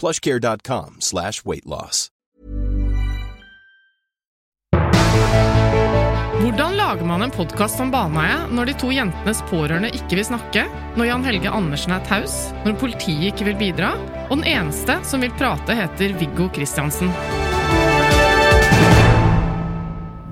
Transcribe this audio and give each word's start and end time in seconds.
plushcare.com 0.00 0.96
slash 1.00 1.44
weightloss. 1.44 2.08
Hvordan 6.44 6.76
lager 6.76 7.04
man 7.04 7.22
en 7.22 7.30
podkast 7.30 7.80
om 7.80 7.88
Baneheia 7.90 8.42
når 8.52 8.68
de 8.68 8.72
to 8.76 8.90
jentenes 8.92 9.38
pårørende 9.48 9.88
ikke 9.96 10.18
vil 10.18 10.26
snakke, 10.28 10.64
når 10.98 11.06
Jan 11.08 11.24
Helge 11.24 11.52
Andersen 11.56 11.94
er 11.96 12.02
taus, 12.04 12.34
når 12.66 12.76
politiet 12.82 13.30
ikke 13.30 13.46
vil 13.48 13.56
bidra, 13.56 13.94
og 14.26 14.36
den 14.36 14.44
eneste 14.50 14.98
som 15.08 15.24
vil 15.24 15.32
prate, 15.38 15.72
heter 15.78 16.12
Viggo 16.20 16.50
Kristiansen? 16.52 17.08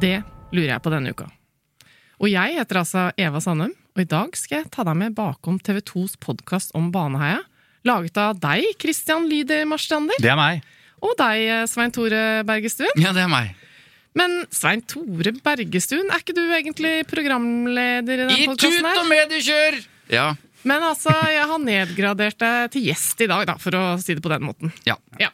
Det 0.03 0.19
lurer 0.53 0.75
jeg 0.75 0.85
på 0.85 0.93
denne 0.93 1.15
uka. 1.17 1.31
Og 2.21 2.29
jeg 2.29 2.59
heter 2.59 2.83
altså 2.83 3.09
Eva 3.17 3.41
Sandum, 3.41 3.73
og 3.73 4.05
i 4.05 4.09
dag 4.13 4.37
skal 4.37 4.61
jeg 4.61 4.71
ta 4.75 4.85
deg 4.87 4.99
med 5.01 5.17
bakom 5.17 5.57
TV 5.65 5.81
2s 5.95 6.19
podkast 6.21 6.77
om 6.77 6.93
Baneheia, 6.93 7.41
laget 7.89 8.17
av 8.23 8.39
deg, 8.43 8.65
Christian 8.81 9.27
Lyder 9.31 9.65
Marstrander, 9.71 10.15
Det 10.23 10.31
er 10.31 10.37
meg. 10.39 10.63
og 11.03 11.17
deg, 11.19 11.69
Svein 11.69 11.91
Tore 11.95 12.23
Bergestuen. 12.47 12.95
Ja, 13.03 13.13
det 13.17 13.25
er 13.25 13.29
meg. 13.33 13.55
Men 14.15 14.43
Svein 14.53 14.83
Tore 14.85 15.33
Bergestuen, 15.43 16.11
er 16.13 16.21
ikke 16.21 16.35
du 16.37 16.43
egentlig 16.53 17.07
programleder 17.11 18.27
i 18.27 18.27
den 18.29 18.49
podkasten 18.53 18.85
her? 18.85 18.93
I 18.93 18.97
tut 18.97 19.05
og 19.05 19.09
mediekjør! 19.13 19.79
Ja. 20.13 20.27
Men 20.69 20.83
altså, 20.87 21.11
jeg 21.33 21.47
har 21.51 21.59
nedgradert 21.59 22.39
deg 22.39 22.71
til 22.75 22.85
gjest 22.91 23.23
i 23.25 23.27
dag, 23.31 23.47
da, 23.49 23.57
for 23.59 23.75
å 23.75 23.87
si 23.99 24.15
det 24.15 24.23
på 24.23 24.31
den 24.31 24.45
måten. 24.47 24.73
ja. 24.87 24.99
Ja. 25.19 25.31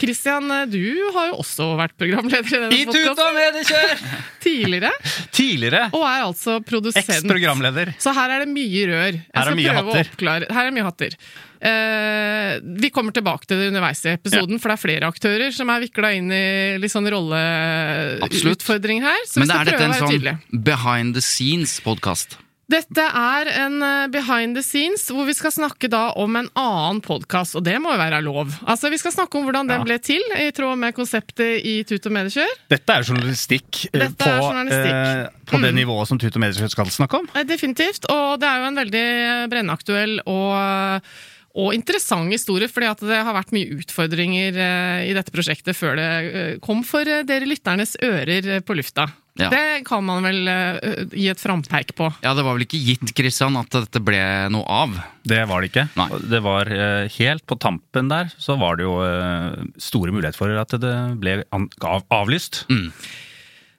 Christian, 0.00 0.48
du 0.72 1.10
har 1.12 1.26
jo 1.28 1.34
også 1.42 1.66
vært 1.76 1.92
programleder 2.00 2.48
i 2.48 2.60
denne 2.62 2.76
I 2.78 2.84
podkasten 2.88 3.26
og 3.26 3.34
mediekjør! 3.36 4.04
tidligere, 4.46 4.90
Tidligere 5.36 5.82
og 5.92 6.00
er 6.08 6.22
altså 6.24 6.54
produsent. 6.64 7.04
eks-programleder. 7.04 7.90
Så 8.00 8.14
her 8.16 8.32
er 8.38 8.44
det 8.46 8.48
mye 8.54 8.86
rør. 8.88 9.18
Jeg 9.18 9.36
Her 9.36 9.50
er 9.50 9.58
mye 9.58 9.74
hatter. 9.76 10.48
Her 10.48 10.62
er 10.70 10.72
mye 10.78 10.86
hatter. 10.86 11.18
Eh, 11.60 12.60
vi 12.82 12.90
kommer 12.90 13.12
tilbake 13.16 13.46
til 13.46 13.58
det 13.60 13.68
underveis 13.72 14.04
i 14.06 14.14
episoden, 14.16 14.58
for 14.60 14.68
det 14.72 14.76
er 14.78 14.82
flere 14.84 15.08
aktører 15.10 15.52
som 15.56 15.70
er 15.72 15.80
vikla 15.86 16.12
inn 16.16 16.30
i 16.32 16.78
litt 16.82 16.92
sånn 16.92 17.08
rolleutfordring 17.12 19.02
her. 19.04 19.20
Så 19.28 19.40
Men 19.40 19.46
vi 19.48 19.52
skal 19.52 19.60
er 19.60 19.64
dette 19.70 19.76
prøve 19.76 19.90
å 19.90 19.94
en 19.94 20.40
sånn 20.40 20.64
behind 20.64 21.14
the 21.16 21.22
scenes-podkast? 21.24 22.38
Dette 22.66 22.98
er 22.98 23.46
en 23.62 23.76
eh, 23.86 24.08
behind 24.10 24.56
the 24.58 24.62
scenes, 24.66 25.04
hvor 25.14 25.22
vi 25.28 25.34
skal 25.38 25.52
snakke 25.54 25.86
da 25.88 26.08
om 26.18 26.34
en 26.34 26.48
annen 26.58 26.98
podkast, 27.04 27.54
og 27.54 27.62
det 27.62 27.76
må 27.78 27.92
jo 27.94 28.00
være 28.00 28.18
lov. 28.26 28.50
Altså, 28.66 28.90
Vi 28.90 28.98
skal 28.98 29.12
snakke 29.14 29.38
om 29.38 29.44
hvordan 29.46 29.68
den 29.70 29.78
Ja. 29.78 29.84
ble 29.86 29.98
til, 30.02 30.20
i 30.34 30.50
tråd 30.50 30.74
med 30.76 30.92
konseptet 30.96 31.62
i 31.62 31.84
Tut 31.86 32.04
og 32.10 32.12
Mediekjør. 32.16 32.50
Dette 32.68 32.90
er 32.90 33.02
journalistikk, 33.06 33.84
eh, 33.94 34.00
Dette 34.00 34.18
på, 34.18 34.26
er 34.26 34.40
journalistikk. 34.42 34.98
eh, 34.98 35.28
på 35.46 35.60
det 35.62 35.74
nivået 35.78 36.08
som 36.08 36.18
Tut 36.18 36.34
og 36.34 36.42
Mediekjør 36.42 36.70
skal 36.74 36.86
snakke 36.90 37.14
om. 37.20 37.28
Eh, 37.36 37.44
Definitivt, 37.44 38.10
og 38.10 38.40
det 38.40 38.48
er 38.50 38.58
jo 38.58 38.66
en 38.66 38.80
veldig 38.82 39.06
brennaktuell 39.54 40.18
og 40.26 41.12
og 41.56 41.72
interessant 41.72 42.28
historie, 42.32 42.68
fordi 42.68 42.88
at 42.90 43.02
det 43.08 43.20
har 43.24 43.36
vært 43.36 43.54
mye 43.56 43.78
utfordringer 43.78 44.58
eh, 44.60 45.06
i 45.08 45.14
dette 45.16 45.32
prosjektet 45.32 45.76
før 45.76 45.96
det 45.96 46.08
eh, 46.08 46.50
kom 46.64 46.82
for 46.84 47.08
eh, 47.08 47.24
dere 47.26 47.48
lytternes 47.48 47.96
ører 48.04 48.60
på 48.66 48.76
lufta. 48.76 49.08
Ja. 49.36 49.50
Det 49.52 49.82
kan 49.84 50.04
man 50.04 50.24
vel 50.24 50.48
gi 51.12 51.26
et 51.28 51.40
frampeik 51.40 51.90
på. 51.98 52.06
Ja, 52.24 52.30
det 52.32 52.44
var 52.46 52.56
vel 52.56 52.64
ikke 52.64 52.80
gitt, 52.80 53.10
Christian, 53.12 53.58
at 53.60 53.68
dette 53.74 54.00
ble 54.00 54.20
noe 54.52 54.64
av? 54.64 54.94
Det 55.28 55.42
var 55.48 55.60
det 55.60 55.68
ikke. 55.68 55.84
Nei. 55.98 56.06
Det 56.32 56.40
var 56.40 56.70
Helt 57.18 57.44
på 57.44 57.58
tampen 57.60 58.08
der 58.08 58.32
så 58.40 58.56
var 58.56 58.80
det 58.80 58.86
jo 58.86 58.94
store 59.76 60.14
muligheter 60.16 60.40
for 60.40 60.56
at 60.56 60.72
det 60.80 60.94
ble 61.20 61.42
an 61.52 61.68
av 61.84 62.08
avlyst. 62.16 62.62
Mm. 62.72 62.88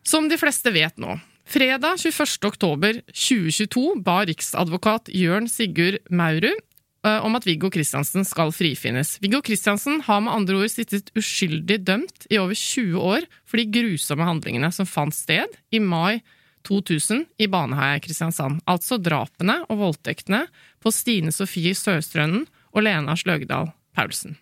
Som 0.06 0.30
de 0.30 0.38
fleste 0.38 0.70
vet 0.78 0.94
nå. 1.02 1.18
Fredag 1.50 2.04
21. 2.06 2.38
oktober 2.52 3.02
2022 3.08 3.98
ba 4.06 4.20
riksadvokat 4.30 5.10
Jørn 5.16 5.50
Sigurd 5.50 6.04
Maurud 6.14 6.67
om 7.06 7.38
at 7.38 7.46
Viggo 7.48 7.70
Kristiansen 7.72 8.26
skal 8.28 8.50
frifinnes. 8.52 9.14
Viggo 9.24 9.40
Kristiansen 9.46 10.02
har 10.04 10.24
med 10.26 10.34
andre 10.34 10.58
ord 10.60 10.72
sittet 10.74 11.12
uskyldig 11.16 11.78
dømt 11.88 12.26
i 12.34 12.40
over 12.42 12.58
20 12.58 12.98
år 13.00 13.28
for 13.48 13.62
de 13.62 13.68
grusomme 13.72 14.26
handlingene 14.28 14.72
som 14.76 14.90
fant 14.90 15.16
sted 15.16 15.54
i 15.72 15.80
mai 15.80 16.20
2000 16.68 17.26
i 17.38 17.48
Baneheia 17.48 18.00
Kristiansand. 18.04 18.60
Altså 18.68 19.00
drapene 19.00 19.62
og 19.70 19.80
voldtektene 19.84 20.46
på 20.84 20.92
Stine 20.94 21.32
Sofie 21.36 21.76
Sørstrønnen 21.78 22.44
og 22.74 22.84
Lena 22.84 23.16
Sløgdal 23.18 23.72
Paulsen. 23.96 24.38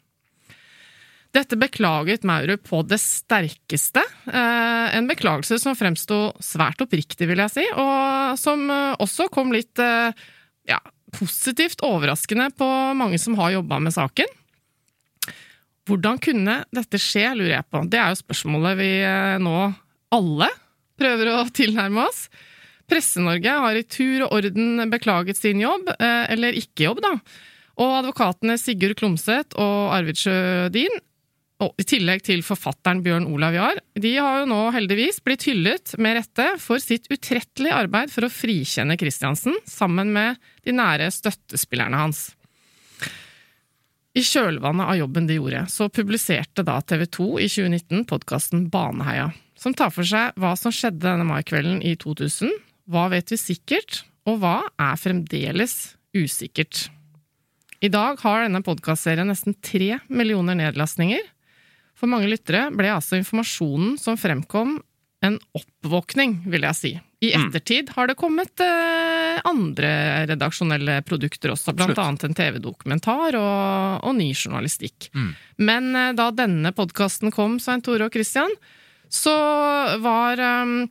Dette 1.35 1.57
beklaget 1.59 2.23
Maurud 2.23 2.61
på 2.63 2.79
det 2.87 3.01
sterkeste. 3.03 3.99
Eh, 4.31 4.85
en 4.95 5.09
beklagelse 5.09 5.57
som 5.59 5.75
fremsto 5.75 6.29
svært 6.39 6.79
oppriktig, 6.85 7.27
vil 7.27 7.41
jeg 7.43 7.51
si, 7.51 7.65
og 7.75 8.39
som 8.39 8.63
eh, 8.71 8.93
også 9.03 9.27
kom 9.33 9.51
litt 9.51 9.81
eh, 9.83 10.15
ja, 10.71 10.79
positivt 11.15 11.83
overraskende 11.85 12.49
på 12.57 12.67
mange 12.97 13.19
som 13.21 13.37
har 13.39 13.55
jobba 13.55 13.79
med 13.83 13.95
saken. 13.95 14.29
Hvordan 15.85 16.19
kunne 16.21 16.59
dette 16.73 16.99
skje, 17.01 17.27
lurer 17.37 17.59
jeg 17.59 17.67
på. 17.69 17.83
Det 17.89 17.99
er 18.01 18.11
jo 18.11 18.21
spørsmålet 18.23 18.79
vi 18.79 18.91
eh, 19.05 19.37
nå 19.41 19.57
alle 20.15 20.49
prøver 20.97 21.31
å 21.35 21.41
tilnærme 21.53 22.07
oss. 22.07 22.25
Presse-Norge 22.89 23.57
har 23.65 23.77
i 23.77 23.85
tur 23.85 24.27
og 24.27 24.33
orden 24.39 24.85
beklaget 24.91 25.37
sin 25.37 25.61
jobb, 25.61 25.89
eh, 25.97 26.25
eller 26.33 26.57
ikke-jobb, 26.57 27.01
da. 27.05 27.13
Og 27.81 27.99
advokatene 27.99 28.57
Sigurd 28.61 28.97
Klomsæt 28.99 29.57
og 29.59 29.93
Arvid 29.93 30.21
Sjødin 30.21 31.01
og 31.63 31.71
I 31.79 31.85
tillegg 31.87 32.25
til 32.27 32.41
forfatteren 32.43 32.99
Bjørn 33.03 33.29
Olav 33.31 33.55
Jahr, 33.55 33.77
de 33.95 34.11
har 34.19 34.41
jo 34.41 34.47
nå 34.49 34.59
heldigvis 34.75 35.21
blitt 35.23 35.45
hyllet 35.47 35.93
med 36.03 36.17
rette 36.17 36.47
for 36.59 36.83
sitt 36.83 37.07
utrettelige 37.07 37.77
arbeid 37.77 38.11
for 38.11 38.27
å 38.27 38.31
frikjenne 38.31 38.97
Kristiansen, 38.99 39.55
sammen 39.63 40.11
med 40.15 40.41
de 40.67 40.75
nære 40.75 41.07
støttespillerne 41.15 42.01
hans. 42.01 42.25
I 44.15 44.23
kjølvannet 44.23 44.91
av 44.91 44.99
jobben 44.99 45.25
de 45.27 45.37
gjorde, 45.37 45.65
så 45.71 45.87
publiserte 45.91 46.63
da 46.67 46.77
TV 46.83 47.05
2 47.17 47.27
i 47.43 47.47
2019 47.51 48.03
podkasten 48.07 48.67
Baneheia, 48.71 49.29
som 49.59 49.75
tar 49.75 49.91
for 49.95 50.07
seg 50.07 50.35
hva 50.39 50.53
som 50.59 50.75
skjedde 50.75 51.03
denne 51.03 51.27
maikvelden 51.27 51.79
i 51.83 51.95
2000, 51.99 52.51
hva 52.91 53.07
vet 53.11 53.31
vi 53.31 53.39
sikkert, 53.39 54.03
og 54.27 54.41
hva 54.43 54.57
er 54.81 54.99
fremdeles 54.99 55.95
usikkert. 56.15 56.87
I 57.83 57.91
dag 57.91 58.19
har 58.23 58.45
denne 58.45 58.63
podkastserien 58.65 59.27
nesten 59.29 59.55
tre 59.63 59.99
millioner 60.07 60.55
nedlastninger. 60.57 61.21
For 61.95 62.11
mange 62.11 62.29
lyttere 62.29 62.67
ble 62.75 62.91
altså 62.91 63.19
informasjonen 63.19 63.95
som 64.01 64.19
fremkom, 64.19 64.77
en 65.25 65.37
oppvåkning, 65.57 66.41
vil 66.51 66.65
jeg 66.67 66.77
si. 66.77 66.91
I 67.25 67.31
ettertid 67.33 67.89
har 67.95 68.09
det 68.09 68.17
kommet 68.19 68.61
eh, 68.61 69.39
andre 69.47 69.91
redaksjonelle 70.29 70.99
produkter 71.07 71.53
også, 71.55 71.73
blant 71.73 71.97
annet 71.97 72.27
en 72.27 72.35
TV-dokumentar 72.37 73.37
og, 73.39 74.05
og 74.05 74.17
ny 74.19 74.27
journalistikk. 74.35 75.09
Men 75.57 75.95
eh, 75.95 76.11
da 76.17 76.29
denne 76.35 76.75
podkasten 76.75 77.33
kom, 77.33 77.57
Svein 77.63 77.81
Tore 77.85 78.09
og 78.09 78.13
Christian, 78.13 78.53
så 79.09 79.33
var, 80.01 80.39
um, 80.65 80.87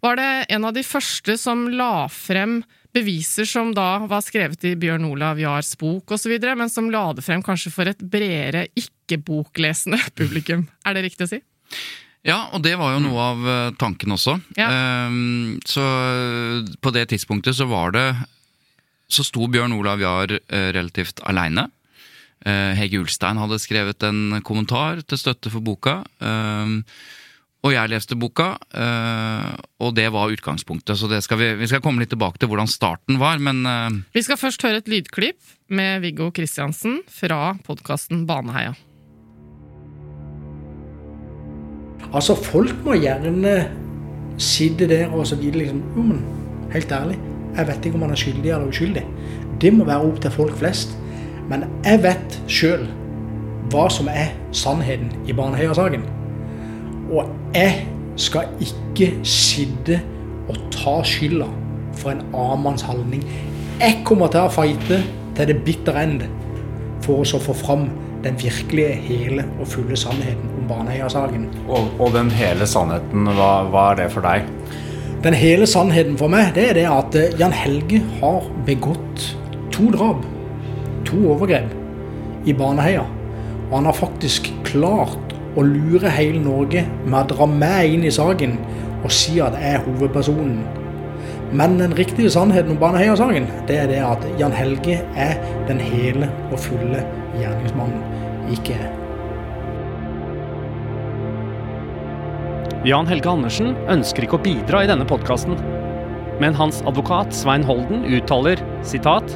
var 0.00 0.18
det 0.18 0.28
en 0.56 0.66
av 0.68 0.74
de 0.76 0.82
første 0.86 1.36
som 1.40 1.66
la 1.70 2.08
frem 2.12 2.62
beviser 2.96 3.46
som 3.48 3.70
da 3.76 3.98
var 4.08 4.22
skrevet 4.24 4.64
i 4.66 4.74
Bjørn 4.78 5.06
Olav 5.08 5.40
Jahrs 5.40 5.74
bok 5.78 6.14
osv., 6.16 6.34
men 6.40 6.70
som 6.72 6.90
la 6.92 7.04
det 7.16 7.24
frem 7.26 7.42
kanskje 7.44 7.72
for 7.74 7.90
et 7.90 8.00
bredere, 8.00 8.66
ikke-boklesende 8.78 10.00
publikum. 10.18 10.66
Er 10.86 10.96
det 10.96 11.08
riktig 11.08 11.28
å 11.28 11.32
si? 11.36 11.42
Ja, 12.26 12.48
og 12.52 12.64
det 12.64 12.74
var 12.80 12.96
jo 12.96 13.02
noe 13.04 13.26
av 13.32 13.46
eh, 13.46 13.74
tanken 13.78 14.12
også. 14.16 14.34
Ja. 14.58 14.68
Ehm, 14.68 15.58
så 15.68 15.84
eh, 15.84 16.72
på 16.82 16.92
det 16.94 17.06
tidspunktet 17.12 17.56
så 17.56 17.68
var 17.70 17.94
det 17.94 18.08
Så 19.08 19.24
sto 19.24 19.46
Bjørn 19.48 19.72
Olav 19.72 20.02
Jahr 20.02 20.34
eh, 20.36 20.70
relativt 20.76 21.22
aleine. 21.24 21.70
Hege 22.48 23.00
Ulstein 23.00 23.36
hadde 23.40 23.56
skrevet 23.58 24.04
en 24.06 24.38
kommentar 24.46 25.00
til 25.02 25.18
støtte 25.18 25.50
for 25.50 25.60
boka. 25.60 25.94
Og 27.66 27.72
jeg 27.74 27.90
leste 27.90 28.16
boka, 28.18 28.52
eh, 28.70 29.54
og 29.82 29.94
det 29.96 30.06
var 30.14 30.30
utgangspunktet. 30.30 30.94
Så 30.98 31.08
det 31.10 31.22
skal 31.26 31.40
vi, 31.40 31.48
vi 31.58 31.68
skal 31.70 31.82
komme 31.82 32.02
litt 32.02 32.12
tilbake 32.12 32.38
til 32.38 32.50
hvordan 32.50 32.70
starten 32.70 33.18
var, 33.18 33.40
men 33.42 33.64
eh, 33.66 34.02
Vi 34.14 34.22
skal 34.22 34.38
først 34.38 34.62
høre 34.62 34.82
et 34.82 34.90
lydklipp 34.90 35.40
med 35.74 36.04
Viggo 36.04 36.30
Kristiansen 36.34 37.00
fra 37.10 37.56
podkasten 37.66 38.26
Baneheia. 38.28 38.76
Altså, 42.12 42.38
folk 42.38 42.78
må 42.86 42.94
gjerne 43.02 43.56
sitte 44.38 44.86
der 44.88 45.10
og 45.10 45.26
så 45.26 45.36
vite 45.36 45.58
liksom 45.58 45.82
Jo, 45.96 46.04
men 46.12 46.22
helt 46.72 46.92
ærlig, 46.94 47.18
jeg 47.56 47.66
vet 47.68 47.88
ikke 47.88 47.98
om 47.98 48.06
han 48.06 48.14
er 48.14 48.22
skyldig 48.22 48.52
eller 48.52 48.70
uskyldig. 48.70 49.04
Det 49.58 49.72
må 49.74 49.88
være 49.88 50.06
opp 50.06 50.22
til 50.22 50.30
folk 50.30 50.54
flest. 50.60 50.94
Men 51.48 51.64
jeg 51.82 52.02
vet 52.04 52.38
sjøl 52.46 52.86
hva 53.72 53.88
som 53.92 54.08
er 54.12 54.30
sannheten 54.54 55.10
i 55.28 55.34
Baneheia-saken. 55.36 56.06
Og 57.08 57.28
jeg 57.54 57.86
skal 58.18 58.50
ikke 58.60 59.12
sitte 59.26 60.00
og 60.48 60.58
ta 60.74 60.98
skylda 61.06 61.46
for 61.98 62.12
en 62.12 62.24
annen 62.32 62.64
manns 62.64 62.84
handling. 62.86 63.24
Jeg 63.78 64.02
kommer 64.08 64.30
til 64.32 64.44
å 64.44 64.52
fighte 64.52 65.00
til 65.38 65.50
det 65.50 65.60
bitter 65.66 65.98
ende 66.02 66.28
for 67.04 67.22
å 67.22 67.40
få 67.40 67.54
fram 67.56 67.88
den 68.24 68.34
virkelige, 68.40 68.96
hele 69.06 69.44
og 69.60 69.68
fulle 69.70 69.96
sannheten 69.96 70.50
om 70.58 70.66
Baneheia-saken. 70.68 71.46
Og, 71.68 71.92
og 72.02 72.12
den 72.16 72.32
hele 72.34 72.66
sannheten, 72.66 73.28
hva, 73.38 73.52
hva 73.70 73.84
er 73.92 74.00
det 74.02 74.08
for 74.14 74.26
deg? 74.26 74.48
Den 75.22 75.34
hele 75.38 75.66
sannheten 75.70 76.18
for 76.18 76.30
meg, 76.30 76.50
det 76.54 76.68
er 76.70 76.76
det 76.78 76.86
at 76.90 77.18
eh, 77.18 77.36
Jan 77.38 77.54
Helge 77.54 78.02
har 78.18 78.50
begått 78.66 79.28
to 79.74 79.88
drap, 79.94 80.26
to 81.06 81.22
overgrep, 81.30 81.70
i 82.46 82.54
Baneheia. 82.54 83.06
Og 83.68 83.78
han 83.78 83.88
har 83.88 83.98
faktisk 83.98 84.50
klart 84.66 85.27
å 85.58 85.64
lure 85.66 86.10
hele 86.14 86.40
Norge 86.42 86.84
med 87.04 87.18
å 87.20 87.28
dra 87.32 87.48
meg 87.50 87.96
inn 87.96 88.04
i 88.06 88.14
saken 88.14 88.54
og 89.02 89.10
si 89.14 89.38
at 89.42 89.56
jeg 89.58 89.78
er 89.78 89.86
hovedpersonen. 89.86 90.60
Men 91.58 91.78
den 91.80 91.94
riktige 91.96 92.30
sannheten 92.30 92.74
om 92.74 92.80
Baneheia-saken, 92.80 93.46
det 93.66 93.78
er 93.82 93.90
det 93.90 94.00
at 94.04 94.24
Jan 94.40 94.52
Helge 94.52 94.98
er 95.16 95.38
den 95.68 95.80
hele 95.80 96.28
og 96.52 96.58
fulle 96.60 97.02
gjerningsmannen, 97.38 98.02
ikke 98.52 98.76
jeg. 98.76 98.94
Jan 102.86 103.08
Helge 103.10 103.32
Andersen 103.32 103.74
ønsker 103.90 104.24
ikke 104.24 104.38
å 104.38 104.44
bidra 104.44 104.84
i 104.84 104.90
denne 104.90 105.08
podkasten, 105.08 105.56
men 106.38 106.54
hans 106.54 106.78
advokat 106.86 107.34
Svein 107.34 107.64
Holden 107.66 108.04
uttaler 108.06 108.60
sitat 108.86 109.34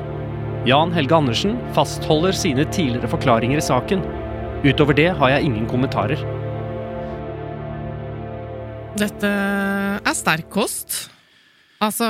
Jan 0.68 0.92
Helge 0.94 1.16
Andersen 1.16 1.56
fastholder 1.74 2.36
sine 2.36 2.68
tidligere 2.70 3.10
forklaringer 3.10 3.58
i 3.58 3.64
saken. 3.66 4.04
Utover 4.62 4.94
det 4.94 5.08
har 5.18 5.32
jeg 5.34 5.48
ingen 5.48 5.64
kommentarer. 5.66 6.20
Dette 9.00 9.30
er 9.98 10.14
sterk 10.14 10.52
kost. 10.52 11.08
Altså, 11.82 12.06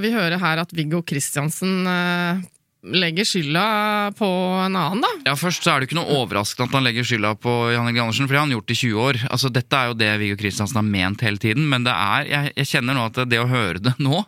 vi 0.00 0.14
hører 0.14 0.40
her 0.40 0.62
at 0.62 0.70
Viggo 0.72 1.02
Kristiansen 1.04 1.82
eh, 1.90 2.38
legger 2.96 3.26
skylda 3.28 3.64
på 4.16 4.28
en 4.64 4.78
annen, 4.80 5.02
da. 5.04 5.10
Ja, 5.28 5.34
Først 5.36 5.66
så 5.66 5.74
er 5.74 5.82
det 5.82 5.90
ikke 5.90 5.98
noe 5.98 6.22
overraskende 6.22 6.70
at 6.70 6.76
han 6.78 6.86
legger 6.86 7.04
skylda 7.04 7.34
på 7.36 7.52
Jan 7.74 7.90
Egil 7.90 8.06
Andersen, 8.06 8.24
for 8.24 8.32
det 8.32 8.40
har 8.40 8.46
han 8.46 8.54
gjort 8.54 8.72
i 8.72 8.78
20 8.80 9.02
år. 9.04 9.18
Altså, 9.28 9.50
Dette 9.52 9.80
er 9.82 9.90
jo 9.90 9.98
det 10.00 10.08
Viggo 10.22 10.38
Kristiansen 10.40 10.80
har 10.80 10.86
ment 10.88 11.26
hele 11.26 11.42
tiden, 11.42 11.66
men 11.68 11.84
det 11.84 11.92
er, 11.92 12.30
jeg, 12.30 12.54
jeg 12.62 12.70
kjenner 12.72 12.96
nå 12.96 13.04
at 13.10 13.20
det 13.28 13.42
å 13.42 13.50
høre 13.50 13.82
det 13.90 13.92
nå, 14.00 14.22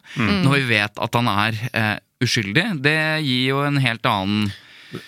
når 0.45 0.59
vi 0.59 0.69
vet 0.75 1.01
at 1.09 1.19
han 1.23 1.33
er 1.33 1.63
eh, 1.73 1.97
uskyldig, 2.21 2.67
det 2.85 2.99
gir 3.25 3.49
jo 3.55 3.65
en 3.65 3.81
helt 3.81 4.13
annen 4.13 4.53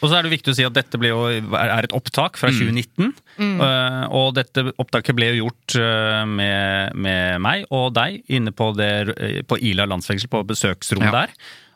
Og 0.00 0.08
så 0.08 0.16
er 0.18 0.22
det 0.26 0.32
viktig 0.32 0.52
å 0.52 0.56
si 0.56 0.64
at 0.66 0.74
dette 0.76 0.98
ble 1.00 1.10
jo, 1.12 1.24
er 1.28 1.84
et 1.84 1.92
opptak 1.96 2.38
fra 2.40 2.48
2019. 2.52 3.12
eh, 3.38 4.04
Og 4.14 4.34
dette 4.36 4.64
opptaket 4.80 5.16
ble 5.16 5.32
jo 5.34 5.44
gjort 5.44 5.76
uh, 5.80 6.24
med, 6.28 6.94
med 6.96 7.40
meg 7.44 7.66
og 7.70 7.92
deg 7.96 8.22
inne 8.32 8.52
på, 8.56 8.70
det, 8.78 8.90
eh, 9.18 9.40
på 9.48 9.58
Ila 9.60 9.86
landsfengsel, 9.90 10.30
på 10.32 10.44
besøksrommet 10.48 11.12
Ja. 11.12 11.24
der. 11.26 11.34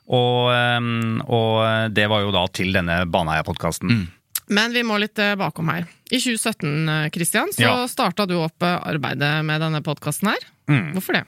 Og, 0.09 0.49
um, 0.81 1.19
og 1.29 1.93
det 1.93 2.07
var 2.09 2.23
jo 2.25 2.31
da 2.33 2.47
til 2.49 2.73
denne 2.73 3.03
Baneheia-podkasten. 3.13 4.07
Men 4.49 4.73
vi 4.73 4.81
må 4.89 4.97
litt 4.97 5.21
bakom 5.37 5.69
her. 5.69 5.85
I 6.09 6.17
2017, 6.17 6.89
eh, 6.89 7.09
Christian, 7.13 7.51
så 7.53 7.61
Ja. 7.67 7.87
starta 7.87 8.25
du 8.27 8.39
opp 8.41 8.63
arbeidet 8.65 9.45
med 9.45 9.61
denne 9.61 9.83
podkasten 9.85 10.31
her. 10.33 10.47
Hvorfor 10.95 11.13
det? 11.19 11.25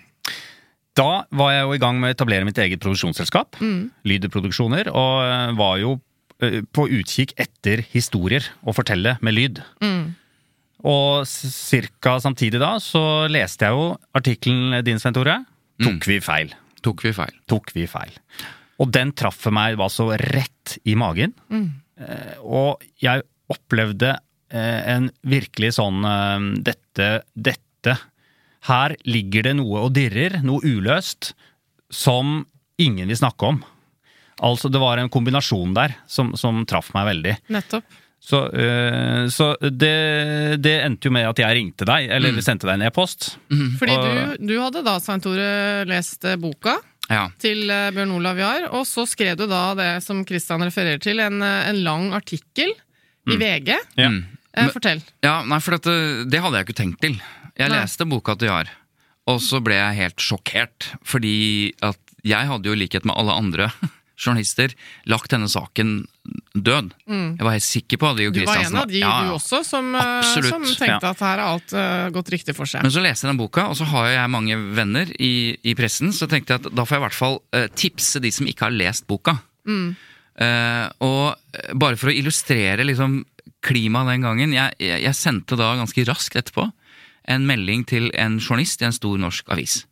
Da 0.96 1.24
var 1.30 1.52
jeg 1.52 1.62
jo 1.66 1.72
i 1.76 1.78
gang 1.78 2.00
med 2.00 2.10
å 2.10 2.14
etablere 2.16 2.44
mitt 2.44 2.56
eget 2.58 2.80
produksjonsselskap, 2.80 3.60
Lyder 4.04 4.28
Produksjoner, 4.32 4.88
og 4.88 5.56
var 5.56 5.76
jo 5.78 6.00
på 6.72 6.86
utkikk 6.88 7.34
etter 7.40 7.82
historier 7.92 8.46
å 8.64 8.72
fortelle 8.76 9.16
med 9.20 9.36
lyd. 9.36 9.60
Og 10.80 11.28
ca. 12.00 12.14
samtidig 12.24 12.60
da 12.62 12.78
så 12.80 13.02
leste 13.28 13.68
jeg 13.68 13.76
jo 13.76 13.90
artikkelen 14.16 14.80
din, 14.86 15.00
Svein 15.02 15.16
Tore. 15.16 15.36
Tok 15.80 16.08
vi 16.08 16.18
feil? 16.24 16.54
Tok 16.84 17.04
vi 17.04 17.12
feil. 17.16 17.36
Tok 17.48 17.72
vi 17.76 17.84
feil? 17.90 18.16
Og 18.80 18.88
den 18.92 19.12
traff 19.16 19.44
meg 19.52 19.76
var 19.80 19.92
så 19.92 20.08
rett 20.16 20.78
i 20.88 20.96
magen. 20.96 21.34
Eh, 22.00 22.36
og 22.40 22.84
jeg 23.02 23.24
opplevde 23.52 24.14
eh, 24.52 24.80
en 24.94 25.10
virkelig 25.26 25.74
sånn 25.76 26.04
eh, 26.06 26.46
Dette, 26.70 27.08
dette 27.34 27.96
Her 28.70 28.94
ligger 29.04 29.50
det 29.50 29.56
noe 29.58 29.84
og 29.86 29.92
dirrer, 29.96 30.40
noe 30.44 30.64
uløst, 30.64 31.34
som 31.90 32.44
ingen 32.80 33.08
vil 33.10 33.18
snakke 33.20 33.52
om. 33.52 33.60
Altså, 34.40 34.70
det 34.72 34.80
var 34.80 34.98
en 35.02 35.10
kombinasjon 35.12 35.74
der 35.76 35.94
som, 36.08 36.32
som 36.38 36.62
traff 36.68 36.92
meg 36.96 37.06
veldig. 37.10 37.34
Nettopp. 37.52 37.84
Så, 38.20 38.38
øh, 38.52 39.26
så 39.32 39.54
det, 39.64 40.60
det 40.60 40.74
endte 40.84 41.08
jo 41.08 41.12
med 41.16 41.24
at 41.28 41.38
jeg 41.40 41.56
ringte 41.56 41.86
deg, 41.88 42.10
eller 42.12 42.36
sendte 42.44 42.68
deg 42.68 42.76
en 42.76 42.84
e-post. 42.90 43.30
Fordi 43.80 43.94
Og- 43.96 44.34
du, 44.40 44.46
du 44.50 44.54
hadde 44.60 44.82
da, 44.84 44.98
Svein 45.00 45.22
Tore, 45.24 45.46
lest 45.88 46.24
eh, 46.28 46.36
boka 46.40 46.74
Ja. 47.10 47.26
til 47.40 47.64
eh, 47.72 47.88
Bjørn 47.96 48.12
Olav 48.18 48.38
Jahr, 48.38 48.66
og 48.76 48.84
så 48.88 49.06
skrev 49.08 49.38
du 49.40 49.46
da 49.50 49.62
det 49.78 49.88
som 50.04 50.20
Kristian 50.28 50.60
refererer 50.62 51.00
til, 51.00 51.18
en, 51.24 51.40
en 51.42 51.80
lang 51.84 52.10
artikkel 52.16 52.74
i 53.30 53.36
VG. 53.40 53.72
Ja. 53.96 54.10
Mm. 54.12 54.20
Eh, 54.52 54.68
fortell. 54.74 55.00
Ja, 55.24 55.38
nei, 55.48 55.60
for 55.64 55.76
dette, 55.78 55.96
det 56.28 56.40
hadde 56.44 56.60
jeg 56.60 56.68
ikke 56.68 56.78
tenkt 56.82 57.00
til. 57.04 57.16
Jeg 57.60 57.68
Nei. 57.72 57.80
leste 57.80 58.04
boka 58.08 58.36
til 58.40 58.48
Jahr, 58.52 58.68
og 59.28 59.40
så 59.44 59.60
ble 59.64 59.76
jeg 59.80 59.96
helt 60.00 60.20
sjokkert. 60.28 60.90
Fordi 61.08 61.72
at 61.84 61.98
jeg 62.24 62.48
hadde 62.52 62.68
jo 62.68 62.76
likhet 62.76 63.04
med 63.08 63.16
alle 63.16 63.32
andre 63.36 63.70
journalister 64.20 64.74
lagt 65.08 65.32
denne 65.32 65.48
saken 65.50 66.02
død. 66.52 66.90
Jeg 67.08 67.46
var 67.46 67.56
helt 67.56 67.64
sikker 67.64 68.00
på 68.02 68.10
det. 68.18 68.28
Mm. 68.28 68.34
Du 68.36 68.40
var 68.44 68.60
en 68.60 68.78
av 68.82 68.90
de, 68.90 69.00
Ja, 69.00 69.14
du 69.24 69.32
også, 69.38 69.62
som, 69.66 69.88
eh, 69.96 70.34
som 70.44 70.66
tenkte 70.68 71.14
at 71.14 71.24
her 71.24 71.40
har 71.40 71.44
alt 71.46 71.72
uh, 71.72 72.10
gått 72.12 72.30
riktig 72.36 72.54
for 72.58 72.68
seg. 72.68 72.84
Men 72.84 72.92
så 72.92 73.02
leste 73.02 73.26
jeg 73.26 73.32
den 73.32 73.40
boka, 73.40 73.70
og 73.72 73.78
så 73.80 73.88
har 73.94 74.12
jeg 74.12 74.34
mange 74.36 74.60
venner 74.76 75.10
i, 75.16 75.56
i 75.64 75.74
pressen, 75.78 76.12
så 76.12 76.28
tenkte 76.30 76.54
jeg 76.54 76.64
at 76.64 76.70
da 76.76 76.84
får 76.84 76.98
jeg 76.98 77.02
i 77.02 77.06
hvert 77.08 77.20
fall 77.22 77.40
uh, 77.56 77.66
tipse 77.72 78.22
de 78.22 78.34
som 78.34 78.48
ikke 78.50 78.68
har 78.68 78.76
lest 78.76 79.08
boka. 79.10 79.40
Eh, 80.40 80.86
og 81.04 81.24
eh, 81.52 81.72
bare 81.76 81.98
for 82.00 82.10
å 82.10 82.16
illustrere 82.16 82.86
liksom 82.86 83.20
klimaet 83.66 84.14
den 84.14 84.24
gangen, 84.24 84.54
jeg, 84.56 84.76
jeg, 84.80 85.02
jeg 85.04 85.18
sendte 85.18 85.58
da 85.60 85.74
ganske 85.76 86.04
raskt 86.08 86.38
etterpå 86.40 86.70
en 87.28 87.46
melding 87.48 87.84
til 87.88 88.10
en 88.18 88.38
journalist 88.40 88.82
i 88.82 88.88
en 88.88 88.96
stor 88.96 89.18
norsk 89.20 89.48
avis. 89.52 89.84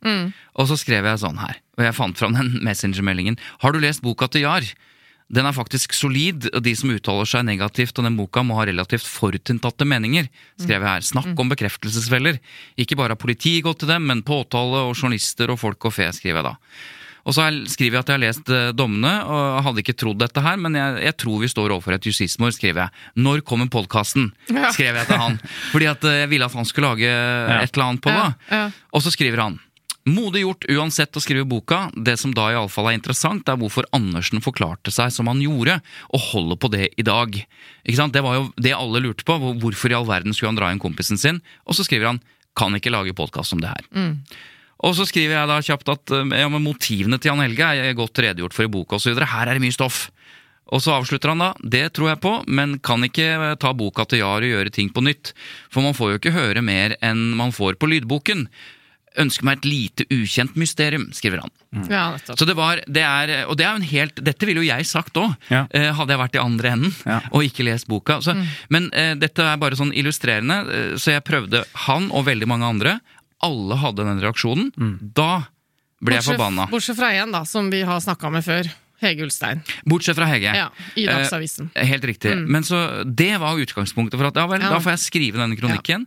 Og 0.55 0.69
så 0.69 0.77
skrev 0.79 1.05
jeg 1.05 1.21
sånn 1.21 1.39
her, 1.41 1.59
og 1.77 1.85
jeg 1.85 1.97
fant 1.97 2.19
fram 2.19 2.37
den 2.37 2.55
messengermeldingen. 2.67 3.39
Har 3.63 3.73
du 3.75 3.81
lest 3.83 4.03
boka 4.05 4.27
til 4.31 4.47
Jar? 4.47 4.65
Den 5.29 5.45
er 5.45 5.53
faktisk 5.53 5.93
solid, 5.93 6.47
og 6.57 6.63
de 6.65 6.71
som 6.73 6.89
uttaler 6.89 7.27
seg 7.29 7.43
negativt 7.45 7.99
om 8.01 8.07
den 8.07 8.17
boka, 8.17 8.41
må 8.41 8.57
ha 8.57 8.63
relativt 8.65 9.05
forutinntatte 9.05 9.85
meninger, 9.85 10.25
skrev 10.57 10.81
jeg 10.81 10.89
her. 10.89 11.05
Snakk 11.05 11.37
om 11.37 11.51
bekreftelsesfeller. 11.51 12.39
Ikke 12.81 12.97
bare 12.97 13.13
har 13.13 13.21
politiet 13.21 13.61
gått 13.67 13.83
til 13.83 13.91
dem, 13.93 14.07
men 14.09 14.25
påtale 14.25 14.87
og 14.87 14.95
journalister 14.95 15.53
og 15.53 15.61
folk 15.61 15.85
og 15.85 15.93
fe, 15.93 16.09
skriver 16.17 16.41
jeg 16.41 16.47
da. 16.49 16.55
Og 17.27 17.35
så 17.35 17.47
skriver 17.69 17.99
jeg 17.99 18.03
at 18.03 18.11
jeg 18.11 18.17
har 18.17 18.23
lest 18.23 18.51
eh, 18.53 18.71
dommene, 18.75 19.13
og 19.27 19.61
hadde 19.67 19.83
ikke 19.83 19.97
trodd 19.99 20.21
dette 20.21 20.43
her, 20.43 20.59
men 20.61 20.77
jeg, 20.77 20.99
jeg 21.09 21.17
tror 21.23 21.39
vi 21.43 21.51
står 21.51 21.75
overfor 21.75 21.97
et 21.97 22.09
justismord, 22.09 22.55
skriver 22.55 22.85
jeg. 22.85 23.07
Når 23.19 23.43
kommer 23.47 23.71
podkasten? 23.71 24.31
Skrev 24.49 25.01
jeg 25.01 25.09
til 25.09 25.23
han. 25.23 25.39
Fordi 25.73 25.89
at 25.91 26.05
eh, 26.09 26.21
jeg 26.23 26.33
ville 26.33 26.49
at 26.49 26.59
han 26.59 26.69
skulle 26.69 26.93
lage 26.93 27.09
et 27.09 27.73
eller 27.73 27.87
annet 27.87 28.05
på 28.05 28.13
det. 28.13 28.27
Ja, 28.49 28.61
ja. 28.61 28.69
Og 28.95 29.05
så 29.05 29.13
skriver 29.13 29.45
han 29.47 29.59
Modig 30.09 30.41
gjort 30.41 30.65
uansett 30.71 31.17
å 31.17 31.21
skrive 31.21 31.45
boka. 31.45 31.83
Det 31.93 32.15
som 32.17 32.31
da 32.33 32.47
iallfall 32.53 32.87
er 32.89 32.97
interessant, 32.97 33.49
er 33.51 33.59
hvorfor 33.59 33.85
Andersen 33.93 34.41
forklarte 34.41 34.93
seg 34.95 35.11
som 35.13 35.29
han 35.29 35.41
gjorde, 35.43 35.75
og 36.15 36.23
holder 36.31 36.59
på 36.63 36.71
det 36.73 36.87
i 36.97 37.05
dag. 37.05 37.35
Ikke 37.83 37.99
sant? 37.99 38.15
Det 38.15 38.23
var 38.25 38.39
jo 38.39 38.45
det 38.57 38.73
alle 38.73 39.03
lurte 39.03 39.27
på. 39.27 39.37
Hvorfor 39.61 39.91
i 39.91 39.97
all 39.97 40.07
verden 40.09 40.33
skulle 40.33 40.53
han 40.53 40.59
dra 40.61 40.71
inn 40.73 40.81
kompisen 40.81 41.19
sin? 41.19 41.43
Og 41.67 41.77
så 41.77 41.85
skriver 41.85 42.13
han 42.13 42.23
kan 42.57 42.73
ikke 42.75 42.93
lage 42.93 43.15
podkast 43.15 43.53
om 43.55 43.61
det 43.63 43.69
her. 43.75 43.85
Og 44.87 44.93
så 44.95 45.03
skriver 45.09 45.35
jeg 45.35 45.49
da 45.51 45.57
kjapt 45.65 45.89
at 45.91 46.13
eh, 46.15 46.37
ja, 46.39 46.47
men 46.51 46.63
motivene 46.63 47.19
til 47.19 47.33
Jan 47.33 47.43
Helge 47.43 47.67
er 47.83 47.97
godt 47.97 48.21
redegjort 48.23 48.55
for 48.55 48.63
i 48.67 48.71
boka 48.71 48.95
osv. 48.99 49.17
Her 49.19 49.47
er 49.51 49.57
det 49.59 49.65
mye 49.65 49.75
stoff. 49.75 50.05
Og 50.69 50.83
så 50.85 50.93
avslutter 50.93 51.31
han 51.33 51.41
da. 51.41 51.51
Det 51.65 51.87
tror 51.97 52.11
jeg 52.11 52.21
på, 52.21 52.33
men 52.47 52.77
kan 52.85 53.03
ikke 53.07 53.25
eh, 53.35 53.55
ta 53.59 53.73
boka 53.75 54.05
til 54.07 54.21
Jar 54.23 54.45
og 54.45 54.51
gjøre 54.53 54.71
ting 54.75 54.91
på 54.93 55.03
nytt. 55.03 55.33
For 55.73 55.83
man 55.85 55.97
får 55.97 56.13
jo 56.13 56.19
ikke 56.21 56.35
høre 56.37 56.61
mer 56.63 56.95
enn 57.03 57.31
man 57.39 57.51
får 57.55 57.75
på 57.81 57.89
lydboken. 57.91 58.45
Ønsker 59.19 59.43
meg 59.49 59.57
et 59.57 59.65
lite 59.67 60.05
ukjent 60.13 60.53
mysterium, 60.61 61.07
skriver 61.17 61.41
han. 61.41 61.51
Ja. 61.89 62.03
Så 62.29 62.45
det 62.47 62.53
var, 62.55 62.79
det 62.87 63.01
er, 63.03 63.31
og 63.49 63.57
det 63.59 63.65
er 63.65 63.73
jo 63.73 63.79
en 63.81 63.87
helt, 63.89 64.21
Dette 64.23 64.45
ville 64.47 64.61
jo 64.61 64.69
jeg 64.69 64.85
sagt 64.87 65.17
òg, 65.19 65.33
Ja. 65.49 65.63
eh, 65.75 65.89
hadde 65.97 66.13
jeg 66.13 66.21
vært 66.21 66.37
i 66.37 66.43
andre 66.45 66.71
enden 66.77 66.93
Ja. 67.09 67.17
og 67.33 67.43
ikke 67.43 67.65
lest 67.65 67.89
boka. 67.89 68.19
Så, 68.23 68.37
Men 68.69 68.87
eh, 68.93 69.15
dette 69.19 69.43
er 69.43 69.57
bare 69.59 69.75
sånn 69.75 69.91
illustrerende, 69.97 70.95
så 71.01 71.17
jeg 71.17 71.25
prøvde 71.25 71.65
Han 71.89 72.11
og 72.13 72.29
veldig 72.29 72.47
mange 72.47 72.69
andre, 72.69 72.99
alle 73.45 73.75
hadde 73.79 74.03
den 74.07 74.19
reaksjonen. 74.23 74.71
Da 75.15 75.45
ble 76.01 76.15
jeg 76.19 76.23
forbanna. 76.33 76.69
Bortsett 76.71 76.97
fra 76.99 77.11
én, 77.15 77.31
da, 77.31 77.43
som 77.45 77.69
vi 77.71 77.81
har 77.87 77.99
snakka 78.03 78.31
med 78.31 78.43
før. 78.45 78.69
Hege 78.99 79.23
Ulstein. 79.23 79.61
Bortsett 79.87 80.17
fra 80.19 80.25
Hege. 80.27 80.51
Ja, 80.51 80.65
I 80.99 81.05
Dagsavisen. 81.07 81.69
Eh, 81.73 81.85
Helt 81.87 82.03
riktig. 82.03 82.33
Men 82.51 82.63
så 82.67 83.03
Det 83.07 83.37
var 83.39 83.55
utgangspunktet 83.55 84.19
for 84.19 84.27
at 84.27 84.35
ja 84.35 84.43
vel, 84.45 84.59
Ja. 84.59 84.69
da 84.73 84.79
får 84.83 84.91
jeg 84.91 84.99
skrive 85.05 85.37
denne 85.39 85.55
kronikken. 85.55 86.03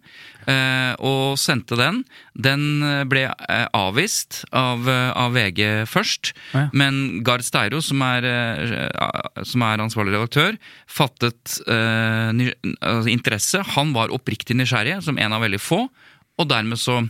eh, 0.47 0.93
og 1.01 1.39
sendte 1.39 1.77
den. 1.79 2.03
Den 2.37 2.83
eh, 2.83 3.05
ble 3.09 3.23
eh, 3.49 3.67
avvist 3.73 4.43
av, 4.53 4.85
eh, 4.89 5.11
av 5.17 5.33
VG 5.33 5.87
først. 5.89 6.35
Ja. 6.53 6.69
Men 6.75 7.23
Gard 7.25 7.41
Steiro, 7.49 7.81
som 7.81 8.03
er, 8.03 8.25
eh, 8.29 9.43
som 9.43 9.63
er 9.63 9.79
ansvarlig 9.79 10.13
redaktør, 10.13 10.59
fattet 10.87 11.61
eh, 11.67 12.53
altså 12.83 13.09
interesse. 13.09 13.63
Han 13.73 13.95
var 13.95 14.09
oppriktig 14.13 14.57
nysgjerrig, 14.59 15.01
som 15.03 15.17
en 15.17 15.33
av 15.33 15.41
veldig 15.41 15.61
få. 15.61 15.89
Og 16.41 16.49
dermed 16.49 16.81
så 16.81 17.03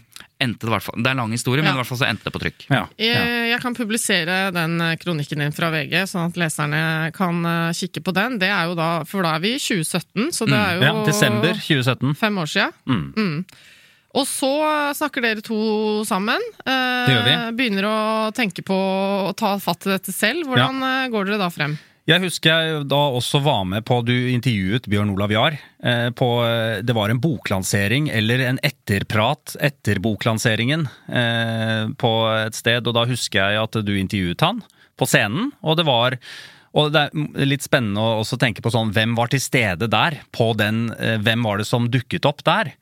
endte 0.43 0.67
det 0.67 0.71
i 0.71 0.73
hvert 0.75 0.83
fall 0.83 0.99
Det 0.99 1.07
er 1.07 1.15
en 1.15 1.21
lang 1.23 1.35
historie, 1.35 1.63
men 1.63 1.77
i 1.77 1.79
hvert 1.79 1.87
fall 1.87 2.01
så 2.01 2.09
endte 2.09 2.27
det 2.27 2.33
på 2.35 2.41
trykk. 2.43 2.65
Ja. 2.67 2.81
ja. 2.99 3.11
Jeg, 3.23 3.43
jeg 3.53 3.61
kan 3.63 3.77
publisere 3.79 4.39
den 4.55 4.81
eh, 4.83 4.97
kronikken 5.01 5.45
din 5.45 5.55
fra 5.55 5.71
VG, 5.75 5.95
sånn 6.11 6.33
at 6.33 6.41
leserne 6.41 6.81
kan 7.15 7.39
eh, 7.47 7.75
kikke 7.79 8.03
på 8.03 8.15
den. 8.17 8.41
Det 8.43 8.51
er 8.51 8.71
jo 8.71 8.75
da, 8.79 8.89
For 9.09 9.23
da 9.23 9.37
er 9.37 9.45
vi 9.45 9.55
i 9.55 9.61
2017, 9.63 10.33
så 10.35 10.49
det 10.51 10.59
er 10.59 10.81
jo 10.81 10.89
ja 10.89 10.97
desember 11.07 11.55
2017. 11.55 12.17
fem 12.19 12.43
år 12.43 12.51
sia. 12.51 12.67
Mm. 12.91 13.45
Og 14.19 14.27
så 14.29 14.51
snakker 14.99 15.25
dere 15.25 15.45
to 15.47 16.03
sammen. 16.05 16.43
eh, 16.67 17.07
Det 17.07 17.15
gjør 17.15 17.25
vi. 17.31 17.37
Begynner 17.63 17.89
å 17.89 17.97
tenke 18.37 18.67
på 18.67 18.77
å 18.77 19.33
ta 19.39 19.55
fatt 19.63 19.87
i 19.87 19.95
dette 19.95 20.13
selv. 20.13 20.51
Hvordan 20.51 20.83
ja. 20.83 21.09
går 21.15 21.31
dere 21.31 21.41
da 21.47 21.49
frem? 21.55 21.79
Jeg 22.03 22.19
husker 22.25 22.51
jeg 22.51 22.87
da 22.91 22.99
også 23.15 23.39
var 23.45 23.63
med 23.71 23.85
på 23.87 24.01
Du 24.03 24.15
intervjuet 24.33 24.89
Bjørn 24.91 25.13
Olav 25.13 25.31
Jahr. 25.31 25.55
Eh, 25.79 26.09
på, 26.11 26.29
eh, 26.43 26.81
det 26.83 26.97
var 26.99 27.13
en 27.13 27.21
boklansering, 27.23 28.09
eller 28.11 28.43
en 28.43 28.59
etterprat 28.59 29.55
etter 29.63 30.01
boklanseringen, 30.03 30.89
eh, 31.07 31.87
på 31.95 32.13
et 32.41 32.59
sted. 32.59 32.89
Og 32.89 32.97
da 32.97 33.07
husker 33.07 33.39
jeg 33.39 33.63
at 33.63 33.79
du 33.87 33.95
intervjuet 33.95 34.43
han 34.43 34.65
på 34.99 35.07
scenen, 35.07 35.53
og 35.63 35.79
det 35.79 35.87
var 35.87 36.19
og 36.75 36.89
det 36.89 37.01
er 37.05 37.45
litt 37.45 37.61
spennende 37.61 38.01
å 38.01 38.25
tenke 38.41 38.63
på 38.65 38.71
sånn, 38.73 38.95
hvem 38.97 39.13
var 39.15 39.29
til 39.29 39.43
stede 39.45 39.91
der? 39.93 40.23
På 40.33 40.57
den, 40.57 40.89
hvem 41.21 41.43
var 41.45 41.61
det 41.61 41.67
som 41.69 41.91
dukket 41.93 42.25
opp 42.25 42.41
der? 42.49 42.73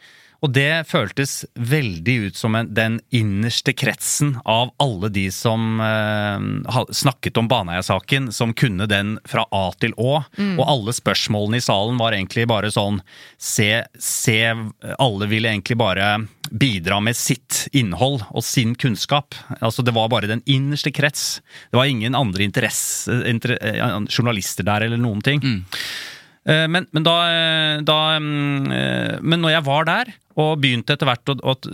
Og 0.40 0.52
det 0.56 0.88
føltes 0.88 1.42
veldig 1.54 2.14
ut 2.26 2.38
som 2.38 2.56
en, 2.56 2.68
den 2.72 2.98
innerste 3.12 3.74
kretsen 3.76 4.38
av 4.48 4.72
alle 4.80 5.10
de 5.12 5.26
som 5.34 5.80
eh, 5.84 6.80
snakket 6.96 7.36
om 7.40 7.48
Baneheia-saken, 7.50 8.30
som 8.32 8.54
kunne 8.56 8.88
den 8.90 9.18
fra 9.28 9.44
A 9.52 9.66
til 9.80 9.92
Å. 10.00 10.12
Og 10.56 10.62
alle 10.64 10.94
spørsmålene 10.96 11.60
i 11.60 11.64
salen 11.64 12.00
var 12.00 12.16
egentlig 12.16 12.46
bare 12.50 12.70
sånn 12.72 13.02
se, 13.36 13.82
se 14.00 14.38
Alle 14.96 15.28
ville 15.28 15.50
egentlig 15.50 15.76
bare 15.80 16.06
bidra 16.50 16.98
med 17.04 17.18
sitt 17.18 17.66
innhold 17.76 18.24
og 18.30 18.44
sin 18.44 18.72
kunnskap. 18.74 19.36
Altså 19.60 19.84
Det 19.84 19.94
var 19.94 20.08
bare 20.12 20.30
den 20.30 20.42
innerste 20.48 20.92
krets. 20.94 21.42
Det 21.70 21.78
var 21.78 21.90
ingen 21.90 22.16
andre 22.16 22.48
interesse, 22.48 23.12
inter, 23.28 23.58
eh, 23.60 24.00
journalister 24.08 24.64
der 24.66 24.88
eller 24.88 25.00
noen 25.00 25.20
ting. 25.20 25.44
Mm. 25.44 25.60
Men, 26.72 26.86
men 26.90 27.04
da, 27.04 27.16
eh, 27.28 27.82
da 27.84 27.98
mm, 28.16 28.72
eh, 28.72 29.18
Men 29.20 29.42
når 29.44 29.58
jeg 29.58 29.66
var 29.66 29.84
der, 29.88 30.12
og 30.36 30.60
begynte 30.62 30.94
etter 30.94 31.08
hvert 31.10 31.32
å 31.32 31.38
å- 31.40 31.56
at 31.56 31.66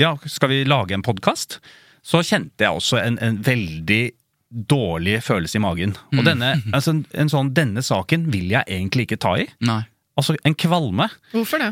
Ja, 0.00 0.14
skal 0.26 0.48
vi 0.48 0.64
lage 0.64 0.94
en 0.96 1.02
podkast? 1.04 1.58
Så 2.02 2.22
kjente 2.24 2.64
jeg 2.64 2.72
også 2.72 2.98
en, 2.98 3.18
en 3.22 3.36
veldig 3.44 4.10
dårlig 4.50 5.18
følelse 5.22 5.56
i 5.58 5.62
magen. 5.62 5.92
Og 6.16 6.24
denne, 6.26 6.54
altså, 6.76 6.94
sånn, 7.30 7.52
denne 7.54 7.82
saken 7.84 8.26
vil 8.32 8.50
jeg 8.52 8.64
egentlig 8.66 9.06
ikke 9.06 9.20
ta 9.22 9.34
i. 9.40 9.46
Nei. 9.64 9.82
Altså, 10.18 10.34
en 10.44 10.54
kvalme. 10.58 11.06
Hvorfor 11.32 11.62
det? 11.62 11.70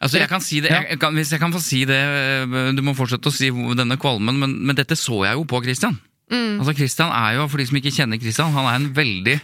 Altså, 0.00 0.18
jeg 0.20 0.28
kan 0.28 0.42
si 0.44 0.60
det, 0.60 0.70
jeg 0.70 0.98
kan, 1.00 1.14
Hvis 1.16 1.30
jeg 1.32 1.40
kan 1.40 1.52
få 1.54 1.60
si 1.60 1.78
det 1.88 1.96
øh, 1.96 2.74
Du 2.76 2.82
må 2.84 2.92
fortsette 2.96 3.30
å 3.30 3.32
si 3.32 3.48
denne 3.48 3.96
kvalmen, 4.00 4.36
men, 4.42 4.52
men 4.68 4.76
dette 4.76 4.96
så 4.96 5.22
jeg 5.24 5.38
jo 5.38 5.46
på 5.48 5.62
Christian. 5.64 5.96
Altså, 6.30 6.74
Christian 6.76 7.12
er 7.16 7.36
jo, 7.38 7.46
For 7.48 7.60
de 7.62 7.66
som 7.70 7.78
ikke 7.80 7.92
kjenner 7.94 8.20
Christian, 8.20 8.52
han 8.52 8.68
er 8.68 8.76
en 8.80 8.90
veldig 8.96 9.36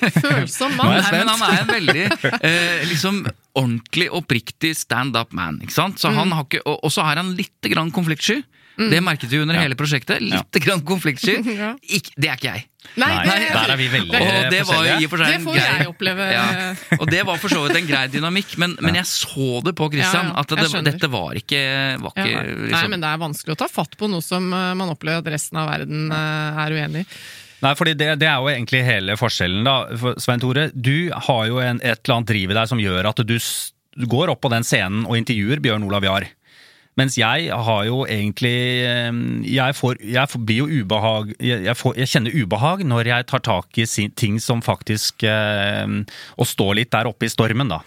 Følsom 0.00 0.76
Nei, 0.78 0.98
men 1.12 1.30
han 1.32 1.44
er 1.46 1.62
en 1.62 1.70
veldig 1.70 2.04
eh, 2.40 2.84
liksom 2.90 3.22
ordentlig, 3.56 4.10
oppriktig 4.12 4.74
stand-up 4.76 5.32
man. 5.36 5.60
ikke 5.64 5.76
sant? 5.76 6.00
Så 6.02 6.12
han 6.12 6.34
har 6.36 6.44
ikke, 6.48 6.62
og, 6.66 6.78
og 6.84 6.92
så 6.92 7.06
er 7.08 7.22
han 7.22 7.32
litt 7.38 7.70
grann 7.72 7.92
konfliktsky. 7.94 8.42
Det 8.76 8.98
merket 9.00 9.30
vi 9.32 9.38
under 9.40 9.56
hele 9.56 9.76
prosjektet. 9.78 10.20
Litt 10.20 10.58
grann 10.64 10.82
konfliktsky. 10.84 11.38
Ja. 11.56 11.70
Det 12.16 12.28
er 12.28 12.36
ikke 12.36 12.50
jeg. 12.52 12.66
Nei, 13.00 13.08
Nei, 13.08 13.36
det, 13.40 13.46
der 13.50 13.70
er 13.72 13.78
vi 13.80 13.86
veldig 13.90 14.18
Og 14.20 14.50
det 14.52 14.58
var 14.68 14.84
i 14.86 15.06
og 15.06 15.10
for 15.10 15.22
seg 15.22 15.32
det 15.32 15.38
får 15.42 15.56
grei 15.56 15.78
jeg 15.80 15.86
oppleve. 15.90 16.26
ja. 16.30 16.42
Og 17.00 17.08
det 17.10 17.22
var 17.26 17.40
for 17.42 17.50
så 17.50 17.62
vidt 17.64 17.78
en 17.80 17.88
grei 17.88 18.02
dynamikk, 18.12 18.52
men, 18.62 18.76
men 18.84 18.98
jeg 19.00 19.08
så 19.10 19.48
det 19.66 19.72
på 19.78 19.88
Christian. 19.94 20.28
Ja, 20.30 20.34
ja, 20.36 20.44
At 20.44 20.52
det, 20.52 20.84
dette 20.92 21.10
var 21.10 21.40
ikke, 21.40 21.62
var 22.04 22.12
ikke 22.12 22.28
nei. 22.28 22.44
Nei, 22.44 22.68
liksom, 22.68 22.92
men 22.94 23.02
det 23.02 23.10
er 23.10 23.24
vanskelig 23.24 23.56
å 23.56 23.60
ta 23.64 23.70
fatt 23.72 23.96
på 23.98 24.10
noe 24.12 24.22
som 24.24 24.46
eh, 24.52 24.68
man 24.78 24.92
opplever 24.92 25.24
at 25.24 25.32
resten 25.34 25.58
av 25.62 25.72
verden 25.72 26.12
eh, 26.14 26.62
er 26.66 26.76
uenig 26.76 27.02
i. 27.06 27.10
Nei, 27.64 27.72
fordi 27.78 27.94
det, 27.96 28.10
det 28.20 28.28
er 28.28 28.40
jo 28.42 28.50
egentlig 28.52 28.82
hele 28.84 29.16
forskjellen, 29.16 29.64
da. 29.66 29.76
For 29.96 30.20
Svein 30.20 30.42
Tore, 30.42 30.68
du 30.74 31.08
har 31.28 31.44
jo 31.48 31.60
en, 31.62 31.80
et 31.80 32.02
eller 32.02 32.18
annet 32.18 32.32
driv 32.32 32.52
i 32.52 32.58
deg 32.58 32.72
som 32.72 32.82
gjør 32.82 33.08
at 33.12 33.22
du, 33.24 33.36
går 33.96 34.28
opp 34.28 34.42
på 34.44 34.52
den 34.52 34.66
scenen 34.66 35.06
og 35.08 35.16
intervjuer 35.16 35.62
Bjørn 35.64 35.86
Olav 35.86 36.04
Jahr. 36.04 36.26
Mens 36.96 37.18
jeg 37.20 37.50
har 37.52 37.82
jo 37.84 38.06
egentlig 38.08 38.56
Jeg, 39.44 39.74
får, 39.76 39.98
jeg 40.00 40.40
blir 40.48 40.62
jo 40.62 40.80
ubehag 40.80 41.34
jeg, 41.44 41.74
får, 41.76 41.92
jeg 42.00 42.08
kjenner 42.08 42.32
ubehag 42.32 42.84
når 42.88 43.10
jeg 43.10 43.26
tar 43.28 43.42
tak 43.44 43.80
i 43.82 43.84
ting 44.16 44.38
som 44.40 44.62
faktisk 44.64 45.26
Å 45.28 46.46
stå 46.48 46.70
litt 46.78 46.92
der 46.96 47.10
oppe 47.10 47.28
i 47.28 47.32
stormen, 47.32 47.68
da. 47.68 47.82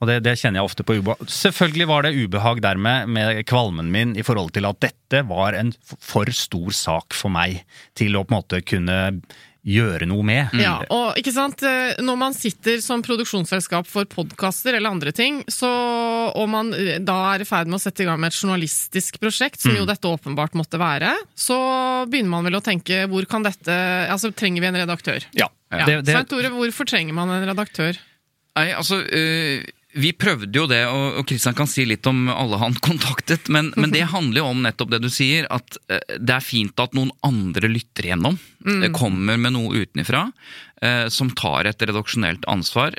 Og 0.00 0.08
det, 0.08 0.20
det 0.24 0.32
kjenner 0.40 0.62
jeg 0.62 0.70
ofte 0.70 0.84
på 0.88 0.94
ubehag. 0.96 1.26
Selvfølgelig 1.28 1.86
var 1.90 2.06
det 2.06 2.14
ubehag 2.16 2.62
dermed 2.64 3.10
med 3.12 3.42
kvalmen 3.50 3.90
min 3.92 4.14
i 4.16 4.24
forhold 4.24 4.54
til 4.56 4.64
at 4.68 4.80
dette 4.80 5.20
var 5.28 5.58
en 5.58 5.74
for 6.00 6.30
stor 6.32 6.72
sak 6.72 7.12
for 7.16 7.32
meg 7.34 7.60
til 7.98 8.16
å 8.16 8.24
på 8.24 8.32
en 8.32 8.38
måte 8.40 8.62
kunne 8.64 8.98
gjøre 9.60 10.06
noe 10.08 10.24
med. 10.24 10.54
Ja, 10.56 10.78
og 10.88 11.18
ikke 11.20 11.34
sant, 11.36 11.60
eh, 11.68 11.98
Når 12.00 12.16
man 12.16 12.32
sitter 12.32 12.78
som 12.80 13.02
produksjonsselskap 13.04 13.84
for 13.84 14.08
podkaster 14.08 14.72
eller 14.78 14.88
andre 14.88 15.12
ting, 15.12 15.42
så, 15.52 15.68
og 16.32 16.48
man 16.48 16.72
eh, 16.72 16.96
da 17.04 17.34
er 17.34 17.44
i 17.44 17.48
ferd 17.48 17.68
med 17.68 17.76
å 17.76 17.82
sette 17.82 18.00
i 18.00 18.06
gang 18.08 18.16
med 18.22 18.32
et 18.32 18.38
journalistisk 18.40 19.18
prosjekt, 19.20 19.60
som 19.60 19.76
jo 19.76 19.84
dette 19.84 20.08
åpenbart 20.08 20.56
måtte 20.56 20.80
være, 20.80 21.12
så 21.36 21.58
begynner 22.08 22.32
man 22.38 22.48
vel 22.48 22.56
å 22.56 22.62
tenke 22.64 23.02
hvor 23.12 23.28
kan 23.28 23.44
dette 23.44 23.76
Altså, 24.08 24.32
trenger 24.32 24.64
vi 24.64 24.70
en 24.72 24.80
redaktør? 24.80 25.28
Ja, 25.36 25.50
Ja. 25.70 25.84
det, 25.84 26.00
det, 26.08 26.16
Svein 26.16 26.30
Tore, 26.32 26.48
hvorfor 26.56 26.88
trenger 26.88 27.14
man 27.20 27.28
en 27.36 27.44
redaktør? 27.52 28.00
Nei, 28.56 28.70
altså 28.74 28.96
øh, 29.04 29.60
Vi 29.92 30.12
prøvde 30.14 30.54
jo 30.54 30.68
det, 30.70 30.84
og, 30.86 31.20
Kristian 31.26 31.56
kan 31.58 31.68
si 31.70 31.82
litt 31.88 32.06
om 32.06 32.28
alle 32.30 32.60
han 32.60 32.76
kontaktet. 32.88 33.50
Men, 33.52 33.72
men 33.76 33.94
det 33.94 34.06
handler 34.12 34.42
jo 34.42 34.50
om 34.52 34.64
nettopp 34.64 34.92
det 34.94 35.02
du 35.04 35.10
sier, 35.12 35.48
at 35.50 35.78
øh, 35.90 36.18
det 36.18 36.36
er 36.36 36.46
fint 36.46 36.82
at 36.82 36.96
noen 36.96 37.12
andre 37.26 37.70
lytter 37.70 38.06
igjennom. 38.06 38.38
Det 38.60 38.92
kommer 38.92 39.40
med 39.40 39.54
noe 39.56 39.82
utenfra 39.82 40.26
øh, 40.84 41.06
som 41.12 41.32
tar 41.38 41.70
et 41.70 41.82
redaksjonelt 41.82 42.44
ansvar. 42.50 42.96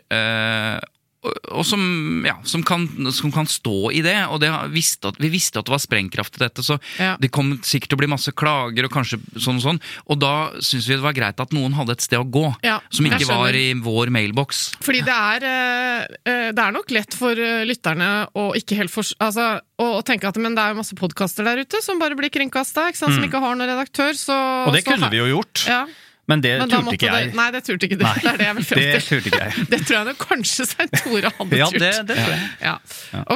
Og, 1.21 1.61
som, 1.67 1.81
ja, 2.25 2.35
som, 2.49 2.63
kan, 2.65 2.87
som 3.13 3.31
kan 3.33 3.45
stå 3.49 3.91
i 3.93 4.01
det. 4.01 4.15
Og 4.33 4.39
det 4.41 4.49
visste 4.73 5.11
at, 5.11 5.19
vi 5.21 5.29
visste 5.29 5.59
at 5.61 5.67
det 5.67 5.73
var 5.75 5.81
sprengkraft 5.83 6.39
i 6.39 6.43
dette, 6.45 6.63
så 6.65 6.79
Ja. 6.97 7.15
det 7.21 7.29
kom 7.31 7.53
sikkert 7.61 7.91
til 7.93 7.97
å 7.99 8.01
bli 8.01 8.09
masse 8.09 8.33
klager 8.33 8.87
og 8.87 8.91
kanskje 8.95 9.19
sånn 9.37 9.59
og 9.61 9.65
sånn. 9.67 9.81
Og 10.09 10.19
da 10.21 10.51
syns 10.59 10.87
vi 10.89 10.95
det 10.97 11.03
var 11.05 11.13
greit 11.17 11.39
at 11.39 11.53
noen 11.53 11.73
hadde 11.77 11.93
et 11.93 12.01
sted 12.01 12.17
å 12.19 12.25
gå, 12.25 12.47
Ja, 12.65 12.79
som 12.89 13.05
ikke 13.05 13.27
var 13.29 13.53
i 13.53 13.73
vår 13.77 14.09
mailboks. 14.09 14.63
Fordi 14.81 15.03
det 15.05 15.13
er, 15.13 15.45
eh, 15.45 16.17
eh, 16.25 16.51
det 16.51 16.59
er 16.65 16.71
nok 16.73 16.89
lett 16.91 17.13
for 17.13 17.31
eh, 17.37 17.65
lytterne 17.69 18.27
å 18.35 18.51
ikke 18.57 18.77
helt 18.81 18.91
for, 18.93 19.03
altså, 19.21 19.59
å, 19.77 20.01
tenke 20.05 20.27
at 20.27 20.37
men 20.41 20.55
det 20.57 20.63
er 20.63 20.73
masse 20.77 20.95
podkaster 20.97 21.45
der 21.45 21.61
ute 21.61 21.81
som 21.85 21.99
bare 22.01 22.15
blir 22.17 22.29
kringkasta, 22.33 22.89
som 22.97 23.13
ikke 23.21 23.39
har 23.41 23.55
noen 23.55 23.69
redaktør. 23.69 24.13
Så, 24.17 24.31
Mm. 24.33 24.67
og 24.67 24.73
det 24.73 24.83
så 24.83 24.91
kunne 24.95 25.09
vi 25.11 25.17
jo 25.17 25.27
gjort, 25.37 25.67
Ja, 25.67 25.85
men 26.31 26.43
det 26.43 26.53
men 26.61 26.71
turte 26.71 26.95
ikke 26.97 27.11
jeg. 27.11 27.29
Det, 27.29 27.37
nei, 27.37 27.47
det 27.55 27.61
turte 27.67 27.87
ikke 27.89 27.99
du. 27.99 28.05
Nei, 28.07 28.15
det 28.23 28.31
er 28.31 28.41
det 28.41 28.47
jeg 28.47 28.57
vil 28.57 28.67
frem 28.71 28.81
det 28.81 28.89
til. 28.95 29.05
turte 29.09 29.31
ikke 29.31 29.43
jeg. 29.43 29.67
Det 29.73 29.81
tror 29.83 29.97
jeg 29.97 30.09
nok 30.09 30.25
kanskje 30.25 30.67
Svein 30.71 30.91
Tore 30.95 31.33
hadde 31.37 31.61
Ja, 31.61 31.69
turt. 31.69 31.83
det, 31.83 31.93
det 32.09 32.17
tror 32.21 32.33
jeg. 32.33 32.49
Ja. 32.63 32.75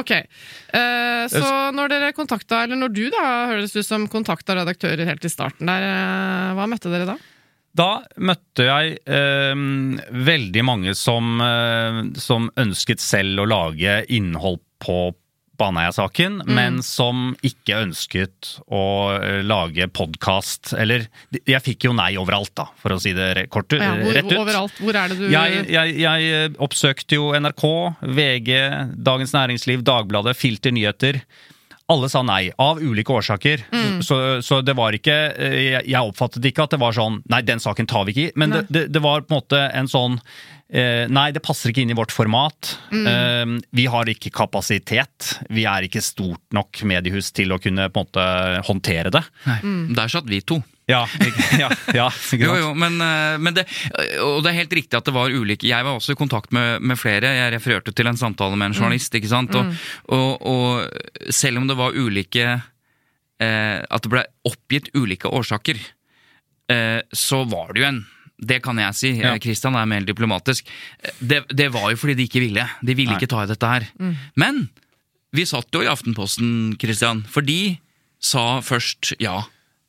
Ok. 0.00 0.12
Uh, 0.72 1.22
så 1.32 1.54
når 1.76 1.94
dere 1.94 2.10
kontakta, 2.16 2.64
eller 2.66 2.80
når 2.80 2.92
du 2.96 3.04
da, 3.14 3.22
høres 3.52 3.76
ut 3.76 3.86
som 3.86 4.08
kontakta 4.10 4.58
redaktører 4.58 5.08
helt 5.08 5.24
i 5.24 5.32
starten 5.32 5.70
der, 5.70 5.86
uh, 5.86 6.52
hva 6.58 6.68
møtte 6.70 6.92
dere 6.92 7.08
da? 7.14 7.18
Da 7.76 7.90
møtte 8.24 8.64
jeg 8.64 8.96
eh, 9.04 9.52
veldig 10.30 10.62
mange 10.64 10.94
som, 10.96 11.36
eh, 11.44 11.98
som 12.16 12.48
ønsket 12.56 13.02
selv 13.04 13.42
å 13.42 13.48
lage 13.50 13.98
innhold 14.16 14.62
på 14.80 15.10
Baneheia-saken, 15.58 16.42
Mm. 16.46 16.54
men 16.54 16.82
som 16.82 17.36
ikke 17.42 17.78
ønsket 17.86 18.50
å 18.70 18.82
eh, 19.20 19.40
lage 19.46 19.88
podkast. 19.88 20.74
Eller 20.78 21.08
jeg 21.46 21.62
fikk 21.64 21.88
jo 21.88 21.92
nei 21.96 22.12
overalt, 22.20 22.52
da, 22.54 22.68
for 22.80 22.94
å 22.96 23.00
si 23.00 23.12
det 23.16 23.48
kort, 23.50 23.72
Ja, 23.72 23.94
hvor, 23.96 24.12
rett 24.14 24.30
ut. 24.30 24.38
overalt. 24.38 24.78
Hvor 24.80 24.94
er 24.94 25.08
det 25.08 25.18
du 25.18 25.28
Jeg, 25.32 25.66
jeg, 25.72 25.96
jeg 26.04 26.30
eh, 26.44 26.48
oppsøkte 26.62 27.18
jo 27.18 27.32
NRK, 27.34 27.66
VG, 28.02 28.50
Dagens 29.02 29.32
Næringsliv, 29.36 29.82
Dagbladet, 29.86 30.36
Filter 30.36 30.70
Nyheter. 30.72 31.20
Alle 31.88 32.08
sa 32.10 32.18
nei, 32.26 32.48
av 32.58 32.80
ulike 32.82 33.14
årsaker. 33.14 33.60
Mm. 33.70 34.00
Så, 34.02 34.16
så 34.42 34.58
det 34.66 34.74
var 34.74 34.90
ikke 34.96 35.14
eh, 35.38 35.52
Jeg 35.70 35.84
jeg 35.92 36.02
oppfattet 36.10 36.44
ikke 36.50 36.64
at 36.66 36.72
det 36.74 36.80
var 36.82 36.96
sånn 36.96 37.20
Nei, 37.30 37.42
den 37.46 37.62
saken 37.62 37.86
tar 37.86 38.04
vi 38.08 38.10
ikke 38.16 38.24
i. 38.26 38.32
Men 38.34 38.50
det, 38.56 38.64
det, 38.74 38.82
det 38.90 39.02
var 39.04 39.22
på 39.22 39.30
en 39.30 39.38
måte 39.38 39.60
en 39.70 39.86
sånn 39.86 40.18
eh, 40.72 41.06
Nei, 41.12 41.28
det 41.34 41.42
passer 41.44 41.72
ikke 41.72 41.84
inn 41.84 41.92
i 41.94 41.98
vårt 41.98 42.14
format. 42.14 42.76
Mm. 42.92 43.06
Eh, 43.10 43.66
vi 43.76 43.86
har 43.90 44.08
ikke 44.10 44.32
kapasitet. 44.34 45.36
Vi 45.52 45.66
er 45.68 45.86
ikke 45.86 46.04
stort 46.04 46.42
nok 46.56 46.82
mediehus 46.88 47.32
til 47.36 47.54
å 47.54 47.60
kunne 47.62 47.90
på 47.90 48.02
en 48.02 48.08
måte 48.08 48.30
håndtere 48.68 49.12
det. 49.14 49.22
Mm. 49.62 49.94
Der 49.96 50.12
satt 50.12 50.30
vi 50.30 50.42
to. 50.44 50.60
Ja, 50.86 51.02
ja, 51.58 51.68
ja 51.94 52.04
Jo, 52.38 52.52
jo, 52.60 52.68
men, 52.78 53.00
eh, 53.02 53.34
men 53.42 53.56
det, 53.56 53.64
og 54.22 54.44
det 54.44 54.52
er 54.52 54.60
helt 54.60 54.76
riktig 54.78 54.94
at 54.94 55.08
det 55.08 55.14
var 55.16 55.34
ulike 55.34 55.66
Jeg 55.66 55.82
var 55.82 55.98
også 55.98 56.14
i 56.14 56.18
kontakt 56.18 56.54
med, 56.54 56.78
med 56.78 56.98
flere. 57.00 57.32
Jeg 57.34 57.54
refererte 57.56 57.94
til 57.96 58.06
en 58.06 58.18
samtale 58.18 58.54
med 58.54 58.70
en 58.70 58.78
journalist. 58.78 59.14
ikke 59.18 59.32
sant? 59.32 59.54
Og, 59.58 59.74
og, 60.14 60.46
og 60.46 61.32
selv 61.34 61.58
om 61.58 61.66
det 61.66 61.78
var 61.78 61.96
ulike 61.98 62.46
eh, 62.46 63.78
At 63.82 64.06
det 64.06 64.12
ble 64.14 64.22
oppgitt 64.46 64.92
ulike 64.94 65.26
årsaker, 65.26 65.80
eh, 66.70 67.00
så 67.10 67.42
var 67.50 67.74
det 67.74 67.82
jo 67.82 67.90
en 67.90 68.04
det 68.38 68.58
kan 68.64 68.76
jeg 68.76 68.94
si. 68.98 69.10
Ja. 69.20 69.32
Eh, 69.34 69.38
Christian 69.40 69.74
er 69.78 69.86
mer 69.88 70.04
diplomatisk. 70.04 70.66
Eh, 71.02 71.10
Det, 71.20 71.42
det 71.56 71.70
var 71.72 71.90
jo 71.90 71.96
fordi 71.96 72.14
de 72.18 72.26
ikke 72.28 72.42
ville. 72.44 72.66
De 72.84 72.94
ville 72.94 73.12
Nei. 73.14 73.18
ikke 73.20 73.30
ta 73.32 73.42
i 73.44 73.50
dette 73.50 73.66
her. 73.70 73.86
Men 74.36 74.68
vi 75.32 75.44
satt 75.48 75.68
jo 75.72 75.82
i 75.84 75.88
Aftenposten, 75.90 76.76
Christian, 76.80 77.22
for 77.28 77.42
de 77.42 77.78
sa 78.20 78.60
først 78.64 79.14
ja. 79.20 79.42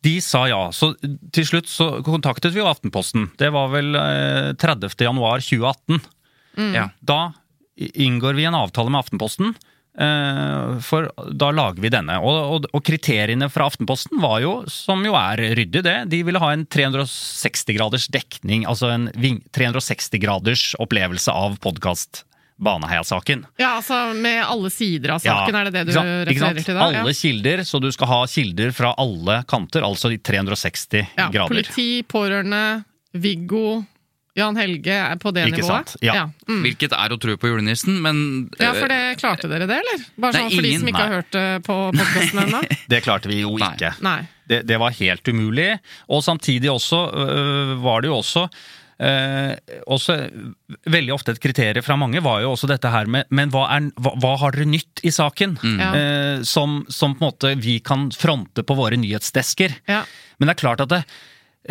De 0.04 0.20
sa 0.22 0.46
ja, 0.48 0.70
så 0.72 0.92
til 1.34 1.44
slutt 1.48 1.68
så 1.68 1.88
kontaktet 2.06 2.54
vi 2.54 2.60
jo 2.62 2.68
Aftenposten. 2.70 3.32
Det 3.40 3.50
var 3.52 3.68
vel 3.74 3.96
eh, 3.98 4.54
30. 4.60 4.94
januar 5.08 5.40
2018. 5.44 6.02
ja. 6.76 6.90
Da 7.02 7.34
inngår 7.78 8.34
vi 8.38 8.46
en 8.50 8.56
avtale 8.58 8.90
med 8.90 9.04
Aftenposten, 9.04 9.52
for 9.98 11.08
da 11.34 11.50
lager 11.52 11.82
vi 11.82 11.90
denne. 11.90 12.20
Og, 12.22 12.38
og, 12.54 12.68
og 12.70 12.84
kriteriene 12.86 13.50
fra 13.50 13.66
Aftenposten 13.66 14.22
var 14.22 14.44
jo, 14.44 14.54
som 14.70 15.02
jo 15.06 15.16
er 15.18 15.42
ryddig 15.58 15.82
det, 15.88 15.98
de 16.12 16.22
ville 16.28 16.42
ha 16.42 16.52
en 16.54 16.68
360 16.70 17.74
graders 17.78 18.06
dekning, 18.14 18.68
altså 18.70 18.92
en 18.94 19.10
360 19.58 20.22
graders 20.22 20.70
opplevelse 20.84 21.34
av 21.34 21.58
podkast 21.64 22.24
Baneheia-saken. 22.58 23.46
Ja, 23.58 23.76
altså 23.78 24.14
med 24.18 24.40
alle 24.46 24.70
sider 24.74 25.14
av 25.14 25.22
saken, 25.22 25.56
er 25.56 25.70
det 25.70 25.74
det 25.76 25.84
du 25.92 25.98
refererer 26.00 26.64
til 26.66 26.78
da? 26.78 26.88
Alle 26.90 27.14
kilder, 27.14 27.62
så 27.68 27.82
du 27.82 27.92
skal 27.94 28.10
ha 28.10 28.22
kilder 28.30 28.74
fra 28.74 28.96
alle 28.98 29.42
kanter, 29.50 29.86
altså 29.86 30.10
i 30.14 30.18
360 30.18 31.04
ja. 31.04 31.28
grader. 31.34 31.54
Politi, 31.54 32.02
pårørende, 32.10 32.64
Viggo, 33.14 33.84
Jan 34.38 34.58
Helge 34.60 34.94
er 34.94 35.18
på 35.22 35.32
det 35.34 35.48
Ikke 35.50 35.64
nivået? 35.64 35.92
sant? 35.92 36.04
Ja. 36.06 36.28
Mm. 36.48 36.62
Hvilket 36.66 36.94
er 36.94 37.14
å 37.16 37.18
tro 37.22 37.36
på 37.42 37.50
julenissen, 37.52 37.98
men 38.04 38.20
ja, 38.62 38.72
for 38.78 38.88
det 38.92 39.18
klarte 39.22 39.50
dere 39.50 39.66
det, 39.70 39.80
eller? 39.82 40.04
Bare 40.22 40.42
sånn 40.44 40.52
for 40.54 40.68
de 40.68 40.74
som 40.78 40.92
ikke 40.92 41.04
har 41.04 41.16
hørt 41.18 41.32
det 41.34 41.46
på 41.68 41.78
podkasten 41.98 42.42
ennå? 42.46 42.64
Det 42.94 43.00
klarte 43.04 43.32
vi 43.32 43.42
jo 43.42 43.56
Nei. 43.58 43.72
ikke. 43.74 43.94
Nei. 44.06 44.20
Det, 44.48 44.62
det 44.70 44.78
var 44.80 44.94
helt 44.96 45.28
umulig. 45.28 45.72
Og 46.14 46.22
samtidig 46.24 46.70
også 46.72 47.00
øh, 47.12 47.72
var 47.84 48.06
det 48.06 48.08
jo 48.12 48.20
også 48.22 48.46
øh, 49.04 49.52
også 49.94 50.16
Veldig 50.90 51.14
ofte 51.14 51.34
et 51.36 51.42
kriterium 51.44 51.86
fra 51.86 51.98
mange 52.00 52.22
var 52.24 52.42
jo 52.46 52.54
også 52.54 52.70
dette 52.72 52.90
her 52.94 53.10
med 53.12 53.28
Men 53.30 53.52
hva, 53.54 53.66
er, 53.76 53.90
hva, 54.00 54.14
hva 54.24 54.34
har 54.44 54.56
dere 54.56 54.70
nytt 54.70 55.04
i 55.04 55.12
saken? 55.14 55.58
Ja. 55.82 55.90
Eh, 55.98 56.44
som, 56.48 56.80
som 56.90 57.18
på 57.18 57.26
en 57.26 57.28
måte 57.32 57.56
vi 57.60 57.80
kan 57.84 58.08
fronte 58.16 58.64
på 58.64 58.78
våre 58.78 59.00
nyhetsdesker. 59.02 59.82
Ja. 59.90 60.04
Men 60.38 60.50
det 60.50 60.56
er 60.56 60.62
klart 60.64 60.86
at 60.86 60.94
det, 60.94 61.02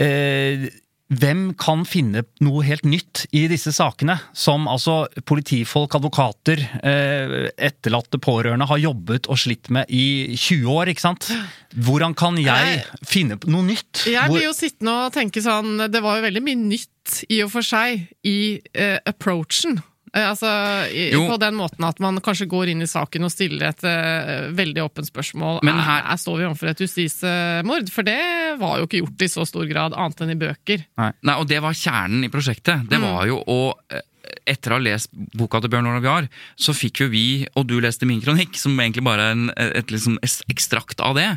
eh, 0.02 0.68
hvem 1.07 1.53
kan 1.55 1.85
finne 1.87 2.25
noe 2.43 2.65
helt 2.67 2.87
nytt 2.89 3.27
i 3.37 3.45
disse 3.51 3.71
sakene? 3.75 4.17
Som 4.35 4.67
altså 4.67 5.05
politifolk, 5.29 5.95
advokater, 5.95 6.63
eh, 6.83 7.37
etterlatte 7.55 8.19
pårørende 8.19 8.67
har 8.67 8.83
jobbet 8.83 9.29
og 9.31 9.39
slitt 9.39 9.71
med 9.71 9.87
i 9.87 10.35
20 10.35 10.67
år, 10.67 10.90
ikke 10.90 11.05
sant? 11.05 11.31
Hvordan 11.77 12.16
kan 12.19 12.38
jeg 12.40 12.83
finne 13.07 13.38
noe 13.47 13.62
nytt? 13.69 14.07
Jeg 14.11 14.33
blir 14.33 14.49
jo 14.49 14.55
sittende 14.57 14.97
og 15.07 15.12
tenke 15.14 15.42
sånn 15.45 15.77
Det 15.92 16.01
var 16.03 16.19
jo 16.19 16.27
veldig 16.27 16.42
mye 16.42 16.59
nytt 16.59 17.21
i 17.31 17.42
og 17.45 17.53
for 17.53 17.62
seg 17.62 18.09
i 18.27 18.38
eh, 18.75 18.99
approachen. 19.07 19.79
Eh, 20.14 20.25
altså 20.31 20.49
i. 20.92 21.09
På 21.16 21.38
den 21.40 21.57
måten 21.59 21.85
at 21.87 22.01
man 22.03 22.21
kanskje 22.25 22.49
går 22.51 22.73
inn 22.73 22.85
i 22.85 22.88
saken 22.90 23.27
og 23.27 23.33
stiller 23.35 23.71
et 23.73 23.87
uh, 23.87 24.49
veldig 24.57 24.85
åpent 24.87 25.09
spørsmål. 25.11 25.61
Men 25.66 25.81
er, 25.81 25.87
her- 25.88 26.11
er, 26.12 26.21
står 26.21 26.40
vi 26.40 26.49
overfor 26.49 26.73
et 26.73 26.83
justismord? 26.85 27.92
For 27.92 28.07
det 28.07 28.19
var 28.61 28.81
jo 28.81 28.88
ikke 28.88 29.03
gjort 29.03 29.27
i 29.27 29.31
så 29.33 29.47
stor 29.49 29.66
grad, 29.71 29.97
annet 29.97 30.23
enn 30.25 30.35
i 30.37 30.40
bøker. 30.40 30.85
Nei, 31.01 31.37
og 31.37 31.49
det 31.51 31.62
var 31.64 31.77
kjernen 31.77 32.27
i 32.27 32.33
prosjektet. 32.33 32.87
Det 32.90 33.01
var 33.03 33.27
jo 33.29 33.40
å 33.42 33.59
eh, 33.92 34.05
etter 34.47 34.73
å 34.73 34.79
ha 34.79 34.83
lest 34.83 35.12
boka 35.38 35.61
til 35.62 35.71
Bjørn 35.73 35.88
Olav 35.90 36.27
så 36.59 36.75
fikk 36.75 37.05
jo 37.05 37.11
vi, 37.12 37.27
og 37.59 37.66
du 37.71 37.77
leste 37.83 38.09
min 38.09 38.23
kronikk, 38.23 38.57
som 38.59 38.75
egentlig 38.79 39.05
bare 39.07 39.29
er 39.29 39.37
en, 39.37 39.45
et 39.55 39.92
liksom 39.92 40.19
ekstrakt 40.23 41.03
av 41.05 41.14
det, 41.19 41.29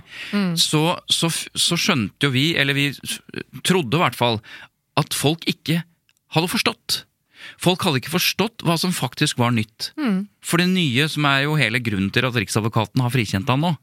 så, 0.58 0.82
så, 1.10 1.30
så 1.30 1.78
skjønte 1.78 2.30
jo 2.30 2.34
vi, 2.34 2.48
eller 2.58 2.78
vi 2.78 2.88
trodde 3.66 3.98
i 3.98 4.02
hvert 4.02 4.18
fall, 4.18 4.40
at 5.00 5.14
folk 5.16 5.46
ikke 5.50 5.84
hadde 6.36 6.52
forstått. 6.52 7.04
Folk 7.58 7.82
hadde 7.88 8.02
ikke 8.02 8.14
forstått 8.14 8.62
hva 8.68 8.78
som 8.78 8.92
faktisk 8.92 9.38
var 9.42 9.52
nytt. 9.56 9.92
For 10.46 10.58
det 10.62 10.68
nye, 10.70 11.08
som 11.10 11.26
er 11.26 11.44
jo 11.48 11.56
hele 11.56 11.80
grunnen 11.80 12.12
til 12.14 12.26
at 12.28 12.36
Riksadvokaten 12.36 13.02
har 13.02 13.10
frikjent 13.10 13.48
han 13.50 13.62
nå, 13.66 13.74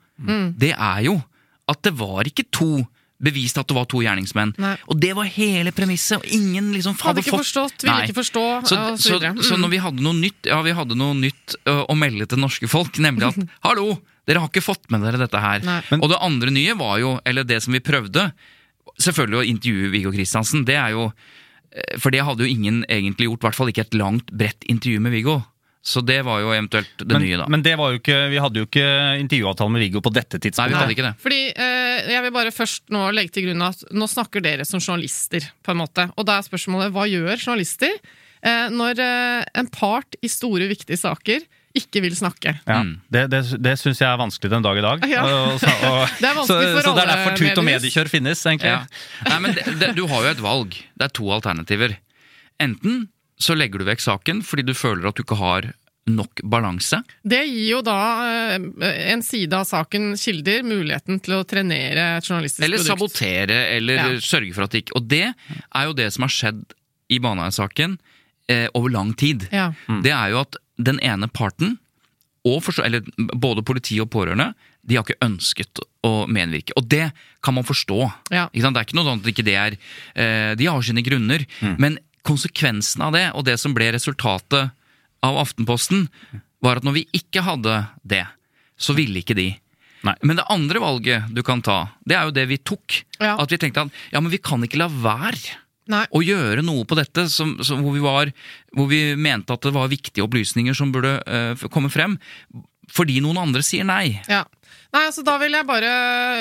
det 0.58 0.74
er 0.76 1.00
jo 1.08 1.22
at 1.68 1.82
det 1.82 1.94
var 1.98 2.24
ikke 2.28 2.44
to 2.54 2.84
bevist 3.18 3.56
at 3.56 3.64
det 3.66 3.72
var 3.74 3.86
to 3.88 4.02
gjerningsmenn. 4.04 4.52
Nei. 4.60 4.74
Og 4.92 4.98
det 5.00 5.14
var 5.16 5.24
hele 5.24 5.72
premisset, 5.72 6.18
og 6.20 6.26
ingen 6.28 6.68
liksom 6.74 6.94
Hadde 7.00 7.22
ikke 7.24 7.32
fått- 7.32 7.46
forstått, 7.48 7.82
ville 7.82 7.94
Nei. 7.96 8.04
ikke 8.06 8.18
forstå, 8.20 8.42
Så, 8.68 8.76
og 8.76 8.98
så 9.00 9.08
så, 9.08 9.12
videre. 9.16 9.32
så 9.42 9.54
Mm. 9.56 9.60
når 9.64 9.70
vi 9.72 9.78
hadde 9.78 10.02
noe 10.04 10.12
nytt 10.20 10.44
Ja, 10.44 10.60
vi 10.62 10.72
hadde 10.76 10.94
noe 11.00 11.14
nytt 11.14 11.54
ø, 11.66 11.86
å 11.88 11.96
melde 11.96 12.28
til 12.28 12.38
norske 12.38 12.68
folk, 12.68 12.92
nemlig 13.06 13.24
at 13.32 13.48
hallo, 13.64 13.98
dere 14.28 14.40
har 14.44 14.48
ikke 14.52 14.62
fått 14.62 14.90
med 14.90 15.00
dere 15.00 15.16
dette 15.16 15.40
her. 15.40 15.60
Nei. 15.64 15.80
og 15.96 16.08
det 16.12 16.18
andre 16.20 16.50
nye 16.52 16.74
var 16.76 16.98
jo, 17.00 17.18
eller 17.24 17.42
det 17.44 17.62
som 17.62 17.72
vi 17.72 17.80
prøvde, 17.80 18.32
selvfølgelig 19.00 19.40
å 19.40 19.48
intervjue 19.48 19.90
Viggo 19.90 20.12
Kristiansen. 20.12 20.64
Det 20.68 20.76
er 20.76 20.90
jo 20.92 21.08
For 22.00 22.14
det 22.14 22.24
hadde 22.24 22.46
jo 22.46 22.48
ingen 22.50 22.82
egentlig 22.88 23.28
gjort, 23.28 23.42
i 23.42 23.46
hvert 23.48 23.58
fall 23.58 23.70
ikke 23.72 23.86
et 23.86 23.96
langt, 23.98 24.32
bredt 24.32 24.66
intervju 24.70 25.02
med 25.04 25.14
Viggo. 25.16 25.40
Så 25.86 26.00
det 26.02 26.18
var 26.26 26.40
jo 26.42 26.50
eventuelt 26.50 26.96
det 26.98 27.06
men, 27.14 27.22
nye, 27.22 27.36
da. 27.38 27.44
men 27.46 27.62
det 27.62 27.76
var 27.78 27.92
jo 27.92 28.00
ikke, 28.00 28.16
vi 28.32 28.40
hadde 28.42 28.58
jo 28.58 28.66
ikke 28.66 28.86
intervjuavtale 29.22 29.70
med 29.70 29.84
Viggo 29.84 30.00
på 30.02 30.10
dette 30.16 30.40
tidspunktet. 30.40 30.64
Nei, 30.64 30.72
vi 30.72 30.80
hadde 30.80 30.94
ikke 30.96 31.04
det. 31.06 31.12
Fordi 31.22 31.38
eh, 31.52 32.08
Jeg 32.10 32.24
vil 32.24 32.34
bare 32.34 32.54
først 32.54 32.90
nå 32.90 33.04
legge 33.14 33.36
til 33.36 33.46
grunn 33.46 33.62
at 33.68 33.84
nå 33.94 34.08
snakker 34.10 34.42
dere 34.42 34.66
som 34.66 34.82
journalister. 34.82 35.46
på 35.62 35.74
en 35.74 35.78
måte. 35.84 36.08
Og 36.18 36.26
da 36.26 36.40
er 36.40 36.48
spørsmålet 36.48 36.90
hva 36.90 37.06
gjør 37.06 37.36
journalister 37.36 37.94
eh, 37.94 38.66
når 38.74 39.04
eh, 39.04 39.44
en 39.62 39.70
part 39.70 40.18
i 40.26 40.32
store, 40.32 40.66
viktige 40.72 40.98
saker 40.98 41.46
ikke 41.78 42.02
vil 42.04 42.16
snakke? 42.18 42.56
Ja, 42.66 42.78
Mm. 42.82 42.94
Det, 43.12 43.22
det, 43.32 43.40
det 43.62 43.74
syns 43.80 44.00
jeg 44.02 44.08
er 44.08 44.18
vanskelig 44.20 44.50
den 44.52 44.64
dag 44.66 44.78
i 44.78 44.84
dag. 44.84 45.06
Ja. 45.10 45.22
Og, 45.26 45.60
så, 45.62 45.70
og, 45.88 46.02
Det 46.22 46.28
er 46.30 46.36
vanskelig 46.40 46.68
for 46.72 46.80
så, 46.80 46.88
så 46.90 46.94
det 46.96 47.04
er 47.04 47.12
derfor 47.14 47.36
tut 47.40 47.58
og 47.62 47.66
mediekjør 47.70 48.10
finnes, 48.12 48.42
egentlig. 48.46 48.72
Ja. 48.74 48.84
Nei, 49.30 49.38
men 49.44 49.56
det, 49.56 49.64
det, 49.80 49.92
du 49.98 50.04
har 50.10 50.26
jo 50.26 50.34
et 50.34 50.42
valg. 50.44 50.76
Det 50.96 51.08
er 51.08 51.14
to 51.20 51.28
alternativer. 51.36 51.96
Enten 52.62 53.06
så 53.38 53.52
legger 53.56 53.82
du 53.82 53.84
vekk 53.90 54.00
saken 54.00 54.38
fordi 54.46 54.64
du 54.64 54.72
føler 54.76 55.10
at 55.10 55.18
du 55.18 55.22
ikke 55.26 55.36
har 55.40 55.66
nok 56.06 56.38
balanse. 56.46 57.00
Det 57.26 57.40
gir 57.50 57.64
jo 57.74 57.80
da 57.84 57.96
eh, 58.54 58.66
en 59.10 59.24
side 59.26 59.50
av 59.58 59.64
saken, 59.66 60.12
kilder, 60.20 60.62
muligheten 60.62 61.18
til 61.24 61.34
å 61.34 61.44
trenere 61.48 62.04
et 62.20 62.28
journalistisk 62.30 62.62
Eller 62.62 62.78
produkt. 62.78 62.92
sabotere, 62.92 63.56
eller 63.74 63.98
Ja. 63.98 64.06
sørge 64.22 64.54
for 64.54 64.68
at 64.68 64.70
det 64.76 64.84
ikke 64.84 64.94
Og 65.00 65.08
det 65.10 65.24
er 65.34 65.88
jo 65.90 65.96
det 65.98 66.06
som 66.14 66.22
har 66.28 66.30
skjedd 66.36 66.62
i 67.10 67.18
Baneheia-saken 67.22 67.98
eh, 68.48 68.68
over 68.78 68.94
lang 68.94 69.10
tid. 69.18 69.48
Ja. 69.50 69.72
Det 70.06 70.14
er 70.14 70.30
jo 70.30 70.40
at 70.44 70.56
den 70.76 71.00
ene 71.04 71.28
parten, 71.28 71.76
og 72.46 72.62
forstå, 72.62 72.84
eller 72.86 73.06
både 73.34 73.64
politi 73.66 73.98
og 74.02 74.10
pårørende, 74.14 74.52
de 74.86 74.94
har 74.94 75.02
ikke 75.02 75.26
ønsket 75.26 75.80
å 76.06 76.12
medvirke. 76.30 76.76
Og 76.78 76.86
det 76.86 77.08
kan 77.42 77.56
man 77.56 77.66
forstå. 77.66 77.98
Ja. 78.30 78.46
Ikke 78.52 78.62
sant? 78.62 78.76
Det 78.76 78.84
er 78.84 78.88
ikke 78.88 78.98
noe 79.00 79.08
sånt 79.08 79.26
at 79.26 79.32
ikke 79.32 79.46
det 79.46 79.56
er 79.58 79.74
eh, 79.74 80.52
De 80.58 80.68
har 80.70 80.84
sine 80.86 81.02
grunner. 81.02 81.42
Men 81.82 81.98
konsekvensen 82.26 83.02
av 83.02 83.16
det, 83.16 83.24
og 83.34 83.46
det 83.48 83.56
som 83.58 83.74
ble 83.74 83.90
resultatet 83.96 84.70
av 85.26 85.38
Aftenposten, 85.42 86.06
var 86.62 86.78
at 86.78 86.86
når 86.86 87.00
vi 87.00 87.06
ikke 87.18 87.42
hadde 87.46 87.80
det, 88.06 88.24
så 88.78 88.94
ville 88.94 89.22
ikke 89.22 89.36
de. 89.38 89.50
Nei. 90.06 90.14
Men 90.22 90.38
det 90.38 90.46
andre 90.52 90.82
valget 90.82 91.30
du 91.34 91.42
kan 91.46 91.62
ta, 91.66 91.88
det 92.06 92.14
er 92.18 92.28
jo 92.28 92.34
det 92.36 92.46
vi 92.50 92.60
tok. 92.62 93.00
Ja. 93.18 93.34
At 93.42 93.50
vi 93.50 93.58
tenkte 93.58 93.88
at 93.88 94.02
ja, 94.12 94.22
men 94.22 94.30
vi 94.30 94.42
kan 94.42 94.62
ikke 94.62 94.78
la 94.78 94.90
være 94.92 95.56
Nei. 95.92 96.04
å 96.10 96.22
gjøre 96.24 96.64
noe 96.66 96.86
på 96.88 96.98
dette 96.98 97.28
som, 97.30 97.56
som, 97.62 97.82
hvor, 97.84 97.94
vi 97.94 98.02
var, 98.02 98.32
hvor 98.74 98.88
vi 98.90 99.00
mente 99.14 99.54
at 99.54 99.66
det 99.66 99.74
var 99.76 99.90
viktige 99.92 100.24
opplysninger 100.26 100.74
som 100.74 100.90
burde 100.94 101.18
uh, 101.22 101.66
komme 101.72 101.90
frem, 101.92 102.16
fordi 102.92 103.20
noen 103.22 103.38
andre 103.44 103.62
sier 103.66 103.86
nei. 103.86 104.16
Ja. 104.30 104.44
Nei, 104.94 105.02
altså 105.08 105.24
Da 105.26 105.36
vil 105.42 105.54
jeg 105.54 105.66
bare 105.68 105.92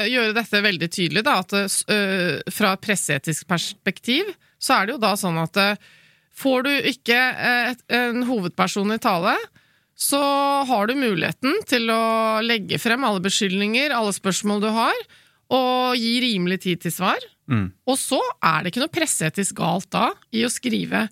gjøre 0.09 0.35
dette 0.37 0.61
veldig 0.63 0.89
tydelig. 0.93 1.23
da, 1.25 1.39
at 1.41 1.53
uh, 1.55 2.41
Fra 2.53 2.73
et 2.75 2.83
presseetisk 2.85 3.47
perspektiv 3.49 4.33
så 4.61 4.79
er 4.79 4.87
det 4.87 4.95
jo 4.95 5.03
da 5.03 5.13
sånn 5.19 5.37
at 5.41 5.59
uh, 5.61 5.93
får 6.35 6.65
du 6.65 6.71
ikke 6.93 7.17
et, 7.17 7.85
en 7.93 8.25
hovedperson 8.27 8.95
i 8.95 8.99
tale, 9.01 9.35
så 9.95 10.19
har 10.67 10.89
du 10.89 10.97
muligheten 10.99 11.61
til 11.69 11.87
å 11.93 12.41
legge 12.43 12.79
frem 12.81 13.05
alle 13.07 13.23
beskyldninger, 13.23 13.93
alle 13.95 14.11
spørsmål 14.15 14.65
du 14.65 14.67
har, 14.75 15.05
og 15.55 15.95
gi 15.95 16.17
rimelig 16.23 16.65
tid 16.65 16.83
til 16.83 16.91
svar. 16.91 17.23
Mm. 17.51 17.67
Og 17.85 17.97
så 18.01 18.17
er 18.41 18.63
det 18.65 18.71
ikke 18.73 18.81
noe 18.85 18.93
presseetisk 18.95 19.55
galt 19.59 19.89
da 19.93 20.07
i 20.33 20.41
å 20.47 20.49
skrive 20.49 21.07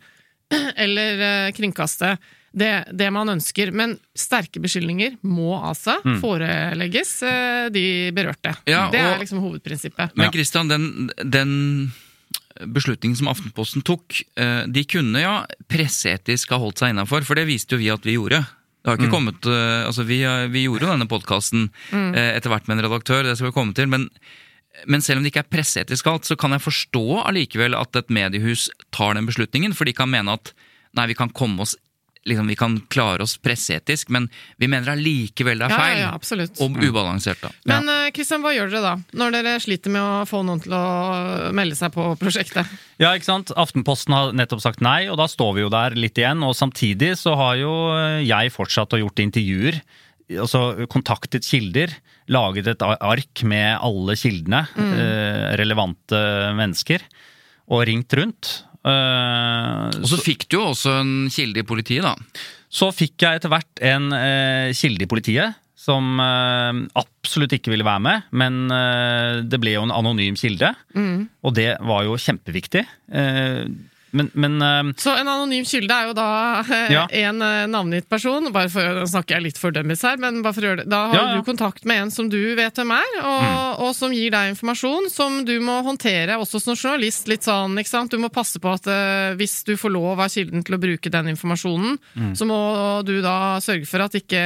eller 0.84 1.22
eh, 1.28 1.52
kringkaste 1.56 2.15
det, 2.54 2.72
det 2.93 3.08
man 3.13 3.30
ønsker. 3.34 3.72
Men 3.74 3.96
sterke 4.17 4.62
beskyldninger 4.62 5.15
må 5.26 5.56
altså 5.58 5.96
Mm. 6.06 6.19
forelegges 6.22 7.12
eh, 7.26 7.69
de 7.74 7.86
berørte. 8.13 8.56
Ja, 8.69 8.88
det 8.93 9.00
er 9.02 9.17
liksom 9.22 9.41
hovedprinsippet. 9.41 10.13
Men 10.19 10.32
Christian, 10.34 10.69
den, 10.69 11.10
den 11.24 11.54
beslutningen 12.69 13.17
som 13.17 13.30
Aftenposten 13.32 13.82
tok, 13.86 14.19
eh, 14.38 14.65
de 14.69 14.84
kunne 14.86 15.22
ja 15.24 15.39
presseetisk 15.72 16.54
ha 16.54 16.60
holdt 16.62 16.84
seg 16.84 16.93
innafor, 16.93 17.26
for 17.26 17.39
det 17.39 17.48
viste 17.50 17.74
jo 17.74 17.82
vi 17.82 17.89
at 17.93 18.06
vi 18.06 18.17
gjorde. 18.19 18.43
Det 18.84 18.91
har 18.91 19.00
ikke 19.00 19.13
kommet, 19.15 19.46
eh, 19.48 19.86
altså 19.88 20.04
vi, 20.06 20.19
vi 20.54 20.65
gjorde 20.67 20.86
jo 20.86 20.91
denne 20.91 21.08
podkasten 21.10 21.69
etter 21.93 22.52
hvert 22.52 22.67
med 22.67 22.78
en 22.78 22.86
redaktør, 22.89 23.24
det 23.26 23.38
skal 23.39 23.50
vi 23.50 23.56
komme 23.56 23.74
til. 23.78 23.88
men 23.89 24.10
men 24.89 25.03
selv 25.05 25.19
om 25.19 25.25
det 25.25 25.33
ikke 25.33 25.43
er 25.45 25.53
presseetisk 25.53 26.07
galt, 26.09 26.27
så 26.27 26.38
kan 26.39 26.55
jeg 26.55 26.65
forstå 26.65 27.05
allikevel 27.23 27.77
at 27.77 27.95
et 27.99 28.13
mediehus 28.13 28.69
tar 28.95 29.17
den 29.17 29.29
beslutningen, 29.29 29.75
for 29.77 29.89
de 29.89 29.95
kan 29.95 30.12
mene 30.12 30.38
at 30.39 30.53
nei, 30.97 31.09
vi 31.09 31.17
kan 31.17 31.31
komme 31.33 31.65
oss 31.65 31.75
liksom, 32.23 32.47
vi 32.47 32.55
kan 32.55 32.77
klare 32.88 33.23
oss 33.23 33.38
presseetisk, 33.38 34.09
men 34.13 34.29
vi 34.62 34.69
mener 34.71 34.93
allikevel 34.93 35.59
det 35.59 35.67
er 35.67 35.73
feil. 35.75 35.97
ja, 35.99 36.12
ja, 36.13 36.38
ja, 36.39 36.47
og 36.63 36.77
ubalansert, 36.79 37.41
da. 37.43 37.51
Men 37.69 37.89
eh, 37.91 38.12
Kristian, 38.15 38.43
hva 38.45 38.53
gjør 38.55 38.71
dere 38.71 38.83
da, 38.86 38.93
når 39.19 39.36
dere 39.38 39.55
sliter 39.63 39.93
med 39.93 40.03
å 40.03 40.23
få 40.29 40.43
noen 40.47 40.63
til 40.63 40.75
å 40.77 40.83
melde 41.55 41.77
seg 41.79 41.93
på 41.95 42.13
prosjektet? 42.21 42.69
Ja, 43.01 43.13
ikke 43.13 43.27
sant? 43.27 43.53
Aftenposten 43.59 44.15
har 44.15 44.31
nettopp 44.38 44.63
sagt 44.63 44.83
nei, 44.86 45.03
og 45.12 45.19
da 45.19 45.27
står 45.31 45.57
vi 45.57 45.65
jo 45.65 45.73
der 45.73 45.97
litt 45.99 46.19
igjen. 46.19 46.43
Og 46.47 46.55
samtidig 46.57 47.13
så 47.19 47.36
har 47.39 47.59
jo 47.59 47.73
eh, 47.97 48.23
jeg 48.23 48.55
fortsatt 48.55 48.95
å 48.95 49.03
gjort 49.03 49.23
intervjuer. 49.25 49.81
Altså 50.31 50.88
kontaktet 50.91 51.43
kilder. 51.45 51.91
Laget 52.31 52.67
et 52.71 52.81
ark 52.88 53.43
med 53.43 53.77
alle 53.83 54.15
kildene. 54.19 54.63
Eh, 54.79 55.55
relevante 55.59 56.19
mennesker. 56.57 57.03
Og 57.69 57.86
ringt 57.88 58.13
rundt. 58.19 58.63
Eh, 58.83 59.99
Og 60.01 60.07
så 60.09 60.17
fikk 60.19 60.47
du 60.49 60.57
jo 60.57 60.69
også 60.73 60.99
en 61.01 61.13
kilde 61.31 61.59
i 61.63 61.67
politiet, 61.67 62.03
da. 62.03 62.15
Så 62.73 62.89
fikk 62.95 63.21
jeg 63.21 63.38
etter 63.39 63.51
hvert 63.53 63.83
en 63.86 64.09
eh, 64.17 64.71
kilde 64.73 65.05
i 65.05 65.09
politiet 65.12 65.59
som 65.83 66.15
eh, 66.23 66.77
absolutt 66.95 67.51
ikke 67.57 67.71
ville 67.73 67.83
være 67.83 67.99
med, 68.05 68.21
men 68.31 68.59
eh, 68.71 69.41
det 69.43 69.59
ble 69.59 69.73
jo 69.75 69.83
en 69.83 69.91
anonym 69.91 70.36
kilde. 70.39 70.69
Og 71.43 71.53
det 71.57 71.73
var 71.83 72.05
jo 72.07 72.15
kjempeviktig. 72.15 72.86
Eh, 73.12 73.65
men, 74.13 74.30
men 74.34 74.62
eh, 74.62 74.93
Så 75.02 75.13
en 75.17 75.28
anonym 75.28 75.65
kilde 75.65 75.91
er 75.93 76.08
jo 76.10 76.13
da 76.17 76.28
eh, 76.62 76.91
Ja. 76.93 77.08
en 77.12 77.41
eh, 77.41 77.65
navngitt 77.67 78.08
person. 78.10 78.52
Bare 78.54 78.69
for, 78.69 78.82
Nå 79.02 79.08
snakker 79.10 79.36
jeg 79.38 79.43
litt 79.49 79.60
fordømmes 79.62 80.02
her, 80.06 80.17
men 80.21 80.41
bare 80.45 80.54
for 80.54 80.62
å 80.65 80.69
gjøre 80.71 80.84
det. 80.84 80.89
da 80.93 81.02
har 81.10 81.15
Ja, 81.17 81.23
ja. 81.34 81.36
du 81.41 81.47
kontakt 81.47 81.86
med 81.89 82.02
en 82.06 82.12
som 82.13 82.30
du 82.30 82.39
vet 82.56 82.76
hvem 82.78 82.91
er, 82.95 83.15
og, 83.23 83.80
og 83.88 83.95
som 83.97 84.13
gir 84.13 84.30
deg 84.34 84.54
informasjon 84.54 85.10
som 85.12 85.41
du 85.45 85.56
må 85.63 85.80
håndtere 85.84 86.38
også 86.39 86.62
som 86.62 86.76
journalist. 86.78 87.28
litt 87.28 87.43
sånn, 87.43 87.78
ikke 87.82 87.89
sant? 87.89 88.12
Du 88.12 88.17
må 88.21 88.30
passe 88.34 88.60
på 88.62 88.71
at 88.73 88.88
hvis 89.39 89.63
du 89.65 89.73
får 89.80 89.91
lov 89.93 90.19
av 90.19 90.30
kilden 90.34 90.63
til 90.63 90.76
å 90.78 90.82
bruke 90.82 91.10
den 91.12 91.32
informasjonen, 91.34 91.97
så 92.38 92.45
må 92.47 92.60
du 93.06 93.21
da 93.21 93.58
sørge 93.63 93.88
for 93.89 94.04
at 94.06 94.13
ikke 94.19 94.41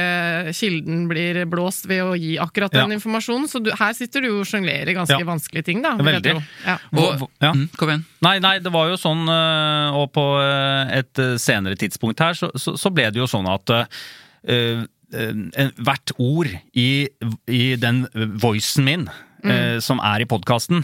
kilden 0.56 1.06
blir 1.10 1.44
blåst 1.50 1.86
ved 1.90 2.02
å 2.04 2.14
gi 2.18 2.36
akkurat 2.40 2.72
den 2.72 2.90
Ja. 2.90 2.96
informasjonen. 2.98 3.48
Så 3.48 3.60
du, 3.62 3.70
her 3.74 3.92
sitter 3.94 4.22
du 4.22 4.30
og 4.40 4.46
sjonglerer 4.46 4.94
ganske 4.94 5.18
Ja. 5.18 5.26
vanskelige 5.26 5.64
ting, 5.64 5.82
da. 5.82 5.96
Veldig. 5.96 6.36
Ja. 6.66 6.78
Og, 6.94 7.28
ja. 7.42 7.52
mm, 7.52 7.68
kom 7.76 7.88
igjen. 7.90 8.04
Nei, 8.22 8.38
nei, 8.38 8.58
det 8.58 8.72
var 8.72 8.88
jo 8.88 8.96
sånn 8.96 9.28
Og 9.98 10.10
på 10.14 10.24
øh, 10.42 10.92
et 10.98 11.22
øh, 11.24 11.36
senere 11.40 11.78
tidspunkt 11.78 12.20
her, 12.20 12.36
så, 12.38 12.50
så, 12.56 12.76
så 12.78 12.92
ble 12.94 13.10
det 13.12 13.22
jo 13.22 13.28
sånn 13.30 13.48
at 13.50 13.72
hvert 15.08 16.12
ord 16.20 16.50
i, 16.76 17.08
i 17.48 17.62
den 17.80 18.04
voicen 18.42 18.84
min 18.88 19.08
Mm. 19.38 19.78
som 19.78 20.00
er 20.02 20.24
i 20.24 20.26
podkasten, 20.26 20.80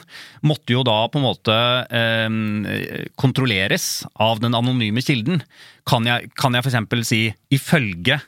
måtte 0.46 0.70
jo 0.76 0.84
da 0.86 1.08
på 1.10 1.18
en 1.18 1.24
måte 1.24 1.54
eh, 1.90 3.08
kontrolleres 3.18 4.04
av 4.22 4.38
den 4.44 4.54
anonyme 4.54 5.02
kilden. 5.02 5.42
Kan 5.90 6.06
jeg, 6.06 6.30
kan 6.38 6.54
jeg 6.54 6.62
for 6.62 6.70
eksempel 6.70 7.02
si 7.02 7.34
'ifølge 7.50 8.20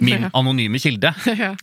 min 0.00 0.30
anonyme 0.38 0.80
kilde', 0.80 1.12
Ja. 1.36 1.54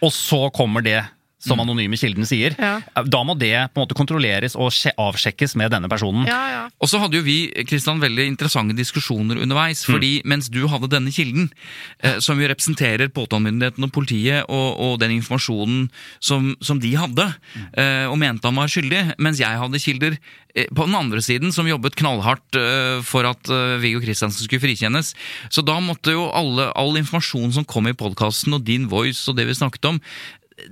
og 0.00 0.12
så 0.14 0.50
kommer 0.54 0.86
det 0.86 1.02
som 1.48 1.62
anonyme 1.62 1.98
kilden 1.98 2.26
sier. 2.28 2.56
Ja. 2.58 2.78
Da 3.04 3.22
må 3.26 3.36
det 3.38 3.54
på 3.72 3.80
en 3.80 3.86
måte 3.86 3.98
kontrolleres 3.98 4.56
og 4.58 4.72
avsjekkes 4.72 5.56
med 5.58 5.72
denne 5.74 5.90
personen. 5.90 6.26
Ja, 6.28 6.40
ja. 6.52 6.62
Og 6.78 6.90
så 6.90 7.00
hadde 7.02 7.18
jo 7.18 7.26
vi 7.26 7.38
Kristian, 7.68 8.02
veldig 8.02 8.28
interessante 8.28 8.76
diskusjoner 8.76 9.40
underveis. 9.42 9.84
fordi 9.88 10.18
mens 10.28 10.48
du 10.52 10.64
hadde 10.70 10.90
denne 10.92 11.12
kilden, 11.14 11.50
eh, 12.02 12.18
som 12.24 12.40
jo 12.40 12.48
representerer 12.50 13.10
påtalemyndigheten 13.14 13.84
og 13.84 13.92
politiet, 13.94 14.44
og, 14.48 14.68
og 14.78 14.98
den 15.02 15.16
informasjonen 15.18 15.88
som, 16.20 16.54
som 16.60 16.80
de 16.82 16.94
hadde, 16.98 17.26
eh, 17.74 18.06
og 18.08 18.18
mente 18.20 18.48
han 18.48 18.58
var 18.58 18.70
skyldig, 18.72 19.02
mens 19.18 19.40
jeg 19.42 19.60
hadde 19.60 19.82
kilder 19.82 20.18
eh, 20.54 20.68
på 20.74 20.86
den 20.86 20.96
andre 20.98 21.22
siden 21.24 21.54
som 21.54 21.68
jobbet 21.68 21.98
knallhardt 21.98 22.58
eh, 22.58 23.00
for 23.06 23.28
at 23.28 23.50
eh, 23.52 23.78
Viggo 23.82 24.02
Kristiansen 24.04 24.44
skulle 24.44 24.62
frikjennes. 24.64 25.14
Så 25.50 25.64
da 25.66 25.78
måtte 25.82 26.14
jo 26.14 26.28
alle, 26.30 26.70
all 26.78 26.98
informasjon 27.00 27.54
som 27.58 27.68
kom 27.68 27.90
i 27.90 27.96
podkasten, 27.96 28.56
og 28.56 28.66
din 28.68 28.88
voice 28.90 29.26
og 29.30 29.38
det 29.38 29.48
vi 29.48 29.58
snakket 29.58 29.92
om, 29.92 30.02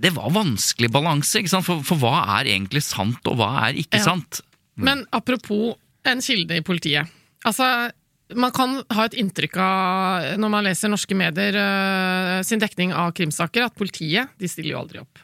det 0.03 0.11
var 0.17 0.33
vanskelig 0.35 0.91
balanse, 0.93 1.39
ikke 1.41 1.53
sant? 1.53 1.67
For, 1.69 1.83
for 1.87 2.01
hva 2.03 2.25
er 2.41 2.51
egentlig 2.57 2.83
sant, 2.87 3.21
og 3.31 3.37
hva 3.39 3.53
er 3.69 3.79
ikke 3.83 4.01
Ja. 4.01 4.09
sant? 4.11 4.41
Men 4.77 5.07
apropos 5.17 5.77
en 6.05 6.21
kilde 6.21 6.59
i 6.59 6.65
politiet. 6.67 7.09
Altså, 7.47 7.91
man 8.35 8.51
kan 8.53 8.83
ha 8.91 9.05
et 9.07 9.15
inntrykk 9.15 9.57
av, 9.63 10.27
når 10.43 10.51
man 10.53 10.65
leser 10.67 10.91
norske 10.91 11.15
medier 11.17 11.55
øh, 11.57 12.43
sin 12.45 12.59
dekning 12.61 12.93
av 12.93 13.13
krimsaker, 13.17 13.65
at 13.71 13.77
politiet 13.79 14.29
de 14.39 14.49
stiller 14.51 14.75
jo 14.75 14.81
aldri 14.83 15.01
opp. 15.01 15.23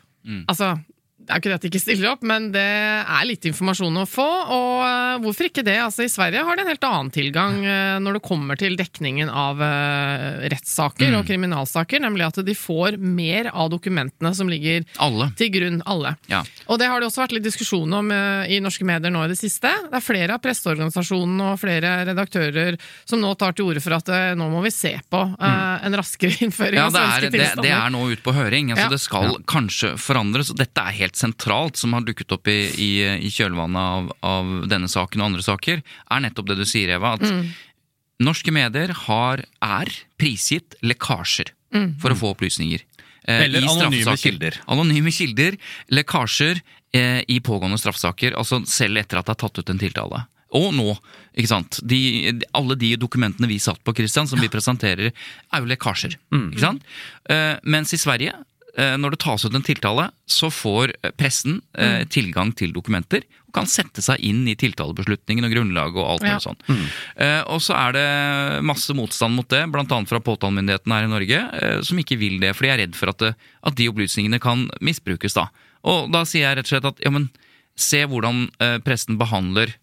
Altså, 0.48 0.76
det 1.22 1.30
er 1.32 1.42
ikke 1.42 1.52
det 1.52 1.58
at 1.58 1.64
de 1.66 1.72
ikke 1.72 1.82
stiller 1.84 2.12
opp, 2.12 2.26
men 2.26 2.50
det 2.54 2.66
er 2.66 3.28
litt 3.28 3.46
informasjon 3.48 4.02
å 4.02 4.06
få. 4.08 4.28
Og 4.58 4.84
øh, 4.86 5.20
hvorfor 5.24 5.48
ikke 5.48 5.66
det? 5.66 5.78
Altså, 5.82 6.06
I 6.06 6.12
Sverige 6.12 6.44
har 6.46 6.58
de 6.58 6.66
en 6.66 6.72
helt 6.72 6.88
annen 6.88 7.12
tilgang 7.14 7.60
øh, 7.62 7.96
når 8.02 8.18
det 8.18 8.24
kommer 8.26 8.60
til 8.60 8.76
dekningen 8.78 9.30
av 9.32 9.62
rettssaker 9.62 10.82
rettssaker 10.82 11.16
og 11.18 11.26
kriminalsaker, 11.28 12.00
nemlig 12.02 12.26
at 12.26 12.40
de 12.44 12.54
får 12.56 12.96
mer 12.98 13.50
av 13.52 13.70
dokumentene 13.72 14.32
som 14.34 14.48
ligger 14.50 14.84
Alle. 15.02 15.30
til 15.38 15.50
grunn, 15.54 15.80
alle. 15.86 16.14
Ja. 16.30 16.42
Og 16.66 16.78
det 16.80 16.88
har 16.90 17.00
det 17.00 17.08
også 17.08 17.22
vært 17.22 17.36
litt 17.36 17.46
diskusjon 17.46 17.92
om 17.98 18.10
eh, 18.14 18.54
i 18.56 18.60
norske 18.62 18.86
medier 18.88 19.12
nå 19.12 19.24
i 19.26 19.30
det 19.32 19.38
siste. 19.40 19.70
Det 19.90 19.98
er 19.98 20.04
flere 20.04 20.36
av 20.36 20.42
presseorganisasjonene 20.44 21.52
og 21.52 21.60
flere 21.60 21.94
redaktører 22.08 22.78
som 23.04 23.22
nå 23.22 23.34
tar 23.40 23.56
til 23.56 23.70
orde 23.70 23.82
for 23.84 23.96
at 23.98 24.08
eh, 24.12 24.32
nå 24.38 24.48
må 24.52 24.62
vi 24.64 24.72
se 24.74 24.94
på 25.12 25.22
mm. 25.32 25.86
en 25.88 25.98
raskere 25.98 26.38
innføring 26.46 26.80
Ja, 26.80 26.88
av 26.88 26.96
svenske 26.96 27.32
tilstander. 27.32 27.62
det, 27.62 27.68
det 27.68 27.76
er 27.76 27.94
nå 27.94 28.04
ute 28.12 28.24
på 28.24 28.36
høring. 28.36 28.72
Altså, 28.72 28.80
Ja. 28.82 28.90
Det 28.92 29.00
skal 29.00 29.36
kanskje 29.48 29.94
forandres. 30.00 30.50
Dette 30.58 30.82
er 30.82 30.96
helt 30.98 31.11
sentralt, 31.18 31.76
som 31.76 31.92
har 31.96 32.04
dukket 32.06 32.32
opp 32.32 32.48
i, 32.48 32.58
i, 32.76 32.90
i 33.26 33.30
kjølvannet 33.32 33.76
av, 33.80 34.12
av 34.22 34.52
denne 34.70 34.88
saken 34.88 35.20
og 35.20 35.26
andre 35.32 35.42
saker, 35.46 35.82
er 36.10 36.20
nettopp 36.24 36.48
det 36.52 36.56
du 36.60 36.64
sier, 36.68 36.94
Eva. 36.96 37.14
At 37.18 37.26
Mm. 37.28 37.48
norske 38.22 38.52
medier 38.54 38.92
har, 39.06 39.42
er 39.62 39.86
prisgitt 40.18 40.76
lekkasjer 40.82 41.50
Mm. 41.74 41.98
for 41.98 42.10
å 42.12 42.16
få 42.18 42.34
opplysninger. 42.36 42.80
eh, 43.26 43.44
Eller 43.44 43.62
anonyme 43.62 44.16
kilder. 44.16 44.58
Anonyme 44.68 45.10
kilder, 45.10 45.56
lekkasjer 45.90 46.60
eh, 46.92 47.22
i 47.28 47.38
pågående 47.40 47.78
straffesaker, 47.80 48.34
altså 48.36 48.60
selv 48.66 48.98
etter 48.98 49.18
at 49.18 49.26
det 49.26 49.32
er 49.36 49.40
tatt 49.48 49.58
ut 49.58 49.70
en 49.70 49.78
tiltale. 49.80 50.26
Og 50.52 50.74
nå, 50.76 50.98
ikke 51.34 51.48
sant. 51.48 51.78
De, 51.82 52.30
de, 52.36 52.44
alle 52.52 52.74
de 52.76 52.90
dokumentene 53.00 53.48
vi 53.48 53.56
satt 53.58 53.80
på, 53.82 53.94
Christian, 53.96 54.26
som 54.28 54.38
vi 54.38 54.50
presenterer, 54.52 55.08
er 55.50 55.58
jo 55.62 55.70
lekkasjer. 55.70 56.18
Ikke 56.30 56.60
sant? 56.60 56.82
Eh, 57.32 57.56
mens 57.64 57.94
i 57.94 57.96
Sverige, 57.96 58.34
når 58.96 59.10
det 59.14 59.18
tas 59.20 59.44
ut 59.44 59.54
en 59.54 59.62
tiltale, 59.66 60.06
så 60.26 60.48
får 60.52 60.94
eh, 61.02 61.10
pressen 61.18 61.58
eh, 61.76 62.04
tilgang 62.08 62.54
til 62.56 62.72
dokumenter 62.72 63.24
og 63.48 63.52
kan 63.58 63.66
sette 63.68 64.00
seg 64.00 64.22
inn 64.24 64.46
i 64.48 64.54
tiltalebeslutningen 64.56 65.44
og 65.44 65.52
grunnlaget 65.52 65.98
og 66.00 66.08
alt 66.14 66.22
Ja. 66.24 66.38
mulig 66.38 66.44
sånt. 66.46 66.62
Eh, 67.20 67.42
og 67.52 67.60
så 67.60 67.76
er 67.76 67.92
det 67.98 68.06
masse 68.64 68.94
motstand 68.96 69.36
mot 69.36 69.48
det, 69.52 69.66
bl.a. 69.72 69.84
fra 70.08 70.20
påtalemyndigheten 70.24 70.94
her 70.96 71.04
i 71.04 71.12
Norge, 71.12 71.42
eh, 71.60 71.80
som 71.84 72.00
ikke 72.00 72.16
vil 72.18 72.40
det, 72.40 72.54
for 72.56 72.64
de 72.64 72.72
er 72.72 72.80
redd 72.86 72.96
for 72.96 73.12
at, 73.12 73.18
det, 73.20 73.34
at 73.62 73.76
de 73.76 73.90
opplysningene 73.92 74.40
kan 74.40 74.68
misbrukes. 74.80 75.36
da. 75.36 75.50
Og 75.84 76.08
da 76.14 76.24
sier 76.24 76.46
jeg 76.48 76.56
rett 76.62 76.70
og 76.70 76.72
slett 76.72 76.88
at 76.94 77.04
ja, 77.04 77.10
men 77.12 77.28
se 77.76 78.02
hvordan 78.08 78.46
eh, 78.60 78.78
pressen 78.84 79.18
behandler 79.20 79.68
eh, 79.68 79.81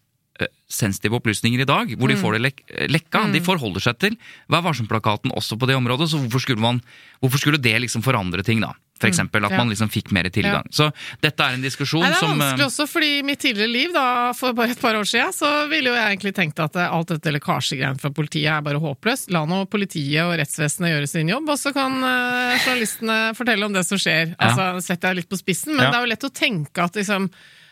sensitive 0.70 1.18
opplysninger 1.18 1.62
i 1.64 1.68
dag, 1.68 1.94
hvor 1.98 2.10
de 2.10 2.18
får 2.20 2.36
det 2.36 2.42
lek 2.44 2.62
lekka. 2.92 3.26
De 3.34 3.42
forholder 3.44 3.82
seg 3.84 3.98
til 4.00 4.18
Vær 4.50 4.64
varsom-plakaten 4.66 5.34
også 5.36 5.58
på 5.60 5.68
det 5.70 5.76
området, 5.78 6.10
så 6.10 6.20
hvorfor 6.22 6.44
skulle, 6.44 6.62
man, 6.62 6.80
hvorfor 7.20 7.42
skulle 7.42 7.60
det 7.62 7.76
liksom 7.82 8.04
forandre 8.06 8.44
ting, 8.46 8.62
da? 8.62 8.74
For 9.00 9.08
eksempel 9.08 9.46
at 9.48 9.54
ja. 9.54 9.58
man 9.62 9.70
liksom 9.72 9.88
fikk 9.88 10.10
mer 10.12 10.28
tilgang. 10.32 10.66
Så 10.76 10.90
dette 11.24 11.40
er 11.40 11.56
en 11.56 11.62
diskusjon 11.64 12.04
som 12.04 12.10
det 12.10 12.16
er 12.18 12.20
som 12.20 12.34
eh, 12.34 12.40
vanskelig 12.42 12.66
også, 12.66 12.86
fordi 12.90 13.10
i 13.16 13.22
mitt 13.24 13.40
tidligere 13.40 13.72
liv, 13.72 13.94
da, 13.94 14.04
for 14.36 14.56
bare 14.56 14.74
et 14.74 14.82
par 14.82 14.98
år 14.98 15.08
siden, 15.08 15.32
så 15.32 15.48
ville 15.70 15.88
jo 15.88 15.96
jeg 15.96 16.16
egentlig 16.18 16.34
tenkt 16.36 16.60
at 16.60 16.76
eh, 16.76 16.96
alt 16.98 17.14
dette 17.14 17.32
lekkasjegreiene 17.38 18.00
fra 18.02 18.10
politiet 18.12 18.50
er 18.52 18.66
bare 18.66 18.82
håpløst. 18.82 19.32
La 19.32 19.46
nå 19.48 19.62
politiet 19.72 20.20
og 20.26 20.34
rettsvesenet 20.40 20.92
gjøre 20.92 21.08
sin 21.08 21.32
jobb, 21.32 21.48
og 21.48 21.62
så 21.62 21.72
kan 21.76 21.96
eh, 21.96 22.58
journalistene 22.66 23.16
fortelle 23.38 23.70
om 23.70 23.78
det 23.78 23.86
som 23.88 24.00
skjer. 24.00 24.34
Altså, 24.36 24.68
ja. 24.68 24.84
setter 24.84 25.14
jeg 25.14 25.22
litt 25.22 25.32
på 25.32 25.40
spissen, 25.40 25.72
men 25.78 25.86
Ja. 25.86 25.94
det 25.94 26.02
er 26.02 26.04
jo 26.04 26.12
lett 26.12 26.28
å 26.28 26.34
tenke 26.42 26.84
at 26.84 27.00
liksom 27.00 27.30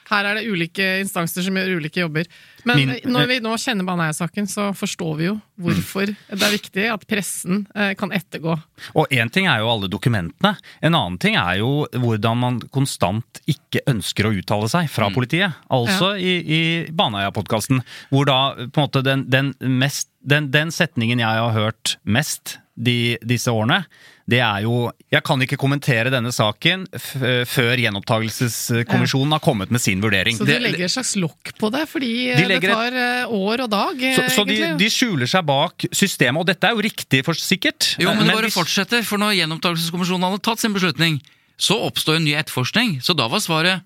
Her 0.08 0.24
er 0.30 0.38
det 0.38 0.46
ulike 0.48 0.84
instanser 1.02 1.44
som 1.44 1.56
gjør 1.58 1.76
ulike 1.78 2.00
jobber. 2.00 2.28
Men 2.64 2.78
Min- 2.80 3.12
når 3.12 3.26
vi 3.30 3.36
nå 3.44 3.52
kjenner 3.60 3.84
Baneheia-saken, 3.88 4.46
så 4.48 4.70
forstår 4.76 5.16
vi 5.18 5.26
jo 5.28 5.34
hvorfor 5.60 6.06
det 6.08 6.42
er 6.42 6.52
viktig 6.54 6.84
at 6.92 7.06
pressen 7.10 7.66
eh, 7.74 7.92
kan 7.98 8.12
ettergå. 8.14 8.54
Og 8.94 9.08
én 9.14 9.30
ting 9.32 9.46
er 9.50 9.60
jo 9.62 9.70
alle 9.72 9.88
dokumentene. 9.90 10.54
En 10.82 10.94
annen 10.94 11.18
ting 11.20 11.36
er 11.36 11.58
jo 11.60 11.86
hvordan 11.92 12.38
man 12.40 12.60
konstant 12.74 13.42
ikke 13.50 13.82
ønsker 13.90 14.28
å 14.28 14.34
uttale 14.38 14.68
seg 14.72 14.88
fra 14.92 15.10
politiet. 15.14 15.52
Altså 15.70 16.14
i, 16.16 16.36
i 16.44 16.60
Baneheia-podkasten, 16.92 17.82
hvor 18.12 18.28
da 18.28 18.38
på 18.56 18.80
en 18.80 18.86
måte 18.88 19.02
den, 19.06 19.26
den, 19.30 19.52
mest, 19.60 20.08
den, 20.22 20.50
den 20.54 20.70
setningen 20.74 21.20
jeg 21.22 21.28
har 21.44 21.52
hørt 21.56 21.96
mest 22.04 22.58
de, 22.78 23.16
disse 23.26 23.50
årene, 23.50 23.80
det 24.28 24.38
er 24.44 24.60
jo 24.62 24.90
Jeg 25.10 25.22
kan 25.24 25.40
ikke 25.42 25.56
kommentere 25.58 26.10
denne 26.12 26.30
saken 26.30 26.84
f 26.94 27.06
før 27.48 27.80
gjenopptakelseskommisjonen 27.80 29.32
har 29.32 29.40
kommet 29.42 29.70
med 29.74 29.80
sin 29.80 30.02
vurdering. 30.04 30.36
Så 30.38 30.46
de 30.46 30.58
legger 30.60 30.84
et 30.86 30.92
slags 30.92 31.14
lokk 31.18 31.54
på 31.58 31.70
det, 31.74 31.84
fordi 31.90 32.10
eh, 32.30 32.36
De 32.36 32.42
det 32.44 32.50
legger 32.52 32.70
et- 32.70 32.76
tar 32.76 32.98
eh, 33.02 33.32
år 33.34 33.64
og 33.64 33.70
dag, 33.72 34.02
eh, 34.04 34.14
Så, 34.18 34.26
så 34.36 34.44
de, 34.46 34.58
de 34.78 34.90
skjuler 34.92 35.26
seg 35.30 35.46
bak 35.48 35.88
systemet, 35.92 36.40
og 36.40 36.46
dette 36.46 36.68
er 36.68 36.76
jo 36.76 36.84
riktig 36.84 37.24
for 37.26 37.34
sikkert. 37.34 37.94
Jo, 37.98 38.12
men 38.14 38.26
det 38.28 38.34
bare 38.36 38.46
hvis- 38.50 38.58
fortsetter, 38.60 39.02
for 39.02 39.18
når 39.18 39.34
gjenopptakelseskommisjonen 39.40 40.28
hadde 40.28 40.42
tatt 40.44 40.60
sin 40.60 40.74
beslutning, 40.76 41.20
så 41.58 41.80
oppstår 41.88 42.16
en 42.20 42.24
ny 42.28 42.34
etterforskning. 42.38 42.98
Så 43.02 43.16
da 43.16 43.26
var 43.28 43.40
svaret 43.40 43.82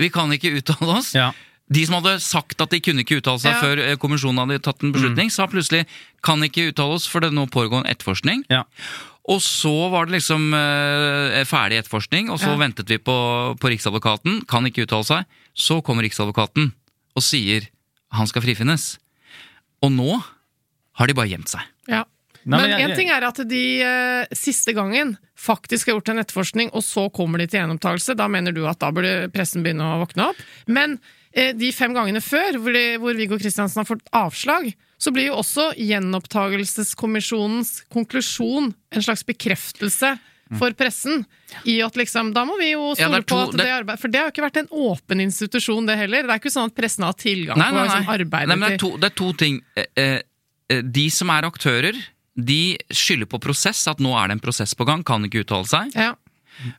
vi 0.00 0.08
kan 0.10 0.32
ikke 0.32 0.56
uttale 0.58 0.96
oss. 0.98 1.12
Ja. 1.14 1.30
De 1.72 1.84
som 1.88 1.96
hadde 2.00 2.16
sagt 2.24 2.60
at 2.60 2.72
de 2.74 2.80
kunne 2.84 3.04
ikke 3.04 3.20
uttale 3.20 3.40
seg 3.40 3.54
Ja. 3.54 3.60
før 3.62 3.80
eh, 3.82 3.96
kommisjonen 4.00 4.42
hadde 4.44 4.60
tatt 4.66 4.82
en 4.84 4.92
beslutning, 4.92 5.30
sa 5.32 5.46
plutselig 5.48 5.86
kan 6.26 6.42
ikke 6.44 6.68
uttale 6.72 6.98
oss 6.98 7.06
for 7.08 7.24
det 7.24 7.32
nå 7.32 7.46
pågår 7.50 7.82
en 7.84 7.90
etterforskning. 7.92 8.44
Ja. 8.52 8.64
Og 9.30 9.38
så 9.40 9.70
var 9.92 10.06
det 10.10 10.16
liksom 10.18 10.50
eh, 10.58 11.44
ferdig 11.46 11.78
etterforskning, 11.80 12.28
og 12.30 12.40
så 12.42 12.52
Ja. 12.52 12.58
ventet 12.58 12.88
vi 12.90 12.98
på, 12.98 13.14
på 13.58 13.70
Riksadvokaten. 13.70 14.42
Kan 14.50 14.66
ikke 14.66 14.84
uttale 14.86 15.06
seg. 15.06 15.24
Så 15.54 15.80
kommer 15.86 16.02
Riksadvokaten 16.02 16.72
og 17.16 17.22
sier 17.22 17.68
han 18.12 18.26
skal 18.28 18.42
frifinnes. 18.44 18.98
Og 19.82 19.92
nå 19.94 20.18
har 20.98 21.06
de 21.08 21.14
bare 21.16 21.30
gjemt 21.30 21.48
seg. 21.48 21.62
Ja. 21.88 22.04
Nei, 22.44 22.58
men 22.58 22.72
én 22.74 22.90
en 22.90 22.96
ting 22.98 23.08
er 23.14 23.22
at 23.22 23.38
de 23.48 23.62
eh, 23.86 24.26
siste 24.34 24.74
gangen 24.74 25.14
faktisk 25.38 25.86
har 25.88 25.94
gjort 26.00 26.10
en 26.10 26.18
etterforskning, 26.18 26.70
og 26.74 26.82
så 26.82 27.06
kommer 27.14 27.38
de 27.38 27.46
til 27.46 27.60
gjenopptakelse. 27.62 28.16
Da 28.18 28.26
mener 28.28 28.52
du 28.52 28.64
at 28.66 28.80
da 28.82 28.90
burde 28.90 29.30
pressen 29.32 29.62
begynne 29.62 29.86
å 29.86 30.00
våkne 30.02 30.26
opp. 30.32 30.40
Men 30.66 30.98
de 31.34 31.70
fem 31.72 31.94
gangene 31.96 32.20
før, 32.20 32.58
hvor, 32.60 32.72
de, 32.76 32.98
hvor 33.00 33.14
Viggo 33.16 33.38
Kristiansen 33.40 33.80
har 33.80 33.88
fått 33.88 34.04
avslag, 34.12 34.72
så 35.02 35.10
blir 35.14 35.30
jo 35.30 35.38
også 35.40 35.70
gjenopptakelseskommisjonens 36.62 37.82
konklusjon 37.92 38.72
en 38.92 39.02
slags 39.02 39.24
bekreftelse 39.26 40.14
for 40.58 40.74
pressen. 40.76 41.24
I 41.64 41.78
at 41.82 41.96
liksom, 41.96 42.32
Da 42.36 42.44
må 42.44 42.58
vi 42.60 42.72
jo 42.74 42.90
stole 42.94 43.22
det 43.22 43.26
to- 43.26 43.34
på 43.36 43.42
at 43.48 43.50
det 43.56 43.64
det- 43.64 43.72
arbeidet 43.72 44.00
For 44.00 44.08
det 44.08 44.18
har 44.20 44.26
jo 44.28 44.32
ikke 44.32 44.44
vært 44.50 44.56
en 44.60 44.68
åpen 44.68 45.20
institusjon, 45.20 45.86
det 45.86 45.96
heller. 45.96 46.22
Det 46.22 46.30
er 46.30 46.38
ikke 46.40 46.52
sånn 46.52 46.66
at 46.68 46.74
pressen 46.76 47.04
har 47.04 47.14
tilgang 47.14 47.56
Nei, 47.56 47.70
på 47.70 47.74
nei, 47.74 47.82
liksom, 47.84 48.04
nei. 48.04 48.18
arbeidet 48.18 48.48
til 48.52 48.60
det 48.60 48.72
er, 48.72 48.78
to, 48.78 48.96
det 48.98 49.04
er 49.04 49.16
to 49.16 49.32
ting. 49.32 49.62
Eh, 49.76 49.84
eh, 49.96 50.20
eh, 50.68 50.82
De 50.82 51.08
som 51.10 51.30
er 51.30 51.42
aktører, 51.42 51.96
de 52.36 52.78
skylder 52.90 53.26
på 53.26 53.40
prosess, 53.40 53.86
at 53.88 53.98
nå 53.98 54.12
er 54.22 54.28
det 54.28 54.32
en 54.36 54.40
prosess 54.40 54.74
på 54.74 54.84
gang, 54.86 55.02
kan 55.02 55.24
ikke 55.24 55.44
uttale 55.44 55.66
seg. 55.66 55.94
ja. 55.94 56.14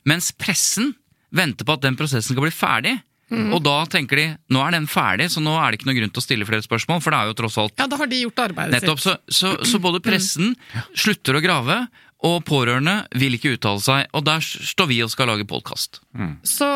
Mens 0.06 0.30
pressen 0.30 0.94
venter 1.32 1.64
på 1.64 1.72
at 1.74 1.80
den 1.82 1.96
prosessen 1.96 2.32
skal 2.32 2.42
bli 2.46 2.50
ferdig. 2.54 3.02
Mhm. 3.30 3.54
Og 3.56 3.62
da 3.64 3.84
tenker 3.88 4.16
de 4.20 4.26
nå 4.52 4.60
er 4.66 4.70
den 4.76 4.86
ferdig, 4.86 5.30
så 5.32 5.40
nå 5.40 5.54
er 5.56 5.70
det 5.72 5.78
ikke 5.80 5.86
noe 5.88 5.96
grunn 5.98 6.10
til 6.12 6.20
å 6.20 6.26
stille 6.26 6.44
flere 6.48 6.62
spørsmål. 6.66 7.00
For 7.02 7.10
det 7.10 7.18
er 7.20 7.26
jo 7.30 7.36
tross 7.38 7.56
alt 7.58 7.78
ja, 7.80 7.86
da 7.88 7.96
har 7.96 8.06
de 8.10 8.20
gjort 8.24 8.42
arbeidet 8.44 8.76
nettopp. 8.82 9.00
sitt. 9.00 9.20
Så, 9.32 9.52
så, 9.56 9.64
så 9.64 9.80
både 9.80 10.00
pressen 10.04 10.54
slutter 10.94 11.38
å 11.38 11.42
grave, 11.44 11.78
og 12.24 12.44
pårørende 12.44 13.06
vil 13.20 13.34
ikke 13.36 13.56
uttale 13.56 13.80
seg. 13.84 14.06
Og 14.16 14.24
der 14.24 14.40
står 14.44 14.86
vi 14.88 15.02
og 15.04 15.10
skal 15.12 15.28
lage 15.32 15.44
podkast. 15.48 16.00
Så 16.44 16.68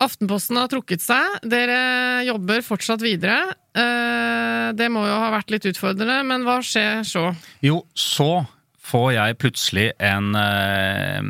Aftenposten 0.00 0.56
har 0.56 0.70
trukket 0.72 1.02
seg. 1.04 1.34
Dere 1.44 2.22
jobber 2.24 2.62
fortsatt 2.64 3.02
videre. 3.04 3.50
Eh, 3.76 4.72
Det 4.72 4.86
må 4.88 5.02
jo 5.04 5.12
ha 5.20 5.28
vært 5.34 5.50
litt 5.52 5.66
utfordrende, 5.68 6.22
men 6.24 6.42
hva 6.46 6.58
skjer 6.64 7.02
så? 7.04 7.26
Jo, 7.60 7.82
så 7.94 8.46
får 8.90 9.12
jeg 9.18 9.36
plutselig 9.42 9.86
en 10.00 10.30
eh, 10.40 11.20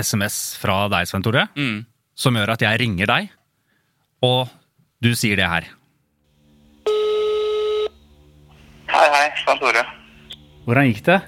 SMS 0.00 0.56
fra 0.60 0.86
deg, 0.88 1.06
Svein 1.10 1.22
Tore, 1.26 1.48
Mm. 1.54 1.84
som 2.16 2.34
gjør 2.34 2.54
at 2.54 2.60
jeg 2.64 2.80
ringer 2.80 3.06
deg, 3.06 3.28
og 4.24 4.48
du 5.04 5.14
sier 5.14 5.38
det 5.38 5.46
her. 5.48 5.66
Hei, 8.88 9.08
hei, 9.14 9.26
Svein 9.42 9.60
Tore. 9.60 9.84
Hvordan 10.66 10.88
gikk 10.88 11.04
det? 11.06 11.18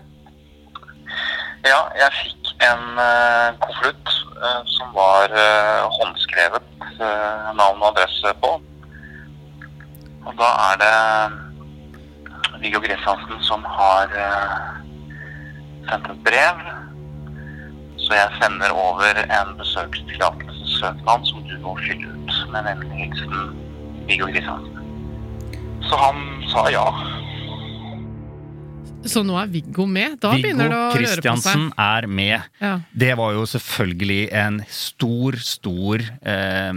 Ja, 1.69 1.81
jeg 2.01 2.11
fikk 2.17 2.51
en 2.65 2.83
uh, 2.97 3.53
konvolutt 3.63 4.11
uh, 4.41 4.63
som 4.75 4.95
var 4.97 5.33
uh, 5.35 5.87
håndskrevet 6.01 6.67
navn 7.57 7.81
og 7.81 7.87
adresse 7.95 8.33
på. 8.43 8.51
Og 10.29 10.33
da 10.37 10.49
er 10.67 10.75
det 10.83 10.97
Viggo 12.61 12.81
Kristiansen 12.85 13.41
som 13.47 13.65
har 13.65 14.13
sendt 15.89 16.11
et 16.13 16.21
brev. 16.27 16.61
Så 18.05 18.19
jeg 18.19 18.37
sender 18.43 18.77
over 18.77 19.23
en 19.23 19.55
besøkstillatelsessøknad 19.57 21.25
som 21.31 21.47
du 21.49 21.57
må 21.65 21.73
fylle 21.87 22.13
ut 22.13 22.30
med 22.53 22.67
vennlig 22.67 23.01
hilsen 23.05 23.35
Viggo 24.09 24.27
Kristiansen. 24.31 24.77
Så 25.89 25.97
han 25.97 26.23
sa 26.53 26.67
ja. 26.73 26.85
Så 29.09 29.23
nå 29.25 29.37
er 29.41 29.49
Viggo 29.49 29.87
med? 29.89 30.19
Da 30.21 30.35
Viggo 30.35 30.45
begynner 30.45 30.69
det 30.69 30.77
å 30.77 30.81
røre 30.83 30.91
på 30.93 30.99
Kristiansen 30.99 31.71
er 31.81 32.07
med. 32.11 32.51
Ja. 32.61 32.75
Det 32.93 33.15
var 33.17 33.33
jo 33.39 33.47
selvfølgelig 33.49 34.21
en 34.43 34.59
stor, 34.69 35.39
stor 35.41 36.05
eh, 36.05 36.75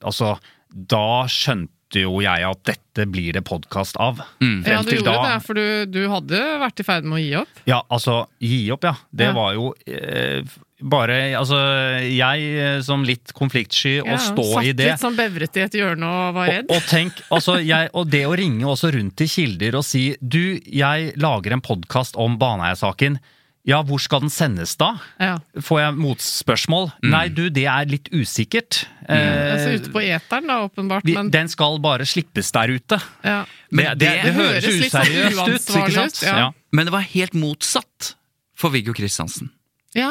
Altså, 0.00 0.30
da 0.70 1.04
skjønte 1.28 2.04
jo 2.06 2.20
jeg 2.22 2.46
at 2.46 2.60
dette 2.70 3.04
blir 3.10 3.34
det 3.36 3.42
podkast 3.44 3.98
av. 4.00 4.20
Mm. 4.40 4.60
ja, 4.64 4.78
du 4.80 4.88
til 4.92 5.00
gjorde 5.00 5.12
da 5.18 5.22
det, 5.26 5.36
for 5.44 5.58
du, 5.58 5.66
du 5.90 6.00
hadde 6.12 6.40
vært 6.62 6.80
i 6.80 6.86
ferd 6.86 7.08
med 7.10 7.18
å 7.18 7.22
gi 7.24 7.32
opp. 7.42 7.62
Ja, 7.68 7.80
altså, 7.90 8.20
gi 8.40 8.62
opp, 8.72 8.86
ja. 8.86 8.94
Det 9.10 9.28
Ja. 9.28 9.36
var 9.36 9.56
jo 9.58 9.72
eh, 9.90 10.46
bare 10.82 11.16
Altså, 11.38 11.58
jeg 12.06 12.46
eh, 12.60 12.78
som 12.84 13.04
litt 13.06 13.34
konfliktsky, 13.36 13.98
Ja, 14.00 14.18
stå 14.20 14.44
satt 14.54 14.68
i 14.70 14.74
det 14.76 14.92
litt 14.92 15.02
sånn 15.02 15.18
bevret 15.18 15.58
i 15.58 15.64
et 15.64 15.76
hjørne 15.80 16.06
og 16.06 16.38
var 16.38 16.48
redd. 16.52 16.70
Og, 16.70 16.78
og 16.78 16.88
tenk, 16.90 17.20
altså 17.30 17.58
jeg, 17.60 17.90
og 17.96 18.08
det 18.12 18.24
å 18.28 18.36
ringe 18.38 18.68
også 18.68 18.92
rundt 18.96 19.18
til 19.20 19.30
kilder 19.30 19.80
og 19.80 19.84
si 19.86 20.06
Du, 20.20 20.60
jeg 20.64 21.12
lager 21.20 21.56
en 21.56 21.64
podkast 21.64 22.18
om 22.20 22.38
Baneheia-saken. 22.40 23.20
Ja, 23.68 23.82
hvor 23.84 24.00
skal 24.00 24.22
den 24.24 24.32
sendes 24.32 24.72
da? 24.80 24.94
Ja. 25.20 25.34
Får 25.60 25.80
jeg 25.82 25.96
motspørsmål? 26.00 26.88
Nei, 27.04 27.26
du, 27.28 27.44
det 27.52 27.66
er 27.68 27.90
litt 27.90 28.08
usikkert. 28.08 28.86
Mm. 29.04 29.12
Eh, 29.12 29.66
ute 29.76 29.92
på 29.92 30.00
eteren, 30.00 30.48
da, 30.48 30.62
åpenbart. 30.64 31.04
Men 31.04 31.28
den 31.34 31.50
skal 31.52 31.76
bare 31.84 32.08
slippes 32.08 32.50
der 32.56 32.72
ute. 32.72 33.00
ja. 33.26 33.42
Men 33.70 33.92
det, 34.00 34.00
det, 34.00 34.08
det, 34.08 34.22
det 34.24 34.34
høres 34.34 34.64
høres 34.64 34.90
sånn 34.90 35.04
useriøst 35.04 35.42
ut, 35.46 35.68
ikke 35.78 35.94
sant? 35.94 36.16
ut, 36.16 36.24
ja. 36.26 36.48
Men 36.74 36.88
det 36.88 36.94
var 36.96 37.04
helt 37.12 37.36
motsatt 37.38 38.14
for 38.58 38.74
Viggo 38.74 38.96
Kristiansen. 38.96 39.52
Ja. 39.94 40.10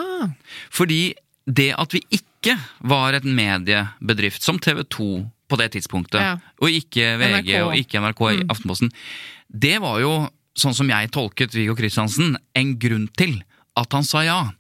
Fordi 0.71 1.13
det 1.49 1.71
at 1.79 1.93
vi 1.95 2.01
ikke 2.13 2.55
var 2.87 3.13
et 3.17 3.25
mediebedrift 3.25 4.43
som 4.45 4.59
TV 4.59 4.83
2 4.85 5.09
på 5.49 5.57
det 5.57 5.71
tidspunktet, 5.73 6.21
Ja. 6.21 6.35
og 6.61 6.69
ikke 6.69 7.17
VG 7.17 7.47
NRK. 7.49 7.63
og 7.65 7.75
ikke 7.75 7.99
NRK 8.03 8.21
i 8.35 8.43
Aftenposten, 8.49 8.91
det 9.49 9.79
var 9.81 9.99
jo, 9.99 10.11
sånn 10.55 10.75
som 10.77 10.87
jeg 10.91 11.09
tolket 11.11 11.55
Viggo 11.55 11.73
Kristiansen, 11.75 12.35
en 12.55 12.75
grunn 12.77 13.07
til 13.17 13.39
at 13.79 13.91
han 13.93 14.03
sa 14.05 14.21
ja. 14.27 14.51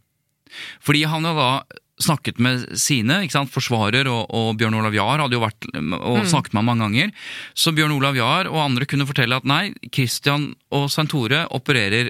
Fordi 0.81 1.03
han 1.05 1.23
jo 1.27 1.35
da 1.37 1.51
snakket 1.99 2.39
med 2.39 2.63
sine, 2.79 3.19
ikke 3.25 3.35
sant, 3.35 3.51
forsvarer 3.51 4.07
og, 4.07 4.29
og 4.33 4.53
Bjørn 4.57 4.77
Olav 4.79 4.95
Jahr 4.95 5.19
hadde 5.19 5.35
jo 5.35 5.43
vært 5.43 5.67
og 5.99 6.25
snakket 6.25 6.53
med 6.55 6.61
ham 6.63 6.69
mange 6.71 6.85
ganger. 6.87 7.11
Så 7.53 7.73
Bjørn 7.75 7.91
Olav 7.97 8.15
Jahr 8.15 8.47
og 8.47 8.61
andre 8.63 8.87
kunne 8.87 9.05
fortelle 9.05 9.35
at 9.35 9.43
nei, 9.45 9.73
Christian 9.93 10.53
og 10.71 10.87
Svein 10.89 11.11
Tore 11.11 11.43
opererer 11.51 12.09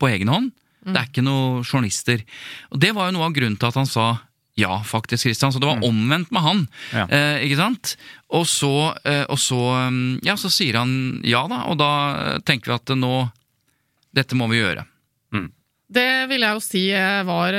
på 0.00 0.08
egen 0.08 0.32
hånd. 0.32 0.50
Det 0.86 1.00
er 1.00 1.10
ikke 1.10 1.26
noen 1.26 1.66
journalister. 1.66 2.22
Og 2.70 2.80
det 2.82 2.94
var 2.96 3.10
jo 3.10 3.18
noe 3.18 3.28
av 3.28 3.36
grunnen 3.36 3.58
til 3.60 3.70
at 3.70 3.78
han 3.80 3.90
sa 3.90 4.08
ja, 4.56 4.82
faktisk, 4.84 5.26
Christian. 5.26 5.52
Så 5.52 5.60
det 5.60 5.68
var 5.68 5.84
omvendt 5.84 6.30
med 6.32 6.42
han. 6.42 6.62
Ja. 6.94 7.04
Eh, 7.12 7.44
ikke 7.44 7.60
sant? 7.60 7.96
Og 8.32 8.46
så, 8.48 8.72
eh, 9.04 9.24
og 9.28 9.38
så 9.40 9.60
mm, 9.92 10.24
Ja, 10.24 10.36
så 10.40 10.50
sier 10.52 10.80
han 10.80 11.20
ja, 11.28 11.44
da. 11.50 11.66
Og 11.70 11.76
da 11.80 11.90
eh, 12.16 12.38
tenker 12.46 12.72
vi 12.72 12.78
at 12.78 12.94
eh, 12.94 13.00
nå 13.00 13.26
Dette 14.16 14.38
må 14.38 14.48
vi 14.48 14.62
gjøre. 14.62 14.86
Det 15.86 16.26
vil 16.26 16.42
jeg 16.42 16.56
jo 16.56 16.62
si 16.64 16.80
eh, 16.90 17.20
var, 17.22 17.54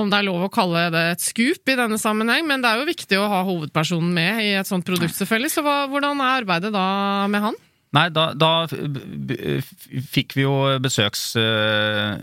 om 0.00 0.08
det 0.08 0.16
er 0.16 0.24
lov 0.24 0.46
å 0.46 0.52
kalle 0.52 0.86
det 0.94 1.02
et 1.10 1.24
skup 1.26 1.68
i 1.68 1.74
denne 1.76 1.98
sammenheng, 2.00 2.46
men 2.48 2.62
det 2.64 2.70
er 2.70 2.80
jo 2.80 2.88
viktig 2.88 3.18
å 3.20 3.26
ha 3.28 3.42
hovedpersonen 3.44 4.14
med 4.16 4.40
i 4.46 4.54
et 4.56 4.70
sånt 4.70 4.86
produkt, 4.86 5.12
selvfølgelig. 5.18 5.50
Så 5.52 5.64
hva, 5.66 5.82
hvordan 5.92 6.22
er 6.24 6.38
arbeidet 6.38 6.72
da 6.72 6.86
med 7.28 7.44
han? 7.50 7.58
Nei, 7.96 8.08
da, 8.12 8.30
da 8.36 8.50
fikk 8.68 10.34
vi 10.36 10.44
jo 10.44 10.56
besøks... 10.84 11.30
eh, 11.40 12.18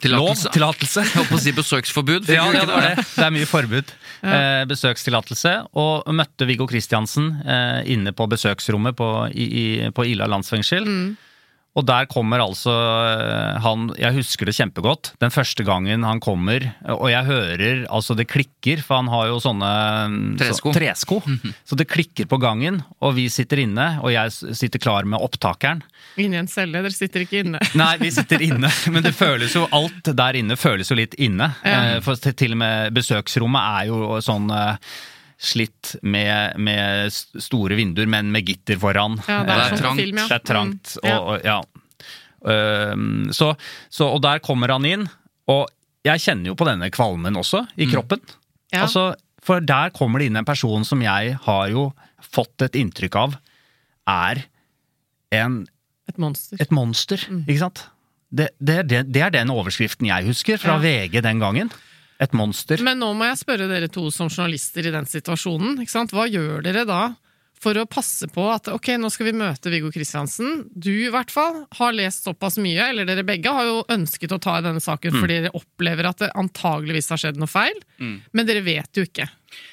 Tillatelse. 0.00 0.48
Lov, 0.48 0.52
tillatelse. 0.54 1.02
Jeg 1.04 1.12
holdt 1.12 1.28
på 1.28 1.36
å 1.36 1.40
si 1.42 1.52
besøksforbud. 1.52 2.28
Ja, 2.32 2.46
ja, 2.54 2.62
det 2.64 2.76
det. 2.80 3.04
Det 3.04 3.24
er 3.26 3.34
mye 3.34 3.48
forbud. 3.48 3.90
Eh, 4.24 4.62
besøkstillatelse. 4.70 5.52
Og 5.76 6.08
møtte 6.16 6.46
Viggo 6.48 6.64
Kristiansen 6.70 7.34
eh, 7.44 7.82
inne 7.92 8.14
på 8.16 8.24
besøksrommet 8.32 8.96
på, 8.96 9.08
i, 9.36 9.44
i, 9.44 9.66
på 9.92 10.06
Ila 10.08 10.24
landsfengsel. 10.32 10.88
Og 11.78 11.84
der 11.86 12.08
kommer 12.10 12.42
altså 12.42 12.72
eh, 12.74 13.58
han 13.62 13.84
Jeg 14.00 14.16
husker 14.16 14.48
det 14.48 14.56
kjempegodt. 14.56 15.12
Den 15.22 15.30
første 15.30 15.62
gangen 15.66 16.02
han 16.06 16.18
kommer, 16.22 16.64
og 16.96 17.06
jeg 17.12 17.28
hører 17.28 17.84
Altså, 17.90 18.16
det 18.18 18.26
klikker, 18.30 18.82
for 18.82 18.98
han 18.98 19.10
har 19.12 19.28
jo 19.30 19.36
sånne 19.42 19.68
Tresko. 20.40 20.72
Så, 20.72 20.78
tresko. 20.80 21.20
Så 21.68 21.78
det 21.78 21.86
klikker 21.90 22.26
på 22.30 22.40
gangen, 22.42 22.80
og 22.98 23.14
vi 23.18 23.28
sitter 23.32 23.62
inne, 23.62 23.86
og 24.02 24.10
jeg 24.14 24.34
sitter 24.58 24.82
klar 24.82 25.06
med 25.08 25.22
opptakeren. 25.22 25.84
Inni 26.20 26.40
en 26.40 26.50
celle, 26.50 26.82
dere 26.82 26.94
sitter 26.94 27.24
ikke 27.24 27.44
inne. 27.44 27.62
Nei, 27.80 27.92
vi 28.02 28.10
sitter 28.14 28.42
inne, 28.44 28.70
men 28.90 29.06
det 29.06 29.14
føles 29.16 29.54
jo 29.54 29.66
alt 29.70 30.10
der 30.10 30.40
inne 30.40 30.58
føles 30.58 30.90
jo 30.90 30.98
litt 30.98 31.14
inne. 31.22 31.52
Ja. 31.62 31.78
Eh, 31.96 32.02
For 32.04 32.18
til 32.18 32.34
til 32.40 32.56
og 32.56 32.62
med 32.64 32.94
besøksrommet 32.98 33.80
er 33.80 33.88
jo 33.92 34.18
sånn 34.24 34.50
eh, 34.54 34.74
slitt 35.40 35.94
med, 36.04 36.58
med 36.60 37.12
store 37.40 37.78
vinduer, 37.78 38.08
men 38.12 38.28
med 38.34 38.44
gitter 38.44 38.76
foran. 38.82 39.14
Ja, 39.24 39.38
det 39.46 39.54
er, 39.54 39.56
Det 39.56 39.64
er 39.64 39.70
sånn 39.70 39.80
trangt. 39.84 40.02
film, 40.02 40.18
ja. 40.20 40.26
Det 40.28 40.36
er 40.36 40.44
trangt. 40.50 40.96
Mm, 41.00 41.08
ja. 41.08 41.16
Og, 41.16 41.30
og, 41.32 41.46
ja. 41.48 41.60
Um, 42.40 43.28
så, 43.36 43.50
så, 43.92 44.08
og 44.14 44.22
der 44.24 44.40
kommer 44.44 44.72
han 44.72 44.86
inn, 44.88 45.06
og 45.50 45.66
jeg 46.06 46.22
kjenner 46.24 46.52
jo 46.52 46.56
på 46.56 46.64
denne 46.68 46.88
kvalmen 46.92 47.36
også, 47.36 47.64
i 47.80 47.88
kroppen. 47.90 48.22
Ja. 48.72 48.84
Altså, 48.86 49.10
for 49.44 49.60
der 49.64 49.92
kommer 49.96 50.20
det 50.20 50.30
inn 50.30 50.38
en 50.40 50.48
person 50.48 50.84
som 50.88 51.02
jeg 51.04 51.34
har 51.46 51.68
jo 51.72 51.90
fått 52.30 52.64
et 52.64 52.76
inntrykk 52.80 53.16
av 53.20 53.36
er 54.08 54.42
en, 55.36 55.62
Et 56.08 56.18
monster. 56.20 56.60
et 56.60 56.72
monster, 56.74 57.24
ikke 57.46 57.60
sant? 57.62 57.84
Det, 58.30 58.48
det, 58.62 58.82
det, 58.88 59.00
det 59.10 59.22
er 59.26 59.32
den 59.34 59.50
overskriften 59.52 60.06
jeg 60.08 60.28
husker 60.28 60.60
fra 60.62 60.76
Ja. 60.78 60.82
VG 60.84 61.20
den 61.26 61.40
gangen. 61.42 61.72
Et 62.20 62.36
monster. 62.36 62.82
Men 62.84 63.00
nå 63.00 63.14
må 63.16 63.30
jeg 63.30 63.40
spørre 63.40 63.68
dere 63.70 63.88
to 63.92 64.06
som 64.12 64.28
journalister 64.28 64.86
i 64.86 64.92
den 64.94 65.08
situasjonen. 65.08 65.78
Ikke 65.80 65.94
sant? 65.94 66.12
Hva 66.12 66.28
gjør 66.28 66.60
dere 66.66 66.84
da 66.88 67.02
for 67.60 67.76
å 67.76 67.86
passe 67.88 68.28
på 68.32 68.44
at 68.48 68.70
ok, 68.72 68.94
nå 69.00 69.10
skal 69.12 69.28
vi 69.28 69.34
møte 69.36 69.72
Viggo 69.72 69.90
Kristiansen. 69.92 70.62
Du 70.72 70.90
i 70.90 71.10
hvert 71.12 71.32
fall 71.32 71.64
har 71.76 71.96
lest 71.96 72.24
såpass 72.24 72.56
mye, 72.62 72.86
eller 72.88 73.08
dere 73.08 73.24
begge 73.26 73.52
har 73.52 73.68
jo 73.68 73.82
ønsket 73.92 74.32
å 74.32 74.40
ta 74.40 74.56
i 74.58 74.64
denne 74.64 74.80
saken 74.80 75.18
fordi 75.18 75.42
dere 75.42 75.52
opplever 75.58 76.08
at 76.08 76.24
det 76.24 76.30
antageligvis 76.40 77.12
har 77.12 77.20
skjedd 77.20 77.40
noe 77.40 77.50
feil, 77.50 77.76
men 78.00 78.48
dere 78.48 78.64
vet 78.64 78.96
jo 78.96 79.04
ikke. 79.04 79.28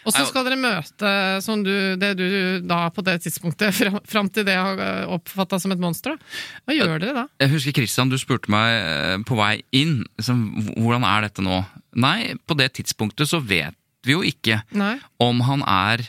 Og 0.09 0.11
så 0.11 0.23
skal 0.25 0.47
dere 0.47 0.57
møte 0.57 1.09
som 1.45 1.61
du, 1.63 1.71
det 2.01 2.15
du 2.17 2.27
da 2.65 2.87
på 2.91 3.03
det 3.05 3.19
tidspunktet, 3.23 3.75
fram, 3.79 3.99
fram 4.09 4.31
til 4.33 4.47
det 4.47 4.57
har 4.57 5.07
oppfatta 5.13 5.59
som 5.61 5.71
et 5.71 5.81
monster. 5.81 6.17
Hva 6.65 6.75
gjør 6.75 6.97
dere 6.97 7.15
da? 7.21 7.25
Jeg 7.45 7.53
husker 7.55 7.77
Kristian, 7.77 8.11
du 8.11 8.17
spurte 8.19 8.51
meg 8.51 8.73
eh, 8.81 9.17
på 9.27 9.37
vei 9.39 9.61
inn 9.77 10.01
liksom, 10.17 10.43
hvordan 10.75 11.07
er 11.07 11.29
dette 11.29 11.45
nå. 11.45 11.61
Nei, 11.97 12.35
på 12.45 12.57
det 12.59 12.71
tidspunktet 12.77 13.29
så 13.31 13.39
vet 13.41 13.75
vi 14.05 14.13
jo 14.13 14.23
ikke 14.25 14.61
Nei? 14.77 14.95
om 15.23 15.41
han 15.47 15.63
er 15.67 16.03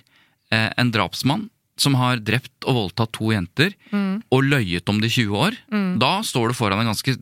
eh, 0.52 0.68
en 0.78 0.92
drapsmann 0.94 1.48
som 1.78 1.94
har 1.98 2.20
drept 2.20 2.66
og 2.66 2.74
voldtatt 2.76 3.12
to 3.14 3.30
jenter 3.30 3.74
og 4.34 4.42
løyet 4.44 4.88
om 4.90 4.98
det 5.00 5.12
i 5.12 5.22
20 5.22 5.36
år. 5.38 5.58
Da 6.02 6.18
står 6.26 6.50
du 6.50 6.56
foran 6.58 6.82
en 6.82 6.90
ganske 6.90 7.14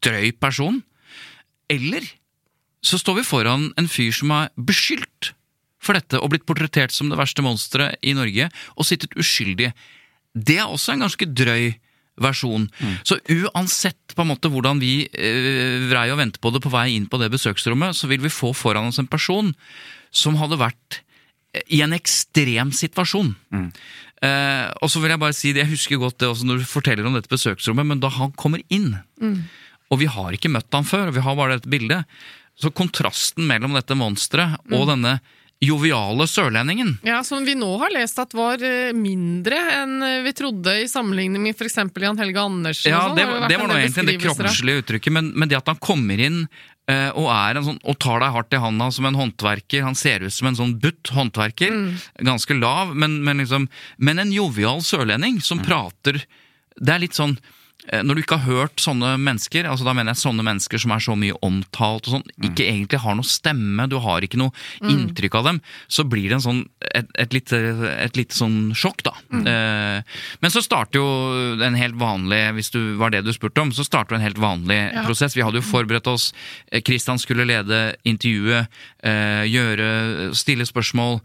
drøy 0.00 0.30
person. 0.40 0.78
Eller 1.68 2.06
så 2.80 2.96
står 2.96 3.20
vi 3.20 3.26
foran 3.28 3.66
en 3.76 3.90
fyr 3.92 4.08
som 4.16 4.32
er 4.32 4.48
beskyldt 4.56 5.34
for 5.80 5.96
dette 5.96 6.16
og 6.20 6.32
blitt 6.32 6.46
portrettert 6.48 6.96
som 6.96 7.12
det 7.12 7.18
verste 7.20 7.44
monsteret 7.44 8.00
i 8.00 8.14
Norge 8.16 8.48
og 8.76 8.88
sittet 8.88 9.12
uskyldig. 9.20 9.70
Det 10.32 10.58
er 10.60 10.68
også 10.68 10.94
en 10.94 11.04
ganske 11.04 11.28
drøy 11.28 11.74
versjon. 12.24 12.68
Så 13.06 13.18
uansett 13.32 14.14
på 14.14 14.24
en 14.24 14.30
måte 14.32 14.50
hvordan 14.52 14.80
vi 14.82 15.04
eh, 15.08 15.86
vrei 15.90 16.08
og 16.12 16.20
venter 16.20 16.42
på 16.42 16.52
det 16.54 16.62
på 16.64 16.72
vei 16.72 16.90
inn 16.96 17.08
på 17.10 17.20
det 17.20 17.30
besøksrommet, 17.32 17.96
så 17.96 18.10
vil 18.10 18.22
vi 18.24 18.32
få 18.32 18.52
foran 18.56 18.90
oss 18.90 19.00
en 19.02 19.10
person 19.10 19.52
som 20.10 20.38
hadde 20.40 20.60
vært 20.60 21.00
eh, 21.54 21.64
i 21.78 21.82
en 21.86 21.96
ekstrem 21.96 22.74
situasjon. 22.76 23.32
Eh, 24.20 24.66
og 24.80 24.92
så 24.92 25.02
vil 25.02 25.14
jeg 25.14 25.22
bare 25.22 25.36
si 25.36 25.54
det, 25.54 25.64
jeg 25.64 25.74
husker 25.74 26.02
godt 26.02 26.20
det 26.20 26.28
også 26.28 26.48
når 26.48 26.60
du 26.60 26.68
forteller 26.68 27.08
om 27.08 27.16
dette 27.16 27.32
besøksrommet, 27.32 27.88
men 27.88 28.02
da 28.02 28.12
han 28.12 28.34
kommer 28.36 28.62
inn, 28.68 28.92
og 29.90 30.02
vi 30.02 30.10
har 30.10 30.36
ikke 30.36 30.52
møtt 30.52 30.70
han 30.76 30.86
før, 30.86 31.08
og 31.08 31.16
vi 31.16 31.24
har 31.24 31.38
bare 31.38 31.56
dette 31.56 31.72
bildet, 31.72 32.20
så 32.60 32.68
kontrasten 32.76 33.46
mellom 33.48 33.72
dette 33.72 33.96
monsteret 33.96 34.60
og 34.76 34.90
denne 34.90 35.16
joviale 35.60 36.24
sørlendingen 36.30 36.94
Ja, 37.04 37.20
Som 37.26 37.44
vi 37.44 37.54
nå 37.58 37.68
har 37.82 37.92
lest 37.92 38.18
at 38.22 38.32
var 38.36 38.62
eh, 38.64 38.94
mindre 38.96 39.58
enn 39.82 39.98
eh, 40.02 40.18
vi 40.24 40.32
trodde 40.36 40.72
i 40.80 40.88
sammenligning 40.88 41.42
med 41.44 41.56
f.eks. 41.58 41.76
Jan 42.00 42.20
Helge 42.20 42.40
Andersen. 42.40 42.90
Ja, 42.92 43.02
og 43.04 43.10
sånn, 43.10 43.18
det, 43.20 43.26
var- 43.28 43.40
vært 43.44 43.52
det 43.52 43.58
var 43.60 43.68
nå 43.68 43.78
egentlig 43.78 44.06
det 44.08 44.18
kroppslige 44.24 44.82
uttrykket, 44.84 45.12
men, 45.18 45.32
men 45.36 45.50
det 45.52 45.58
at 45.60 45.68
han 45.68 45.80
kommer 45.84 46.22
inn 46.24 46.40
eh, 46.88 47.10
og, 47.12 47.28
er 47.34 47.60
en 47.60 47.68
sånn, 47.68 47.80
og 47.84 47.98
tar 48.00 48.24
deg 48.24 48.34
hardt 48.38 48.56
i 48.56 48.62
handa 48.64 48.88
som 48.96 49.08
en 49.10 49.20
håndverker. 49.20 49.84
Han 49.84 49.98
ser 49.98 50.24
ut 50.24 50.32
som 50.34 50.48
en 50.50 50.58
sånn 50.58 50.76
butt 50.80 51.12
håndverker. 51.12 51.76
Mm. 51.76 51.90
Ganske 52.32 52.56
lav, 52.56 52.96
men, 52.96 53.20
men, 53.26 53.44
liksom, 53.44 53.68
men 54.00 54.24
en 54.24 54.32
jovial 54.32 54.80
sørlending 54.86 55.42
som 55.44 55.60
prater 55.64 56.22
Det 56.80 56.94
er 56.94 57.02
litt 57.04 57.18
sånn 57.18 57.36
når 57.90 58.14
du 58.14 58.20
ikke 58.22 58.36
har 58.38 58.46
hørt 58.60 58.82
sånne 58.82 59.14
mennesker, 59.18 59.66
altså 59.66 59.86
da 59.86 59.94
mener 59.96 60.12
jeg 60.12 60.20
sånne 60.22 60.44
mennesker 60.46 60.78
som 60.82 60.92
er 60.94 61.02
så 61.02 61.14
mye 61.18 61.34
omtalt 61.46 62.06
og 62.06 62.16
sånn, 62.18 62.26
ikke 62.46 62.66
egentlig 62.68 63.00
har 63.02 63.16
noe 63.18 63.26
stemme, 63.26 63.86
du 63.90 63.96
har 64.04 64.22
ikke 64.26 64.38
noe 64.38 64.52
inntrykk 64.86 65.38
av 65.40 65.48
dem, 65.48 65.60
så 65.88 66.04
blir 66.06 66.28
det 66.28 66.38
en 66.38 66.44
sånn, 66.44 66.60
et, 66.94 67.08
et, 67.18 67.32
lite, 67.34 67.60
et 67.96 68.20
lite 68.20 68.36
sånn 68.36 68.70
sjokk, 68.76 69.02
da. 69.08 69.14
Eh, 69.32 70.20
men 70.44 70.54
så 70.54 70.62
starter 70.62 71.00
jo 71.00 71.08
en 71.66 71.78
helt 71.80 71.98
vanlig, 72.00 72.40
hvis 72.58 72.70
du 72.74 72.80
var 73.00 73.10
det 73.14 73.24
du 73.26 73.32
spurte 73.34 73.64
om, 73.64 73.72
så 73.74 73.86
starter 73.86 74.16
en 74.18 74.24
helt 74.24 74.38
vanlig 74.40 74.80
Ja. 74.92 75.04
prosess. 75.06 75.34
Vi 75.36 75.42
hadde 75.42 75.60
jo 75.60 75.66
forberedt 75.66 76.06
oss, 76.10 76.32
Kristian 76.84 77.18
skulle 77.18 77.46
lede 77.48 77.96
intervjuet, 78.04 78.68
eh, 79.02 79.44
gjøre, 79.50 80.34
stille 80.36 80.66
spørsmål. 80.68 81.20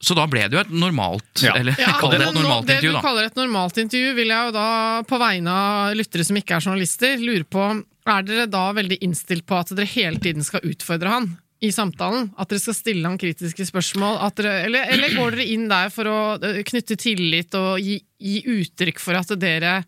Så 0.00 0.14
da 0.14 0.28
ble 0.30 0.44
det 0.46 0.54
jo 0.54 0.60
et 0.62 0.70
normalt, 0.70 1.42
Ja. 1.42 1.56
eller 1.58 1.74
Ja, 1.78 1.96
kall 1.98 2.12
det 2.14 2.20
et 2.22 2.34
normalt 2.36 2.66
det 2.68 2.76
intervju, 2.76 2.90
du 2.92 2.94
da. 2.94 3.00
kaller 3.02 3.24
et 3.26 3.34
normalt 3.40 3.78
intervju, 3.82 4.12
vil 4.14 4.28
jeg 4.30 4.46
jo 4.46 4.52
da, 4.54 4.66
på 5.02 5.18
vegne 5.18 5.50
av 5.50 5.96
lyttere 5.98 6.24
som 6.24 6.36
ikke 6.38 6.54
er 6.54 6.60
journalister, 6.62 7.16
lure 7.18 7.44
på 7.44 7.64
Er 8.08 8.22
dere 8.24 8.46
da 8.48 8.72
veldig 8.72 8.98
innstilt 9.04 9.44
på 9.44 9.58
at 9.58 9.68
dere 9.76 9.84
hele 9.90 10.16
tiden 10.22 10.42
skal 10.46 10.62
utfordre 10.64 11.10
han 11.12 11.26
i 11.60 11.68
samtalen? 11.74 12.30
At 12.38 12.48
dere 12.48 12.62
skal 12.62 12.74
stille 12.78 13.04
han 13.04 13.18
kritiske 13.18 13.66
spørsmål? 13.68 14.20
At 14.24 14.38
dere, 14.38 14.62
eller, 14.64 14.86
eller 14.94 15.12
går 15.18 15.34
dere 15.36 15.44
inn 15.52 15.66
der 15.68 15.90
for 15.92 16.08
å 16.08 16.20
eh, 16.40 16.62
knytte 16.64 16.96
tillit 16.96 17.52
og 17.58 17.76
gi, 17.82 17.98
gi 18.22 18.38
uttrykk 18.46 18.98
for 19.02 19.18
at 19.18 19.34
dere 19.36 19.82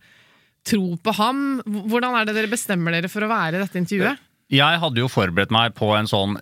tror 0.66 0.98
på 1.00 1.14
ham? 1.16 1.62
Hvordan 1.64 2.18
er 2.20 2.26
det 2.28 2.34
dere 2.36 2.50
bestemmer 2.52 2.92
dere 2.98 3.08
for 3.08 3.24
å 3.24 3.30
være 3.30 3.56
i 3.56 3.62
dette 3.64 3.78
intervjuet? 3.80 4.18
Jeg 4.50 4.80
hadde 4.82 4.98
jo 5.02 5.08
forberedt 5.10 5.52
meg 5.54 5.74
på 5.78 5.92
en 5.94 6.08
sånn 6.10 6.32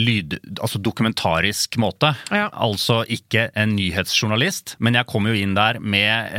lyd, 0.00 0.38
altså 0.62 0.80
dokumentarisk 0.80 1.76
måte. 1.82 2.14
Ja. 2.32 2.46
Altså 2.56 3.02
ikke 3.12 3.48
en 3.58 3.74
nyhetsjournalist, 3.76 4.76
men 4.80 4.96
jeg 4.96 5.08
kom 5.10 5.28
jo 5.28 5.34
inn 5.36 5.52
der 5.58 5.76
med 5.80 6.32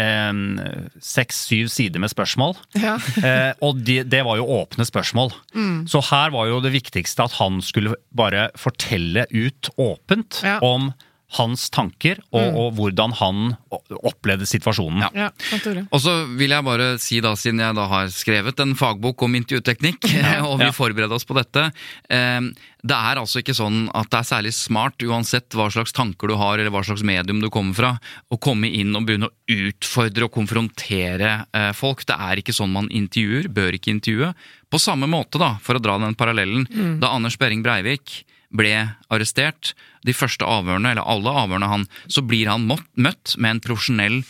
seks-syv 1.01 1.69
sider 1.71 2.01
med 2.01 2.11
spørsmål. 2.13 2.57
Ja. 2.81 2.97
Eh, 3.21 3.51
og 3.61 3.77
de, 3.85 3.99
det 4.07 4.23
var 4.25 4.39
jo 4.39 4.47
åpne 4.49 4.85
spørsmål. 4.87 5.29
Mm. 5.53 5.83
Så 5.91 5.99
her 6.09 6.31
var 6.33 6.47
jo 6.49 6.57
det 6.63 6.71
viktigste 6.73 7.27
at 7.27 7.35
han 7.37 7.59
skulle 7.63 7.93
bare 8.17 8.47
fortelle 8.57 9.27
ut 9.29 9.69
åpent 9.77 10.41
Ja. 10.47 10.57
om 10.65 10.89
hans 11.37 11.69
tanker, 11.71 12.19
og, 12.33 12.41
Mm. 12.41 12.55
og 12.59 12.73
hvordan 12.75 13.13
han 13.15 13.57
opplevde 14.03 14.43
situasjonen. 14.49 15.05
Ja. 15.15 15.29
Ja. 15.31 15.83
Og 15.91 16.01
så 16.03 16.13
vil 16.37 16.49
jeg 16.51 16.63
bare 16.67 16.97
si 16.99 17.21
da, 17.23 17.31
siden 17.39 17.59
jeg 17.63 17.75
da 17.77 17.85
har 17.87 18.07
skrevet 18.11 18.59
en 18.59 18.73
fagbok 18.75 19.21
om 19.23 19.35
intervjuteknikk, 19.39 20.03
og 20.49 20.57
vi 20.59 20.65
Ja. 20.67 20.71
forbereder 20.75 21.13
oss 21.15 21.23
på 21.23 21.37
dette, 21.37 21.71
eh, 22.09 22.41
det 22.83 22.97
er 22.97 23.15
altså 23.21 23.39
ikke 23.39 23.55
sånn 23.55 23.89
at 23.95 24.09
det 24.09 24.19
er 24.19 24.27
særlig 24.27 24.53
smart, 24.57 24.97
uansett 25.07 25.49
hva 25.55 25.69
slags 25.71 25.93
tanker 25.93 26.27
du 26.27 26.35
har, 26.35 26.57
eller 26.59 26.71
hva 26.73 26.83
slags 26.83 27.03
medium 27.03 27.39
du 27.39 27.49
kommer 27.49 27.75
fra, 27.75 27.91
å 28.31 28.39
komme 28.41 28.67
inn 28.67 28.91
og 28.97 29.05
begynne 29.07 29.29
å 29.29 29.35
utfordre 29.47 30.23
og 30.27 30.33
konfrontere 30.33 31.45
eh, 31.53 31.71
folk. 31.77 32.03
Det 32.05 32.17
er 32.17 32.41
ikke 32.41 32.55
sånn 32.55 32.71
man 32.73 32.89
intervjuer, 32.89 33.47
bør 33.53 33.77
ikke 33.77 33.93
intervjue. 33.95 34.33
På 34.71 34.79
samme 34.81 35.07
måte, 35.07 35.39
da, 35.39 35.55
for 35.61 35.75
å 35.77 35.81
dra 35.83 35.97
den 35.99 36.15
parallellen, 36.15 36.67
da 36.99 37.13
Anders 37.15 37.37
Behring 37.37 37.63
Breivik 37.63 38.23
ble 38.51 38.73
arrestert, 39.09 39.73
de 40.05 40.13
første 40.13 40.45
avhørene, 40.45 40.91
eller 40.91 41.07
alle 41.07 41.29
avhørene 41.43 41.69
han, 41.71 41.85
så 42.07 42.21
blir 42.25 42.49
han 42.51 42.67
møtt 42.67 43.35
med 43.37 43.49
en 43.57 43.63
profesjonell 43.63 44.23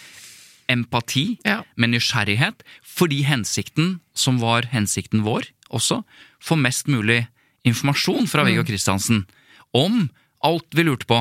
empati, 0.72 1.40
Ja. 1.46 1.64
med 1.76 1.90
nysgjerrighet, 1.92 2.64
fordi 2.84 3.24
hensikten, 3.28 4.00
som 4.14 4.40
var 4.40 4.70
hensikten 4.72 5.24
vår 5.24 5.50
også, 5.72 6.04
får 6.42 6.58
mest 6.58 6.88
mulig 6.88 7.28
informasjon 7.66 8.28
fra 8.28 8.44
Viggo 8.44 8.64
Kristiansen 8.64 9.26
om 9.74 10.10
alt 10.48 10.68
vi 10.78 10.84
lurte 10.88 11.06
på. 11.10 11.20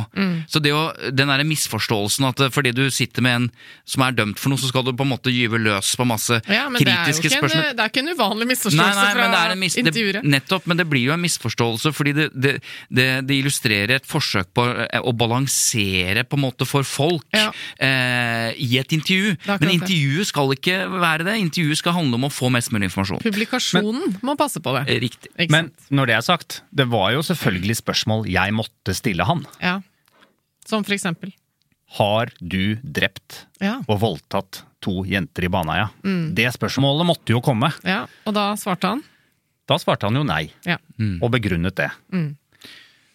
Så 0.48 0.60
det 0.62 0.72
å, 0.74 0.90
den 1.12 1.28
der 1.32 1.42
misforståelsen 1.44 2.26
at 2.30 2.40
eh, 2.40 2.50
fordi 2.52 2.72
du 2.76 2.82
sitter 2.94 3.22
med 3.24 3.36
en 3.36 3.48
som 3.88 4.04
er 4.06 4.14
dømt 4.16 4.38
for 4.40 4.52
noe, 4.52 4.60
så 4.60 4.70
skal 4.70 4.84
du 4.86 4.92
på 4.96 5.04
en 5.06 5.10
måte 5.12 5.32
gyve 5.32 5.58
løs 5.60 5.92
på 5.98 6.06
masse 6.08 6.40
Ja, 6.48 6.68
men 6.70 6.80
det 6.80 6.88
kritiske 6.88 7.28
en, 7.30 7.36
spørsmål. 7.38 7.66
det 7.76 7.84
er 7.84 7.92
ikke 7.92 8.02
en 8.04 8.12
uvanlig 8.14 8.48
misforståelse 8.52 8.80
Nei, 8.80 9.04
nei, 9.04 9.12
fra 9.14 9.26
men 9.28 9.50
det 9.52 9.58
mis, 9.60 9.76
en 9.80 9.90
det, 9.90 10.22
nettopp, 10.24 10.66
men 10.70 10.80
det 10.80 10.86
blir 10.90 11.08
jo 11.10 11.14
en 11.16 11.22
misforståelse, 11.24 11.92
fordi 11.96 12.14
det, 12.16 12.26
det, 12.34 12.54
det, 12.88 13.08
det 13.28 13.38
illustrerer 13.42 13.96
et 13.98 14.08
forsøk 14.08 14.50
på 14.56 14.66
eh, 14.86 15.00
å 15.04 15.12
balansere 15.16 16.24
på 16.28 16.38
en 16.38 16.44
måte 16.46 16.66
for 16.68 16.86
folk 16.86 17.26
Ja. 17.36 17.50
eh, 17.78 18.50
i 18.56 18.78
et 18.80 18.92
intervju. 18.96 19.36
er 19.46 19.58
Men 19.60 19.74
intervjuet 19.76 20.26
skal 20.30 20.54
ikke 20.56 20.78
være 21.00 21.24
det. 21.28 21.36
Intervjuet 21.44 21.78
skal 21.82 21.92
handle 21.98 22.18
om 22.20 22.28
å 22.28 22.32
få 22.32 22.50
mest 22.52 22.72
mulig 22.72 22.88
informasjon. 22.90 23.20
Publikasjonen 23.24 24.18
må 24.26 24.36
passe 24.40 24.60
på 24.62 24.74
det. 24.78 24.86
Eh, 24.88 25.00
Riktig. 25.04 25.30
Ikke 25.36 25.50
Men 25.52 25.70
sant? 25.70 25.90
når 25.90 26.06
det 26.10 26.14
er 26.16 26.24
sagt, 26.26 26.62
det 26.72 26.86
var 26.90 27.12
jo 27.14 27.22
selvfølgelig 27.26 27.76
spørsmål 27.82 28.26
jeg 28.30 28.54
måtte 28.56 28.94
stille 28.96 29.09
han. 29.18 29.46
Ja. 29.60 29.80
Som 30.66 30.84
for 30.84 30.92
eksempel. 30.94 31.32
Har 31.98 32.30
du 32.40 32.76
drept 32.82 33.46
Ja. 33.60 33.80
og 33.88 33.98
voldtatt 34.00 34.62
to 34.80 35.02
jenter 35.04 35.44
i 35.44 35.48
Baneheia? 35.48 35.90
Mm. 36.04 36.34
Det 36.34 36.46
spørsmålet 36.54 37.06
måtte 37.06 37.30
jo 37.34 37.40
komme. 37.40 37.72
ja. 37.84 38.06
Og 38.26 38.34
da 38.34 38.52
svarte 38.56 38.84
han? 38.88 39.02
Da 39.66 39.74
svarte 39.78 40.02
han 40.06 40.14
jo 40.14 40.22
nei, 40.22 40.52
Ja. 40.66 40.78
og 41.22 41.30
begrunnet 41.32 41.74
det. 41.74 41.90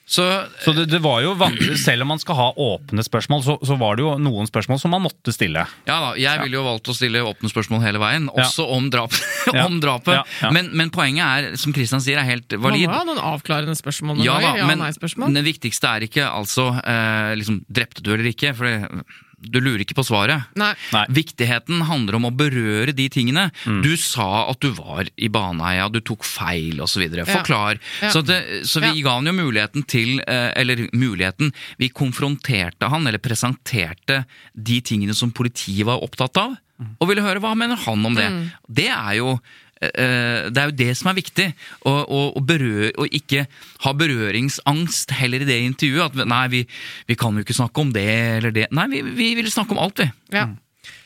Så 0.06 0.22
Så 0.62 0.72
det, 0.78 0.84
det 0.92 1.00
var 1.02 1.24
jo 1.24 1.32
vanskelig, 1.34 1.80
selv 1.88 2.06
om 2.06 2.12
man 2.14 2.20
skal 2.22 2.36
ha 2.38 2.48
åpne 2.62 3.02
spørsmål, 3.06 3.42
så, 3.44 3.56
så 3.66 3.78
var 3.82 3.98
det 3.98 4.04
jo 4.06 4.12
noen 4.22 4.46
spørsmål 4.46 4.78
som 4.80 4.94
man 4.94 5.02
måtte 5.02 5.34
stille. 5.34 5.64
Ja 5.90 5.96
da, 6.04 6.12
jeg 6.22 6.44
ville 6.44 6.60
jo 6.60 6.66
valgt 6.68 6.92
å 6.94 6.96
stille 6.98 7.24
åpne 7.26 7.50
spørsmål 7.50 7.82
hele 7.82 8.02
veien, 8.04 8.30
Ja. 8.30 8.46
også 8.46 8.68
om, 8.76 8.92
drap, 8.94 9.18
om 9.66 9.80
drapet. 9.82 10.14
Ja, 10.20 10.24
ja. 10.46 10.52
Men, 10.54 10.70
men 10.78 10.94
poenget 10.94 11.26
er, 11.26 11.58
som 11.58 11.74
Christian 11.74 12.04
sier, 12.06 12.22
er 12.22 12.30
helt 12.30 12.54
Man 12.54 12.62
må 12.62 12.70
valid. 12.76 12.90
ha 12.94 13.02
noen 13.10 13.22
avklarende 13.34 13.76
spørsmål 13.80 14.22
Ja 14.26 14.38
da. 14.44 14.54
Ja, 14.62 14.68
men 14.70 15.34
det 15.40 15.46
viktigste 15.50 15.90
er 15.98 16.06
ikke 16.06 16.30
altså 16.30 16.70
eh, 16.86 17.34
liksom, 17.42 17.64
drepte 17.66 18.06
du 18.06 18.14
eller 18.14 18.30
ikke, 18.30 18.54
for 18.54 18.70
det, 18.70 19.06
du 19.40 19.60
lurer 19.62 19.84
ikke 19.84 19.96
på 19.98 20.06
svaret. 20.08 20.46
Nei. 20.56 20.72
Nei. 20.94 21.06
Viktigheten 21.16 21.82
handler 21.90 22.16
om 22.20 22.28
å 22.30 22.34
berøre 22.36 22.94
de 22.96 23.08
tingene. 23.14 23.50
Mm. 23.66 23.82
Du 23.86 23.96
sa 24.00 24.50
at 24.50 24.60
du 24.64 24.70
var 24.78 25.10
i 25.18 25.28
Baneheia, 25.30 25.90
du 25.92 26.00
tok 26.02 26.24
feil 26.26 26.80
osv. 26.82 27.04
Forklar. 27.26 27.80
Ja. 28.02 28.12
Så, 28.14 28.22
det, 28.26 28.40
så 28.66 28.82
vi 28.82 28.94
Ja. 29.02 29.04
ga 29.10 29.16
han 29.20 29.26
jo 29.30 29.34
muligheten 29.38 29.86
til 29.88 30.20
eh, 30.28 30.52
Eller 30.56 30.88
muligheten 30.94 31.52
Vi 31.78 31.90
konfronterte 31.90 32.90
han, 32.90 33.08
eller 33.08 33.20
presenterte 33.20 34.24
de 34.56 34.80
tingene 34.82 35.14
som 35.16 35.32
politiet 35.32 35.86
var 35.86 36.04
opptatt 36.06 36.38
av, 36.38 36.56
Mm. 36.76 36.98
og 37.00 37.08
ville 37.08 37.22
høre 37.24 37.40
hva 37.40 37.54
mener 37.56 37.78
han 37.80 38.02
om 38.06 38.16
det. 38.18 38.26
Det 38.68 38.90
er 38.92 39.14
jo 39.16 39.40
det 39.76 40.62
er 40.62 40.70
jo 40.70 40.76
det 40.80 40.92
som 40.98 41.10
er 41.12 41.18
viktig. 41.18 41.48
Å, 41.86 41.94
å, 42.04 42.20
å 42.40 42.44
berøre, 42.46 42.94
og 43.02 43.16
ikke 43.16 43.46
ha 43.84 43.96
berøringsangst 43.98 45.12
heller 45.20 45.44
i 45.44 45.50
det 45.50 45.58
intervjuet. 45.66 46.16
At 46.16 46.30
nei, 46.32 46.44
vi, 46.54 46.62
vi 47.10 47.18
kan 47.20 47.36
jo 47.36 47.46
ikke 47.46 47.58
snakke 47.58 47.84
om 47.84 47.92
det 47.96 48.06
eller 48.38 48.56
det. 48.56 48.70
Nei, 48.76 48.88
vi, 48.94 49.02
vi 49.18 49.34
vil 49.42 49.52
snakke 49.52 49.76
om 49.76 49.82
alt, 49.84 50.04
vi. 50.04 50.10
Ja. 50.36 50.48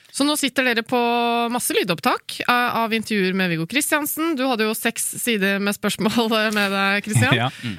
Så 0.10 0.26
nå 0.26 0.34
sitter 0.40 0.66
dere 0.66 0.84
på 0.84 1.00
masse 1.54 1.74
lydopptak 1.78 2.40
av 2.50 2.80
av 2.84 2.94
intervjuer 2.98 3.36
med 3.38 3.52
Viggo 3.54 3.68
Kristiansen. 3.70 4.34
Du 4.36 4.46
hadde 4.50 4.66
jo 4.66 4.74
seks 4.78 5.06
sider 5.22 5.62
med 5.64 5.78
spørsmål 5.78 6.32
med 6.58 6.74
deg, 6.74 7.04
Kristian. 7.06 7.36
Ja. 7.38 7.52
Mm. 7.64 7.78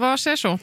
hva 0.00 0.12
skjer 0.20 0.40
så? 0.40 0.58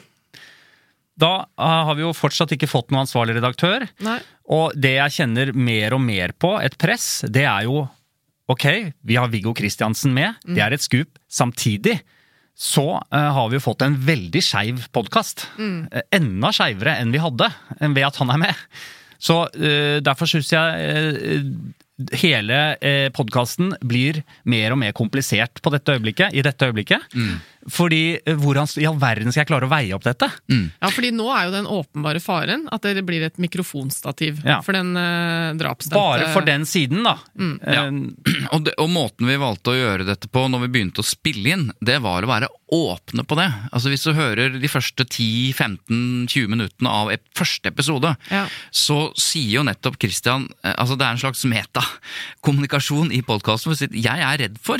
Da 1.16 1.32
eh, 1.48 1.82
har 1.88 1.96
vi 1.96 2.04
jo 2.04 2.12
fortsatt 2.16 2.52
ikke 2.54 2.68
fått 2.68 2.92
noen 2.92 3.06
ansvarlig 3.06 3.38
redaktør. 3.38 3.86
Nei. 4.04 4.18
Og 4.52 4.76
det 4.78 4.96
jeg 4.98 5.14
kjenner 5.20 5.52
mer 5.56 5.96
og 5.96 6.02
mer 6.04 6.34
på, 6.36 6.54
et 6.62 6.76
press, 6.78 7.24
det 7.32 7.46
er 7.48 7.66
jo 7.66 7.86
Ok, 8.46 8.66
vi 9.02 9.16
har 9.18 9.30
Viggo 9.32 9.50
Kristiansen 9.56 10.12
med, 10.14 10.36
det 10.46 10.62
er 10.62 10.74
et 10.76 10.84
skup. 10.84 11.18
Samtidig 11.26 11.98
så 12.56 13.00
uh, 13.02 13.30
har 13.36 13.48
vi 13.50 13.58
jo 13.58 13.64
fått 13.64 13.82
en 13.84 13.96
veldig 14.06 14.42
skeiv 14.44 14.86
podkast. 14.94 15.48
enda 16.14 16.52
skeivere 16.54 16.94
enn 17.02 17.10
vi 17.12 17.20
hadde, 17.20 17.50
enn 17.82 17.96
ved 17.96 18.06
at 18.06 18.20
han 18.22 18.30
er 18.32 18.40
med. 18.46 18.62
Så 19.18 19.42
uh, 19.50 19.98
derfor 20.04 20.30
syns 20.30 20.52
jeg 20.54 20.94
uh, 20.94 21.50
hele 22.22 22.60
uh, 22.78 23.08
podkasten 23.16 23.74
blir 23.84 24.22
mer 24.48 24.76
og 24.76 24.80
mer 24.80 24.94
komplisert 24.96 25.60
på 25.64 25.72
dette 25.74 25.98
øyeblikket, 25.98 26.32
i 26.36 26.44
dette 26.46 26.70
øyeblikket. 26.70 27.10
Fordi 27.72 28.18
eh, 28.22 28.36
hvordan 28.38 28.68
i 28.78 28.86
all 28.86 28.98
verden 29.02 29.32
skal 29.32 29.42
jeg 29.44 29.48
klare 29.50 29.66
å 29.66 29.70
veie 29.72 29.94
opp 29.96 30.04
dette? 30.06 30.28
Ja, 30.52 30.90
fordi 30.94 31.10
nå 31.14 31.26
er 31.34 31.48
jo 31.48 31.54
den 31.56 31.66
åpenbare 31.70 32.20
faren 32.22 32.68
at 32.72 32.84
det 32.86 33.02
blir 33.06 33.24
et 33.26 33.38
mikrofonstativ 33.42 34.42
Ja. 34.46 34.60
for 34.62 34.76
den 34.76 34.92
eh, 34.96 35.54
drapsdømte. 35.58 35.96
Bare 35.98 36.28
for 36.34 36.46
den 36.46 36.66
siden, 36.68 37.02
da. 37.06 37.16
Ja. 37.66 37.86
Eh, 37.88 38.44
Og, 38.54 38.62
det, 38.66 38.76
og 38.78 38.88
måten 38.92 39.26
vi 39.26 39.34
valgte 39.40 39.72
å 39.72 39.76
gjøre 39.76 40.04
dette 40.06 40.28
på 40.30 40.44
når 40.48 40.62
vi 40.66 40.68
begynte 40.76 41.02
å 41.02 41.06
spille 41.06 41.50
inn, 41.56 41.64
det 41.82 41.96
var 42.04 42.22
å 42.22 42.28
være 42.30 42.48
åpne 42.72 43.24
på 43.26 43.36
det. 43.38 43.46
Altså 43.74 43.90
Hvis 43.90 44.04
du 44.06 44.12
hører 44.16 44.54
de 44.60 44.70
første 44.70 45.04
10-15-20 45.06 46.48
minuttene 46.50 46.90
av 46.92 47.10
ep 47.14 47.24
første 47.36 47.70
episode, 47.72 48.14
Ja. 48.30 48.46
så 48.70 49.10
sier 49.18 49.58
jo 49.60 49.66
nettopp 49.66 49.98
Christian 50.02 50.48
eh, 50.62 50.74
Altså 50.78 50.96
Det 50.96 51.06
er 51.06 51.14
en 51.16 51.22
slags 51.22 51.44
metakommunikasjon 51.44 53.12
i 53.14 53.22
podkasten. 53.26 53.74
Jeg 53.92 54.22
er 54.30 54.38
redd 54.44 54.58
for 54.62 54.78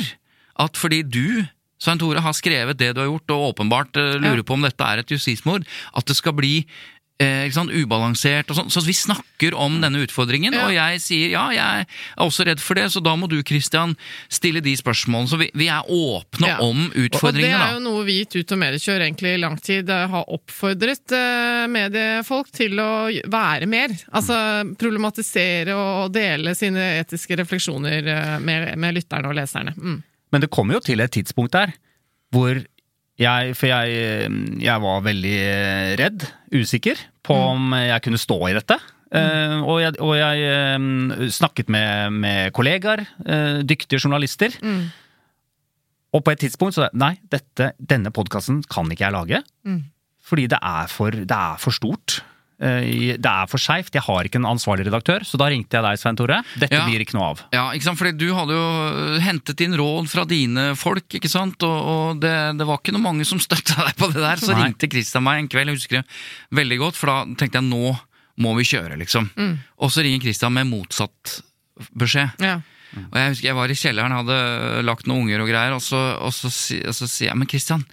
at 0.57 0.77
fordi 0.79 1.03
du 1.03 1.45
Svein 1.79 1.99
Tore 2.01 2.23
har 2.25 2.33
skrevet 2.37 2.77
det 2.79 2.93
du 2.97 3.01
har 3.03 3.09
gjort, 3.11 3.29
og 3.35 3.49
åpenbart 3.53 3.97
eh, 4.01 4.15
lurer 4.21 4.43
på 4.47 4.57
om 4.57 4.65
dette 4.65 4.83
er 4.83 5.03
et 5.03 5.11
justismord, 5.17 5.65
at 5.93 6.05
det 6.09 6.15
skal 6.17 6.33
bli 6.33 6.55
eh, 7.21 7.45
sant, 7.53 7.71
ubalansert 7.73 8.49
og 8.49 8.57
sånn. 8.59 8.71
Så 8.73 8.81
vi 8.85 8.93
snakker 8.97 9.53
om 9.57 9.79
denne 9.81 10.01
utfordringen, 10.05 10.53
Ja. 10.53 10.65
og 10.67 10.73
jeg 10.73 11.01
sier 11.01 11.29
ja, 11.33 11.43
jeg 11.53 11.85
er 11.85 12.25
også 12.25 12.45
redd 12.49 12.61
for 12.61 12.77
det, 12.77 12.87
så 12.93 13.01
da 13.01 13.15
må 13.17 13.29
du 13.29 13.39
Christian 13.45 13.95
stille 14.29 14.61
de 14.65 14.73
spørsmålene. 14.77 15.29
Så 15.29 15.37
vi, 15.41 15.47
vi 15.57 15.67
er 15.69 15.85
åpne 15.85 16.47
Ja. 16.49 16.57
om 16.65 16.87
Og 16.89 17.33
det 17.33 17.45
er 17.51 17.73
jo 17.77 17.79
noe 17.85 18.03
vi 18.05 18.19
i 18.21 18.25
Tut 18.25 18.51
og 18.53 18.61
Mediekjør 18.61 19.05
egentlig 19.05 19.33
i 19.37 19.41
lang 19.41 19.57
tid 19.61 19.89
har 19.89 20.25
oppfordret 20.33 21.13
eh, 21.13 21.65
mediefolk 21.73 22.49
til 22.53 22.77
å 22.81 22.89
være 23.29 23.69
mer. 23.69 23.93
Altså 24.11 24.37
problematisere 24.77 25.73
og 25.77 26.11
dele 26.13 26.53
sine 26.57 26.99
etiske 27.01 27.37
refleksjoner 27.37 28.07
eh, 28.13 28.37
med, 28.41 28.73
med 28.77 28.97
lytterne 28.97 29.29
og 29.29 29.37
leserne. 29.37 29.73
Mm. 29.77 30.03
Men 30.33 30.43
det 30.43 30.51
kom 30.53 30.71
jo 30.73 30.81
til 30.83 31.03
et 31.03 31.13
tidspunkt 31.13 31.55
der 31.55 31.75
hvor 32.35 32.59
jeg 33.17 33.55
For 33.57 33.65
jeg, 33.65 34.27
jeg 34.61 34.81
var 34.83 34.99
veldig 35.01 35.37
eh, 35.41 35.95
redd, 35.97 36.21
usikker, 36.53 36.99
på 37.25 37.33
om 37.33 37.73
jeg 37.73 38.03
kunne 38.05 38.19
stå 38.21 38.37
i 38.45 38.53
dette. 38.53 38.77
Eh, 39.09 39.55
og 39.63 39.79
jeg, 39.81 39.95
og 40.05 40.13
jeg 40.19 40.77
uh, 40.77 41.25
snakket 41.33 41.71
med, 41.73 42.13
med 42.13 42.53
kollegaer, 42.53 43.01
uh, 43.25 43.63
dyktige 43.65 43.97
journalister. 44.03 44.53
Og 46.13 46.23
på 46.23 46.35
et 46.35 46.43
tidspunkt 46.45 46.77
så 46.77 46.91
Nei, 46.93 47.15
dette, 47.31 47.71
denne 47.81 48.13
podkasten 48.13 48.61
kan 48.69 48.93
ikke 48.93 49.07
jeg 49.07 49.17
lage. 49.17 49.41
Fordi 50.27 50.45
det 50.51 50.61
er 50.61 50.91
for, 50.91 51.17
det 51.17 51.41
er 51.41 51.57
for 51.57 51.73
stort. 51.73 52.19
Eh, 52.59 53.17
Det 53.21 53.25
er 53.29 53.45
for 53.51 53.61
skeivt. 53.61 53.93
Jeg 53.93 54.01
har 54.01 54.23
ikke 54.25 54.39
en 54.39 54.47
ansvarlig 54.49 54.87
redaktør, 54.87 55.21
så 55.27 55.37
da 55.37 55.45
ringte 55.53 55.77
jeg 55.77 55.83
deg, 55.85 55.99
Svein 56.01 56.15
Tore. 56.17 56.39
Dette 56.57 56.73
Ja. 56.73 56.85
blir 56.87 56.99
ikke 57.05 57.13
noe 57.13 57.29
av. 57.35 57.43
Ja, 57.53 57.67
ikke 57.71 57.83
sant? 57.85 57.99
Fordi 57.99 58.17
du 58.17 58.33
hadde 58.33 58.55
jo 58.57 59.19
hentet 59.21 59.61
inn 59.61 59.75
råd 59.77 60.09
fra 60.09 60.25
dine 60.25 60.75
folk, 60.75 61.07
ikke 61.13 61.29
sant? 61.29 61.61
Og, 61.61 61.77
og 61.85 62.19
det, 62.23 62.57
det 62.57 62.65
var 62.65 62.79
ikke 62.81 62.93
noe 62.97 63.01
mange 63.05 63.25
som 63.29 63.37
støtta 63.39 63.75
deg 63.85 63.95
på 63.95 64.09
det 64.11 64.21
der. 64.23 64.37
Så 64.41 64.53
Nei. 64.55 64.65
ringte 64.71 64.89
Christian 64.89 65.23
meg 65.23 65.43
en 65.43 65.47
kveld, 65.53 65.67
jeg 65.69 65.77
husker 65.77 66.01
det 66.01 66.57
veldig 66.57 66.79
godt, 66.81 66.95
for 66.97 67.07
da 67.13 67.17
tenkte 67.37 67.61
jeg 67.61 67.69
nå 67.69 67.93
må 68.37 68.55
vi 68.57 68.63
kjøre, 68.69 68.97
liksom. 69.01 69.29
Og 69.81 69.89
så 69.93 70.03
ringer 70.05 70.21
Christian 70.21 70.53
med 70.53 70.67
motsatt 70.69 71.41
beskjed. 71.97 72.33
Ja. 72.41 72.59
Og 72.97 73.15
jeg 73.19 73.29
husker 73.33 73.47
jeg 73.49 73.55
var 73.57 73.69
i 73.69 73.77
kjelleren, 73.77 74.13
hadde 74.15 74.83
lagt 74.85 75.05
noen 75.09 75.25
unger 75.27 75.41
og 75.43 75.49
greier, 75.49 75.73
og 75.77 75.81
så, 75.83 75.99
og 76.21 76.31
så, 76.33 76.49
og 76.87 76.93
så 76.95 77.05
sier 77.09 77.29
jeg 77.31 77.37
Men 77.37 77.49
Christian, 77.49 77.83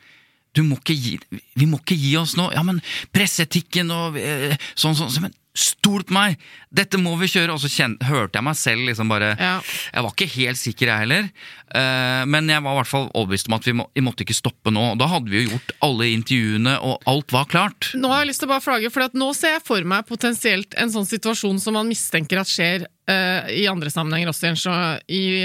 må 0.62 0.78
gi, 0.86 1.16
vi 1.58 1.66
må 1.66 1.80
ikke 1.80 1.98
gi 1.98 2.14
oss 2.20 2.36
nå. 2.38 2.50
Ja, 2.54 2.62
men 2.62 2.82
presseetikken 3.14 3.90
og 3.90 4.20
eh, 4.20 4.54
sånn, 4.74 4.94
sånn. 4.94 5.10
sånn. 5.10 5.26
Men 5.26 5.34
stol 5.54 6.02
på 6.02 6.14
meg! 6.14 6.40
Dette 6.74 6.98
må 6.98 7.14
vi 7.20 7.28
kjøre! 7.30 7.54
Og 7.54 7.62
så 7.62 7.70
kjente, 7.70 8.06
hørte 8.08 8.40
jeg 8.40 8.46
meg 8.46 8.58
selv 8.58 8.88
liksom 8.88 9.10
bare 9.10 9.34
Ja. 9.38 9.56
Jeg 9.94 10.02
var 10.06 10.14
ikke 10.14 10.30
helt 10.34 10.60
sikker, 10.60 10.90
jeg 10.90 11.04
heller. 11.04 11.28
Uh, 11.74 12.22
men 12.30 12.50
jeg 12.50 12.62
var 12.62 12.74
i 12.74 12.78
hvert 12.80 12.90
fall 12.90 13.06
overbevist 13.12 13.50
om 13.50 13.56
at 13.56 13.68
vi, 13.68 13.74
må, 13.78 13.86
vi 13.94 14.02
måtte 14.04 14.26
ikke 14.26 14.36
stoppe 14.36 14.74
nå. 14.74 14.88
Da 14.98 15.08
hadde 15.10 15.30
vi 15.30 15.44
jo 15.44 15.54
gjort 15.54 15.74
alle 15.86 16.10
intervjuene, 16.14 16.74
og 16.82 17.06
alt 17.10 17.34
var 17.34 17.46
klart. 17.50 17.92
Nå 17.98 18.10
har 18.10 18.24
jeg 18.24 18.32
lyst 18.32 18.42
til 18.42 18.50
å 18.50 18.54
bare 18.54 18.66
flagge, 18.66 18.90
for 18.94 19.06
at 19.06 19.14
nå 19.18 19.30
ser 19.38 19.56
jeg 19.56 19.66
for 19.66 19.90
meg 19.94 20.10
potensielt 20.10 20.74
en 20.80 20.92
sånn 20.94 21.08
situasjon 21.08 21.62
som 21.62 21.78
man 21.78 21.90
mistenker 21.90 22.42
at 22.42 22.50
skjer 22.50 22.88
i 23.06 23.66
andre 23.68 23.90
sammenhenger 23.92 24.30
også 24.32 24.48
i 24.48 24.50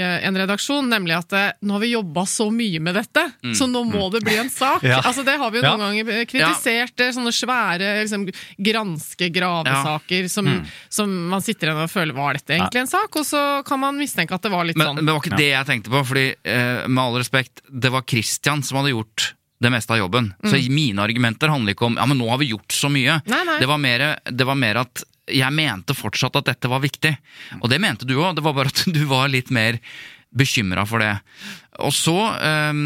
eh, 0.00 0.26
en 0.28 0.36
redaksjon, 0.40 0.88
nemlig 0.88 1.12
at 1.18 1.32
eh, 1.36 1.50
nå 1.60 1.74
har 1.76 1.82
vi 1.82 1.90
jobba 1.92 2.24
så 2.26 2.46
mye 2.54 2.80
med 2.80 2.94
dette, 2.96 3.24
så 3.56 3.66
nå 3.68 3.82
må 3.84 4.06
det 4.14 4.22
bli 4.24 4.36
en 4.40 4.50
sak. 4.50 4.82
Ja. 4.90 5.02
Altså 5.04 5.22
Det 5.26 5.36
har 5.38 5.50
vi 5.52 5.60
jo 5.60 5.64
Ja. 5.64 5.74
noen 5.76 5.92
ganger 6.00 6.12
eh, 6.20 6.24
kritisert, 6.24 6.98
eh, 7.04 7.12
sånne 7.12 7.32
svære 7.36 7.90
liksom, 8.00 8.24
granske 8.58 9.28
gravesaker 9.34 10.28
som, 10.32 10.48
som 10.88 11.12
man 11.30 11.42
sitter 11.44 11.68
igjen 11.70 11.82
og 11.84 11.90
føler 11.92 12.16
var 12.16 12.38
dette 12.38 12.56
egentlig 12.56 12.80
en 12.86 12.90
sak, 12.90 13.20
og 13.20 13.26
så 13.28 13.42
kan 13.66 13.80
man 13.82 13.98
mistenke 14.00 14.34
at 14.34 14.42
det 14.42 14.50
var 14.52 14.64
litt 14.64 14.78
Men, 14.80 14.86
sånn. 14.92 14.96
men 15.02 15.06
det 15.10 15.16
var 15.18 15.20
ikke 15.24 15.36
det 15.42 15.50
jeg 15.52 15.68
tenkte 15.68 15.92
på, 15.92 16.02
fordi 16.12 16.24
eh, 16.42 16.88
med 16.88 17.02
all 17.04 17.20
respekt, 17.20 17.60
det 17.68 17.92
var 17.92 18.06
Christian 18.08 18.64
som 18.66 18.80
hadde 18.80 18.94
gjort 18.96 19.34
det 19.60 19.68
meste 19.68 19.92
av 19.92 19.98
jobben. 20.00 20.30
Så 20.40 20.56
mine 20.72 21.02
argumenter 21.04 21.50
handler 21.52 21.74
ikke 21.74 21.84
om 21.90 21.98
ja, 22.00 22.06
men 22.08 22.16
nå 22.16 22.30
har 22.32 22.38
vi 22.40 22.46
gjort 22.54 22.72
så 22.72 22.88
mye. 22.88 23.18
Mm. 23.20 23.28
Nei, 23.28 23.40
nei. 23.44 23.56
Det, 23.60 23.66
var 23.68 23.80
mer, 23.82 24.04
det 24.24 24.46
var 24.48 24.56
mer 24.56 24.78
at 24.86 25.02
jeg 25.34 25.54
mente 25.56 25.96
fortsatt 25.96 26.36
at 26.40 26.48
dette 26.52 26.70
var 26.70 26.82
viktig. 26.84 27.12
Og 27.60 27.68
det 27.72 27.80
mente 27.82 28.08
du 28.08 28.16
òg, 28.18 28.34
det 28.38 28.44
var 28.46 28.56
bare 28.56 28.72
at 28.72 28.84
du 28.96 29.04
var 29.10 29.30
litt 29.32 29.50
mer 29.54 29.78
bekymra 30.30 30.84
for 30.86 31.02
det. 31.02 31.16
Og 31.82 31.90
så, 31.96 32.14
eh, 32.38 32.80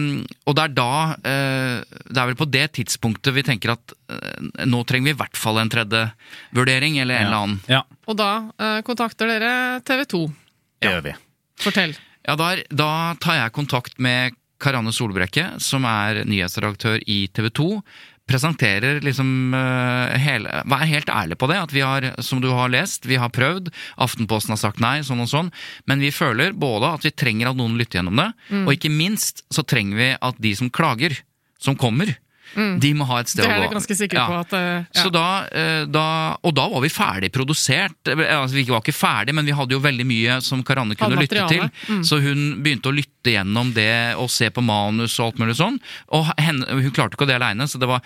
og 0.46 0.54
det 0.56 0.62
er 0.64 0.74
da 0.76 0.86
eh, 1.26 1.80
Det 2.06 2.20
er 2.20 2.28
vel 2.30 2.38
på 2.38 2.46
det 2.48 2.68
tidspunktet 2.78 3.34
vi 3.36 3.42
tenker 3.44 3.74
at 3.74 3.92
eh, 4.12 4.64
nå 4.70 4.80
trenger 4.88 5.10
vi 5.10 5.14
i 5.16 5.18
hvert 5.18 5.36
fall 5.40 5.58
en 5.60 5.72
tredje 5.72 6.06
vurdering, 6.56 6.96
eller 7.02 7.18
en 7.18 7.26
eller 7.26 7.42
annen. 7.42 7.60
Ja, 7.68 7.82
Og 8.06 8.16
da 8.20 8.30
eh, 8.56 8.80
kontakter 8.86 9.28
dere 9.28 9.52
TV 9.84 10.06
2. 10.14 10.22
det 10.80 10.94
gjør 10.94 11.04
vi. 11.10 11.14
Fortell. 11.64 11.94
Ja, 12.24 12.38
der, 12.40 12.64
da 12.72 12.90
tar 13.20 13.36
jeg 13.42 13.52
kontakt 13.56 13.98
med 14.00 14.38
Karianne 14.62 14.94
Solbrekke, 14.96 15.48
som 15.60 15.84
er 15.84 16.22
nyhetsredaktør 16.24 17.02
i 17.10 17.26
TV 17.36 17.50
2. 17.52 17.66
Presenterer 18.30 19.02
liksom 19.04 19.52
eh, 19.52 20.14
hele 20.22 20.62
Vær 20.70 20.86
helt 20.88 21.10
ærlig 21.12 21.36
på 21.40 21.48
det, 21.50 21.58
at 21.60 21.74
vi 21.74 21.82
har, 21.84 22.06
som 22.24 22.40
du 22.40 22.48
har 22.54 22.72
lest, 22.72 23.04
vi 23.04 23.18
har 23.20 23.32
prøvd. 23.34 23.68
Aftenposten 24.00 24.54
har 24.54 24.60
sagt 24.62 24.80
nei, 24.80 25.02
sånn 25.04 25.20
og 25.20 25.28
sånn. 25.28 25.52
Men 25.90 26.00
vi 26.00 26.12
føler 26.14 26.56
både 26.56 26.94
at 26.96 27.04
vi 27.04 27.12
trenger 27.12 27.50
at 27.52 27.58
noen 27.60 27.76
lytter 27.76 28.00
gjennom 28.00 28.16
det, 28.22 28.30
og 28.64 28.72
ikke 28.72 28.92
minst 28.92 29.44
så 29.52 29.62
trenger 29.62 30.00
vi 30.00 30.10
at 30.16 30.40
de 30.40 30.54
som 30.56 30.72
klager, 30.72 31.18
som 31.60 31.76
kommer, 31.76 32.16
De 32.54 32.90
må 32.94 33.06
ha 33.08 33.20
et 33.20 33.28
sted 33.28 33.42
Det 33.42 33.48
å 33.48 33.52
er 33.52 33.58
gå. 33.58 33.64
jeg 33.66 33.74
ganske 33.74 33.96
sikker 33.98 34.18
Ja. 34.18 34.26
på 34.28 34.38
at 34.40 34.52
eh, 34.52 34.84
ja. 34.94 35.02
Så 35.02 35.10
da, 35.12 35.24
eh, 35.50 35.84
da, 35.86 36.36
og 36.42 36.54
da 36.54 36.68
var 36.68 36.80
vi 36.84 36.88
ferdig 36.88 37.32
produsert. 37.34 37.96
Eh, 38.08 38.14
Altså, 38.34 38.54
vi 38.56 38.64
var 38.68 38.80
ikke 38.80 38.94
ferdig, 38.94 39.34
men 39.34 39.44
vi 39.46 39.52
hadde 39.52 39.72
jo 39.74 39.80
veldig 39.80 40.06
mye 40.06 40.40
som 40.42 40.62
Karanne 40.62 40.96
kunne 40.96 41.16
lytte 41.20 41.46
til. 41.48 41.68
Mm. 41.88 42.02
Så 42.04 42.20
hun 42.22 42.62
begynte 42.62 42.90
å 42.90 42.94
lytte 42.94 43.32
gjennom 43.32 43.72
det 43.74 44.14
og 44.20 44.28
se 44.30 44.50
på 44.50 44.62
manus 44.62 45.18
og 45.20 45.32
alt 45.32 45.38
mulig 45.42 45.56
sånn. 45.56 45.78
Og 46.12 46.26
henne, 46.38 46.66
hun 46.68 46.90
klarte 46.92 47.16
ikke 47.16 47.26
det 47.26 47.36
aleine, 47.40 47.66
så 47.66 47.78
det 47.80 47.88
var 47.88 48.02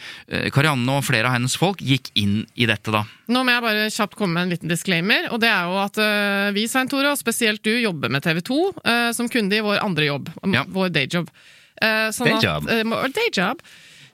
Karianne 0.54 0.98
og 0.98 1.04
flere 1.04 1.26
av 1.26 1.34
hennes 1.36 1.56
folk 1.58 1.78
gikk 1.82 2.10
inn 2.14 2.46
i 2.56 2.66
dette 2.70 2.92
da. 2.94 3.04
Nå 3.28 3.42
må 3.44 3.52
jeg 3.52 3.62
bare 3.64 3.88
kjapt 3.92 4.14
komme 4.16 4.34
med 4.38 4.42
en 4.46 4.52
liten 4.54 4.68
disclaimer. 4.70 5.28
og 5.32 5.40
det 5.42 5.48
er 5.50 5.64
jo 5.68 5.76
at 5.82 5.98
uh, 6.00 6.52
Vi 6.56 6.66
Svein 6.70 6.88
Tore, 6.88 7.10
og 7.12 7.18
spesielt 7.20 7.62
du, 7.62 7.74
jobber 7.80 8.08
med 8.08 8.22
TV 8.24 8.40
2 8.40 8.56
uh, 8.84 9.12
som 9.12 9.28
kunde 9.28 9.56
i 9.58 9.60
vår 9.64 9.82
andre 9.84 10.06
jobb. 10.08 10.30
Ja. 10.54 10.64
Vår 10.68 10.88
dayjob. 10.94 11.28
Uh, 11.82 12.08
sånn 12.14 12.26
Dayjob. 12.32 12.66
At, 12.66 12.72
eh, 12.72 13.12
dayjob. 13.18 13.60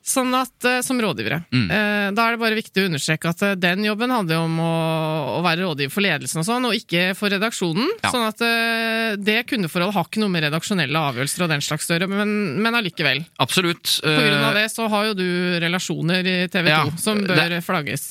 Sånn 0.04 0.34
at, 0.36 0.52
eh, 0.68 0.82
Som 0.84 0.98
rådgivere. 1.00 1.44
Mm. 1.48 1.70
Eh, 1.72 2.10
da 2.12 2.26
er 2.28 2.34
det 2.34 2.40
bare 2.42 2.58
viktig 2.58 2.82
å 2.82 2.88
understreke 2.90 3.30
at 3.32 3.42
eh, 3.42 3.54
den 3.56 3.86
jobben 3.86 4.12
handler 4.12 4.42
om 4.44 4.58
å, 4.60 4.72
å 5.38 5.42
være 5.44 5.64
rådgiver 5.64 5.92
for 5.94 6.04
ledelsen 6.04 6.42
og 6.42 6.44
sånn, 6.44 6.66
og 6.68 6.76
ikke 6.76 7.14
for 7.16 7.32
redaksjonen. 7.32 7.88
Ja. 8.04 8.10
Sånn 8.12 8.26
at 8.28 8.42
det 9.24 9.38
kundeforholdet 9.48 9.96
har 9.96 10.04
ikke 10.04 10.20
noe 10.20 10.32
med 10.34 10.44
redaksjonelle 10.44 11.00
avgjørelser 11.08 11.44
og 11.46 11.50
den 11.54 11.64
slags 11.64 11.88
å 11.88 11.96
gjøre, 11.96 12.08
men, 12.10 12.34
men 12.60 12.76
allikevel. 12.76 13.22
Absolutt. 13.40 13.94
På 14.04 14.12
grunn 14.12 14.44
av 14.44 14.58
det 14.58 14.66
så 14.74 14.88
har 14.92 15.08
jo 15.08 15.14
du 15.16 15.24
relasjoner 15.64 16.28
i 16.28 16.36
TV 16.52 16.68
2 16.68 16.74
Ja, 16.74 16.82
som 17.00 17.22
det- 17.24 17.36
bør 17.38 17.56
flagges. 17.64 18.04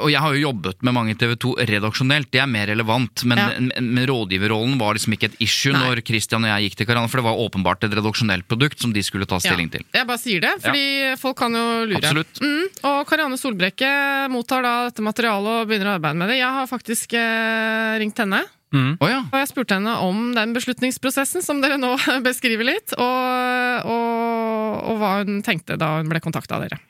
Og 0.00 0.08
jeg 0.12 0.20
har 0.24 0.34
jo 0.34 0.42
jobbet 0.46 0.80
med 0.86 0.96
mange 0.96 1.12
i 1.12 1.18
TV 1.20 1.36
2 1.44 1.54
redaksjonelt, 1.68 2.30
det 2.32 2.40
er 2.40 2.48
mer 2.50 2.70
relevant. 2.72 3.24
Men, 3.28 3.38
Ja. 3.44 3.80
men 3.84 4.06
rådgiverrollen 4.08 4.78
var 4.80 4.94
liksom 4.96 5.12
ikke 5.16 5.28
et 5.32 5.36
issue 5.44 5.72
Nei. 5.76 5.82
når 5.84 6.04
Christian 6.06 6.44
og 6.44 6.50
jeg 6.54 6.70
gikk 6.70 6.76
til 6.80 6.86
hverandre, 6.88 7.10
for 7.12 7.20
det 7.20 7.28
var 7.28 7.36
åpenbart 7.44 7.84
et 7.84 7.92
redaksjonelt 8.00 8.48
produkt 8.48 8.80
som 8.80 8.92
de 8.96 9.02
skulle 9.04 9.26
ta 9.28 9.36
stilling 9.42 9.70
til. 9.70 9.84
Jeg 9.92 10.06
bare 10.08 10.18
sier 10.24 10.40
det, 10.40 10.54
fordi 10.64 11.18
folk 11.20 11.33
kan 11.38 11.54
jo 11.56 11.64
lure. 11.90 12.00
Absolutt. 12.00 12.40
Mm, 12.42 12.66
og 12.90 12.98
Karianne 13.10 13.38
Solbrekke 13.40 13.90
mottar 14.32 14.64
da 14.66 14.74
dette 14.88 15.04
materialet 15.04 15.62
og 15.62 15.70
begynner 15.70 15.92
å 15.92 15.96
arbeide 15.98 16.20
med 16.20 16.32
det. 16.32 16.40
Jeg 16.40 16.52
har 16.58 16.70
faktisk 16.70 17.16
eh, 17.18 17.94
ringt 18.02 18.20
henne. 18.22 18.44
Å 18.74 19.06
ja. 19.06 19.20
Og 19.30 19.36
jeg 19.38 19.50
spurte 19.52 19.76
henne 19.78 19.92
om 20.02 20.32
den 20.34 20.54
beslutningsprosessen 20.56 21.44
som 21.46 21.60
dere 21.62 21.76
nå 21.78 21.92
beskriver 22.26 22.66
litt, 22.66 22.96
og, 22.98 23.86
og, 23.86 24.80
og 24.90 24.98
hva 24.98 25.12
hun 25.20 25.44
tenkte 25.46 25.78
da 25.78 25.96
hun 26.00 26.10
ble 26.10 26.22
kontakta 26.24 26.58
av 26.58 26.66
dere. 26.66 26.80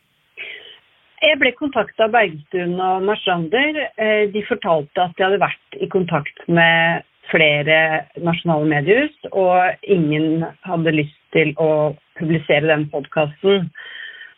Jeg 1.24 1.40
ble 1.40 1.54
kontakta 1.56 2.04
av 2.06 2.12
Bergstuen 2.12 2.74
og 2.84 3.04
Marstrander. 3.08 3.78
Eh, 3.96 4.24
De 4.32 4.42
fortalte 4.48 5.04
at 5.04 5.14
de 5.16 5.24
hadde 5.24 5.40
vært 5.40 5.78
i 5.80 5.88
kontakt 5.92 6.42
med 6.48 7.04
flere 7.30 7.76
nasjonale 8.20 8.68
mediehus, 8.68 9.14
og 9.32 9.86
ingen 9.88 10.44
hadde 10.68 10.92
lyst 10.92 11.16
til 11.32 11.54
å 11.60 11.94
publisere 12.18 12.68
den 12.68 12.84
podkasten. 12.92 13.70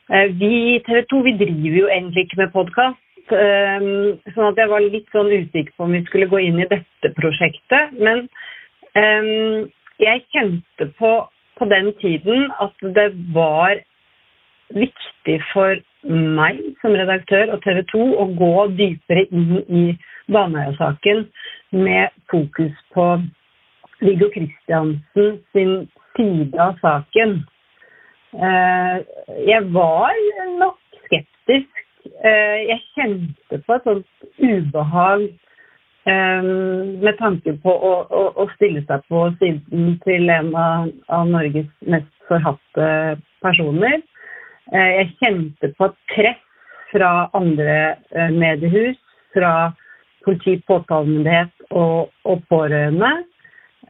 Vi 0.09 0.50
i 0.74 0.82
TV 0.86 1.02
2 1.11 1.22
vi 1.26 1.32
driver 1.40 1.78
jo 1.80 1.88
egentlig 1.90 2.22
ikke 2.26 2.38
med 2.38 2.52
podkast, 2.54 3.00
sånn 3.26 4.50
at 4.52 4.61
jeg 4.61 4.70
var 4.70 4.84
litt 4.84 5.09
sånn 5.11 5.32
usikker 5.32 5.72
på 5.74 5.86
om 5.88 5.96
vi 5.96 6.02
skulle 6.07 6.28
gå 6.30 6.38
inn 6.46 6.61
i 6.62 6.68
dette 6.70 7.11
prosjektet. 7.16 7.96
Men 7.98 8.28
eh, 8.94 9.66
jeg 9.98 10.22
kjente 10.30 10.86
på, 11.00 11.11
på 11.59 11.68
den 11.72 11.90
tiden 12.02 12.46
at 12.62 12.86
det 12.98 13.09
var 13.34 13.82
viktig 14.78 15.40
for 15.50 15.74
meg 16.07 16.62
som 16.82 16.94
redaktør 16.94 17.50
og 17.57 17.64
TV 17.66 17.82
2 17.90 18.07
å 18.22 18.28
gå 18.38 18.52
dypere 18.78 19.26
inn 19.34 19.59
i 19.66 19.84
Baneheia-saken 20.30 21.26
med 21.74 22.14
fokus 22.30 22.78
på 22.94 23.09
Viggo 24.07 24.30
Kristiansen 24.34 25.38
sin 25.50 25.76
side 26.14 26.62
av 26.62 26.78
saken. 26.82 27.40
Eh, 28.34 28.96
Jeg 29.46 29.62
var 29.74 30.12
nok 30.58 30.78
skeptisk. 31.06 31.70
Eh, 32.24 32.58
Jeg 32.70 32.80
kjente 32.94 33.60
på 33.66 33.74
et 33.76 33.86
sånt 33.86 34.06
ubehag 34.38 35.22
eh, 36.06 36.42
med 37.06 37.14
tanke 37.18 37.56
på 37.62 37.70
å, 37.70 37.92
å, 38.10 38.24
å 38.42 38.48
stille 38.56 38.82
seg 38.88 39.06
på 39.08 39.28
siden 39.40 39.96
til 40.04 40.30
en 40.30 40.52
av, 40.54 40.90
av 41.08 41.30
Norges 41.30 41.70
mest 41.86 42.10
forhatte 42.28 43.18
personer. 43.44 44.02
Jeg 44.72 45.12
kjente 45.22 45.70
på 45.78 45.86
et 45.86 45.98
press 46.10 46.42
fra 46.90 47.28
andre 47.38 47.96
eh, 48.10 48.30
mediehus, 48.34 48.98
fra 49.34 49.72
politi, 50.26 50.56
påtalemyndighet 50.66 51.70
og, 51.70 52.10
og 52.26 52.42
pårørende. 52.50 53.12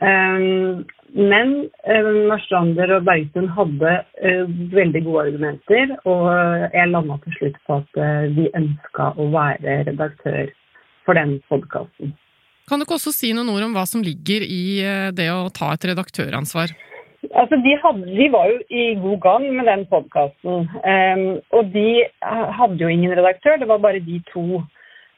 Eh, 0.00 0.84
Men 1.16 1.52
eh, 1.88 2.08
Marstrander 2.28 2.90
og 2.96 3.06
Bergstuen 3.06 3.46
hadde 3.56 3.92
eh, 4.20 4.42
veldig 4.74 5.00
gode 5.06 5.22
argumenter, 5.28 5.94
og 6.04 6.26
jeg 6.74 6.90
landa 6.90 7.16
til 7.22 7.36
slutt 7.38 7.60
på 7.64 7.78
at 7.80 8.00
eh, 8.02 8.26
vi 8.36 8.48
ønska 8.58 9.12
å 9.16 9.28
være 9.32 9.78
redaktør 9.86 10.50
for 11.06 11.16
den 11.16 11.38
podkasten. 11.48 12.12
Kan 12.68 12.82
du 12.82 12.84
ikke 12.84 12.98
også 12.98 13.14
si 13.14 13.30
noen 13.32 13.52
ord 13.54 13.64
om 13.68 13.76
hva 13.78 13.86
som 13.88 14.02
ligger 14.04 14.44
i 14.44 14.82
eh, 14.82 15.08
det 15.16 15.30
å 15.32 15.46
ta 15.54 15.70
et 15.72 15.88
redaktøransvar? 15.92 16.74
Altså, 17.30 17.56
de, 17.64 17.72
hadde, 17.80 18.12
de 18.12 18.26
var 18.34 18.50
jo 18.50 18.58
i 18.68 18.84
god 19.00 19.20
gang 19.24 19.46
med 19.56 19.66
den 19.70 19.86
podkasten. 19.90 20.68
og 21.56 21.72
de 21.72 21.88
hadde 22.60 22.82
jo 22.82 22.90
ingen 22.92 23.16
redaktør, 23.16 23.56
det 23.58 23.70
var 23.70 23.80
bare 23.82 24.04
de 24.04 24.20
to. 24.28 24.60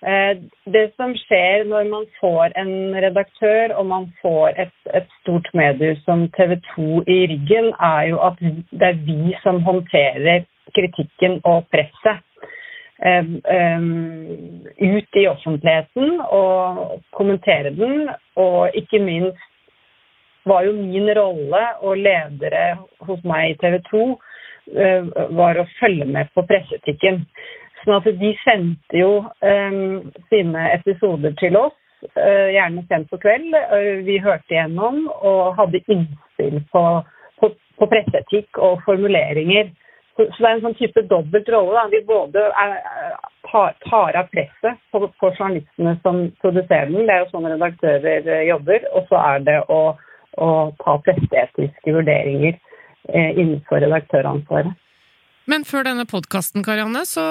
Eh, 0.07 0.37
det 0.71 0.85
som 0.95 1.15
skjer 1.25 1.65
når 1.67 1.89
man 1.91 2.05
får 2.21 2.53
en 2.61 2.95
redaktør 3.03 3.75
og 3.81 3.87
man 3.91 4.05
får 4.23 4.61
et, 4.63 4.77
et 4.95 5.09
stort 5.21 5.49
medie 5.59 5.97
som 6.05 6.29
TV 6.37 6.55
2 6.77 7.03
i 7.11 7.19
ryggen, 7.33 7.73
er 7.83 8.05
jo 8.13 8.21
at 8.23 8.39
det 8.39 8.93
er 8.93 9.03
vi 9.09 9.35
som 9.43 9.59
håndterer 9.67 10.47
kritikken 10.77 11.41
og 11.45 11.67
presset. 11.75 12.23
eh, 13.03 13.27
eh, 13.57 13.83
ut 14.79 15.17
i 15.17 15.27
offentligheten 15.27 16.21
og 16.21 17.03
kommentere 17.15 17.71
den, 17.71 18.09
og 18.37 18.71
ikke 18.75 18.99
minst 18.99 19.39
var 20.47 20.65
jo 20.67 20.73
min 20.73 21.11
rolle 21.19 21.63
og 21.83 21.97
ledere 21.97 22.79
hos 23.01 23.23
meg 23.25 23.51
i 23.51 23.59
TV 23.63 23.79
2 23.91 24.03
eh, 24.79 25.11
var 25.39 25.59
å 25.59 25.69
følge 25.81 26.07
med 26.07 26.31
på 26.35 26.47
presseetikken. 26.49 27.25
Sånn 27.83 27.99
at 27.99 28.09
de 28.21 28.31
sendte 28.43 28.99
jo 28.99 29.13
um, 29.23 30.09
sine 30.33 30.65
episoder 30.75 31.35
til 31.39 31.59
oss, 31.61 31.77
uh, 32.17 32.49
gjerne 32.55 32.85
sent 32.89 33.11
på 33.13 33.21
kveld. 33.23 33.55
Uh, 33.55 34.01
vi 34.07 34.19
hørte 34.23 34.55
igjennom 34.55 35.05
og 35.19 35.59
hadde 35.61 35.83
innspill 35.87 36.59
på, 36.73 36.85
på, 37.39 37.53
på 37.79 37.91
presseetikk 37.93 38.59
og 38.59 38.83
formuleringer. 38.87 39.71
Så, 40.19 40.27
så 40.35 40.43
det 40.43 40.49
er 40.49 40.57
en 40.57 40.65
sånn 40.67 40.79
type 40.81 41.05
dobbelt 41.11 41.51
rolle. 41.55 41.85
Vi 41.93 42.03
både 42.09 42.49
er, 42.65 42.75
tar, 43.47 43.77
tar 43.87 44.19
av 44.19 44.31
presset 44.33 44.81
på, 44.91 45.05
på 45.21 45.31
journalistene 45.37 45.95
som 46.03 46.25
produserer 46.43 46.91
den, 46.91 47.07
det 47.07 47.15
er 47.15 47.23
jo 47.23 47.31
sånn 47.31 47.47
redaktører 47.53 48.43
jobber, 48.49 48.89
og 48.99 49.07
så 49.11 49.23
er 49.23 49.47
det 49.47 49.59
å, 49.71 49.81
å 50.43 50.49
ta 50.83 50.97
presseetiske 51.07 51.95
vurderinger 51.95 52.57
eh, 53.15 53.31
innenfor 53.39 53.85
redaktøransvaret. 53.87 54.75
Men 55.49 55.65
før 55.65 55.87
denne 55.87 56.05
podkasten, 56.05 56.61
Karianne, 56.61 57.07
så, 57.09 57.25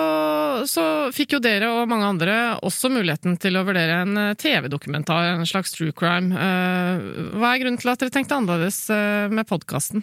så 0.66 0.84
fikk 1.14 1.36
jo 1.36 1.40
dere 1.44 1.70
og 1.70 1.90
mange 1.92 2.08
andre 2.10 2.38
også 2.66 2.90
muligheten 2.90 3.36
til 3.38 3.60
å 3.60 3.66
vurdere 3.68 4.00
en 4.08 4.18
eh, 4.18 4.36
TV-dokumentar, 4.42 5.36
en 5.36 5.46
slags 5.46 5.76
true 5.76 5.94
crime. 5.94 6.34
Eh, 6.34 7.04
Hva 7.38 7.52
er 7.52 7.62
grunnen 7.62 7.78
til 7.78 7.94
at 7.94 8.02
dere 8.02 8.16
tenkte 8.16 8.40
annerledes 8.40 8.80
eh, 8.90 9.28
med 9.30 9.46
podkasten? 9.46 10.02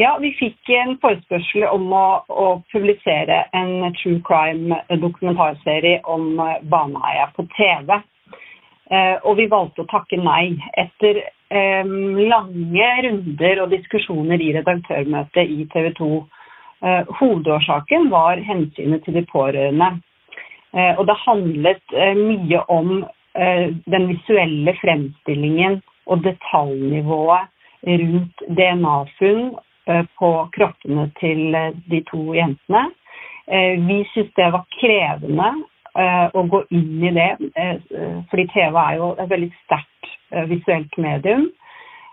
Ja, 0.00 0.14
vi 0.22 0.30
fikk 0.38 0.72
en 0.72 0.96
forespørsel 1.02 1.66
om 1.68 1.92
å, 1.92 2.06
å 2.32 2.48
publisere 2.72 3.42
en 3.52 3.90
true 4.00 4.22
crime-dokumentarserie 4.24 6.00
om 6.08 6.40
eh, 6.40 6.56
Baneheia 6.72 7.28
på 7.36 7.44
TV. 7.58 8.00
Og 8.90 9.36
vi 9.38 9.44
valgte 9.46 9.84
å 9.84 9.86
takke 9.86 10.16
nei. 10.18 10.56
Etter 10.74 11.20
lange 12.26 12.88
runder 13.04 13.60
og 13.62 13.70
diskusjoner 13.70 14.42
i 14.42 14.48
redaktørmøtet 14.56 15.46
i 15.46 15.62
TV 15.70 15.92
2. 15.94 16.08
Eh, 16.84 17.02
hovedårsaken 17.20 18.10
var 18.10 18.36
hensynet 18.36 19.04
til 19.04 19.18
de 19.18 19.24
pårørende. 19.28 19.90
Eh, 20.72 20.98
og 20.98 21.06
det 21.06 21.16
handlet 21.26 21.96
eh, 21.96 22.16
mye 22.16 22.62
om 22.68 23.00
den 23.86 24.08
visuelle 24.10 24.72
fremstillingen 24.80 25.76
og 26.10 26.24
detaljnivået 26.24 27.46
rundt 27.86 28.42
DNA-funn 28.58 29.52
på 30.18 30.30
kroppene 30.56 31.04
til 31.20 31.54
de 31.92 32.00
to 32.08 32.34
jentene. 32.34 32.82
Vi 33.86 34.00
syntes 34.10 34.34
det 34.34 34.48
var 34.50 34.66
krevende 34.80 35.52
å 36.34 36.42
gå 36.50 36.64
inn 36.74 37.06
i 37.06 37.14
det, 37.14 37.28
fordi 38.32 38.48
TV 38.50 38.82
er 38.82 38.98
jo 38.98 39.12
et 39.14 39.30
veldig 39.30 39.52
sterkt 39.62 40.10
visuelt 40.50 40.98
medium. 40.98 41.46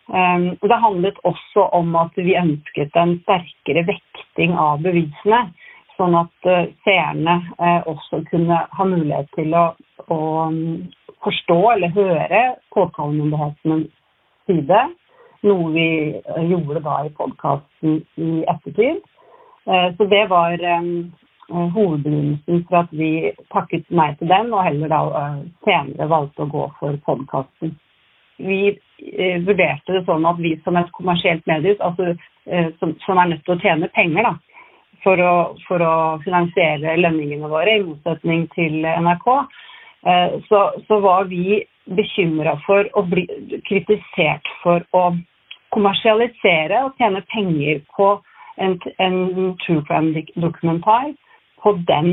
Um, 0.08 0.56
Det 0.62 0.80
handlet 0.80 1.18
også 1.24 1.68
om 1.76 1.96
at 2.00 2.16
vi 2.16 2.38
ønsket 2.40 2.96
en 2.96 3.18
sterkere 3.26 3.84
vekting 3.88 4.54
av 4.56 4.80
bevisene, 4.86 5.50
sånn 5.98 6.16
at 6.16 6.48
eh, 6.48 6.70
seerne 6.86 7.36
eh, 7.58 7.82
også 7.90 8.22
kunne 8.30 8.62
ha 8.78 8.86
mulighet 8.88 9.28
til 9.36 9.56
å, 9.58 9.66
å 10.14 10.20
um, 10.48 10.88
forstå 11.26 11.58
eller 11.74 11.94
høre 11.96 12.42
påtalemyndighetenes 12.76 13.88
side, 14.48 14.82
noe 15.48 15.72
vi 15.76 15.88
eh, 16.16 16.44
gjorde 16.52 16.84
da 16.86 17.00
i 17.06 17.14
podkasten 17.18 18.02
i 18.16 18.44
ettertid. 18.48 19.04
Så 19.68 20.06
det 20.08 20.22
var 20.32 20.54
eh, 20.64 20.86
eh, 21.52 21.66
hovedbegrunnelsen 21.76 22.64
for 22.70 22.86
at 22.86 22.94
vi 22.96 23.34
takket 23.52 23.90
nei 23.92 24.14
til 24.22 24.32
den, 24.32 24.54
og 24.54 24.64
heller 24.64 24.94
da 24.94 25.02
senere 25.68 26.08
valgte 26.14 26.46
å 26.46 26.52
gå 26.54 26.64
for 26.80 27.02
podkasten. 27.10 27.76
Vi 28.38 28.60
eh, 28.72 29.40
vurderte 29.46 29.96
det 29.96 30.04
sånn 30.08 30.26
at 30.30 30.42
vi 30.42 30.56
som 30.64 30.78
et 30.78 30.92
kommersielt 30.96 31.46
mediehus, 31.50 31.80
altså, 31.82 32.14
eh, 32.46 32.70
som, 32.82 32.94
som 33.06 33.22
er 33.22 33.32
nødt 33.32 33.46
til 33.46 33.56
å 33.56 33.62
tjene 33.64 33.90
penger 33.96 34.30
da, 34.30 34.34
for 35.06 35.22
å, 35.24 35.34
for 35.68 35.84
å 35.84 35.96
finansiere 36.26 36.98
lønningene 37.00 37.50
våre, 37.50 37.78
i 37.80 37.86
motsetning 37.86 38.46
til 38.56 38.86
NRK, 38.86 39.28
eh, 40.10 40.38
så, 40.50 40.62
så 40.88 41.02
var 41.04 41.30
vi 41.32 41.64
bekymra 41.98 42.58
for 42.66 42.88
å 43.00 43.04
bli 43.08 43.26
kritisert 43.68 44.50
for 44.64 44.84
å 44.98 45.10
kommersialisere 45.74 46.84
og 46.86 46.98
tjene 47.00 47.24
penger 47.34 47.82
på 47.96 48.16
en, 48.64 48.78
en 49.04 49.18
true 49.64 49.84
crime-dokumentar 49.88 51.14
på 51.64 51.74
den 51.90 52.12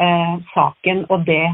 eh, 0.00 0.34
saken 0.54 1.04
og 1.08 1.26
det 1.28 1.44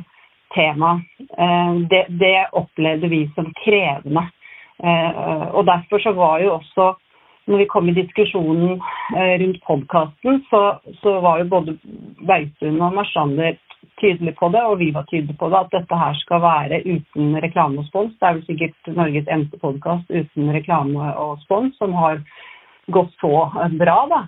temaet. 0.54 1.04
Eh, 1.38 1.74
det, 1.90 2.06
det 2.22 2.36
opplevde 2.52 3.08
vi 3.12 3.24
som 3.34 3.50
krevende. 3.64 4.26
Eh, 4.82 5.48
og 5.54 5.66
derfor 5.66 6.02
så 6.02 6.12
var 6.16 6.40
jo 6.42 6.54
også 6.58 6.92
når 7.50 7.58
vi 7.58 7.66
kom 7.70 7.88
i 7.90 7.96
diskusjonen 7.96 8.78
eh, 9.16 9.34
rundt 9.42 9.60
podkasten, 9.66 10.42
så, 10.50 10.62
så 11.02 11.18
var 11.20 11.40
jo 11.40 11.50
både 11.50 11.76
Bergstuen 12.26 12.80
og 12.80 12.94
Marsander 12.94 13.58
tydelige 14.00 14.36
på 14.38 14.48
det, 14.54 14.62
og 14.62 14.78
vi 14.78 14.92
var 14.94 15.06
tydelige 15.10 15.38
på 15.38 15.48
det, 15.50 15.58
at 15.58 15.74
dette 15.74 15.98
her 15.98 16.14
skal 16.20 16.42
være 16.42 16.82
uten 16.86 17.34
reklame 17.42 17.82
og 17.82 17.88
spons. 17.90 18.14
Det 18.18 18.28
er 18.28 18.38
vel 18.38 18.46
sikkert 18.46 18.92
Norges 18.98 19.30
eneste 19.30 19.58
podkast 19.62 20.10
uten 20.10 20.52
reklame 20.54 21.10
og 21.24 21.42
spons 21.42 21.74
som 21.82 21.94
har 21.98 22.22
gått 22.94 23.12
så 23.20 23.48
bra, 23.78 23.98
da. 24.10 24.22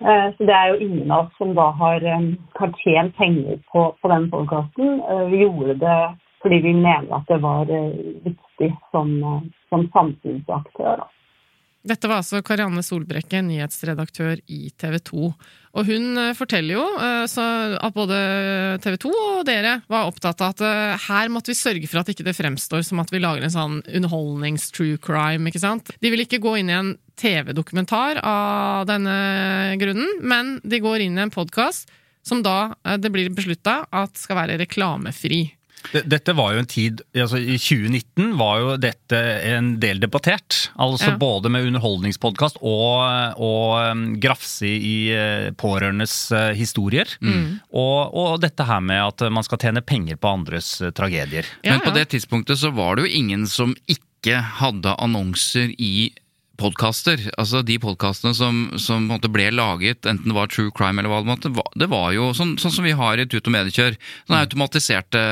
Eh, 0.00 0.28
Så 0.36 0.46
det 0.46 0.54
er 0.54 0.68
jo 0.68 0.80
ingen 0.86 1.10
av 1.10 1.26
oss 1.26 1.36
som 1.38 1.54
da 1.54 1.70
har, 1.70 2.04
eh, 2.04 2.30
har 2.54 2.72
tjent 2.84 3.16
penger 3.16 3.58
på, 3.72 3.94
på 4.02 4.08
den 4.08 4.30
podkasten. 4.30 5.02
Vi 5.30 5.42
gjorde 5.42 5.74
det 5.74 6.00
fordi 6.42 6.58
vi 6.62 6.72
mener 6.72 7.16
at 7.16 7.26
det 7.28 7.40
var 7.42 7.70
eh, 7.70 7.92
viktig 8.24 8.70
som, 8.90 9.14
eh, 9.24 9.40
som 9.68 9.88
samfunnsaktør. 9.94 11.02
Da. 11.02 11.06
Dette 11.86 12.08
var 12.10 12.20
altså 12.20 12.40
Karianne 12.42 12.82
Solbrekke, 12.82 13.38
nyhetsredaktør 13.46 14.40
i 14.50 14.72
TV 14.74 14.96
2. 15.08 15.28
Og 15.78 15.86
hun 15.86 16.18
eh, 16.18 16.34
forteller 16.34 16.74
jo 16.74 16.84
eh, 16.98 17.36
at 17.78 17.94
både 17.94 18.18
TV 18.82 18.96
2 19.04 19.12
og 19.14 19.44
dere 19.46 19.76
var 19.90 20.08
opptatt 20.10 20.42
av 20.42 20.56
at 20.56 20.64
eh, 20.66 21.04
her 21.06 21.30
måtte 21.30 21.52
vi 21.52 21.58
sørge 21.58 21.90
for 21.90 22.00
at 22.00 22.10
ikke 22.10 22.26
det 22.26 22.34
fremstår 22.34 22.82
som 22.86 22.98
at 23.02 23.12
vi 23.14 23.22
lager 23.22 23.46
en 23.46 23.54
sånn 23.54 23.76
underholdnings-true 23.86 24.98
crime. 25.04 25.46
ikke 25.48 25.62
sant? 25.62 25.92
De 26.02 26.10
vil 26.10 26.24
ikke 26.24 26.42
gå 26.42 26.56
inn 26.58 26.72
i 26.72 26.78
en 26.78 26.96
TV-dokumentar 27.18 28.24
av 28.26 28.88
denne 28.90 29.78
grunnen, 29.78 30.18
men 30.22 30.56
de 30.66 30.82
går 30.82 31.06
inn 31.06 31.18
i 31.18 31.24
en 31.26 31.34
podkast 31.34 31.94
som 32.26 32.42
da 32.44 32.74
det 33.00 33.10
blir 33.14 33.30
beslutta 33.32 33.84
at 33.94 34.18
skal 34.18 34.42
være 34.42 34.58
reklamefri. 34.60 35.46
Dette 36.04 36.34
var 36.36 36.52
jo 36.52 36.60
en 36.62 36.68
tid 36.68 37.00
altså 37.16 37.38
I 37.40 37.56
2019 37.56 38.32
var 38.38 38.58
jo 38.60 38.72
dette 38.82 39.20
en 39.48 39.70
del 39.80 40.00
debattert. 40.02 40.70
Altså 40.76 41.12
Ja. 41.12 41.16
både 41.20 41.48
med 41.54 41.66
underholdningspodkast 41.70 42.58
og, 42.60 43.38
og 43.40 43.92
um, 43.92 44.02
grafse 44.20 44.68
i 44.68 45.08
eh, 45.14 45.48
pårørendes 45.56 46.16
eh, 46.36 46.50
historier. 46.58 47.08
Og, 47.72 48.14
og 48.14 48.40
dette 48.42 48.66
her 48.68 48.80
med 48.84 49.00
at 49.00 49.26
man 49.32 49.46
skal 49.46 49.58
tjene 49.62 49.80
penger 49.84 50.16
på 50.20 50.28
andres 50.40 50.74
eh, 50.82 50.90
tragedier. 50.92 51.46
Ja, 51.62 51.72
Men 51.76 51.80
på 51.86 51.94
ja. 51.94 52.00
det 52.02 52.08
tidspunktet 52.16 52.60
så 52.60 52.70
var 52.74 52.96
det 52.98 53.06
jo 53.08 53.14
ingen 53.22 53.46
som 53.48 53.74
ikke 53.88 54.40
hadde 54.60 54.92
annonser 54.98 55.70
i 55.78 56.10
podkaster. 56.58 57.20
Altså 57.38 57.60
de 57.66 57.76
podkastene 57.80 58.34
som, 58.36 58.56
som 58.76 59.04
på 59.06 59.06
en 59.06 59.12
måte 59.14 59.30
ble 59.32 59.46
laget, 59.54 60.02
enten 60.10 60.28
det 60.32 60.34
var 60.36 60.50
true 60.50 60.72
crime 60.74 60.98
eller 61.00 61.12
hva 61.12 61.20
det 61.22 61.30
måtte, 61.30 61.52
var- 61.54 61.70
det 61.78 61.88
var 61.92 62.10
jo 62.16 62.32
sånn, 62.36 62.56
sånn 62.58 62.74
som 62.74 62.84
vi 62.86 62.96
har 62.98 63.18
i 63.22 63.26
Tut 63.30 63.46
og 63.46 63.54
Mediekjør. 63.54 63.96
Sånne 64.26 64.42
automatiserte 64.44 65.22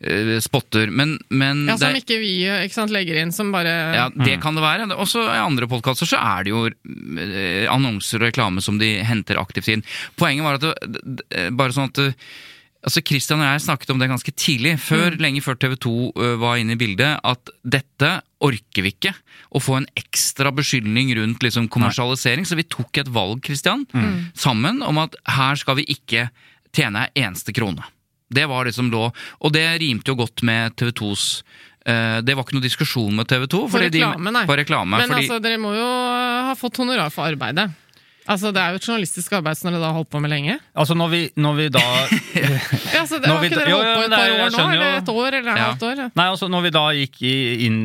eh, 0.00 0.38
spotter. 0.44 0.90
Men, 0.90 1.18
men 1.28 1.66
Ja, 1.68 1.76
Som 1.76 1.92
det- 1.92 2.02
ikke 2.04 2.18
vi 2.22 2.32
eh, 2.48 2.64
ikke 2.66 2.78
sant, 2.80 2.94
legger 2.94 3.20
inn, 3.20 3.32
som 3.32 3.52
bare 3.54 3.74
ja, 3.94 4.08
det 4.10 4.40
kan 4.42 4.56
det 4.56 4.64
være. 4.64 4.88
Også 4.96 5.22
i 5.28 5.38
andre 5.44 5.68
podkaster 5.70 6.08
så 6.08 6.18
er 6.20 6.44
det 6.48 6.54
jo 6.54 6.64
eh, 6.68 7.68
annonser 7.72 8.22
og 8.22 8.28
reklame 8.30 8.62
som 8.64 8.78
de 8.80 8.94
henter 9.04 9.36
aktivt 9.40 9.68
inn. 9.76 9.84
Poenget 10.20 10.44
var 10.48 10.58
at 10.60 10.66
det, 10.88 11.04
det, 11.04 11.48
bare 11.56 11.74
sånn 11.76 11.90
at 11.92 12.00
det, 12.00 12.10
Altså 12.84 13.00
Christian 13.00 13.40
og 13.40 13.48
jeg 13.48 13.62
snakket 13.64 13.90
om 13.94 14.00
det 14.02 14.10
ganske 14.10 14.32
tidlig, 14.36 14.74
før, 14.84 15.14
lenge 15.16 15.40
før 15.44 15.56
TV 15.56 15.74
2 15.80 15.92
ø, 16.12 16.26
var 16.42 16.58
inne 16.60 16.74
i 16.76 16.80
bildet, 16.80 17.16
at 17.24 17.52
dette 17.64 18.10
orker 18.44 18.84
vi 18.84 18.92
ikke. 18.92 19.14
Å 19.56 19.62
få 19.62 19.78
en 19.78 19.86
ekstra 19.96 20.52
beskyldning 20.52 21.14
rundt 21.16 21.44
liksom, 21.46 21.70
kommersialisering. 21.72 22.44
Så 22.44 22.58
vi 22.60 22.66
tok 22.68 23.00
et 23.00 23.08
valg, 23.14 23.40
Christian, 23.46 23.86
sammen 24.36 24.82
om 24.84 25.00
at 25.00 25.16
her 25.38 25.56
skal 25.56 25.78
vi 25.80 25.86
ikke 25.96 26.26
tjene 26.76 27.06
ei 27.06 27.24
eneste 27.24 27.54
krone. 27.56 27.86
Det 28.34 28.44
var 28.50 28.66
det 28.68 28.74
som 28.76 28.90
lå, 28.92 29.06
og 29.14 29.54
det 29.54 29.64
rimte 29.80 30.10
jo 30.10 30.18
godt 30.18 30.42
med 30.44 30.74
TV 30.80 30.90
2s 30.96 31.24
Det 32.24 32.32
var 32.34 32.42
ikke 32.42 32.56
noe 32.56 32.64
diskusjon 32.64 33.12
med 33.14 33.28
TV 33.28 33.44
2. 33.52 33.62
For 33.70 33.84
reklame, 33.84 34.32
nei. 34.32 34.44
For 34.48 34.60
reklame, 34.60 34.98
Men 34.98 35.08
fordi, 35.12 35.24
altså, 35.24 35.40
dere 35.44 35.60
må 35.60 35.74
jo 35.76 35.88
ha 36.48 36.54
fått 36.58 36.80
honorar 36.80 37.12
for 37.12 37.28
arbeidet. 37.28 37.68
Altså, 38.26 38.50
Det 38.56 38.60
er 38.62 38.70
jo 38.72 38.78
et 38.80 38.86
journalistisk 38.88 39.32
arbeid 39.36 39.58
som 39.58 39.68
dere 39.70 39.80
da 39.82 39.90
har 39.90 39.98
holdt 39.98 40.08
på 40.14 40.20
med 40.24 40.30
lenge. 40.32 40.54
Altså 40.80 40.94
når 40.96 41.08
vi, 41.12 41.20
når 41.36 41.56
vi 41.58 41.66
da 41.74 41.82
Ja, 42.96 43.02
så 43.04 43.18
det 43.20 43.28
Har 43.28 43.44
ikke 43.44 43.58
dere 43.58 43.74
holdt 43.74 43.90
på 43.98 44.04
et 44.06 44.14
par 44.14 44.32
år 44.32 44.54
nå? 44.54 44.64
Eller 44.72 44.96
et 45.02 45.10
år, 45.12 45.26
eller 45.40 45.50
et 45.52 45.60
Ja. 45.60 45.66
halvt 45.68 45.84
år? 45.90 46.00
Ja. 46.04 46.08
Nei, 46.16 46.26
altså 46.32 46.48
Når 46.48 46.62
vi 46.64 46.70
da 46.78 46.84
gikk 46.96 47.20
inn 47.68 47.78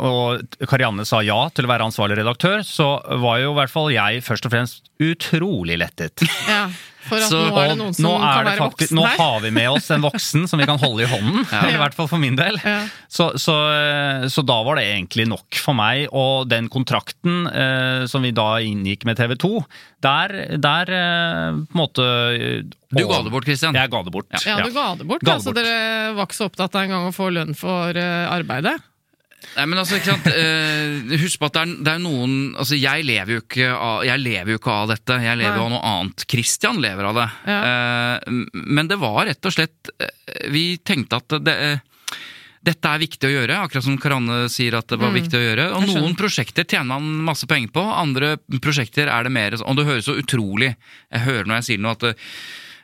og 0.00 0.56
Karianne 0.70 1.04
sa 1.08 1.20
ja 1.26 1.38
til 1.52 1.68
å 1.68 1.72
være 1.74 1.86
ansvarlig 1.90 2.16
redaktør, 2.22 2.64
så 2.64 2.88
var 3.20 3.38
jo 3.42 3.52
i 3.52 3.58
hvert 3.60 3.72
fall 3.74 3.92
jeg 3.92 4.24
først 4.24 4.48
og 4.48 4.54
fremst 4.56 4.88
utrolig 5.02 5.76
lettet. 5.80 6.24
Ja, 6.48 6.66
for 7.08 7.16
at 7.22 7.28
Så- 7.30 7.40
nå 7.48 7.56
er 7.62 7.68
det 7.72 7.78
noen 7.80 7.94
som 7.96 8.04
nå 8.06 8.12
kan 8.18 8.44
det 8.44 8.50
være 8.52 8.62
faktisk- 8.62 8.92
voksen 8.92 8.96
Nå 9.00 9.06
har 9.16 9.40
vi 9.44 9.50
med 9.56 9.68
oss 9.70 9.90
en 9.94 10.04
voksen 10.04 10.48
som 10.50 10.60
vi 10.62 10.66
kan 10.68 10.78
holde 10.82 11.04
i 11.06 11.10
hånden. 11.10 11.44
I 11.74 11.78
hvert 11.80 11.94
fall 11.98 12.08
for 12.10 12.18
min 12.22 12.36
del. 12.38 12.58
Ja. 12.64 12.78
Så, 13.08 13.30
så, 13.40 13.54
så 14.32 14.44
da 14.46 14.58
var 14.66 14.76
det 14.80 14.86
egentlig 14.90 15.26
nok 15.30 15.60
for 15.62 15.76
meg. 15.78 16.06
Og 16.12 16.48
den 16.50 16.68
kontrakten 16.72 17.46
eh, 17.50 18.06
som 18.10 18.22
vi 18.26 18.32
da 18.36 18.56
inngikk 18.64 19.04
med 19.08 19.16
TV 19.20 19.36
2, 19.40 19.52
der, 20.06 20.36
der 20.62 20.92
eh, 20.92 21.60
på 21.66 21.74
en 21.76 21.80
måte 21.80 22.06
eh, 22.36 22.66
Du 22.92 23.02
ga 23.06 23.22
det 23.22 23.32
bort, 23.34 23.44
Christian. 23.48 23.74
Jeg 23.74 23.90
ga 23.90 24.02
det 24.06 24.12
bort. 24.14 24.28
Ja, 24.46 24.58
du 24.62 24.70
ga 24.74 24.88
det 24.98 25.06
bort. 25.08 25.22
Ga 25.24 25.32
det 25.32 25.38
altså. 25.40 25.54
Dere 25.56 26.12
var 26.16 26.26
ikke 26.28 26.38
så 26.38 26.50
opptatt 26.50 26.74
av 26.76 26.84
engang 26.86 27.08
å 27.08 27.14
få 27.16 27.30
lønn 27.34 27.56
for 27.58 27.96
eh, 27.96 28.26
arbeidet. 28.30 28.76
Nei, 29.56 29.64
men 29.70 29.80
altså, 29.80 29.96
ikke 29.96 30.12
sant 30.12 30.26
eh, 30.28 31.16
Husk 31.22 31.40
på 31.40 31.48
at 31.48 31.54
det 31.56 31.62
er, 31.62 31.74
det 31.86 31.92
er 31.94 32.00
noen 32.04 32.32
Altså, 32.60 32.76
jeg 32.76 33.06
lever 33.08 33.38
jo 33.38 33.42
ikke 33.44 33.68
av, 33.72 34.02
jeg 34.04 34.20
lever 34.20 34.52
jo 34.52 34.60
ikke 34.60 34.74
av 34.74 34.90
dette. 34.92 35.18
Jeg 35.24 35.40
lever 35.40 35.56
Nei. 35.56 35.64
av 35.64 35.72
noe 35.72 35.92
annet. 35.94 36.24
Christian 36.28 36.80
lever 36.84 37.08
av 37.08 37.20
det. 37.20 37.26
Ja. 37.48 37.58
Eh, 37.70 38.40
men 38.76 38.90
det 38.90 38.98
var 39.00 39.22
rett 39.30 39.48
og 39.48 39.54
slett 39.56 39.92
eh, 39.96 40.48
Vi 40.52 40.64
tenkte 40.84 41.22
at 41.22 41.38
det 41.46 41.56
eh, 41.70 41.84
dette 42.66 42.90
er 42.90 42.98
viktig 42.98 43.28
å 43.28 43.30
gjøre, 43.30 43.56
akkurat 43.62 43.84
som 43.86 43.98
Karanne 44.02 44.36
sier 44.50 44.74
at 44.74 44.88
det 44.90 44.96
var 44.98 45.12
viktig 45.14 45.38
å 45.38 45.42
gjøre. 45.44 45.66
Og 45.76 45.84
Mm. 45.86 45.92
Noen 46.00 46.16
prosjekter 46.18 46.64
tjener 46.66 46.96
man 46.96 47.04
masse 47.28 47.46
penger 47.46 47.70
på, 47.70 47.84
andre 47.94 48.32
prosjekter 48.58 49.06
er 49.06 49.22
det 49.22 49.30
mer 49.30 49.54
Og 49.60 49.76
det 49.78 49.84
høres 49.86 50.08
så 50.08 50.16
utrolig 50.18 50.72
Jeg 50.74 51.22
hører 51.22 51.46
når 51.46 51.60
jeg 51.60 51.66
sier 51.68 51.84
noe 51.84 51.94
at 51.94 52.08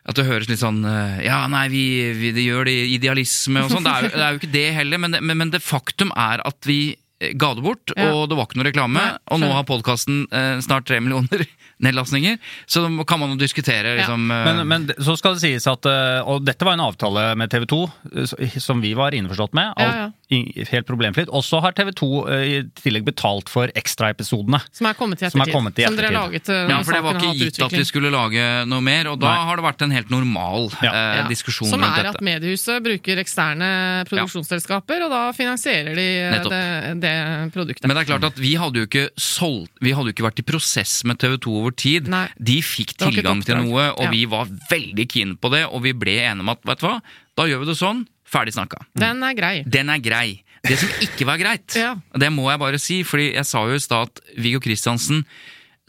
at 0.09 0.17
det 0.19 0.25
høres 0.27 0.49
litt 0.51 0.59
sånn 0.63 0.81
eh, 0.85 1.21
Ja, 1.29 1.45
nei, 1.53 1.69
vi, 1.71 1.85
vi 2.19 2.33
det 2.35 2.43
gjør 2.49 2.67
det 2.67 2.73
i 2.75 2.95
idealisme 2.97 3.63
og 3.63 3.71
sånn. 3.71 3.85
Det, 3.87 3.93
er 3.93 4.11
det 4.11 4.25
er 4.27 4.33
jo 4.37 4.41
ikke 4.43 4.53
det 4.57 4.67
heller, 4.81 4.99
men, 5.05 5.13
det- 5.15 5.23
men, 5.23 5.39
men 5.45 5.51
det 5.55 5.63
faktum 5.63 6.11
er 6.19 6.43
at 6.47 6.59
vi 6.67 6.81
eh, 7.23 7.33
ga 7.39 7.53
det 7.55 7.63
bort, 7.63 7.93
Ja. 7.97 8.11
og 8.15 8.29
det 8.31 8.39
var 8.39 8.49
ikke 8.51 8.59
noe 8.59 8.67
reklame. 8.71 8.99
Nei, 8.99 9.19
og 9.31 9.41
nå 9.45 9.53
har 9.55 9.63
podkasten 9.69 10.25
eh, 10.35 10.57
snart 10.65 10.89
tre 10.91 10.99
millioner 11.01 11.47
nedlastninger, 11.87 12.37
så 12.71 12.85
kan 13.07 13.19
man 13.23 13.33
jo 13.35 13.39
diskutere 13.41 13.97
liksom 13.99 14.29
ja. 14.31 14.43
Men, 14.47 14.61
men 14.71 14.85
så 15.03 15.17
skal 15.19 15.35
det 15.35 15.43
sies 15.43 15.65
at 15.67 15.87
eh, 15.91 16.21
Og 16.31 16.45
dette 16.47 16.63
var 16.67 16.77
en 16.77 16.85
avtale 16.85 17.25
med 17.39 17.51
TV 17.51 17.65
2 17.73 17.79
eh, 18.23 18.59
som 18.63 18.83
vi 18.83 18.93
var 18.99 19.15
innforstått 19.19 19.55
med. 19.59 19.73
Ja, 19.79 19.87
Alt, 19.87 19.99
ja. 19.99 20.11
I- 20.33 20.65
Helt 20.73 20.87
problemfritt. 20.89 21.29
Og 21.31 21.43
så 21.45 21.61
har 21.61 21.73
TV 21.77 21.91
2 21.93 22.09
eh, 22.33 22.43
i 22.49 22.63
tillegg 22.81 23.05
betalt 23.05 23.49
for 23.53 23.69
ekstraepisodene. 23.79 24.61
Som 24.73 24.87
er 24.89 24.95
kommet 24.99 25.21
i 25.23 25.29
Som 25.31 25.41
er 25.41 25.45
ettertid. 25.47 25.55
kommet 25.55 25.79
i 25.79 25.85
Som 25.87 25.97
dere 25.99 26.11
har 26.11 26.17
laget 26.31 26.49
eh, 26.49 26.69
Ja, 26.73 26.79
for 26.83 26.93
det 26.97 27.03
var 27.05 27.15
ikke 27.19 27.33
gitt 27.37 27.43
gitt 27.53 27.63
at 27.67 27.71
de 27.71 27.81
vi 27.83 27.85
skulle 27.89 28.11
lage 28.15 28.47
noe 28.67 28.81
mer, 28.81 29.09
og 29.13 29.21
da 29.21 29.31
Nei. 29.35 29.45
har 29.51 29.57
det 29.61 29.65
vært 29.67 29.83
en 29.87 29.91
helt 29.97 30.11
normal 30.11 30.71
Ja. 30.83 30.93
eh, 31.23 31.29
diskusjon 31.29 31.69
rundt 31.71 31.81
dette. 31.83 31.95
Som 31.95 32.07
er 32.07 32.09
at 32.11 32.21
mediehuset 32.21 32.83
bruker 32.83 33.21
eksterne 33.23 33.71
produksjonsselskaper, 34.09 35.05
og 35.07 35.11
da 35.13 35.23
finansierer 35.37 35.95
de 35.99 36.07
eh, 36.23 36.49
det, 36.49 37.01
det 37.03 37.15
produktet. 37.55 37.87
Men 37.87 37.97
det 37.97 38.05
er 38.07 38.11
klart 38.19 38.25
at 38.33 38.39
vi 38.41 38.55
hadde 38.61 38.83
jo 38.83 38.87
ikke 38.89 39.09
solgt 39.21 39.73
Vi 39.83 39.93
hadde 39.93 40.11
jo 40.11 40.15
ikke 40.15 40.27
vært 40.31 40.39
i 40.43 40.47
prosess 40.47 41.03
med 41.09 41.19
TV 41.19 41.37
2 41.43 41.57
over 41.59 41.71
tid. 41.75 42.09
Nei. 42.13 42.27
De 42.39 42.61
fikk 42.63 42.95
tilgang 43.01 43.43
til 43.45 43.57
noe, 43.59 43.91
og 43.97 44.03
Ja. 44.07 44.11
vi 44.11 44.25
var 44.27 44.47
veldig 44.71 45.07
keen 45.11 45.37
på 45.37 45.51
det, 45.51 45.65
og 45.67 45.83
vi 45.83 45.93
ble 45.93 46.19
enige 46.23 46.41
om 46.41 46.49
at 46.49 46.63
vet 46.65 46.79
du 46.79 46.87
hva, 46.87 47.01
da 47.37 47.45
gjør 47.49 47.61
vi 47.61 47.67
det 47.67 47.77
sånn. 47.79 48.07
Ferdig 48.33 48.55
snakka. 48.57 48.81
Den 48.97 49.23
er 49.23 49.35
grei. 49.37 49.55
Den 49.69 49.91
er 49.93 49.99
grei. 50.01 50.43
Det 50.65 50.79
som 50.79 50.89
ikke 51.05 51.27
var 51.29 51.41
greit, 51.43 51.75
Ja. 51.85 51.97
det 52.17 52.31
må 52.33 52.47
jeg 52.51 52.59
bare 52.63 52.79
si, 52.81 53.03
fordi 53.05 53.33
jeg 53.35 53.45
sa 53.49 53.65
jo 53.67 53.75
i 53.77 53.83
stad 53.83 54.09
at 54.09 54.21
Viggo 54.39 54.61
Kristiansen 54.63 55.25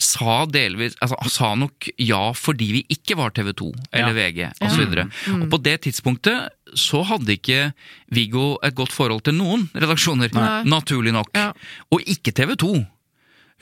sa 0.01 0.43
delvis 0.49 0.95
altså, 1.05 1.15
sa 1.29 1.51
nok 1.55 1.85
ja 2.01 2.31
fordi 2.35 2.65
vi 2.73 2.81
ikke 2.91 3.15
var 3.15 3.29
TV 3.31 3.51
2 3.53 3.67
eller 3.93 4.09
Ja. 4.09 4.15
VG 4.17 4.47
osv. 4.65 4.81
Og, 4.81 5.11
Mm. 5.29 5.41
og 5.43 5.49
på 5.53 5.59
det 5.63 5.75
tidspunktet 5.85 6.49
så 6.75 7.03
hadde 7.05 7.29
ikke 7.37 7.71
Viggo 8.11 8.57
et 8.65 8.73
godt 8.75 8.91
forhold 8.91 9.21
til 9.23 9.35
noen 9.37 9.69
redaksjoner. 9.75 10.33
Nei. 10.33 10.63
Naturlig 10.65 11.13
nok. 11.13 11.29
Ja. 11.37 11.51
Og 11.93 12.01
ikke 12.09 12.33
TV 12.33 12.55
2. 12.57 12.73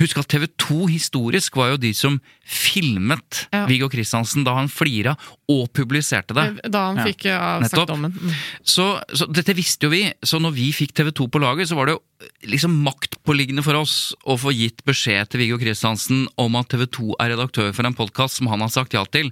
Husk 0.02 0.22
at 0.22 0.30
TV 0.32 0.47
2 0.60 0.80
historisk 0.91 1.58
var 1.60 1.74
jo 1.76 1.82
de 1.82 1.93
som 1.97 2.20
filmet 2.41 3.45
Ja. 3.54 3.66
Viggo 3.70 3.89
Kristiansen 3.91 4.45
da 4.47 4.56
han 4.58 4.70
flira, 4.72 5.16
og 5.52 5.70
publiserte 5.76 6.36
det. 6.38 6.45
Da 6.72 6.88
han 6.89 7.02
fikk 7.06 7.28
ja. 7.30 7.38
avsagt 7.60 7.89
dommen. 7.91 8.14
Mm. 8.16 8.34
Så, 8.64 8.88
så 9.14 9.28
dette 9.32 9.56
visste 9.58 9.88
jo 9.88 9.93
vi, 9.93 10.06
så 10.24 10.39
når 10.41 10.56
vi 10.58 10.72
fikk 10.76 10.95
TV 10.97 11.12
2 11.22 11.28
på 11.32 11.41
laget, 11.43 11.70
så 11.70 11.78
var 11.78 11.89
det 11.89 11.97
jo 11.97 12.04
liksom 12.48 12.74
maktpåliggende 12.86 13.64
for 13.66 13.78
oss 13.80 13.94
å 14.30 14.36
få 14.40 14.52
gitt 14.56 14.84
beskjed 14.88 15.30
til 15.32 15.42
Viggo 15.44 15.58
Kristiansen 15.62 16.26
om 16.42 16.58
at 16.60 16.70
TV 16.74 16.86
2 16.88 17.16
er 17.22 17.34
redaktør 17.34 17.72
for 17.76 17.88
en 17.88 17.96
podkast 17.98 18.40
som 18.40 18.50
han 18.52 18.64
har 18.64 18.72
sagt 18.74 18.94
ja 18.98 19.04
til. 19.14 19.32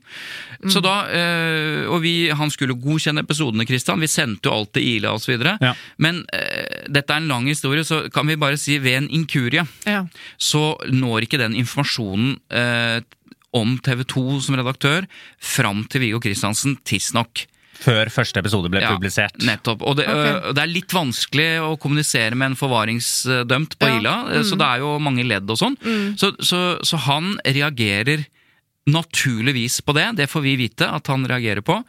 Så 0.70 0.82
da, 0.86 0.96
øh, 1.10 1.90
Og 1.90 2.02
vi, 2.04 2.30
han 2.30 2.50
skulle 2.54 2.78
godkjenne 2.80 3.24
episodene, 3.26 3.66
Kristian. 3.66 4.00
Vi 4.02 4.08
sendte 4.12 4.50
jo 4.50 4.56
alt 4.56 4.74
til 4.74 4.84
Ila 4.96 5.14
osv. 5.18 5.36
Ja. 5.62 5.74
Men 5.98 6.24
øh, 6.34 6.88
dette 6.90 7.14
er 7.14 7.22
en 7.24 7.28
lang 7.32 7.48
historie, 7.48 7.84
så 7.84 8.10
kan 8.14 8.28
vi 8.28 8.36
bare 8.40 8.58
si 8.58 8.78
ved 8.78 8.98
en 8.98 9.10
inkurie 9.10 9.66
Ja. 9.86 10.06
så 10.38 10.78
når 10.92 11.26
ikke 11.26 11.40
den 11.42 11.56
informasjonen 11.56 12.40
øh, 12.52 13.02
om 13.54 13.78
TV 13.82 14.04
2 14.06 14.42
som 14.46 14.56
redaktør 14.60 15.08
fram 15.42 15.84
til 15.90 16.02
Viggo 16.02 16.20
Kristiansen 16.20 16.78
tidsnok. 16.86 17.46
Før 17.80 18.10
første 18.12 18.42
episode 18.42 18.72
ble 18.72 18.82
Ja, 18.84 18.92
publisert. 18.96 19.38
Nettopp. 19.46 19.84
Og 19.88 19.96
det, 20.00 20.08
Ok. 20.08 20.16
øh, 20.16 20.54
det 20.54 20.64
er 20.64 20.72
litt 20.72 20.92
vanskelig 20.96 21.50
å 21.64 21.78
kommunisere 21.80 22.36
med 22.36 22.52
en 22.52 22.60
forvaringsdømt 22.60 23.78
på 23.80 23.88
Ja. 23.88 23.94
Mm. 23.94 24.00
Ila, 24.02 24.16
mm. 24.28 24.44
så 24.44 24.58
det 24.60 24.68
er 24.68 24.80
jo 24.84 25.00
mange 25.00 25.24
ledd 25.28 25.50
og 25.50 25.58
sånn. 25.58 25.78
Så, 26.20 26.34
så, 26.44 26.80
så 26.84 26.98
han 27.08 27.38
reagerer 27.46 28.26
naturligvis 28.90 29.82
på 29.86 29.94
det, 29.94 30.08
det 30.18 30.30
får 30.32 30.42
vi 30.46 30.56
vite 30.60 30.88
at 30.90 31.08
han 31.12 31.26
reagerer 31.30 31.62
på. 31.66 31.84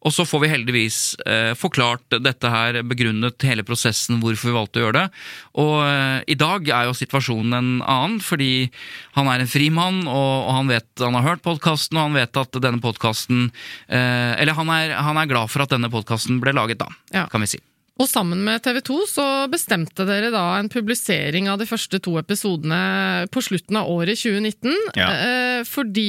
Og 0.00 0.14
så 0.16 0.24
får 0.24 0.40
vi 0.44 0.48
heldigvis 0.48 0.98
eh, 1.28 1.52
forklart 1.58 2.16
dette 2.24 2.48
her, 2.52 2.78
begrunnet 2.88 3.44
hele 3.44 3.64
prosessen, 3.68 4.20
hvorfor 4.22 4.48
vi 4.48 4.56
valgte 4.56 4.80
å 4.80 4.84
gjøre 4.86 4.96
det. 5.02 5.22
Og 5.60 5.74
eh, 5.84 6.18
i 6.32 6.38
dag 6.40 6.68
er 6.72 6.88
jo 6.88 6.96
situasjonen 6.96 7.56
en 7.58 7.70
annen, 7.84 8.18
fordi 8.24 8.70
han 9.18 9.28
er 9.28 9.44
en 9.44 9.50
frimann, 9.50 10.02
og, 10.08 10.32
og 10.46 10.52
han 10.56 10.72
vet 10.72 11.04
han 11.04 11.18
har 11.20 11.28
hørt 11.28 11.44
podkasten, 11.44 12.00
og 12.00 12.08
han 12.08 12.16
vet 12.20 12.40
at 12.40 12.60
denne 12.64 12.80
podkasten 12.82 13.50
eh, 13.88 14.32
Eller 14.40 14.56
han 14.56 14.72
er, 14.72 14.96
han 14.96 15.20
er 15.20 15.28
glad 15.30 15.52
for 15.52 15.64
at 15.66 15.74
denne 15.76 15.92
podkasten 15.92 16.40
ble 16.40 16.56
laget, 16.56 16.80
da, 16.80 16.88
Ja. 17.12 17.26
kan 17.28 17.44
vi 17.44 17.52
si. 17.56 17.60
Og 18.00 18.08
sammen 18.08 18.40
med 18.46 18.62
TV 18.64 18.78
2 18.86 18.94
så 19.10 19.24
bestemte 19.52 20.06
dere 20.08 20.30
da 20.32 20.44
en 20.56 20.70
publisering 20.72 21.50
av 21.52 21.58
de 21.60 21.66
første 21.68 21.98
to 22.00 22.14
episodene 22.16 23.26
på 23.32 23.42
slutten 23.44 23.76
av 23.76 23.90
året 23.92 24.16
2019. 24.16 24.72
Ja. 24.96 25.08
eh, 25.12 25.60
Fordi 25.68 26.06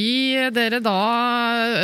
dere 0.56 0.80
da 0.84 0.96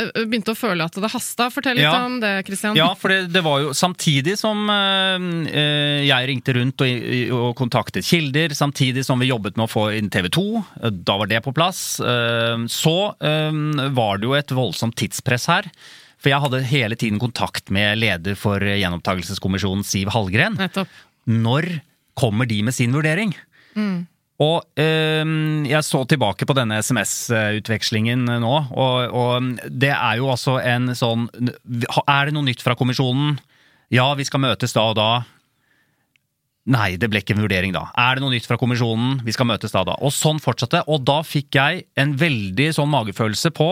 eh, 0.08 0.22
begynte 0.24 0.54
å 0.54 0.58
føle 0.58 0.86
at 0.88 0.96
det 0.96 1.10
hasta. 1.12 1.50
Fortell 1.52 1.76
litt 1.76 1.84
Ja. 1.84 2.06
om 2.06 2.16
det, 2.24 2.32
Christian. 2.48 2.78
Ja, 2.78 2.88
for 2.96 3.12
det, 3.12 3.28
det 3.34 3.44
var 3.44 3.60
jo 3.66 3.74
samtidig 3.76 4.38
som 4.40 4.64
eh, 4.72 6.08
jeg 6.08 6.32
ringte 6.32 6.56
rundt 6.56 6.86
og, 6.88 7.06
og 7.36 7.52
kontaktet 7.60 8.08
kilder, 8.08 8.56
samtidig 8.56 9.04
som 9.04 9.20
vi 9.20 9.28
jobbet 9.28 9.60
med 9.60 9.68
å 9.68 9.72
få 9.72 9.90
inn 9.98 10.08
TV 10.08 10.32
2, 10.32 10.46
eh, 10.88 10.90
da 11.04 11.18
var 11.20 11.28
det 11.28 11.44
på 11.44 11.52
plass, 11.56 11.84
så 11.98 12.96
var 13.18 14.18
det 14.20 14.26
jo 14.28 14.34
et 14.38 14.52
voldsomt 14.56 14.96
tidspress 14.98 15.46
her. 15.52 15.68
For 16.18 16.32
jeg 16.32 16.42
hadde 16.42 16.64
hele 16.66 16.98
tiden 16.98 17.20
kontakt 17.22 17.70
med 17.74 18.00
leder 18.00 18.38
for 18.38 18.62
gjenopptakelseskommisjonen, 18.62 19.86
Siv 19.86 20.10
Hallgren. 20.14 20.58
Nettopp. 20.58 20.90
Når 21.30 21.68
kommer 22.18 22.48
de 22.50 22.62
med 22.66 22.74
sin 22.74 22.94
vurdering? 22.96 23.34
Og 24.38 24.62
eh, 24.78 25.30
jeg 25.66 25.86
så 25.86 26.04
tilbake 26.06 26.46
på 26.46 26.54
denne 26.54 26.78
SMS-utvekslingen 26.82 28.26
nå, 28.42 28.54
og, 28.70 29.14
og 29.14 29.48
det 29.66 29.90
er 29.94 30.20
jo 30.20 30.28
altså 30.30 30.60
en 30.62 30.92
sånn 30.94 31.26
Er 31.34 32.28
det 32.28 32.34
noe 32.36 32.46
nytt 32.46 32.62
fra 32.62 32.76
kommisjonen? 32.78 33.40
Ja, 33.90 34.12
vi 34.14 34.26
skal 34.28 34.42
møtes 34.44 34.74
da 34.76 34.84
og 34.92 34.98
da. 34.98 35.10
Nei, 36.68 36.96
det 37.00 37.08
ble 37.08 37.22
ikke 37.22 37.32
en 37.36 37.40
vurdering 37.40 37.72
da. 37.72 37.86
Er 37.96 38.18
det 38.18 38.22
noe 38.24 38.34
nytt 38.34 38.44
fra 38.48 38.58
kommisjonen? 38.60 39.22
Vi 39.24 39.32
skal 39.32 39.48
møtes 39.48 39.72
da 39.72 39.84
da. 39.88 39.94
Og 40.04 40.12
sånn 40.12 40.40
fortsatte. 40.42 40.82
Og 40.92 41.00
da 41.08 41.22
fikk 41.24 41.56
jeg 41.56 41.86
en 41.96 42.12
veldig 42.20 42.66
sånn 42.76 42.90
magefølelse 42.92 43.52
på 43.56 43.70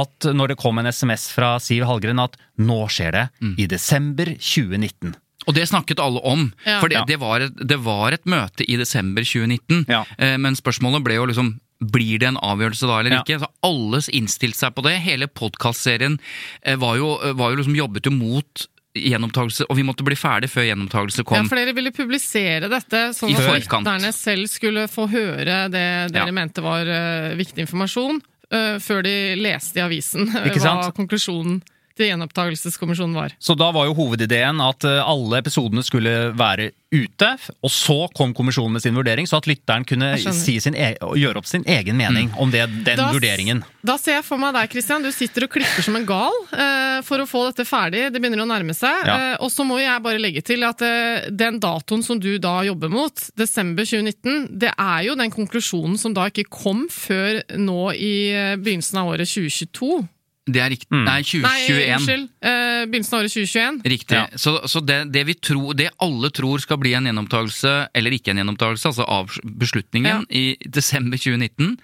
at 0.00 0.28
når 0.32 0.54
det 0.54 0.58
kom 0.62 0.78
en 0.80 0.88
SMS 0.88 1.28
fra 1.34 1.58
Siv 1.60 1.84
Hallgren 1.88 2.22
at 2.22 2.38
nå 2.62 2.80
skjer 2.88 3.12
det, 3.18 3.26
i 3.60 3.66
desember 3.68 4.32
2019. 4.40 5.12
Og 5.48 5.56
det 5.56 5.66
snakket 5.70 6.00
alle 6.04 6.20
om, 6.28 6.50
Ja. 6.68 6.80
for 6.80 6.88
det, 6.92 7.00
det, 7.08 7.16
var 7.20 7.40
et, 7.40 7.56
det 7.56 7.78
var 7.84 8.12
et 8.12 8.24
møte 8.28 8.64
i 8.68 8.76
desember 8.76 9.22
2019. 9.24 9.84
Ja. 9.88 10.04
Eh, 10.18 10.36
men 10.40 10.56
spørsmålet 10.56 11.04
ble 11.04 11.16
jo 11.20 11.26
liksom 11.30 11.58
blir 11.80 12.18
det 12.20 12.28
en 12.28 12.36
avgjørelse 12.44 12.84
da 12.88 12.98
eller 13.00 13.14
Ja. 13.14 13.20
ikke? 13.24 13.38
Så 13.40 13.48
Alle 13.64 14.00
innstilte 14.12 14.58
seg 14.60 14.74
på 14.76 14.82
det. 14.84 14.98
Hele 15.00 15.26
podkastserien 15.32 16.18
eh, 16.62 16.76
var, 16.76 16.96
jo, 17.00 17.14
var 17.34 17.52
jo 17.54 17.56
liksom 17.62 17.76
jobbet 17.78 18.04
jo 18.04 18.12
mot 18.12 18.66
gjenopptakelse, 18.94 19.66
og 19.70 19.76
vi 19.78 19.84
måtte 19.86 20.04
bli 20.06 20.16
ferdig 20.18 20.50
før 20.50 20.66
gjenopptakelse 20.66 21.22
Ja, 21.22 21.42
for 21.46 21.60
dere 21.60 21.74
ville 21.76 21.92
publisere 21.94 22.70
dette, 22.70 23.02
sånn 23.14 23.36
at 23.38 23.46
lytterne 23.60 24.12
selv 24.16 24.50
skulle 24.50 24.86
få 24.90 25.06
høre 25.10 25.68
det 25.70 26.12
dere 26.12 26.26
Ja. 26.26 26.32
mente 26.34 26.62
var 26.64 26.86
uh, 26.86 27.36
viktig 27.38 27.66
informasjon, 27.66 28.20
uh, 28.52 28.78
før 28.82 29.02
de 29.06 29.36
leste 29.38 29.78
i 29.78 29.84
avisen 29.84 30.26
Ikke 30.26 30.60
sant? 30.60 30.82
hva 30.82 30.92
konklusjonen 30.96 31.62
til 32.00 32.10
gjenopptakelseskommisjonen 32.10 33.16
var. 33.16 33.36
Så 33.38 33.56
da 33.58 33.70
var 33.76 33.88
jo 33.90 33.96
hovedideen 33.98 34.62
at 34.64 34.86
eh, 34.88 35.00
alle 35.04 35.42
episodene 35.42 35.84
skulle 35.86 36.32
være 36.36 36.72
ute, 36.90 37.28
og 37.62 37.70
så 37.70 37.96
kom 38.16 38.32
kommisjonen 38.34 38.74
med 38.74 38.82
sin 38.82 38.96
vurdering, 38.98 39.28
så 39.30 39.38
at 39.38 39.46
lytteren 39.46 39.84
kunne 39.86 40.10
si 40.18 40.56
sin 40.62 40.74
e 40.74 40.92
gjøre 40.98 41.38
opp 41.38 41.46
sin 41.46 41.62
egen 41.70 41.98
mening 41.98 42.32
om 42.40 42.50
det, 42.50 42.64
den 42.86 42.98
Da 42.98 43.10
vurderingen. 43.14 43.62
Da 43.86 43.94
ser 44.00 44.18
jeg 44.18 44.26
for 44.26 44.42
meg 44.42 44.56
deg, 44.56 44.72
Christian. 44.72 45.04
Du 45.06 45.12
sitter 45.14 45.46
og 45.46 45.52
klipper 45.54 45.86
som 45.86 45.96
en 45.96 46.06
gal 46.08 46.34
uh, 46.50 46.98
for 47.06 47.22
å 47.22 47.28
få 47.30 47.44
dette 47.48 47.66
ferdig. 47.68 48.08
Det 48.10 48.18
begynner 48.18 48.42
å 48.42 48.48
nærme 48.50 48.74
seg. 48.76 49.06
Ja. 49.06 49.16
Uh, 49.38 49.46
og 49.46 49.54
så 49.54 49.66
må 49.66 49.78
jeg 49.80 50.02
bare 50.02 50.22
legge 50.22 50.42
til 50.46 50.66
at 50.66 50.82
uh, 50.82 51.30
den 51.30 51.60
datoen 51.62 52.02
som 52.06 52.18
du 52.20 52.32
da 52.42 52.58
jobber 52.66 52.90
mot, 52.92 53.26
desember 53.38 53.86
2019, 53.86 54.58
det 54.60 54.74
er 54.74 55.06
jo 55.06 55.18
den 55.20 55.34
konklusjonen 55.34 55.94
som 56.00 56.16
da 56.16 56.26
ikke 56.30 56.48
kom 56.50 56.88
før 56.90 57.44
nå 57.54 57.92
i 57.94 58.14
begynnelsen 58.58 58.98
av 58.98 59.14
året 59.14 59.30
2022. 59.30 60.02
Det 60.48 60.60
er 60.62 60.70
riktig. 60.72 60.88
Mm. 60.90 61.04
Nei, 61.04 61.18
Nei, 61.20 61.58
2021. 61.68 61.96
unnskyld. 61.96 62.28
Eh, 62.40 62.84
begynnelsen 62.90 63.16
av 63.16 63.20
året 63.20 63.34
2021. 63.34 63.80
Riktig. 63.92 64.16
Ja. 64.16 64.38
Så, 64.40 64.54
så 64.72 64.80
det, 64.80 64.98
det 65.12 65.24
vi 65.28 65.34
tror, 65.36 65.74
det 65.76 65.90
alle 66.02 66.30
tror 66.34 66.62
skal 66.62 66.80
bli 66.80 66.94
en 66.96 67.10
gjennomtagelse, 67.10 67.74
eller 67.94 68.16
ikke 68.16 68.32
en 68.32 68.40
gjennomtagelse, 68.42 68.88
altså 68.90 69.06
av 69.06 69.36
beslutningen 69.60 70.24
i 70.30 70.56
desember 70.64 71.20
2019, 71.20 71.76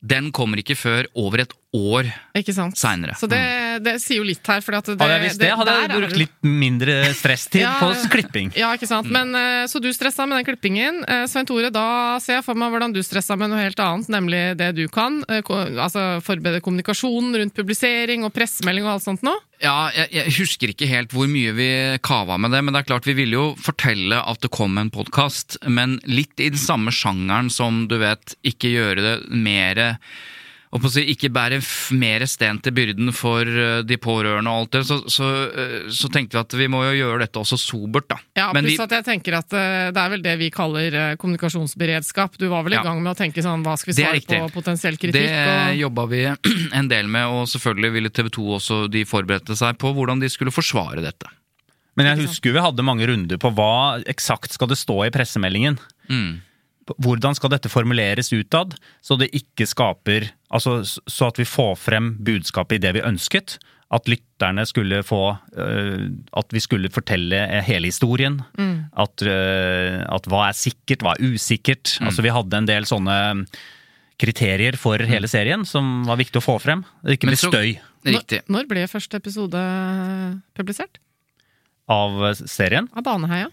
den 0.00 0.30
kommer 0.32 0.60
ikke 0.62 0.76
før 0.78 1.06
over 1.18 1.42
et 1.42 1.50
år 1.76 2.06
seinere. 2.74 3.14
Så 3.20 3.28
det, 3.30 3.40
det 3.84 3.94
sier 4.02 4.18
jo 4.22 4.26
litt 4.26 4.46
her. 4.48 4.62
Det, 4.64 4.96
Hadde 4.96 5.08
jeg 5.12 5.24
visst 5.26 5.42
det, 5.42 5.50
hadde 5.60 5.74
jeg 5.76 5.90
brukt 5.92 6.16
litt 6.18 6.38
mindre 6.42 6.96
stresstid 7.14 7.62
Ja, 7.66 7.74
på 7.82 7.92
klipping. 8.10 8.50
Ja, 8.58 8.72
ikke 8.74 8.88
sant. 8.90 9.10
Men, 9.12 9.34
eh, 9.36 9.66
så 9.70 9.82
du 9.82 9.90
stressa 9.94 10.26
med 10.26 10.40
den 10.40 10.48
klippingen. 10.48 11.02
Eh, 11.04 11.26
Svein 11.30 11.48
Tore, 11.48 11.70
da 11.74 12.16
ser 12.22 12.38
jeg 12.38 12.46
for 12.48 12.58
meg 12.58 12.72
hvordan 12.72 12.96
du 12.96 13.02
stressa 13.04 13.36
med 13.38 13.52
noe 13.52 13.60
helt 13.60 13.82
annet, 13.84 14.10
nemlig 14.10 14.42
det 14.60 14.72
du 14.80 14.86
kan. 14.88 15.20
Eh, 15.28 15.44
Altså 15.80 16.20
forberede 16.24 16.62
kommunikasjonen 16.64 17.36
rundt 17.36 17.54
publisering 17.56 18.24
og 18.26 18.32
pressemelding 18.34 18.86
og 18.86 18.96
alt 18.96 19.06
sånt 19.06 19.24
nå. 19.26 19.34
Ja, 19.60 19.90
jeg, 19.92 20.08
jeg 20.16 20.32
husker 20.38 20.70
ikke 20.72 20.88
helt 20.88 21.12
hvor 21.12 21.28
mye 21.28 21.52
vi 21.52 21.68
kava 22.00 22.38
med 22.40 22.54
det, 22.54 22.62
men 22.64 22.72
det 22.72 22.80
er 22.80 22.90
klart 22.94 23.08
vi 23.08 23.16
ville 23.18 23.36
jo 23.36 23.46
fortelle 23.60 24.16
at 24.24 24.40
det 24.40 24.48
kom 24.56 24.78
en 24.80 24.92
podkast, 24.92 25.58
men 25.68 25.98
litt 26.08 26.40
i 26.40 26.48
den 26.48 26.60
samme 26.60 26.94
sjangeren 26.94 27.50
som, 27.52 27.82
du 27.90 27.98
vet, 28.00 28.38
ikke 28.40 28.72
gjøre 28.72 29.04
det 29.04 29.14
mere 29.28 29.90
og 30.70 30.78
på 30.78 30.86
å 30.86 30.90
si, 30.94 31.02
ikke 31.10 31.32
bære 31.34 31.56
mer 31.98 32.22
sten 32.30 32.60
til 32.62 32.70
byrden 32.76 33.08
for 33.16 33.42
eh, 33.42 33.80
de 33.82 33.96
pårørende 33.98 34.52
og 34.52 34.60
alt 34.62 34.76
det, 34.76 34.82
så, 34.86 35.00
så, 35.10 35.26
eh, 35.50 35.88
så 35.90 36.06
tenkte 36.14 36.36
vi 36.38 36.42
at 36.44 36.54
vi 36.60 36.68
må 36.70 36.84
jo 36.86 36.92
gjøre 37.00 37.24
dette 37.24 37.40
også 37.42 37.58
sobert, 37.58 38.06
da. 38.12 38.18
Ja, 38.38 38.52
Men 38.54 38.68
pluss 38.68 38.76
vi- 38.78 38.84
at 38.84 38.94
jeg 39.00 39.06
tenker 39.08 39.38
at 39.40 39.56
eh, 39.58 39.88
det 39.90 39.98
er 40.04 40.12
vel 40.14 40.22
det 40.22 40.36
vi 40.38 40.50
kaller 40.54 41.16
kommunikasjonsberedskap. 41.18 42.38
Du 42.38 42.46
var 42.52 42.62
vel 42.62 42.72
Ja. 42.78 42.80
i 42.82 42.86
gang 42.86 43.02
med 43.02 43.10
å 43.16 43.18
tenke 43.18 43.42
sånn 43.42 43.64
hva 43.66 43.74
skal 43.80 43.92
vi 43.94 44.02
svare 44.02 44.22
på 44.22 44.52
potensiell 44.54 44.96
kritikk? 44.96 45.26
Det 45.26 45.74
og... 45.74 45.74
jobba 45.80 46.06
vi 46.12 46.22
en 46.78 46.88
del 46.88 47.10
med, 47.10 47.26
og 47.26 47.48
selvfølgelig 47.50 47.92
ville 47.96 48.10
TV 48.14 48.30
2 48.30 48.46
også 48.60 48.78
de 48.94 49.02
forberedte 49.04 49.56
seg 49.58 49.78
på 49.80 49.90
hvordan 49.96 50.20
de 50.22 50.30
skulle 50.30 50.54
forsvare 50.54 51.02
dette. 51.02 51.26
Men 51.98 52.06
jeg 52.12 52.28
husker 52.28 52.54
vi 52.54 52.62
hadde 52.62 52.84
mange 52.86 53.04
runder 53.10 53.36
på 53.42 53.50
hva 53.52 53.98
eksakt 54.08 54.54
skal 54.54 54.70
det 54.70 54.78
stå 54.78 55.00
i 55.08 55.10
pressemeldingen. 55.10 55.76
Mm. 56.08 56.38
Hvordan 56.98 57.36
skal 57.36 57.52
dette 57.52 57.70
formuleres 57.70 58.32
utad, 58.32 58.74
så 59.04 59.18
det 59.20 59.30
ikke 59.36 59.68
skaper 59.68 60.30
Altså 60.50 60.80
så 60.82 61.28
at 61.30 61.36
vi 61.38 61.44
får 61.46 61.76
frem 61.78 62.16
budskapet 62.26 62.80
i 62.80 62.82
det 62.82 62.96
vi 62.96 63.04
ønsket. 63.06 63.60
At 63.94 64.08
lytterne 64.10 64.64
skulle 64.66 65.02
få 65.06 65.36
øh, 65.54 66.08
At 66.34 66.50
vi 66.50 66.62
skulle 66.62 66.90
fortelle 66.90 67.38
hele 67.62 67.86
historien. 67.86 68.40
At, 68.58 69.22
øh, 69.22 70.00
at 70.02 70.26
hva 70.26 70.48
er 70.48 70.56
sikkert, 70.58 71.04
hva 71.06 71.14
er 71.14 71.34
usikkert. 71.34 71.98
Altså 72.02 72.22
vi 72.26 72.34
hadde 72.34 72.58
en 72.58 72.66
del 72.66 72.88
sånne 72.90 73.44
kriterier 74.20 74.76
for 74.76 74.98
hele 74.98 75.30
serien 75.30 75.62
som 75.64 76.02
var 76.08 76.18
viktig 76.20 76.42
å 76.42 76.44
få 76.44 76.58
frem. 76.58 76.82
Ikke 77.08 77.30
med 77.30 77.38
støy 77.38 77.78
Riktig. 78.04 78.42
Når 78.48 78.66
ble 78.66 78.86
første 78.88 79.18
episode 79.20 79.60
publisert? 80.56 80.98
av 81.90 82.20
serien. 82.46 82.88
Av 82.94 83.04
Baneheia? 83.06 83.50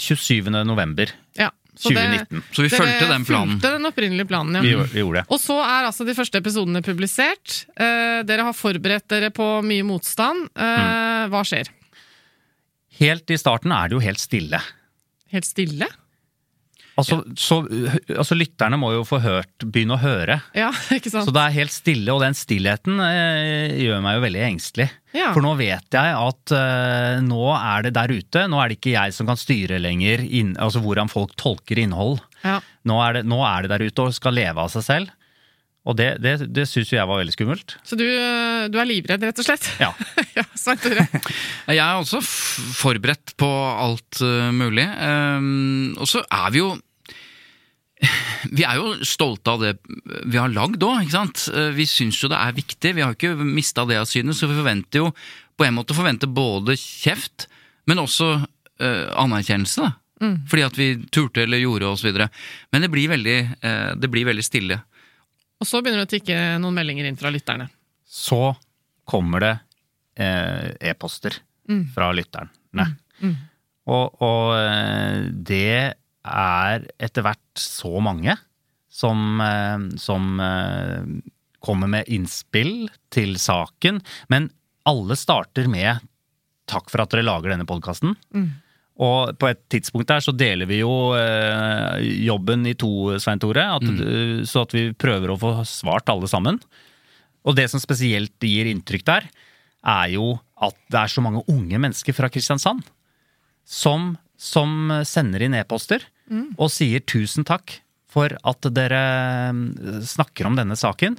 27. 0.00 0.48
november 0.64 1.10
Ja. 1.36 1.50
Så 1.80 1.92
det- 1.96 2.42
Så 2.52 2.62
vi 2.62 2.68
fulgte 2.68 3.08
den 3.08 3.24
planen. 3.24 3.56
fulgte 3.56 3.72
den 3.72 3.88
opprinnelige 3.88 4.28
planen, 4.28 4.54
ja. 4.58 4.62
Vi, 4.62 4.74
vi 4.92 5.00
gjorde 5.00 5.22
det. 5.22 5.26
Og 5.32 5.40
så 5.40 5.56
er 5.64 5.88
altså 5.88 6.04
de 6.06 6.14
første 6.14 6.38
episodene 6.42 6.82
publisert. 6.84 7.64
Eh, 7.76 8.20
dere 8.28 8.44
har 8.44 8.52
forberedt 8.56 9.08
dere 9.08 9.30
på 9.32 9.46
mye 9.64 9.82
motstand. 9.88 10.50
Eh, 10.54 11.28
Hva 11.32 11.42
skjer? 11.46 11.68
Helt 13.00 13.30
i 13.32 13.38
starten 13.40 13.72
er 13.72 13.88
det 13.88 13.96
jo 13.96 14.02
helt 14.04 14.20
stille. 14.20 14.60
Helt 15.32 15.46
stille? 15.48 15.86
Altså, 17.00 17.18
så, 17.38 17.58
altså 18.14 18.36
lytterne 18.36 18.78
må 18.80 18.92
jo 18.94 19.04
få 19.08 19.20
hørt, 19.24 19.52
begynne 19.64 19.96
å 19.96 20.02
høre. 20.02 20.40
Ja, 20.56 20.70
ikke 20.96 21.12
sant? 21.12 21.28
Så 21.28 21.34
det 21.34 21.42
er 21.42 21.56
helt 21.56 21.74
stille, 21.74 22.14
og 22.14 22.22
den 22.24 22.36
stillheten 22.38 23.00
eh, 23.04 23.76
gjør 23.86 24.02
meg 24.04 24.18
jo 24.18 24.24
veldig 24.26 24.42
engstelig. 24.50 24.88
Ja. 25.16 25.32
For 25.34 25.42
nå 25.42 25.56
vet 25.58 25.96
jeg 25.96 26.16
at 26.16 26.54
eh, 26.54 27.20
nå 27.26 27.46
er 27.56 27.86
det 27.88 27.94
der 27.96 28.12
ute, 28.14 28.44
nå 28.50 28.60
er 28.62 28.70
det 28.70 28.78
ikke 28.78 28.94
jeg 28.94 29.16
som 29.16 29.30
kan 29.30 29.40
styre 29.40 29.80
lenger 29.82 30.22
inn, 30.26 30.54
altså 30.60 30.82
hvordan 30.84 31.10
folk 31.10 31.34
tolker 31.40 31.80
innhold. 31.82 32.20
Ja. 32.44 32.60
Nå 32.88 33.00
er, 33.04 33.18
det, 33.18 33.26
nå 33.28 33.40
er 33.46 33.64
det 33.64 33.74
der 33.74 33.88
ute 33.88 34.06
og 34.06 34.16
skal 34.16 34.38
leve 34.38 34.62
av 34.62 34.70
seg 34.72 34.86
selv. 34.86 35.16
Og 35.88 35.96
det, 35.96 36.10
det, 36.20 36.34
det 36.52 36.66
syns 36.68 36.90
jo 36.92 36.98
jeg 36.98 37.08
var 37.08 37.22
veldig 37.22 37.32
skummelt. 37.32 37.74
Så 37.88 37.96
du, 37.96 38.04
du 38.68 38.76
er 38.76 38.88
livredd, 38.88 39.22
rett 39.24 39.40
og 39.40 39.46
slett? 39.46 39.64
Ja. 39.80 39.90
ja. 40.38 40.44
Jeg 41.70 41.80
er 41.80 41.96
også 41.96 42.20
forberedt 42.20 43.32
på 43.40 43.48
alt 43.48 44.20
uh, 44.20 44.50
mulig. 44.52 44.84
Um, 45.00 45.96
og 45.96 46.10
så 46.10 46.22
er 46.26 46.52
vi 46.52 46.60
jo 46.60 46.74
Vi 48.56 48.64
er 48.64 48.78
jo 48.80 48.94
stolte 49.04 49.52
av 49.52 49.60
det 49.64 49.74
vi 50.24 50.38
har 50.40 50.48
lagd 50.52 50.82
òg, 50.82 51.02
ikke 51.04 51.16
sant. 51.16 51.42
Uh, 51.52 51.70
Vi 51.76 51.86
syns 51.88 52.20
jo 52.22 52.30
det 52.32 52.38
er 52.40 52.56
viktig. 52.56 52.94
Vi 52.96 53.04
har 53.04 53.16
ikke 53.16 53.34
mista 53.38 53.84
det 53.88 53.98
av 54.00 54.08
syne, 54.08 54.34
så 54.36 54.48
vi 54.50 54.56
forventer 54.58 55.04
jo 55.04 55.10
på 55.60 55.66
en 55.66 55.76
måte 55.76 55.96
forventer 55.96 56.30
både 56.32 56.76
kjeft, 56.80 57.48
men 57.90 58.00
også 58.00 58.30
uh, 58.40 59.08
anerkjennelse. 59.20 59.84
da. 59.84 59.96
Fordi 60.48 60.64
at 60.64 60.76
vi 60.76 60.88
turte 61.12 61.44
eller 61.44 61.60
gjorde 61.60 61.92
osv. 61.92 62.16
Men 62.72 62.84
det 62.84 62.90
blir, 62.92 63.08
veldig, 63.12 63.38
uh, 63.64 63.92
det 64.00 64.08
blir 64.12 64.28
veldig 64.28 64.44
stille. 64.44 64.80
Og 65.60 65.68
så 65.68 65.82
begynner 65.82 66.04
det 66.04 66.08
å 66.08 66.14
tikke 66.16 66.40
noen 66.60 66.76
meldinger 66.80 67.04
inn 67.08 67.20
fra 67.20 67.32
lytterne. 67.32 67.68
Så 68.08 68.54
kommer 69.04 69.44
det 69.44 69.52
eh, 70.16 70.70
e-poster 70.90 71.36
fra 71.94 72.08
lytterne. 72.16 72.48
Og, 73.90 74.22
og 74.24 74.54
eh, 74.56 75.26
det 75.30 75.99
er 76.26 76.86
etter 77.00 77.24
hvert 77.24 77.60
så 77.60 77.92
mange 78.04 78.36
som, 78.90 79.40
eh, 79.40 79.98
som 79.98 80.40
eh, 80.40 81.04
kommer 81.60 81.90
med 81.90 82.08
innspill 82.08 82.88
til 83.12 83.36
saken. 83.40 84.00
Men 84.28 84.50
alle 84.88 85.16
starter 85.16 85.68
med 85.68 86.00
'takk 86.70 86.90
for 86.90 87.02
at 87.02 87.10
dere 87.10 87.26
lager 87.26 87.50
denne 87.50 87.68
podkasten'. 87.68 88.16
Og 89.00 89.32
på 89.40 89.48
et 89.48 89.60
tidspunkt 89.72 90.10
der 90.10 90.20
så 90.20 90.32
deler 90.36 90.68
vi 90.68 90.82
jo 90.82 91.14
eh, 91.16 92.00
jobben 92.26 92.66
i 92.68 92.74
to, 92.74 93.16
Svein 93.18 93.40
Tore. 93.40 93.64
At, 93.76 93.82
mm. 93.82 94.44
Så 94.44 94.66
at 94.66 94.74
vi 94.76 94.92
prøver 94.92 95.32
å 95.32 95.40
få 95.40 95.64
svart 95.64 96.10
alle 96.12 96.28
sammen. 96.28 96.60
Og 97.48 97.56
det 97.56 97.70
som 97.72 97.80
spesielt 97.80 98.36
gir 98.44 98.68
inntrykk 98.68 99.06
der, 99.08 99.28
er 99.80 100.10
jo 100.12 100.34
at 100.60 100.76
det 100.92 101.00
er 101.00 101.08
så 101.08 101.24
mange 101.24 101.40
unge 101.48 101.78
mennesker 101.80 102.12
fra 102.12 102.28
Kristiansand 102.28 102.84
som, 103.64 104.12
som 104.40 104.88
sender 105.04 105.44
inn 105.44 105.54
e-poster 105.58 106.06
og 106.56 106.70
sier 106.72 107.02
tusen 107.04 107.44
takk 107.44 107.76
for 108.10 108.32
at 108.48 108.66
dere 108.74 109.02
mm, 109.54 110.00
snakker 110.06 110.48
om 110.48 110.56
denne 110.58 110.76
saken. 110.78 111.18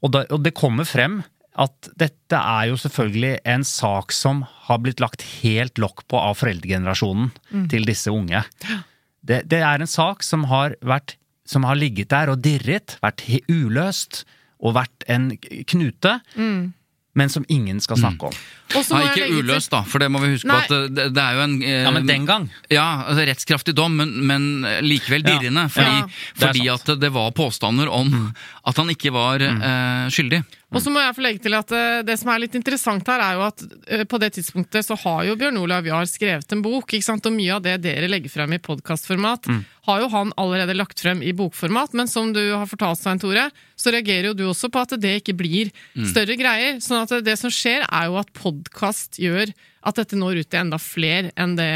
Og, 0.00 0.12
da, 0.14 0.24
og 0.32 0.44
det 0.44 0.54
kommer 0.56 0.86
frem 0.88 1.20
at 1.60 1.90
dette 1.98 2.38
er 2.38 2.70
jo 2.70 2.78
selvfølgelig 2.80 3.40
en 3.52 3.64
sak 3.66 4.14
som 4.14 4.44
har 4.68 4.78
blitt 4.80 5.02
lagt 5.02 5.24
helt 5.42 5.80
lokk 5.82 6.06
på 6.08 6.16
av 6.20 6.38
foreldregenerasjonen 6.40 7.32
til 7.72 7.84
disse 7.88 8.12
unge. 8.14 8.44
Det, 9.20 9.42
det 9.50 9.60
er 9.66 9.82
en 9.82 9.90
sak 9.90 10.22
som 10.24 10.46
har, 10.48 10.78
vært, 10.80 11.18
som 11.44 11.66
har 11.68 11.76
ligget 11.76 12.12
der 12.14 12.30
og 12.32 12.40
dirret, 12.40 12.96
vært 13.02 13.26
uløst 13.50 14.22
og 14.60 14.76
vært 14.78 15.04
en 15.10 15.32
knute, 15.68 16.20
men 17.18 17.30
som 17.32 17.44
ingen 17.48 17.80
skal 17.82 17.98
snakke 17.98 18.28
om. 18.30 18.34
Mm. 18.34 18.58
Nei, 18.70 19.00
ikke 19.08 19.40
uløst, 19.40 19.72
da, 19.72 19.80
for 19.82 19.98
det 19.98 20.06
må 20.14 20.20
vi 20.22 20.28
huske 20.36 20.46
Nei. 20.46 20.60
på 20.62 20.76
at 20.76 20.92
det, 20.94 21.08
det 21.16 21.22
er 21.24 21.34
jo 21.34 21.42
en 21.42 21.56
eh, 21.58 21.80
Ja, 21.82 21.90
men 21.90 22.06
den 22.06 22.26
gang. 22.28 22.46
Ja, 22.70 22.84
altså 23.10 23.24
rettskraftig 23.26 23.74
dom, 23.74 23.96
men, 23.98 24.12
men 24.28 24.46
likevel 24.86 25.26
Ja. 25.26 25.66
Fordi, 25.66 25.90
Ja. 25.90 26.06
Det 26.06 26.46
fordi 26.46 26.68
at 26.70 26.92
det 27.02 27.10
var 27.10 27.32
påstander 27.34 27.90
om 27.90 28.30
at 28.62 28.76
han 28.78 28.92
ikke 28.94 29.10
var 29.10 29.42
eh, 29.42 30.06
skyldig. 30.12 30.44
Og 30.70 30.78
så 30.84 30.92
må 30.94 31.02
jeg 31.02 31.16
få 31.16 31.24
legge 31.24 31.42
til 31.42 31.56
at 31.58 31.72
eh, 31.74 32.02
det 32.06 32.14
som 32.20 32.30
er 32.30 32.44
litt 32.44 32.54
interessant 32.54 33.08
her, 33.10 33.24
er 33.24 33.38
jo 33.40 33.42
at 33.48 33.64
eh, 33.90 34.04
på 34.06 34.20
det 34.22 34.30
tidspunktet 34.36 34.86
så 34.86 34.94
har 35.02 35.24
jo 35.26 35.34
Bjørn 35.40 35.58
Olav 35.58 35.88
Jahr 35.88 36.06
skrevet 36.06 36.54
en 36.54 36.62
bok, 36.62 36.94
ikke 36.94 37.08
sant? 37.08 37.26
og 37.26 37.34
mye 37.34 37.56
av 37.56 37.64
det 37.66 37.80
dere 37.82 38.06
legger 38.10 38.30
frem 38.30 38.54
i 38.54 38.60
podkastformat, 38.62 39.50
har 39.90 40.04
jo 40.04 40.10
han 40.14 40.30
allerede 40.38 40.78
lagt 40.78 41.02
frem 41.02 41.24
i 41.26 41.34
bokformat, 41.34 41.96
men 41.98 42.06
som 42.10 42.30
du 42.36 42.42
har 42.52 42.70
fortalt, 42.70 43.02
Svein 43.02 43.18
Tore, 43.18 43.48
så 43.80 43.94
reagerer 43.94 44.30
jo 44.30 44.36
du 44.36 44.44
også 44.50 44.68
på 44.72 44.84
at 44.84 44.94
det 45.00 45.16
ikke 45.22 45.36
blir 45.38 45.72
større 46.12 46.36
greier. 46.38 46.80
sånn 46.84 47.04
at 47.06 47.24
det 47.24 47.36
som 47.40 47.52
skjer, 47.52 47.86
er 47.88 48.10
jo 48.10 48.20
at 48.20 48.32
podkast 48.36 49.20
gjør 49.22 49.52
at 49.80 49.96
dette 49.96 50.16
når 50.18 50.42
ut 50.42 50.48
til 50.52 50.60
enda 50.60 50.76
flere 50.76 51.30
enn 51.40 51.54
det, 51.56 51.68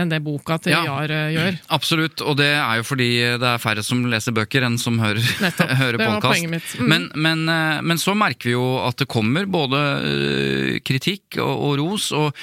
enn 0.00 0.10
det 0.10 0.18
boka 0.24 0.56
til 0.62 0.74
Ja. 0.74 0.80
Jahr 0.88 1.12
eh, 1.14 1.28
gjør. 1.36 1.58
Absolutt, 1.76 2.24
og 2.26 2.38
det 2.40 2.50
er 2.56 2.80
jo 2.80 2.86
fordi 2.88 3.10
det 3.38 3.50
er 3.52 3.62
færre 3.62 3.84
som 3.86 4.02
leser 4.10 4.34
bøker 4.34 4.66
enn 4.66 4.78
som 4.82 4.98
hører, 5.02 5.22
hører 5.82 6.00
podkast. 6.02 6.74
Mm. 6.80 6.88
Men, 6.90 7.08
men, 7.14 7.44
eh, 7.46 7.82
men 7.86 8.02
så 8.02 8.16
merker 8.18 8.50
vi 8.50 8.56
jo 8.56 8.66
at 8.82 8.98
det 8.98 9.10
kommer 9.10 9.46
både 9.50 9.82
eh, 10.10 10.80
kritikk 10.82 11.38
og, 11.38 11.54
og 11.54 11.76
ros, 11.80 12.10
og, 12.16 12.34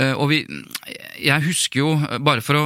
og 0.00 0.30
vi 0.30 0.44
Jeg 1.20 1.44
husker 1.44 1.82
jo, 1.82 1.90
bare 2.24 2.40
for 2.44 2.56
å 2.56 2.64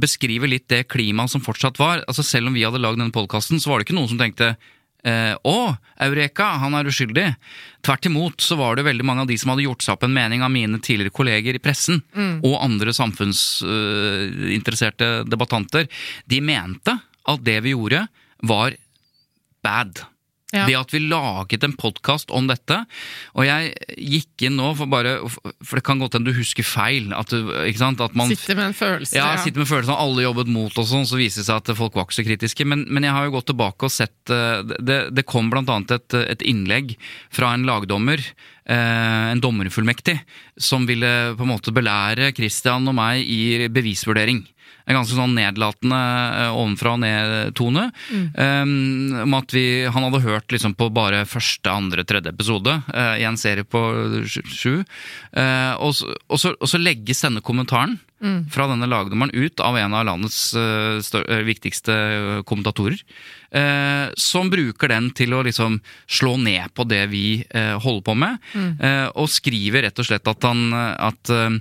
beskrive 0.00 0.48
litt 0.50 0.66
det 0.72 0.86
klimaet 0.90 1.30
som 1.30 1.42
fortsatt 1.44 1.78
var 1.78 2.02
altså 2.08 2.24
Selv 2.26 2.50
om 2.50 2.56
vi 2.56 2.64
hadde 2.66 2.80
lagd 2.82 2.98
denne 2.98 3.14
podkasten, 3.14 3.60
så 3.62 3.70
var 3.70 3.78
det 3.78 3.88
ikke 3.88 3.98
noen 3.98 4.10
som 4.10 4.18
tenkte 4.20 4.54
Eh, 5.04 5.36
å, 5.44 5.76
Eureka, 6.06 6.44
han 6.62 6.74
er 6.78 6.88
uskyldig. 6.88 7.26
Tvert 7.84 8.06
imot 8.08 8.40
så 8.40 8.56
var 8.56 8.76
det 8.76 8.86
veldig 8.86 9.04
mange 9.04 9.20
av 9.24 9.28
de 9.28 9.36
som 9.40 9.50
hadde 9.52 9.66
gjort 9.66 9.82
seg 9.84 9.92
opp 9.96 10.04
en 10.06 10.16
mening 10.16 10.40
av 10.42 10.50
mine 10.54 10.78
tidligere 10.80 11.14
kolleger 11.14 11.54
i 11.58 11.62
pressen, 11.62 11.96
og 12.40 12.62
andre 12.64 12.92
samfunnsinteresserte 12.96 15.06
debattanter. 15.28 15.84
De 16.24 16.40
mente 16.40 16.98
at 17.28 17.44
det 17.44 17.60
vi 17.64 17.70
gjorde, 17.76 18.06
var 18.44 18.70
bad. 19.64 20.13
Ja. 20.54 20.64
Det 20.68 20.76
at 20.78 20.92
vi 20.94 21.00
laget 21.02 21.64
en 21.66 21.74
podkast 21.74 22.30
om 22.34 22.46
dette, 22.46 22.76
og 23.34 23.46
jeg 23.46 23.72
gikk 23.98 24.46
inn 24.46 24.56
nå 24.60 24.70
for 24.78 24.90
bare 24.90 25.16
For 25.64 25.80
det 25.80 25.84
kan 25.86 25.98
godt 25.98 26.14
hende 26.16 26.30
du 26.30 26.38
husker 26.38 26.66
feil. 26.66 27.10
At, 27.16 27.32
du, 27.34 27.50
at 27.50 28.14
man 28.14 28.30
Sitter 28.30 28.58
med 28.58 28.70
en 28.70 28.76
følelse. 28.78 29.16
ja, 29.18 29.34
sitter 29.42 29.64
med 29.64 29.70
følelsen 29.70 29.94
av 29.96 30.02
alle 30.04 30.24
jobbet 30.26 30.52
mot 30.54 30.78
og 30.78 30.86
sånn, 30.88 31.08
så 31.08 31.18
viser 31.18 31.42
det 31.42 31.48
seg 31.48 31.60
at 31.62 31.74
folk 31.78 31.98
var 31.98 32.06
ikke 32.06 32.20
så 32.20 32.26
kritiske. 32.28 32.68
Men, 32.70 32.86
men 32.88 33.06
jeg 33.08 33.16
har 33.16 33.26
jo 33.26 33.34
gått 33.36 33.50
tilbake 33.50 33.88
og 33.88 33.92
sett 33.92 34.32
eh, 34.32 34.62
Det, 34.78 34.98
det 35.14 35.26
kom 35.28 35.50
blant 35.52 35.70
annet 35.72 35.96
et, 35.98 36.18
et 36.36 36.46
innlegg 36.46 36.94
fra 37.34 37.52
en 37.56 37.66
lagdommer, 37.66 38.22
eh, 38.70 39.26
en 39.32 39.42
dommerfullmektig, 39.42 40.20
som 40.56 40.86
ville 40.86 41.34
på 41.34 41.46
en 41.46 41.54
måte 41.56 41.74
belære 41.74 42.30
Christian 42.36 42.86
og 42.90 42.94
meg 42.96 43.26
i 43.26 43.66
bevisvurdering. 43.72 44.44
En 44.84 44.98
ganske 44.98 45.16
sånn 45.16 45.36
nedlatende 45.36 45.98
eh, 45.98 46.52
ovenfra 46.52 46.94
og 46.94 47.02
ned-tone. 47.04 47.86
Um, 48.36 49.14
om 49.24 49.36
at 49.38 49.54
vi, 49.56 49.84
han 49.88 50.04
hadde 50.08 50.24
hørt 50.26 50.52
liksom 50.52 50.74
på 50.76 50.90
bare 50.92 51.24
første, 51.28 51.70
andre, 51.72 52.04
tredje 52.04 52.32
episode 52.34 52.78
uh, 52.92 53.14
i 53.16 53.24
en 53.24 53.40
serie 53.40 53.64
på 53.64 53.80
sju. 54.24 54.82
Eh, 55.32 55.72
og, 55.80 55.94
så, 55.96 56.10
og, 56.28 56.40
så, 56.40 56.52
og 56.58 56.68
så 56.68 56.82
legges 56.82 57.24
denne 57.24 57.44
kommentaren 57.44 57.98
fra 58.48 58.64
denne 58.70 58.86
lagdommeren 58.88 59.34
ut 59.36 59.60
av 59.60 59.76
en 59.76 59.94
av 59.98 60.06
landets 60.08 60.54
uh, 60.56 60.96
eh, 60.96 61.42
viktigste 61.44 61.92
eh, 61.92 62.38
kommentatorer. 62.48 62.96
eh, 63.54 64.10
som 64.16 64.50
bruker 64.50 64.90
den 64.90 65.10
til 65.16 65.34
å 65.34 65.42
liksom 65.46 65.78
slå 66.10 66.36
ned 66.42 66.72
på 66.74 66.86
det 66.88 67.04
vi 67.12 67.26
eh, 67.48 67.74
holder 67.80 68.06
på 68.06 68.16
med, 68.18 68.38
eh, 68.56 69.08
og 69.14 69.30
skriver 69.30 69.86
rett 69.86 70.00
og 70.00 70.08
slett 70.08 70.30
at 70.30 70.48
han 70.48 70.66
at 70.74 71.32
eh, 71.32 71.58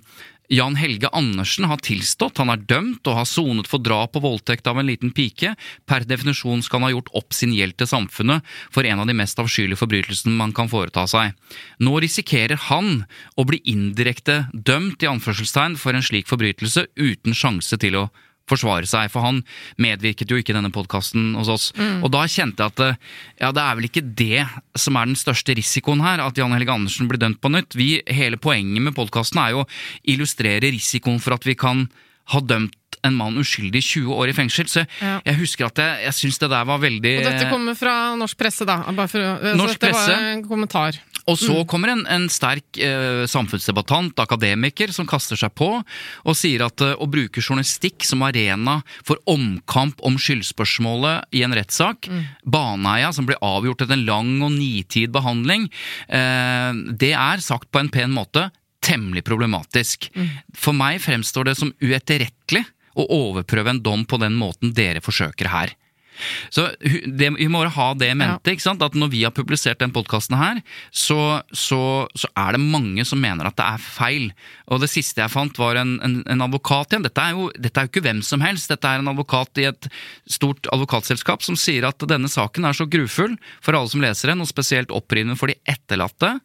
Jan 0.53 0.75
Helge 0.77 1.09
Andersen 1.17 1.65
har 1.65 1.79
tilstått, 1.81 2.37
han 2.37 2.51
er 2.53 2.61
dømt 2.69 3.07
og 3.09 3.15
har 3.17 3.25
sonet 3.25 3.65
for 3.69 3.81
drap 3.81 4.13
og 4.19 4.21
voldtekt 4.21 4.67
av 4.69 4.77
en 4.77 4.85
liten 4.85 5.09
pike. 5.15 5.55
Per 5.89 6.05
definisjon 6.05 6.61
skal 6.61 6.77
han 6.77 6.85
ha 6.85 6.91
gjort 6.93 7.09
opp 7.17 7.33
sin 7.33 7.55
gjeld 7.57 7.73
til 7.79 7.89
samfunnet 7.89 8.45
for 8.73 8.85
en 8.85 9.01
av 9.01 9.09
de 9.09 9.15
mest 9.17 9.41
avskyelige 9.41 9.81
forbrytelsene 9.81 10.35
man 10.37 10.53
kan 10.53 10.69
foreta 10.69 11.07
seg. 11.09 11.33
Nå 11.81 11.95
risikerer 12.03 12.61
han 12.69 13.07
å 13.33 13.47
bli 13.49 13.63
indirekte 13.73 14.43
dømt 14.53 15.01
i 15.01 15.09
anførselstegn 15.09 15.79
for 15.81 15.97
en 15.97 16.05
slik 16.05 16.29
forbrytelse 16.29 16.85
uten 17.01 17.33
sjanse 17.33 17.81
til 17.81 17.97
å 18.03 18.05
forsvare 18.49 18.87
seg, 18.89 19.09
for 19.13 19.23
han 19.25 19.41
medvirket 19.81 20.31
jo 20.31 20.39
ikke 20.39 20.53
i 20.53 20.57
denne 20.57 20.73
podkasten 20.73 21.33
hos 21.39 21.51
oss. 21.51 21.69
Og 22.03 22.11
da 22.13 22.25
kjente 22.27 22.63
jeg 22.63 22.73
at 22.73 22.83
eh, 22.83 23.01
ja, 23.39 23.51
det 23.55 23.63
er 23.63 23.79
vel 23.79 23.89
ikke 23.89 24.05
det 24.23 24.43
som 24.79 24.99
er 24.99 25.09
den 25.09 25.19
største 25.19 25.55
risikoen 25.57 26.03
her, 26.03 26.23
at 26.23 26.39
Jan 26.39 26.55
Helge 26.55 26.75
Andersen 26.75 27.09
blir 27.11 27.21
dømt 27.21 27.41
på 27.43 27.51
nytt. 27.53 27.77
Vi, 27.79 27.89
hele 28.11 28.39
poenget 28.41 28.83
med 28.83 28.97
podkasten 28.97 29.41
er 29.43 29.55
jo 29.55 29.63
å 29.63 29.69
illustrere 30.15 30.73
risikoen 30.73 31.21
for 31.23 31.37
at 31.37 31.47
vi 31.47 31.55
kan 31.59 31.87
ha 32.31 32.39
dømt 32.43 32.75
en 33.03 33.15
mann 33.19 33.35
uskyldig 33.41 33.81
20 33.83 34.13
år 34.15 34.29
i 34.29 34.33
fengsel. 34.37 34.65
Så 34.71 34.85
Ja. 35.01 35.19
jeg 35.25 35.35
husker 35.39 35.65
at 35.67 35.75
jeg, 35.77 36.03
jeg 36.05 36.13
syns 36.13 36.39
det 36.39 36.49
der 36.49 36.65
var 36.65 36.79
veldig 36.79 37.17
Og 37.19 37.23
dette 37.29 37.49
kommer 37.51 37.75
fra 37.75 38.15
norsk 38.15 38.37
presse, 38.37 38.65
da. 38.65 38.77
Bare 38.91 39.07
for, 39.11 39.19
å- 39.19 39.39
så 39.41 39.55
Norsk 39.57 39.79
dette 39.79 39.91
presse. 39.91 40.07
var 40.13 40.29
en 40.33 40.43
kommentar. 40.47 40.99
Og 41.25 41.37
så 41.39 41.65
kommer 41.65 41.87
en, 41.93 42.01
en 42.11 42.25
sterk 42.27 42.75
eh, 42.83 43.23
samfunnsdebattant, 43.31 44.17
akademiker, 44.19 44.91
som 44.91 45.07
kaster 45.07 45.39
seg 45.39 45.53
på 45.55 45.69
og 46.25 46.35
sier 46.35 46.65
at 46.65 46.81
eh, 46.83 46.97
å 46.99 47.07
bruke 47.07 47.39
journalistikk 47.39 48.03
som 48.03 48.25
arena 48.27 48.81
for 49.07 49.15
omkamp 49.31 50.01
om 50.03 50.17
skyldspørsmålet 50.19 51.23
i 51.31 51.43
en 51.47 51.55
rettssak, 51.55 52.09
Baneheia, 52.43 53.13
som 53.15 53.25
blir 53.29 53.39
avgjort 53.39 53.85
etter 53.85 53.95
en 53.95 54.05
lang 54.05 54.33
og 54.43 54.51
nitid 54.51 55.13
behandling, 55.15 55.69
eh, 56.09 56.73
det 56.91 57.13
er, 57.15 57.39
sagt 57.39 57.71
på 57.71 57.79
en 57.79 57.89
pen 57.93 58.11
måte, 58.11 58.49
temmelig 58.83 59.23
problematisk. 59.23 60.09
For 60.59 60.75
meg 60.75 60.99
fremstår 60.99 61.45
det 61.47 61.55
som 61.55 61.71
uetterrettelig 61.79 62.65
å 62.95 63.07
overprøve 63.07 63.73
en 63.73 63.83
dom 63.83 64.05
på 64.05 64.19
den 64.21 64.35
måten 64.39 64.73
dere 64.75 65.03
forsøker 65.03 65.51
her. 65.53 65.73
Så 66.53 66.67
det, 67.05 67.29
Vi 67.37 67.47
må 67.49 67.63
ha 67.65 67.87
det 67.97 68.11
i 68.11 68.17
mente. 68.17 68.53
ikke 68.53 68.63
sant? 68.63 68.83
At 68.85 68.95
Når 68.97 69.09
vi 69.11 69.23
har 69.23 69.33
publisert 69.33 69.79
den 69.81 69.93
podkasten 69.93 70.37
her, 70.37 70.61
så, 70.91 71.41
så, 71.51 72.07
så 72.15 72.29
er 72.37 72.55
det 72.55 72.61
mange 72.61 73.05
som 73.05 73.21
mener 73.21 73.49
at 73.49 73.57
det 73.57 73.65
er 73.65 73.81
feil. 73.81 74.29
Og 74.67 74.83
Det 74.83 74.91
siste 74.91 75.23
jeg 75.23 75.33
fant, 75.33 75.57
var 75.57 75.79
en, 75.81 75.95
en, 76.05 76.19
en 76.29 76.45
advokat 76.45 76.93
igjen. 76.93 77.07
Dette 77.07 77.25
er, 77.25 77.37
jo, 77.37 77.49
dette 77.57 77.79
er 77.79 77.87
jo 77.87 77.93
ikke 77.93 78.05
hvem 78.05 78.21
som 78.25 78.45
helst. 78.45 78.69
Dette 78.71 78.89
er 78.89 79.01
en 79.01 79.11
advokat 79.13 79.63
i 79.63 79.67
et 79.71 79.89
stort 80.29 80.69
advokatselskap 80.73 81.45
som 81.45 81.57
sier 81.59 81.87
at 81.89 82.07
denne 82.09 82.31
saken 82.31 82.69
er 82.69 82.77
så 82.77 82.87
grufull 82.89 83.37
for 83.63 83.77
alle 83.77 83.91
som 83.91 84.03
leser 84.03 84.33
den, 84.33 84.43
og 84.43 84.51
spesielt 84.51 84.93
opprivende 84.93 85.37
for 85.39 85.51
de 85.51 85.59
etterlatte, 85.69 86.37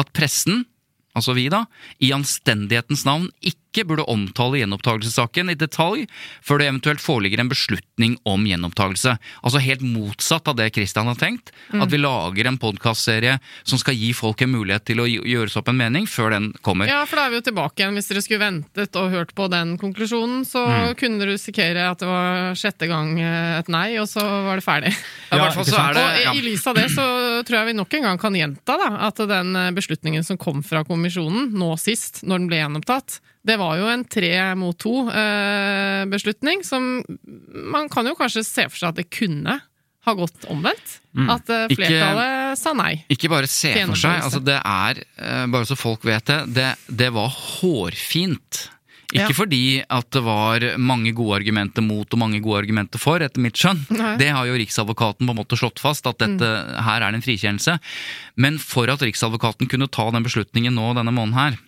at 0.00 0.14
pressen 0.16 0.64
altså 1.12 1.34
vi 1.36 1.50
da, 1.52 1.66
i 2.00 2.08
anstendighetens 2.16 3.04
navn 3.04 3.26
ikke 3.44 3.61
burde 3.88 4.04
omtale 4.04 4.60
gjenopptakelsessaken 4.60 5.48
i 5.48 5.54
detalj 5.56 6.04
før 6.44 6.58
det 6.60 6.66
eventuelt 6.68 7.00
foreligger 7.00 7.40
en 7.40 7.48
beslutning 7.48 8.18
om 8.28 8.44
gjenopptakelse. 8.44 9.14
Altså 9.42 9.62
helt 9.64 9.80
motsatt 9.80 10.46
av 10.52 10.56
det 10.60 10.74
Christian 10.76 11.08
har 11.08 11.16
tenkt, 11.16 11.48
at 11.72 11.88
vi 11.88 11.96
lager 11.96 12.44
en 12.46 12.58
podkastserie 12.60 13.38
som 13.64 13.78
skal 13.80 13.94
gi 13.96 14.12
folk 14.12 14.42
en 14.44 14.52
mulighet 14.52 14.84
til 14.84 15.00
å 15.00 15.06
gj- 15.08 15.24
gjøre 15.24 15.48
seg 15.48 15.62
opp 15.62 15.68
en 15.72 15.80
mening 15.80 16.04
før 16.06 16.30
den 16.36 16.52
kommer. 16.60 16.86
Ja, 16.86 17.06
for 17.08 17.16
da 17.16 17.24
er 17.26 17.30
vi 17.30 17.40
jo 17.40 17.46
tilbake 17.48 17.80
igjen. 17.80 17.96
Hvis 17.96 18.08
dere 18.12 18.20
skulle 18.22 18.44
ventet 18.44 19.00
og 19.00 19.10
hørt 19.16 19.32
på 19.34 19.48
den 19.48 19.78
konklusjonen, 19.80 20.44
så 20.44 20.66
Mm. 20.68 20.94
kunne 21.00 21.18
dere 21.18 21.32
risikere 21.32 21.88
at 21.90 21.98
det 21.98 22.06
var 22.08 22.52
sjette 22.54 22.86
gang 22.88 23.18
eh, 23.18 23.58
et 23.58 23.68
nei, 23.68 23.96
og 23.96 24.06
så 24.06 24.20
var 24.20 24.56
det 24.60 24.64
ferdig. 24.64 24.92
Ja, 25.32 25.36
i 25.36 25.40
hvert 25.40 25.54
fall 25.54 25.64
så 25.64 25.80
er 25.88 25.94
det- 25.94 26.28
og 26.28 26.34
i- 26.36 26.38
i 26.38 26.42
lys 26.50 26.66
av 26.66 26.74
det 26.76 26.90
så 26.90 27.42
tror 27.44 27.56
jeg 27.58 27.66
vi 27.66 27.72
nok 27.72 27.94
en 27.94 28.02
gang 28.02 28.18
kan 28.18 28.32
gjenta 28.34 28.76
da, 28.76 29.06
at 29.08 29.16
den 29.16 29.56
eh, 29.56 29.70
beslutningen 29.72 30.24
som 30.24 30.36
kom 30.36 30.62
fra 30.62 30.84
kommisjonen 30.84 31.52
nå 31.52 31.78
sist, 31.78 32.22
når 32.24 32.38
den 32.38 32.48
ble 32.48 32.56
gjenopptatt, 32.58 33.20
det 33.46 33.56
var 33.58 33.76
jo 33.80 33.88
en 33.90 34.04
tre 34.06 34.32
mot 34.58 34.76
to-beslutning, 34.78 36.62
som 36.64 37.02
man 37.74 37.88
kan 37.92 38.06
jo 38.06 38.14
kanskje 38.18 38.44
se 38.46 38.66
for 38.70 38.78
seg 38.78 38.92
at 38.92 39.00
det 39.02 39.08
kunne 39.12 39.58
ha 40.02 40.14
gått 40.18 40.46
omvendt. 40.50 40.98
At 41.30 41.46
flertallet 41.46 42.54
Ikke- 42.56 42.56
sa 42.58 42.72
nei. 42.74 43.04
Ikke 43.12 43.28
bare 43.30 43.46
se 43.50 43.72
for 43.86 43.94
seg, 43.98 44.22
altså 44.22 44.40
det 44.42 44.58
er, 44.58 45.02
eh, 45.18 45.46
bare 45.46 45.68
så 45.68 45.76
folk 45.78 46.02
vet 46.04 46.24
det, 46.26 46.40
det, 46.54 46.70
det 46.88 47.10
var 47.14 47.28
hårfint. 47.28 48.68
Ikke 49.12 49.28
Ja. 49.28 49.36
fordi 49.36 49.84
at 49.92 50.08
det 50.10 50.22
var 50.24 50.64
mange 50.80 51.12
gode 51.12 51.36
argumenter 51.42 51.84
mot 51.84 52.08
og 52.08 52.18
mange 52.18 52.40
gode 52.40 52.62
argumenter 52.64 52.98
for, 52.98 53.20
etter 53.20 53.42
mitt 53.44 53.54
skjønn. 53.60 53.82
Nei. 53.92 54.16
Det 54.16 54.30
har 54.32 54.46
jo 54.48 54.56
Riksadvokaten 54.56 55.26
på 55.28 55.34
en 55.34 55.36
måte 55.36 55.58
slått 55.60 55.78
fast, 55.84 56.06
at 56.08 56.16
dette, 56.18 56.48
her 56.80 57.02
er 57.04 57.12
det 57.12 57.20
en 57.20 57.26
frikjennelse. 57.26 57.78
Men 58.40 58.56
for 58.58 58.88
at 58.88 59.04
Riksadvokaten 59.04 59.68
kunne 59.68 59.90
ta 59.92 60.10
den 60.10 60.24
beslutningen 60.24 60.72
nå 60.74 60.94
denne 60.96 61.12
måneden 61.12 61.36
her, 61.36 61.58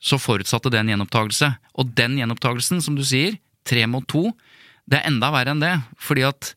så 0.00 0.18
forutsatte 0.22 0.70
det 0.70 0.78
en 0.78 0.92
gjenopptakelse. 0.94 1.56
Og 1.74 1.90
den 1.98 2.18
gjenopptakelsen, 2.22 2.80
som 2.80 2.94
du 2.94 3.02
sier, 3.02 3.34
tre 3.66 3.84
mot 3.90 4.06
to, 4.06 4.30
det 4.86 5.00
er 5.02 5.10
enda 5.10 5.30
verre 5.34 5.50
enn 5.56 5.60
det. 5.62 5.74
Fordi 5.98 6.22
at 6.30 6.54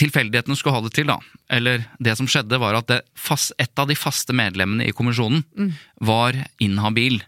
tilfeldighetene 0.00 0.56
skulle 0.56 0.76
ha 0.76 0.84
det 0.84 0.92
til, 0.96 1.08
da. 1.08 1.18
Eller 1.52 1.84
det 2.02 2.16
som 2.18 2.28
skjedde, 2.28 2.58
var 2.60 2.76
at 2.78 2.88
det 2.88 3.00
fast, 3.18 3.52
et 3.60 3.72
av 3.78 3.88
de 3.88 3.96
faste 3.98 4.32
medlemmene 4.36 4.86
i 4.88 4.92
kommisjonen 4.96 5.44
var 6.00 6.36
inhabil. 6.60 7.20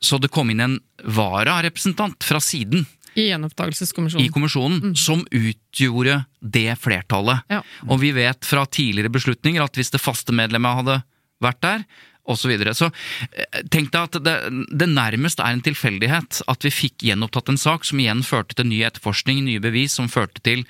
Så 0.00 0.20
det 0.22 0.30
kom 0.30 0.50
inn 0.52 0.62
en 0.62 0.78
vararepresentant 1.04 2.22
fra 2.24 2.40
siden 2.42 2.86
I 3.18 3.30
i 3.32 3.34
kommisjonen, 3.34 4.30
kommisjonen 4.30 4.92
som 4.94 5.24
utgjorde 5.34 6.20
det 6.38 6.76
flertallet. 6.78 7.42
Ja. 7.50 7.64
Og 7.88 7.98
vi 8.04 8.12
vet 8.14 8.46
fra 8.46 8.62
tidligere 8.66 9.10
beslutninger 9.10 9.64
at 9.64 9.74
hvis 9.74 9.90
det 9.90 10.02
faste 10.02 10.34
medlemmet 10.36 10.78
hadde 10.78 11.00
vært 11.42 11.60
der, 11.64 11.82
og 12.28 12.36
Så, 12.36 12.50
videre. 12.50 12.74
så 12.76 12.90
eh, 13.32 13.62
tenk 13.72 13.88
deg 13.94 14.02
at 14.02 14.18
det, 14.20 14.34
det 14.68 14.88
nærmest 14.92 15.40
er 15.40 15.54
en 15.54 15.64
tilfeldighet 15.64 16.42
at 16.44 16.66
vi 16.66 16.68
fikk 16.68 17.06
gjenopptatt 17.08 17.48
en 17.48 17.60
sak 17.60 17.88
som 17.88 18.02
igjen 18.02 18.20
førte 18.20 18.58
til 18.58 18.68
ny 18.68 18.82
etterforskning, 18.84 19.40
nye 19.46 19.62
bevis, 19.64 19.96
som 19.96 20.10
førte 20.12 20.42
til 20.44 20.66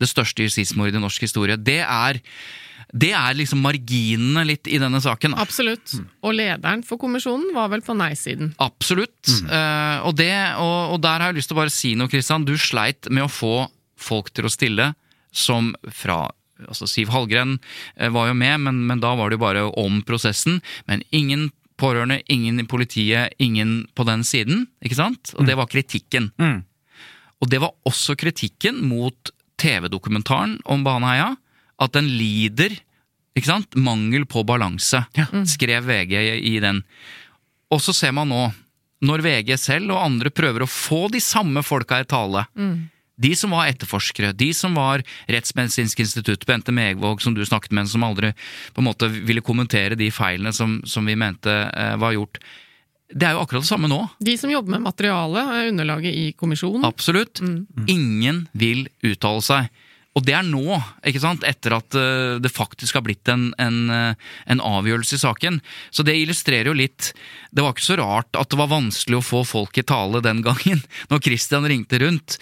det 0.00 0.08
største 0.08 0.46
justismordet 0.46 1.00
i 1.00 1.02
norsk 1.02 1.26
historie. 1.26 1.58
Det 1.58 1.80
er, 1.82 2.20
det 2.92 3.12
er 3.14 3.36
liksom 3.38 3.60
marginene 3.62 4.42
litt 4.48 4.66
i 4.70 4.78
denne 4.82 5.00
saken. 5.02 5.36
da. 5.36 5.44
Absolutt. 5.44 5.94
Og 6.26 6.34
lederen 6.34 6.82
for 6.86 7.00
kommisjonen 7.00 7.52
var 7.54 7.70
vel 7.72 7.84
på 7.86 7.94
nei-siden. 7.94 8.54
Absolutt. 8.62 9.30
Eh, 9.46 9.98
og, 10.06 10.16
det, 10.18 10.32
og, 10.58 10.96
og 10.96 10.98
der 11.04 11.22
har 11.22 11.30
jeg 11.30 11.40
lyst 11.40 11.52
til 11.52 11.58
å 11.58 11.62
bare 11.62 11.74
si 11.74 11.94
noe, 11.98 12.10
Kristian. 12.10 12.46
Du 12.48 12.56
sleit 12.58 13.10
med 13.10 13.26
å 13.26 13.30
få 13.30 13.54
folk 14.00 14.32
til 14.34 14.48
å 14.48 14.52
stille 14.52 14.92
som 15.30 15.74
fra 15.94 16.24
altså 16.66 16.84
Siv 16.90 17.12
Hallgren 17.14 17.56
eh, 17.96 18.10
var 18.12 18.30
jo 18.30 18.36
med, 18.36 18.58
men, 18.66 18.82
men 18.88 19.00
da 19.00 19.14
var 19.16 19.30
det 19.30 19.38
jo 19.38 19.44
bare 19.44 19.64
om 19.80 20.02
prosessen. 20.06 20.58
Men 20.90 21.04
ingen 21.14 21.48
pårørende, 21.80 22.20
ingen 22.28 22.60
i 22.60 22.66
politiet, 22.68 23.36
ingen 23.40 23.86
på 23.96 24.04
den 24.08 24.24
siden. 24.26 24.66
ikke 24.84 24.98
sant? 24.98 25.32
Og 25.38 25.46
det 25.48 25.56
var 25.56 25.70
kritikken. 25.70 26.28
Mm. 26.40 26.58
Og 27.40 27.48
det 27.48 27.62
var 27.62 27.72
også 27.88 28.18
kritikken 28.20 28.82
mot 28.84 29.32
TV-dokumentaren 29.60 30.58
om 30.68 30.84
Baneheia. 30.84 31.32
At 31.80 31.96
den 31.96 32.10
lider 32.12 32.76
ikke 33.36 33.46
sant? 33.46 33.76
mangel 33.78 34.26
på 34.28 34.42
balanse, 34.44 35.04
skrev 35.48 35.86
VG 35.86 36.14
i 36.50 36.56
den. 36.62 36.82
Og 37.70 37.82
så 37.82 37.94
ser 37.96 38.14
man 38.16 38.28
nå, 38.28 38.48
når 39.06 39.22
VG 39.24 39.54
selv 39.56 39.94
og 39.94 40.02
andre 40.02 40.32
prøver 40.34 40.64
å 40.64 40.70
få 40.70 41.06
de 41.12 41.22
samme 41.24 41.62
folka 41.64 42.02
i 42.02 42.08
tale, 42.10 42.44
de 43.20 43.34
som 43.36 43.52
var 43.52 43.68
etterforskere, 43.68 44.32
de 44.32 44.48
som 44.56 44.74
var 44.78 45.02
Rettsmedisinsk 45.28 46.00
institutt, 46.00 46.46
Bente 46.48 46.72
Megvåg, 46.72 47.20
som 47.22 47.36
du 47.36 47.42
snakket 47.44 47.74
med, 47.76 47.90
som 47.92 48.04
aldri 48.06 48.32
på 48.72 48.80
en 48.80 48.88
måte 48.88 49.10
ville 49.12 49.44
kommentere 49.44 49.98
de 50.00 50.08
feilene 50.14 50.52
som, 50.56 50.78
som 50.88 51.04
vi 51.06 51.18
mente 51.20 51.52
eh, 51.52 51.96
var 52.00 52.16
gjort. 52.16 52.40
Det 53.10 53.26
er 53.26 53.36
jo 53.36 53.42
akkurat 53.42 53.66
det 53.66 53.68
samme 53.68 53.90
nå. 53.90 54.00
De 54.24 54.36
som 54.40 54.52
jobber 54.52 54.76
med 54.76 54.86
materialet, 54.86 55.52
er 55.52 55.70
underlaget 55.72 56.16
i 56.16 56.26
kommisjonen. 56.38 56.86
Absolutt. 56.86 57.42
Ingen 57.90 58.44
vil 58.56 58.86
uttale 59.04 59.44
seg. 59.44 59.86
Og 60.18 60.24
det 60.26 60.34
er 60.34 60.46
nå, 60.46 60.74
ikke 61.06 61.22
sant, 61.22 61.44
etter 61.46 61.76
at 61.76 61.96
eh, 61.98 62.38
det 62.42 62.50
faktisk 62.50 62.98
har 62.98 63.04
blitt 63.06 63.30
en, 63.30 63.50
en, 63.62 63.78
eh, 63.94 64.30
en 64.50 64.62
avgjørelse 64.66 65.16
i 65.16 65.22
saken. 65.22 65.60
Så 65.94 66.02
det 66.06 66.16
illustrerer 66.18 66.72
jo 66.72 66.74
litt 66.76 67.12
Det 67.54 67.62
var 67.62 67.74
ikke 67.74 67.86
så 67.86 67.98
rart 68.00 68.38
at 68.38 68.50
det 68.50 68.58
var 68.58 68.72
vanskelig 68.72 69.20
å 69.20 69.26
få 69.26 69.44
folk 69.46 69.78
i 69.78 69.86
tale 69.86 70.22
den 70.24 70.42
gangen, 70.48 70.82
når 71.12 71.22
Christian 71.28 71.68
ringte 71.70 72.02
rundt. 72.02 72.40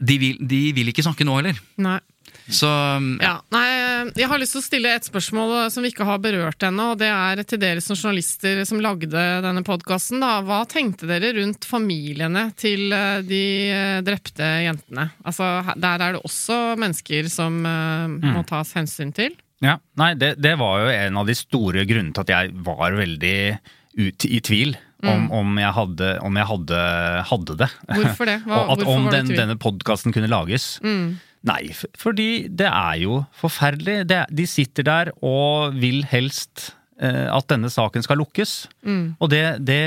De 0.00 0.16
vil, 0.20 0.40
de 0.40 0.62
vil 0.76 0.92
ikke 0.92 1.04
snakke 1.04 1.28
nå 1.28 1.36
heller. 1.42 1.60
Nei. 1.80 1.98
Så 2.48 2.68
Ja, 3.20 3.34
nei, 3.52 3.66
jeg 4.16 4.28
har 4.30 4.38
lyst 4.40 4.54
til 4.56 4.62
å 4.62 4.64
stille 4.64 4.94
et 4.96 5.04
spørsmål 5.06 5.70
som 5.70 5.84
vi 5.84 5.90
ikke 5.92 6.06
har 6.08 6.18
berørt 6.22 6.62
ennå, 6.66 6.92
og 6.94 6.98
det 7.02 7.10
er 7.12 7.42
til 7.44 7.60
dere 7.62 7.82
som 7.84 7.98
journalister 7.98 8.62
som 8.66 8.80
lagde 8.82 9.10
denne 9.44 9.62
podkasten. 9.66 10.22
Hva 10.46 10.62
tenkte 10.70 11.06
dere 11.10 11.34
rundt 11.36 11.66
familiene 11.68 12.48
til 12.58 12.88
eh, 12.96 13.20
de 13.26 13.42
eh, 13.70 14.00
drepte 14.06 14.48
jentene? 14.64 15.10
Altså, 15.24 15.50
Der 15.76 16.00
er 16.06 16.16
det 16.16 16.24
også 16.24 16.60
mennesker 16.80 17.28
som 17.30 17.60
eh, 17.66 18.08
må 18.34 18.42
tas 18.48 18.72
hensyn 18.78 19.12
til. 19.16 19.36
Ja, 19.60 19.76
nei, 20.00 20.14
det, 20.16 20.38
det 20.40 20.54
var 20.56 20.80
jo 20.86 20.92
en 20.94 21.18
av 21.20 21.26
de 21.28 21.34
store 21.36 21.84
grunnene 21.84 22.14
til 22.16 22.24
at 22.24 22.30
jeg 22.32 22.54
var 22.64 22.94
veldig 22.96 23.34
ut, 24.00 24.24
i 24.24 24.38
tvil 24.40 24.76
om, 25.04 25.26
om 25.32 25.58
jeg, 25.60 25.72
hadde, 25.72 26.08
om 26.24 26.36
jeg 26.36 26.46
hadde, 26.48 26.78
hadde 27.30 27.54
det. 27.62 27.68
Hvorfor 27.88 28.28
det? 28.28 28.38
Hva- 28.44 28.58
og 28.68 28.72
at 28.74 28.82
hvorfor 28.84 28.92
om 28.96 29.04
var 29.06 29.12
du 29.12 29.16
den, 29.16 29.28
tvil? 29.30 29.38
denne 29.40 29.56
podkasten 29.60 30.12
kunne 30.16 30.28
lages. 30.32 30.66
Mm. 30.84 31.18
Nei, 31.48 31.70
fordi 31.96 32.50
det 32.52 32.68
er 32.68 32.98
jo 33.00 33.22
forferdelig. 33.40 34.02
De 34.28 34.44
sitter 34.48 34.84
der 34.84 35.10
og 35.24 35.78
vil 35.80 36.02
helst 36.10 36.74
eh, 37.00 37.28
at 37.32 37.48
denne 37.48 37.70
saken 37.72 38.04
skal 38.04 38.20
lukkes. 38.20 38.66
Mm. 38.84 39.16
Og 39.16 39.32
det, 39.32 39.44
det, 39.64 39.80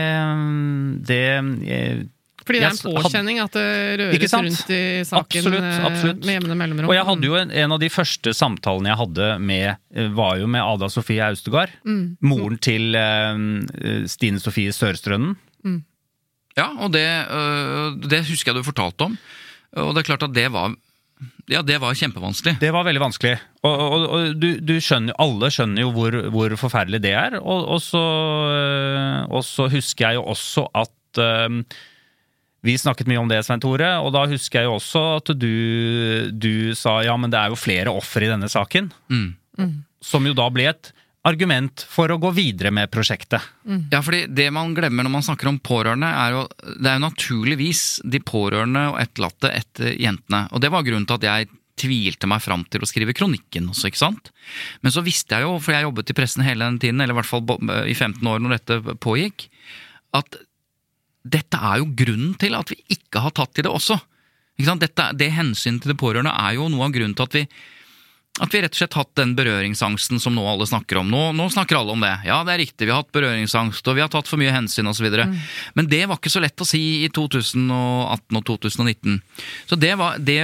det 1.05 1.21
jeg, 1.67 2.07
Fordi 2.41 2.63
det 2.63 2.69
er 2.71 2.73
en 2.73 2.97
påkjenning 2.97 3.41
at 3.43 3.53
det 3.53 3.67
røres 4.01 4.33
rundt 4.33 4.73
i 4.73 4.81
saken 5.05 5.21
Absolutt, 5.21 5.69
eh, 5.69 5.85
absolutt. 5.91 6.25
med 6.25 6.39
jevne 6.39 6.57
mellomrom. 6.63 6.89
Og 6.89 6.97
jeg 6.97 7.07
hadde 7.11 7.29
jo 7.29 7.37
en, 7.37 7.53
en 7.63 7.77
av 7.77 7.83
de 7.85 7.91
første 7.93 8.33
samtalene 8.39 8.93
jeg 8.93 9.01
hadde 9.03 9.29
med, 9.51 9.67
eh, 9.93 10.09
var 10.17 10.41
jo 10.41 10.49
med 10.49 10.65
Ada 10.65 10.89
Sofie 10.89 11.21
Austegard. 11.27 11.75
Mm. 11.85 12.05
Moren 12.33 12.57
til 12.57 12.97
uh, 12.97 14.09
Stine 14.09 14.41
Sofie 14.41 14.73
Sørstrønden. 14.73 15.37
Ja, 16.53 16.67
og 16.85 16.91
det, 16.93 17.07
uh, 17.33 17.95
det 17.97 18.27
husker 18.27 18.51
jeg 18.51 18.61
du 18.61 18.67
fortalte 18.67 19.07
om. 19.07 19.15
Og 19.81 19.95
det 19.95 20.03
er 20.03 20.09
klart 20.11 20.25
at 20.27 20.35
det 20.35 20.51
var 20.53 20.75
Ja, 21.51 21.61
det 21.65 21.79
var 21.83 21.95
kjempevanskelig. 21.97 22.55
Det 22.61 22.69
var 22.71 22.85
veldig 22.87 23.01
vanskelig. 23.03 23.33
Og, 23.63 23.73
og, 23.73 24.05
og 24.07 24.35
du, 24.39 24.49
du 24.63 24.75
skjønner, 24.79 25.15
alle 25.21 25.49
skjønner 25.51 25.83
jo 25.83 25.93
hvor, 25.95 26.17
hvor 26.33 26.55
forferdelig 26.59 27.01
det 27.03 27.13
er. 27.19 27.39
Og, 27.41 27.65
og, 27.75 27.81
så, 27.83 28.03
og 29.27 29.43
så 29.47 29.67
husker 29.71 30.07
jeg 30.07 30.21
jo 30.21 30.27
også 30.33 30.65
at 30.83 31.21
um, 31.49 31.63
vi 32.63 32.77
snakket 32.79 33.09
mye 33.11 33.19
om 33.19 33.31
det, 33.31 33.41
Svein 33.43 33.63
Tore, 33.63 33.89
og 33.99 34.13
da 34.15 34.23
husker 34.31 34.61
jeg 34.61 34.69
jo 34.69 34.77
også 34.77 35.03
at 35.17 35.33
du, 35.35 35.53
du 36.31 36.71
sa 36.79 37.01
ja, 37.03 37.15
men 37.19 37.33
det 37.33 37.41
er 37.41 37.51
jo 37.51 37.59
flere 37.59 37.91
ofre 37.91 38.23
i 38.23 38.31
denne 38.31 38.47
saken. 38.51 38.87
Mm. 39.11 39.73
Som 40.03 40.29
jo 40.29 40.35
da 40.37 40.47
ble 40.51 40.69
et 40.71 40.93
argument 41.23 41.85
for 41.87 42.11
å 42.11 42.19
gå 42.19 42.33
videre 42.35 42.71
med 42.75 42.91
prosjektet. 42.91 43.43
Ja, 43.91 44.01
fordi 44.03 44.25
det 44.27 44.49
man 44.51 44.73
glemmer 44.75 45.05
når 45.05 45.13
man 45.13 45.25
snakker 45.25 45.49
om 45.49 45.59
pårørende, 45.63 46.09
er 46.09 46.35
jo 46.35 46.41
Det 46.59 46.89
er 46.89 46.97
jo 46.97 47.05
naturligvis 47.07 47.83
de 48.03 48.19
pårørende 48.19 48.89
og 48.91 48.99
etterlatte 48.99 49.51
etter 49.51 49.95
jentene. 49.95 50.47
Og 50.51 50.61
det 50.61 50.71
var 50.73 50.83
grunnen 50.83 51.07
til 51.07 51.21
at 51.21 51.27
jeg 51.29 51.51
tvilte 51.79 52.29
meg 52.29 52.43
fram 52.43 52.63
til 52.69 52.83
å 52.83 52.87
skrive 52.87 53.15
kronikken 53.17 53.69
også, 53.71 53.89
ikke 53.89 54.01
sant. 54.03 54.29
Men 54.83 54.93
så 54.93 55.01
visste 55.05 55.35
jeg 55.35 55.47
jo, 55.47 55.57
for 55.63 55.73
jeg 55.73 55.87
jobbet 55.87 56.11
i 56.11 56.15
pressen 56.17 56.45
hele 56.45 56.67
den 56.67 56.79
tiden, 56.83 57.01
eller 57.01 57.15
i 57.15 57.19
hvert 57.21 57.29
fall 57.29 57.87
i 57.89 57.95
15 57.95 58.29
år 58.29 58.43
når 58.43 58.57
dette 58.57 58.97
pågikk, 59.01 59.47
at 60.13 60.37
dette 61.23 61.57
er 61.57 61.79
jo 61.79 61.89
grunnen 61.97 62.35
til 62.39 62.55
at 62.57 62.69
vi 62.69 62.77
ikke 62.93 63.23
har 63.23 63.33
tatt 63.33 63.57
i 63.57 63.65
det 63.65 63.71
også. 63.71 63.97
Ikke 64.59 64.69
sant? 64.69 64.83
Dette, 64.83 65.07
det 65.17 65.31
hensynet 65.33 65.81
til 65.81 65.93
de 65.93 65.97
pårørende 65.97 66.35
er 66.35 66.59
jo 66.59 66.67
noe 66.69 66.85
av 66.85 66.93
grunnen 66.93 67.15
til 67.17 67.25
at 67.25 67.37
vi 67.39 67.45
at 68.41 68.49
vi 68.49 68.63
rett 68.63 68.73
og 68.73 68.79
slett 68.79 68.95
hatt 68.97 69.11
den 69.19 69.35
berøringsangsten 69.37 70.17
som 70.21 70.33
nå 70.33 70.41
alle 70.49 70.65
snakker 70.65 70.97
om. 71.03 71.09
Nå, 71.13 71.21
nå 71.37 71.45
snakker 71.53 71.77
alle 71.77 71.93
om 71.93 72.01
det. 72.01 72.13
Ja, 72.25 72.39
det 72.41 72.55
er 72.55 72.63
riktig, 72.63 72.87
vi 72.87 72.93
har 72.93 73.03
hatt 73.03 73.11
berøringsangst, 73.13 73.85
og 73.85 73.97
vi 73.99 74.01
har 74.01 74.09
tatt 74.09 74.29
for 74.29 74.41
mye 74.41 74.55
hensyn 74.55 74.89
osv. 74.89 75.05
Mm. 75.05 75.35
Men 75.77 75.89
det 75.91 76.01
var 76.09 76.17
ikke 76.17 76.33
så 76.33 76.41
lett 76.41 76.63
å 76.63 76.65
si 76.65 76.81
i 77.05 77.11
2018 77.13 78.39
og 78.39 78.47
2019. 78.49 79.19
Så 79.69 79.77
det, 79.77 79.93
var, 80.01 80.17
det, 80.17 80.39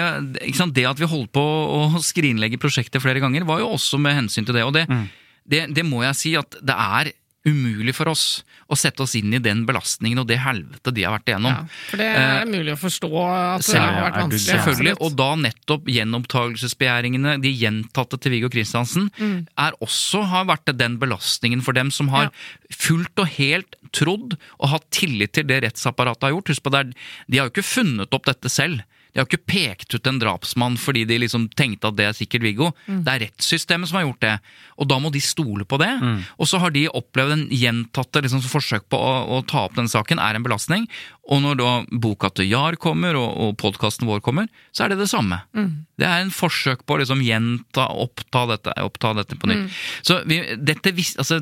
det 0.78 0.86
at 0.86 1.02
vi 1.02 1.10
holdt 1.10 1.34
på 1.34 1.42
å 1.42 2.04
skrinlegge 2.06 2.62
prosjektet 2.62 3.02
flere 3.02 3.24
ganger, 3.24 3.48
var 3.50 3.64
jo 3.64 3.72
også 3.74 3.98
med 4.02 4.20
hensyn 4.22 4.46
til 4.46 4.60
det. 4.60 4.68
Og 4.70 4.76
det, 4.78 4.86
mm. 4.86 5.08
det, 5.50 5.64
det 5.80 5.88
må 5.88 6.04
jeg 6.06 6.20
si 6.22 6.36
at 6.38 6.62
det 6.62 6.78
er 6.78 7.14
umulig 7.50 7.96
for 7.98 8.12
oss 8.12 8.26
å 8.70 8.78
sette 8.78 9.02
oss 9.04 9.16
inn 9.18 9.34
i 9.34 9.42
den 9.42 9.64
belastningen 9.68 10.22
og 10.22 10.28
det 10.30 10.38
helvete 10.44 10.94
de 10.94 11.06
har 11.06 11.16
vært 11.16 11.32
igjennom. 11.32 11.56
Ja, 11.56 11.80
for 11.90 12.02
det 12.02 12.10
er 12.10 12.28
eh, 12.28 12.50
mulig 12.50 12.76
å 12.76 12.80
forstå 12.80 13.10
at 13.26 13.66
det 13.66 13.82
har 13.82 13.98
vært 14.06 14.20
vanskelig. 14.20 14.46
Selvfølgelig, 14.46 14.94
og 15.06 15.16
da 15.20 15.30
nettopp 15.46 15.90
gjenopptakelsesbegjæringene, 15.96 17.36
de 17.44 17.54
gjentatte 17.64 18.20
til 18.22 18.36
Viggo 18.36 18.52
Kristiansen, 18.54 19.10
mm. 19.18 19.36
er 19.66 19.80
også 19.86 20.24
har 20.30 20.48
vært 20.52 20.74
den 20.78 21.00
belastningen 21.02 21.66
for 21.66 21.78
dem 21.78 21.90
som 21.94 22.12
har 22.14 22.30
ja. 22.30 22.34
fullt 22.76 23.24
og 23.24 23.34
helt 23.40 23.80
trodd 23.96 24.38
og 24.60 24.72
hatt 24.76 24.86
tillit 24.94 25.34
til 25.38 25.48
det 25.50 25.64
rettsapparatet 25.66 26.28
har 26.30 26.36
gjort. 26.36 26.54
Husk 26.54 26.66
på 26.66 26.74
det, 26.76 26.86
De 27.28 27.40
har 27.40 27.50
jo 27.50 27.56
ikke 27.56 27.66
funnet 27.66 28.14
opp 28.14 28.30
dette 28.30 28.54
selv. 28.54 28.86
De 29.20 29.26
har 29.26 29.28
ikke 29.28 29.52
pekt 29.52 29.92
ut 29.92 30.08
en 30.08 30.20
drapsmann 30.22 30.78
fordi 30.80 31.02
de 31.10 31.18
liksom 31.20 31.50
tenkte 31.60 31.90
at 31.90 31.98
det 31.98 32.06
er 32.08 32.16
sikkert 32.16 32.46
Viggo. 32.46 32.70
Mm. 32.88 33.02
Det 33.04 33.12
er 33.12 33.24
rettssystemet 33.26 33.90
som 33.90 34.00
har 34.00 34.06
gjort 34.06 34.22
det, 34.24 34.36
og 34.80 34.88
da 34.88 35.00
må 35.04 35.12
de 35.12 35.20
stole 35.20 35.68
på 35.68 35.80
det. 35.82 35.92
Mm. 36.00 36.22
Og 36.40 36.48
så 36.48 36.62
har 36.64 36.72
de 36.72 36.86
opplevd 36.88 37.36
en 37.36 37.44
gjentatte 37.52 38.24
liksom, 38.24 38.46
forsøk 38.48 38.88
på 38.88 38.96
å, 38.96 39.12
å, 39.28 39.42
ta 39.44 39.66
opp 39.68 39.76
den 39.76 39.92
saken, 39.92 40.24
er 40.24 40.40
en 40.40 40.46
belastning. 40.46 40.88
Og 41.28 41.44
når 41.44 41.60
da 41.60 41.74
boka 41.92 42.32
til 42.32 42.48
Jar 42.48 42.80
kommer, 42.80 43.20
og, 43.20 43.36
og 43.44 43.60
podkasten 43.60 44.08
vår 44.08 44.24
kommer, 44.24 44.48
så 44.72 44.86
er 44.86 44.94
det 44.94 45.02
det 45.04 45.12
samme. 45.12 45.44
Mm. 45.52 45.84
Det 46.00 46.08
er 46.08 46.24
en 46.24 46.32
forsøk 46.34 46.86
på 46.88 46.96
å 46.96 47.02
liksom 47.02 47.24
gjenta, 47.26 47.88
oppta 48.04 48.46
dette, 48.54 48.76
oppta 48.86 49.12
dette 49.18 49.38
på 49.40 49.50
nytt. 49.52 49.66
Mm. 49.66 49.80
Så 50.08 50.20
vi, 50.30 50.40
dette, 50.70 50.94
altså, 51.20 51.40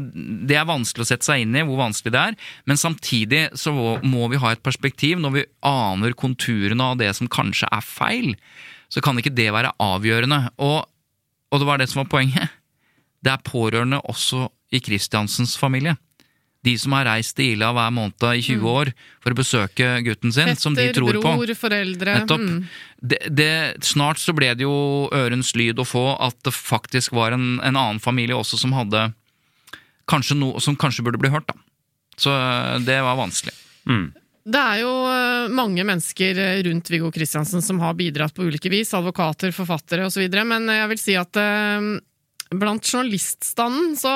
det 0.49 0.57
er 0.57 0.69
vanskelig 0.69 1.05
å 1.05 1.09
sette 1.11 1.27
seg 1.27 1.43
inn 1.43 1.57
i 1.57 1.65
hvor 1.67 1.81
vanskelig 1.81 2.15
det 2.15 2.23
er, 2.31 2.39
men 2.69 2.81
samtidig 2.81 3.43
så 3.59 3.73
må 3.75 4.31
vi 4.31 4.41
ha 4.41 4.53
et 4.53 4.63
perspektiv 4.65 5.21
når 5.21 5.35
vi 5.35 5.45
aner 5.67 6.17
konturene 6.17 6.91
av 6.93 6.97
det 7.01 7.11
som 7.17 7.29
kanskje 7.31 7.69
er 7.73 7.85
feil. 7.85 8.33
Så 8.93 9.03
kan 9.03 9.19
ikke 9.19 9.35
det 9.35 9.49
være 9.53 9.75
avgjørende. 9.83 10.41
Og, 10.63 10.81
og 11.51 11.61
det 11.61 11.69
var 11.69 11.81
det 11.81 11.89
som 11.91 12.01
var 12.03 12.11
poenget. 12.11 12.57
Det 13.21 13.33
er 13.33 13.45
pårørende 13.45 14.01
også 14.07 14.47
i 14.73 14.81
Kristiansens 14.83 15.57
familie 15.59 15.97
de 16.67 16.75
som 16.79 16.95
har 16.97 17.07
reist 17.07 17.35
til 17.37 17.55
Ila 17.55 17.71
hver 17.75 17.93
måned 17.95 18.27
i 18.27 18.43
20 18.43 18.59
mm. 18.59 18.67
år 18.73 18.91
for 19.23 19.33
å 19.33 19.39
besøke 19.39 19.89
gutten 20.05 20.33
sin, 20.35 20.51
Fetter, 20.51 20.63
som 20.63 20.75
de 20.77 20.87
tror 20.95 21.13
bror, 21.13 21.23
på. 21.23 21.33
bror, 21.39 21.53
foreldre. 21.61 22.17
Mm. 22.27 22.57
Det, 22.99 23.21
det, 23.31 23.51
snart 23.87 24.21
så 24.21 24.35
ble 24.35 24.51
det 24.57 24.67
jo 24.67 25.07
ørens 25.15 25.53
lyd 25.57 25.79
å 25.79 25.87
få 25.87 26.09
at 26.15 26.37
det 26.47 26.55
faktisk 26.55 27.15
var 27.17 27.35
en, 27.37 27.57
en 27.61 27.75
annen 27.75 28.03
familie 28.03 28.37
også 28.37 28.59
som 28.59 28.75
hadde 28.77 29.09
kanskje 30.07 30.37
noe 30.39 30.61
som 30.63 30.77
kanskje 30.79 31.05
burde 31.05 31.19
bli 31.21 31.31
hørt, 31.33 31.47
da. 31.49 31.57
Så 32.17 32.33
eh, 32.33 32.79
det 32.87 33.01
var 33.05 33.19
vanskelig. 33.19 33.53
Mm. 33.87 34.07
Det 34.47 34.59
er 34.59 34.81
jo 34.81 34.91
eh, 35.11 35.49
mange 35.53 35.83
mennesker 35.85 36.39
eh, 36.39 36.59
rundt 36.67 36.91
Viggo 36.91 37.11
Kristiansen 37.13 37.63
som 37.63 37.81
har 37.83 37.97
bidratt 37.99 38.35
på 38.35 38.47
ulike 38.47 38.71
vis, 38.73 38.93
advokater, 38.97 39.53
forfattere 39.55 40.07
osv., 40.07 40.23
men 40.47 40.71
jeg 40.71 40.91
vil 40.93 41.01
si 41.01 41.17
at 41.19 41.41
Blant 42.55 42.85
journaliststanden 42.87 43.97
så 43.99 44.11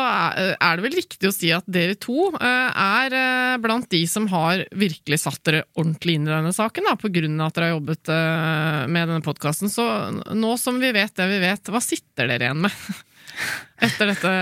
er 0.54 0.78
det 0.78 0.86
vel 0.86 0.96
riktig 0.96 1.28
å 1.28 1.34
si 1.36 1.50
at 1.52 1.66
dere 1.68 1.98
to 2.00 2.30
eh, 2.38 2.70
er 2.72 3.16
eh, 3.18 3.58
blant 3.60 3.90
de 3.92 4.02
som 4.08 4.30
har 4.32 4.64
virkelig 4.72 5.20
satt 5.26 5.42
dere 5.48 5.66
ordentlig 5.76 6.16
inn 6.16 6.30
i 6.30 6.32
denne 6.32 6.54
saken, 6.56 6.88
da, 6.88 6.96
på 7.00 7.12
grunn 7.12 7.36
av 7.42 7.52
at 7.52 7.58
dere 7.58 7.70
har 7.70 7.76
jobbet 7.76 8.12
eh, 8.16 8.78
med 8.88 9.12
denne 9.12 9.26
podkasten. 9.26 9.72
Så 9.74 9.86
nå 10.38 10.54
som 10.62 10.80
vi 10.80 10.94
vet 10.96 11.16
det 11.20 11.28
vi 11.32 11.42
vet, 11.44 11.74
hva 11.74 11.84
sitter 11.84 12.32
dere 12.32 12.48
igjen 12.48 12.64
med 12.64 12.80
etter 13.88 14.14
dette? 14.14 14.34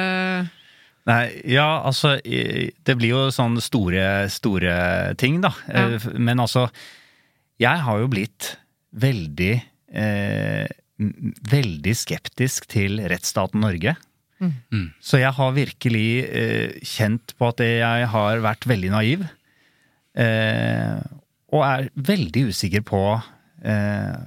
Nei, 1.10 1.24
ja, 1.50 1.68
altså 1.88 2.18
Det 2.22 2.94
blir 3.00 3.16
jo 3.16 3.22
sånne 3.34 3.64
store, 3.64 4.04
store 4.30 4.74
ting, 5.18 5.40
da. 5.42 5.50
Ja. 5.66 5.98
Men 6.20 6.44
altså 6.44 6.68
Jeg 7.58 7.82
har 7.86 8.04
jo 8.04 8.12
blitt 8.12 8.52
veldig 9.00 9.54
eh, 9.56 10.70
veldig 11.00 11.95
skeptisk 11.95 12.68
til 12.72 13.00
rettsstaten 13.10 13.64
Norge. 13.64 13.95
Mm. 14.39 14.54
mm. 14.72 14.88
Så 15.04 15.20
jeg 15.20 15.32
har 15.36 15.56
virkelig 15.56 16.10
eh, 16.28 16.80
kjent 16.86 17.36
på 17.39 17.52
at 17.52 17.64
jeg 17.64 18.10
har 18.14 18.43
vært 18.43 18.68
veldig 18.70 18.91
naiv. 18.93 19.26
Eh, 20.20 21.00
og 21.56 21.64
er 21.66 21.89
veldig 21.95 22.50
usikker 22.52 22.84
på 22.86 23.02
eh, 23.66 24.18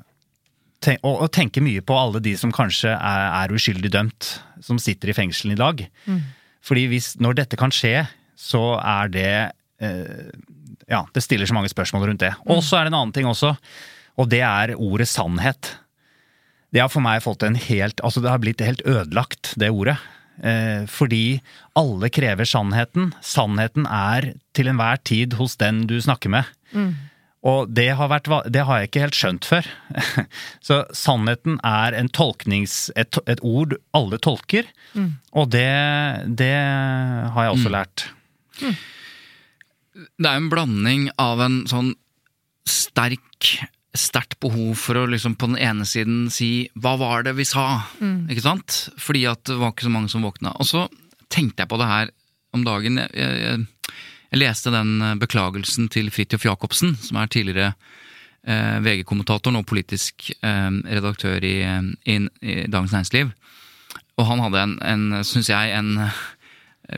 ten 0.82 0.98
og, 1.06 1.24
og, 1.24 1.28
tenker 1.34 1.64
mye 1.64 1.82
på 1.84 1.96
alle 1.96 2.22
de 2.22 2.34
som 2.38 2.52
kanskje 2.54 2.90
er, 2.94 3.26
er 3.42 3.54
uskyldig 3.54 3.92
dømt, 3.94 4.30
som 4.64 4.80
sitter 4.82 5.12
i 5.12 5.16
fengselen 5.16 5.54
i 5.54 5.60
dag. 5.60 5.84
Mm. 6.06 6.22
Fordi 6.62 6.86
hvis, 6.90 7.12
når 7.22 7.42
dette 7.42 7.58
kan 7.58 7.74
skje, 7.74 8.06
så 8.38 8.76
er 8.78 9.12
det 9.12 9.34
eh, 9.82 10.32
Ja, 10.90 11.04
det 11.14 11.22
stiller 11.24 11.48
så 11.48 11.54
mange 11.56 11.70
spørsmål 11.72 12.08
rundt 12.10 12.24
det. 12.24 12.34
Og 12.50 12.62
så 12.64 12.78
er 12.78 12.86
det 12.86 12.92
en 12.92 13.00
annen 13.00 13.14
ting 13.14 13.28
også, 13.28 13.54
og 14.20 14.28
det 14.28 14.42
er 14.44 14.74
ordet 14.76 15.08
sannhet 15.08 15.76
det 16.72 16.80
har 16.80 16.90
for 16.92 17.04
meg 17.04 17.22
fått 17.24 17.44
en 17.44 17.58
helt 17.58 18.00
Altså, 18.00 18.22
det 18.24 18.32
har 18.32 18.40
blitt 18.42 18.64
helt 18.64 18.82
ødelagt, 18.88 19.52
det 19.60 19.70
ordet. 19.70 19.98
Eh, 20.40 20.88
fordi 20.88 21.40
alle 21.78 22.08
krever 22.12 22.48
sannheten. 22.48 23.12
Sannheten 23.20 23.86
er 23.86 24.32
til 24.56 24.70
enhver 24.72 25.00
tid 25.04 25.36
hos 25.40 25.58
den 25.60 25.84
du 25.90 25.98
snakker 26.00 26.32
med. 26.32 26.48
Mm. 26.72 26.94
Og 27.42 27.72
det 27.74 27.88
har, 27.98 28.06
vært, 28.06 28.30
det 28.54 28.62
har, 28.68 28.78
jeg 28.78 28.88
ikke 28.88 29.02
helt 29.02 29.18
skjønt 29.18 29.48
før. 29.50 29.68
Så 30.66 30.82
sannheten 30.94 31.58
er 31.66 31.96
en 31.98 32.10
tolknings, 32.14 32.86
et, 32.96 33.18
et 33.26 33.42
ord 33.42 33.74
alle 33.98 34.20
tolker, 34.22 34.68
mm. 34.94 35.08
og 35.34 35.50
det, 35.50 35.66
det, 36.38 36.54
har 37.34 37.48
jeg 37.48 37.56
også 37.56 37.72
mm. 37.72 37.74
lært. 37.74 38.06
Mm. 38.62 38.76
Det 40.22 40.30
er 40.30 40.38
en 40.38 40.52
blanding 40.54 41.08
av 41.20 41.42
en 41.42 41.58
sånn 41.70 41.92
sterk 42.62 43.56
sterkt 43.92 44.38
behov 44.40 44.78
for 44.80 44.96
å 44.96 45.08
liksom 45.10 45.34
på 45.36 45.50
den 45.50 45.60
ene 45.60 45.84
siden 45.84 46.30
si 46.32 46.68
'hva 46.74 46.96
var 46.98 47.22
det 47.22 47.36
vi 47.36 47.44
sa'? 47.44 47.84
Mm. 48.00 48.30
Ikke 48.30 48.42
sant? 48.42 48.88
Fordi 48.96 49.26
at 49.28 49.44
det 49.44 49.58
var 49.58 49.72
ikke 49.72 49.88
så 49.88 49.92
mange 49.92 50.08
som 50.08 50.22
våkna. 50.22 50.56
Og 50.58 50.66
så 50.66 50.88
tenkte 51.28 51.62
jeg 51.62 51.68
på 51.68 51.78
det 51.78 51.88
her 51.88 52.10
om 52.54 52.64
dagen. 52.64 52.96
Jeg, 52.96 53.10
jeg, 53.12 53.66
jeg 54.32 54.40
leste 54.40 54.72
den 54.72 55.18
beklagelsen 55.20 55.90
til 55.92 56.10
Fridtjof 56.10 56.44
Jacobsen, 56.44 56.96
som 56.96 57.16
er 57.20 57.26
tidligere 57.26 57.74
eh, 58.46 58.80
VG-kommentator, 58.80 59.52
nå 59.52 59.62
politisk 59.68 60.30
eh, 60.40 60.70
redaktør 60.88 61.44
i, 61.44 61.60
i, 62.04 62.16
i, 62.40 62.54
Dagens 62.66 62.92
Næringsliv. 62.92 63.32
Og 64.16 64.28
han 64.28 64.40
hadde 64.40 64.62
en, 64.62 64.78
en 64.82 65.24
syns 65.24 65.50
jeg, 65.52 65.72
en 65.76 66.10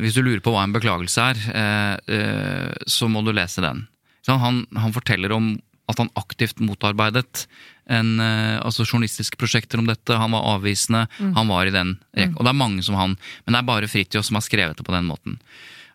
Hvis 0.01 0.14
du 0.16 0.22
lurer 0.24 0.40
på 0.40 0.51
hva 0.51 0.62
en 0.64 0.72
beklagelse 0.72 1.20
er, 1.20 1.40
eh, 1.55 1.97
eh 2.09 2.72
så 2.86 3.07
må 3.07 3.20
du 3.22 3.32
lese 3.32 3.61
den. 3.61 3.86
Han, 4.26 4.64
han 4.74 4.95
forteller 4.95 5.32
om 5.32 5.61
at 5.91 6.01
han 6.01 6.12
aktivt 6.16 6.62
motarbeidet 6.64 7.45
en, 7.87 8.20
eh, 8.20 8.57
altså 8.64 8.87
journalistiske 8.87 9.37
prosjekter 9.37 9.78
om 9.78 9.89
dette. 9.89 10.16
Han 10.16 10.32
var 10.32 10.49
avvisende. 10.57 11.07
Mm. 11.18 11.35
Han 11.37 11.49
var 11.53 11.66
i 11.66 11.74
den 11.74 11.95
rekka. 12.16 12.32
Mm. 12.32 12.37
Og 12.39 12.45
det 12.45 12.53
er 12.53 12.62
mange 12.62 12.82
som 12.87 12.99
han, 12.99 13.16
men 13.45 13.55
det 13.55 13.61
er 13.61 13.70
bare 13.70 13.91
Fridtjof 13.91 14.26
som 14.26 14.41
har 14.41 14.47
skrevet 14.47 14.78
det 14.78 14.87
på 14.87 14.95
den 14.95 15.09
måten. 15.09 15.39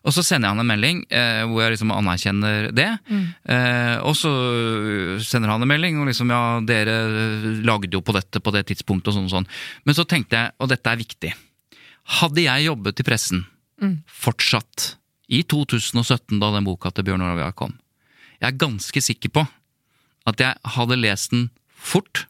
Og 0.00 0.14
så 0.16 0.22
sender 0.24 0.48
jeg 0.48 0.56
han 0.56 0.62
en 0.62 0.70
melding 0.70 1.02
eh, 1.12 1.42
hvor 1.44 1.60
jeg 1.60 1.74
liksom 1.74 1.90
anerkjenner 1.92 2.70
det. 2.72 2.88
Mm. 3.10 3.26
Eh, 3.52 3.96
og 4.08 4.14
så 4.16 4.30
sender 5.20 5.52
han 5.52 5.60
en 5.60 5.68
melding 5.68 5.98
og 6.00 6.08
liksom 6.08 6.32
ja, 6.32 6.40
dere 6.64 6.96
lagde 7.66 7.92
jo 7.92 8.00
på 8.00 8.14
dette 8.16 8.40
på 8.40 8.54
det 8.54 8.64
tidspunktet 8.70 9.12
og 9.12 9.18
sånn 9.18 9.28
og 9.28 9.34
sånn. 9.34 9.50
Men 9.84 9.98
så 9.98 10.06
tenkte 10.08 10.40
jeg, 10.40 10.54
og 10.56 10.72
dette 10.72 10.88
er 10.88 11.02
viktig, 11.02 11.34
hadde 12.20 12.46
jeg 12.46 12.68
jobbet 12.70 13.02
i 13.02 13.06
pressen 13.10 13.44
mm. 13.82 13.94
fortsatt 14.08 14.94
i 15.30 15.44
2017 15.44 16.40
da 16.40 16.48
den 16.56 16.66
boka 16.66 16.94
til 16.94 17.06
Bjørn 17.06 17.26
Oravia 17.26 17.52
kom, 17.52 17.76
jeg 18.40 18.48
er 18.48 18.62
ganske 18.62 19.02
sikker 19.04 19.34
på 19.36 19.44
at 20.28 20.42
jeg 20.42 20.72
hadde 20.76 20.98
lest 21.00 21.32
den 21.32 21.48
fort, 21.70 22.26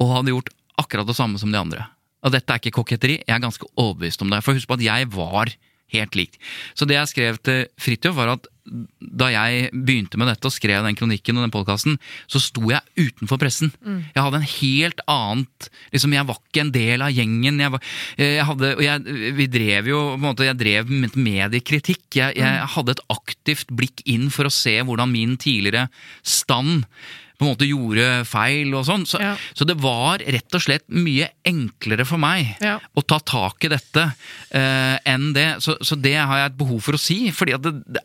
og 0.00 0.14
hadde 0.16 0.32
gjort 0.32 0.52
akkurat 0.80 1.08
det 1.08 1.16
samme 1.18 1.38
som 1.40 1.52
de 1.52 1.60
andre. 1.60 1.88
Og 2.24 2.32
dette 2.32 2.50
er 2.50 2.62
ikke 2.62 2.78
koketteri, 2.80 3.18
jeg 3.20 3.34
er 3.36 3.42
ganske 3.42 3.68
overbevist 3.76 4.22
om 4.24 4.32
det. 4.32 4.40
For 4.44 4.56
husk 4.56 4.68
på 4.70 4.78
at 4.78 4.84
jeg 4.84 5.10
var 5.12 5.52
helt 5.92 6.18
likt. 6.18 6.40
Så 6.74 6.88
det 6.88 6.98
jeg 6.98 7.12
skrev 7.12 7.38
til 7.44 7.64
Fridtjof, 7.80 8.16
var 8.16 8.36
at 8.36 8.50
da 8.64 9.26
jeg 9.28 9.68
begynte 9.76 10.16
med 10.16 10.30
dette 10.30 10.48
og 10.48 10.54
skrev 10.54 10.86
den 10.86 10.96
kronikken 10.96 11.36
og 11.36 11.44
den 11.44 11.52
podkasten, 11.52 11.98
så 12.30 12.40
sto 12.40 12.62
jeg 12.70 12.80
utenfor 12.96 13.36
pressen. 13.40 13.72
Mm. 13.84 13.98
Jeg 14.14 14.24
hadde 14.24 14.40
en 14.40 14.46
helt 14.54 15.02
annet 15.10 15.68
liksom 15.92 16.14
Jeg 16.16 16.28
var 16.30 16.38
ikke 16.40 16.62
en 16.62 16.72
del 16.72 17.04
av 17.04 17.12
gjengen. 17.12 17.60
Jeg, 17.60 17.74
var, 17.74 17.90
jeg 18.16 18.46
hadde, 18.48 18.70
og 18.78 18.84
jeg, 18.86 19.18
vi 19.36 19.48
drev 19.52 19.90
jo 19.92 20.00
på 20.14 20.16
en 20.16 20.24
måte, 20.24 20.48
Jeg 20.48 20.60
drev 20.60 20.94
med 20.94 21.18
mediekritikk. 21.18 22.06
Jeg, 22.16 22.38
jeg 22.40 22.54
mm. 22.56 22.72
hadde 22.76 22.96
et 22.96 23.04
aktivt 23.12 23.76
blikk 23.76 24.00
inn 24.08 24.30
for 24.32 24.48
å 24.48 24.54
se 24.54 24.78
hvordan 24.80 25.12
min 25.12 25.36
tidligere 25.40 25.90
stand 26.24 26.88
på 27.34 27.46
en 27.46 27.52
måte 27.52 27.68
gjorde 27.68 28.08
feil 28.28 28.74
og 28.76 28.86
sånn. 28.88 29.06
Så, 29.08 29.20
ja. 29.22 29.34
så, 29.56 29.66
det 29.68 29.78
var 29.82 30.22
rett 30.22 30.56
og 30.56 30.62
slett 30.62 30.86
mye 30.94 31.30
enklere 31.46 32.06
for 32.08 32.22
meg 32.22 32.54
ja. 32.62 32.78
å 32.78 33.02
ta 33.02 33.18
tak 33.20 33.66
i 33.66 33.72
dette 33.74 34.08
eh, 34.54 34.96
enn 35.10 35.32
det. 35.36 35.48
Så, 35.64 35.78
så, 35.82 35.98
det 35.98 36.16
har 36.20 36.44
jeg 36.44 36.52
et 36.52 36.60
behov 36.60 36.82
for 36.84 36.98
å 36.98 37.00
si. 37.00 37.18
fordi 37.34 37.56
at 37.56 37.64
det, 37.66 37.76
det 37.98 38.04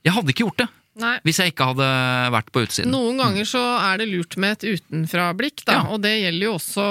jeg 0.00 0.16
hadde 0.16 0.32
ikke 0.32 0.46
gjort 0.46 0.62
det. 0.62 0.68
Nei. 0.98 1.12
Hvis 1.22 1.38
jeg 1.38 1.52
ikke 1.52 1.68
hadde 1.70 1.86
vært 2.34 2.48
på 2.50 2.64
utsiden. 2.66 2.90
Noen 2.90 3.16
ganger 3.20 3.46
så 3.46 3.60
er 3.78 4.00
det 4.02 4.08
lurt 4.10 4.34
med 4.42 4.56
et 4.58 4.64
utenfra-blikk, 4.80 5.62
da, 5.64 5.72
Ja. 5.76 5.82
og 5.94 6.00
det 6.02 6.16
gjelder 6.18 6.44
jo 6.48 6.54
også 6.58 6.86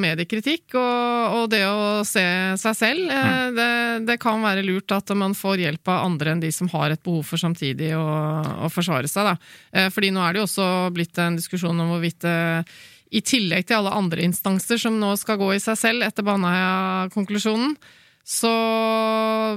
mediekritikk 0.00 0.74
og, 0.80 1.36
og 1.36 1.50
det 1.52 1.60
å 1.68 2.00
se 2.08 2.24
seg 2.58 2.74
selv. 2.78 3.10
Eh, 3.12 3.28
Mm. 3.42 3.54
Det, 3.58 4.06
det 4.08 4.16
kan 4.22 4.40
være 4.42 4.64
lurt 4.64 4.90
at 4.96 5.12
man 5.14 5.34
får 5.36 5.58
hjelp 5.60 5.88
av 5.92 6.06
andre 6.06 6.32
enn 6.32 6.40
de 6.40 6.50
som 6.50 6.68
har 6.72 6.90
et 6.94 7.02
behov 7.04 7.22
for 7.28 7.36
samtidig 7.36 7.92
å, 7.94 8.06
å 8.64 8.70
forsvare 8.72 9.06
seg. 9.10 9.28
Da. 9.28 9.36
Eh, 9.76 9.88
Fordi 9.92 10.10
nå 10.10 10.22
er 10.24 10.32
det 10.32 10.40
jo 10.40 10.46
også 10.48 10.68
blitt 10.96 11.18
en 11.20 11.36
diskusjon 11.36 11.78
om 11.84 11.92
hvorvidt 11.92 12.24
eh, 12.24 12.62
i 13.12 13.20
tillegg 13.20 13.66
til 13.68 13.76
alle 13.82 13.92
andre 13.92 14.24
instanser 14.24 14.80
som 14.80 14.96
nå 14.98 15.12
skal 15.20 15.36
gå 15.36 15.50
i 15.54 15.60
seg 15.60 15.76
selv 15.76 16.02
etter 16.08 16.24
Baneheia-konklusjonen, 16.24 17.76
så 18.24 18.52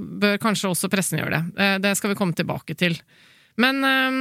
bør 0.01 0.37
kanskje 0.41 0.71
også 0.73 0.89
pressen 0.91 1.21
gjøre 1.21 1.39
det. 1.55 1.69
Det 1.85 1.93
skal 1.97 2.11
vi 2.11 2.17
komme 2.19 2.35
tilbake 2.35 2.75
til. 2.75 2.97
Men 3.61 3.83
um, 3.85 4.19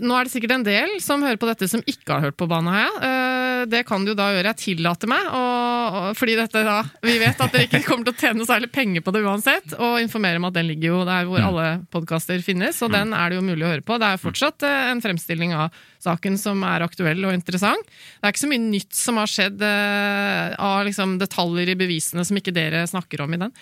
nå 0.00 0.16
er 0.16 0.24
det 0.24 0.32
sikkert 0.32 0.54
en 0.56 0.64
del 0.64 0.94
som 1.04 1.20
hører 1.24 1.38
på 1.40 1.48
dette 1.48 1.66
som 1.68 1.82
ikke 1.84 2.14
har 2.14 2.22
hørt 2.28 2.36
på 2.40 2.48
Baneheia. 2.48 2.92
Eh, 3.04 3.40
Det 3.72 3.84
kan 3.86 4.02
du 4.04 4.10
da 4.16 4.30
gjøre. 4.32 4.50
Jeg 4.50 4.58
tillater 4.58 5.06
meg, 5.10 5.26
og, 5.28 5.98
og, 5.98 6.06
fordi 6.18 6.34
dette 6.34 6.62
da 6.66 6.80
Vi 7.04 7.14
vet 7.20 7.38
at 7.38 7.52
dere 7.52 7.68
ikke 7.68 7.82
kommer 7.88 8.08
til 8.08 8.14
å 8.14 8.18
tjene 8.18 8.46
særlig 8.48 8.70
penger 8.74 9.04
på 9.04 9.12
det 9.14 9.22
uansett, 9.22 9.76
og 9.76 10.00
informere 10.02 10.40
om 10.40 10.48
at 10.48 10.56
den 10.56 10.66
ligger 10.70 10.88
jo 10.88 11.02
der 11.06 11.28
hvor 11.28 11.44
alle 11.44 11.66
podkaster 11.92 12.42
finnes, 12.42 12.80
og 12.82 12.90
den 12.94 13.12
er 13.14 13.30
det 13.30 13.38
jo 13.38 13.44
mulig 13.46 13.66
å 13.66 13.70
høre 13.74 13.86
på. 13.86 14.00
Det 14.02 14.08
er 14.08 14.22
fortsatt 14.22 14.66
eh, 14.66 14.88
en 14.94 15.04
fremstilling 15.04 15.54
av 15.54 15.76
saken 16.02 16.40
som 16.40 16.64
er 16.66 16.86
aktuell 16.86 17.22
og 17.28 17.36
interessant. 17.36 17.86
Det 17.86 18.26
er 18.26 18.34
ikke 18.34 18.46
så 18.46 18.52
mye 18.54 18.64
nytt 18.64 18.98
som 18.98 19.20
har 19.20 19.30
skjedd 19.30 19.62
eh, 19.68 20.56
av 20.58 20.82
liksom 20.88 21.18
detaljer 21.22 21.74
i 21.74 21.78
bevisene 21.78 22.24
som 22.26 22.40
ikke 22.40 22.56
dere 22.56 22.86
snakker 22.90 23.22
om 23.26 23.36
i 23.36 23.42
den. 23.44 23.54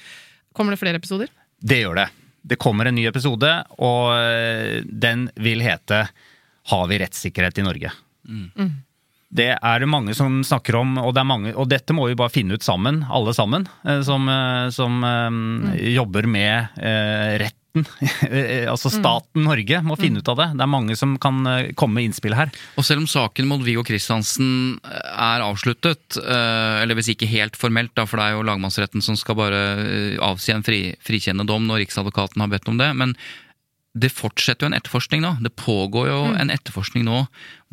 Kommer 0.57 0.75
det 0.75 0.81
flere 0.81 1.03
episoder? 1.03 1.29
Det 1.61 1.83
gjør 1.83 2.05
det. 2.05 2.09
Det 2.43 2.59
kommer 2.61 2.89
en 2.89 2.97
ny 2.97 3.07
episode, 3.11 3.51
og 3.79 4.13
øh, 4.17 4.81
den 4.85 5.29
vil 5.37 5.65
hete 5.65 6.07
Har 6.71 6.87
vi 6.89 7.01
rettssikkerhet 7.03 7.59
i 7.59 7.67
Norge? 7.67 7.93
Det 9.31 9.53
er 9.55 9.83
det 9.83 9.87
mange 9.87 10.15
som 10.19 10.41
snakker 10.43 10.81
om, 10.81 10.97
og, 10.99 11.13
det 11.15 11.23
er 11.23 11.29
mange, 11.29 11.53
og 11.55 11.69
dette 11.71 11.95
må 11.95 12.09
vi 12.09 12.19
bare 12.19 12.33
finne 12.35 12.59
ut 12.59 12.67
sammen, 12.67 13.05
alle 13.07 13.35
sammen, 13.37 13.69
eh, 13.87 14.01
som, 14.07 14.27
eh, 14.27 14.67
som 14.75 14.97
mm. 14.99 15.69
jobber 15.95 16.27
med 16.27 16.81
eh, 16.83 17.37
retten. 17.75 17.87
altså 18.73 18.91
staten 18.93 19.45
Norge 19.45 19.81
må 19.83 19.97
finne 19.99 20.21
ut 20.21 20.29
av 20.29 20.37
det. 20.39 20.49
Det 20.59 20.65
er 20.65 20.71
mange 20.71 20.97
som 20.99 21.17
kan 21.23 21.47
eh, 21.47 21.73
komme 21.75 21.99
med 21.99 22.09
innspill 22.09 22.35
her. 22.35 22.51
Og 22.77 22.85
selv 22.87 23.01
om 23.03 23.07
saken 23.11 23.49
mot 23.49 23.63
Viggo 23.65 23.85
Kristiansen 23.87 24.79
er 24.85 25.45
avsluttet, 25.45 26.19
eh, 26.21 26.83
eller 26.83 26.99
hvis 26.99 27.13
ikke 27.15 27.29
helt 27.31 27.57
formelt, 27.57 27.95
da, 27.95 28.07
for 28.07 28.21
det 28.21 28.27
er 28.27 28.37
jo 28.39 28.47
lagmannsretten 28.49 29.03
som 29.05 29.17
skal 29.19 29.39
bare 29.39 29.63
eh, 29.85 30.19
avsi 30.23 30.53
en 30.55 30.67
fri, 30.67 30.83
frikjennende 31.05 31.49
dom 31.51 31.69
når 31.69 31.85
Riksadvokaten 31.85 32.41
har 32.45 32.51
bedt 32.53 32.69
om 32.71 32.81
det, 32.81 32.91
men 32.97 33.15
det 33.99 34.13
fortsetter 34.15 34.67
jo 34.67 34.71
en 34.71 34.79
etterforskning 34.79 35.25
nå. 35.25 35.37
Det 35.43 35.55
pågår 35.59 36.13
jo 36.13 36.21
en 36.39 36.53
etterforskning 36.53 37.07
nå 37.09 37.25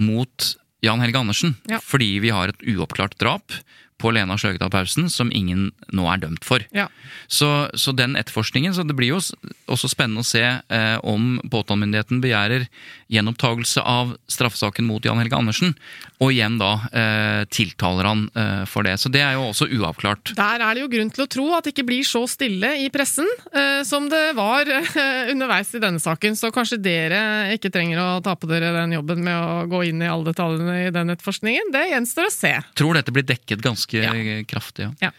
mot 0.02 0.54
Jan 0.82 1.02
Helge 1.02 1.20
Andersen, 1.20 1.56
Ja. 1.70 1.80
fordi 1.82 2.20
vi 2.22 2.30
har 2.34 2.50
et 2.50 2.64
uoppklart 2.66 3.18
drap 3.22 3.54
på 3.98 4.12
Lena 4.14 4.38
Sløgedal 4.38 4.72
Pausen 4.74 5.10
som 5.10 5.32
ingen 5.34 5.72
nå 5.94 6.06
er 6.12 6.22
dømt 6.22 6.46
for. 6.46 6.64
Ja. 6.76 6.88
Så, 7.28 7.50
så 7.74 7.94
den 7.98 8.16
etterforskningen, 8.20 8.76
så 8.76 8.86
det 8.88 8.96
blir 8.98 9.16
jo 9.16 9.22
også 9.68 9.90
spennende 9.92 10.24
å 10.24 10.28
se 10.28 10.44
eh, 10.46 10.98
om 11.04 11.38
påtalemyndigheten 11.52 12.22
begjærer 12.24 12.68
gjenopptakelse 13.12 13.82
av 13.82 14.14
straffesaken 14.32 14.88
mot 14.88 15.06
Jan 15.06 15.20
Helge 15.22 15.38
Andersen, 15.38 15.74
og 16.22 16.34
igjen 16.34 16.58
da 16.62 16.72
eh, 16.92 17.42
tiltaler 17.54 18.10
han 18.10 18.26
eh, 18.38 18.64
for 18.70 18.88
det. 18.88 18.98
Så 19.02 19.12
det 19.14 19.24
er 19.26 19.38
jo 19.38 19.48
også 19.50 19.70
uavklart. 19.70 20.34
Der 20.38 20.64
er 20.64 20.78
det 20.78 20.86
jo 20.86 20.92
grunn 20.92 21.12
til 21.14 21.26
å 21.26 21.30
tro 21.32 21.48
at 21.58 21.68
det 21.68 21.74
ikke 21.76 21.88
blir 21.90 22.08
så 22.08 22.24
stille 22.30 22.74
i 22.84 22.90
pressen 22.94 23.28
eh, 23.52 23.82
som 23.88 24.10
det 24.12 24.24
var 24.38 24.70
eh, 24.70 25.32
underveis 25.34 25.74
i 25.74 25.84
denne 25.84 26.02
saken. 26.04 26.38
Så 26.38 26.52
kanskje 26.56 26.80
dere 26.82 27.22
ikke 27.56 27.72
trenger 27.74 28.02
å 28.04 28.08
ta 28.26 28.36
på 28.38 28.50
dere 28.50 28.74
den 28.76 28.96
jobben 28.98 29.24
med 29.26 29.36
å 29.36 29.66
gå 29.72 29.84
inn 29.90 30.04
i 30.04 30.12
alle 30.12 30.32
detaljene 30.32 30.78
i 30.86 30.94
den 30.94 31.14
etterforskningen. 31.14 31.74
Det 31.74 31.86
gjenstår 31.92 32.30
å 32.30 32.34
se. 32.34 32.54
Tror 32.78 32.98
dette 32.98 33.14
blir 33.16 33.26
dekket 33.28 33.64
ganske 33.66 33.87
Ja. 33.94 34.12
kraftig. 34.50 34.90
Ja. 35.04 35.12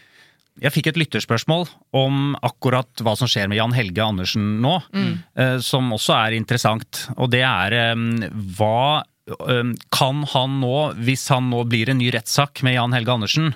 Jeg 0.59 0.75
fikk 0.75 0.89
et 0.91 0.99
lytterspørsmål 0.99 1.69
om 1.95 2.33
akkurat 2.43 3.03
hva 3.05 3.15
som 3.15 3.29
skjer 3.31 3.47
med 3.47 3.59
Jan 3.59 3.75
Helge 3.75 4.03
Andersen 4.03 4.57
nå, 4.63 4.73
mm. 4.91 5.13
som 5.63 5.87
også 5.95 6.17
er 6.17 6.35
interessant. 6.35 7.05
Og 7.15 7.31
det 7.31 7.45
er 7.47 7.75
eh, 7.77 8.01
hva 8.57 9.05
eh, 9.29 9.69
Kan 9.95 10.25
han 10.33 10.57
nå, 10.63 10.73
hvis 10.99 11.29
han 11.31 11.47
nå 11.53 11.63
blir 11.69 11.91
en 11.93 12.01
ny 12.01 12.09
rettssak 12.11 12.63
med 12.67 12.75
Jan 12.75 12.95
Helge 12.97 13.15
Andersen, 13.15 13.53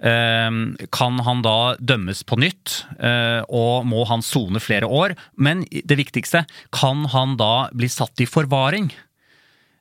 eh, 0.00 0.48
kan 0.94 1.20
han 1.26 1.44
da 1.44 1.74
dømmes 1.78 2.24
på 2.24 2.38
nytt, 2.40 2.78
eh, 2.96 3.42
og 3.48 3.84
må 3.90 4.06
han 4.08 4.24
sone 4.24 4.62
flere 4.62 4.88
år? 4.88 5.18
Men 5.36 5.66
det 5.68 6.00
viktigste, 6.00 6.46
kan 6.72 7.04
han 7.12 7.36
da 7.36 7.68
bli 7.76 7.92
satt 7.92 8.24
i 8.24 8.30
forvaring? 8.30 8.88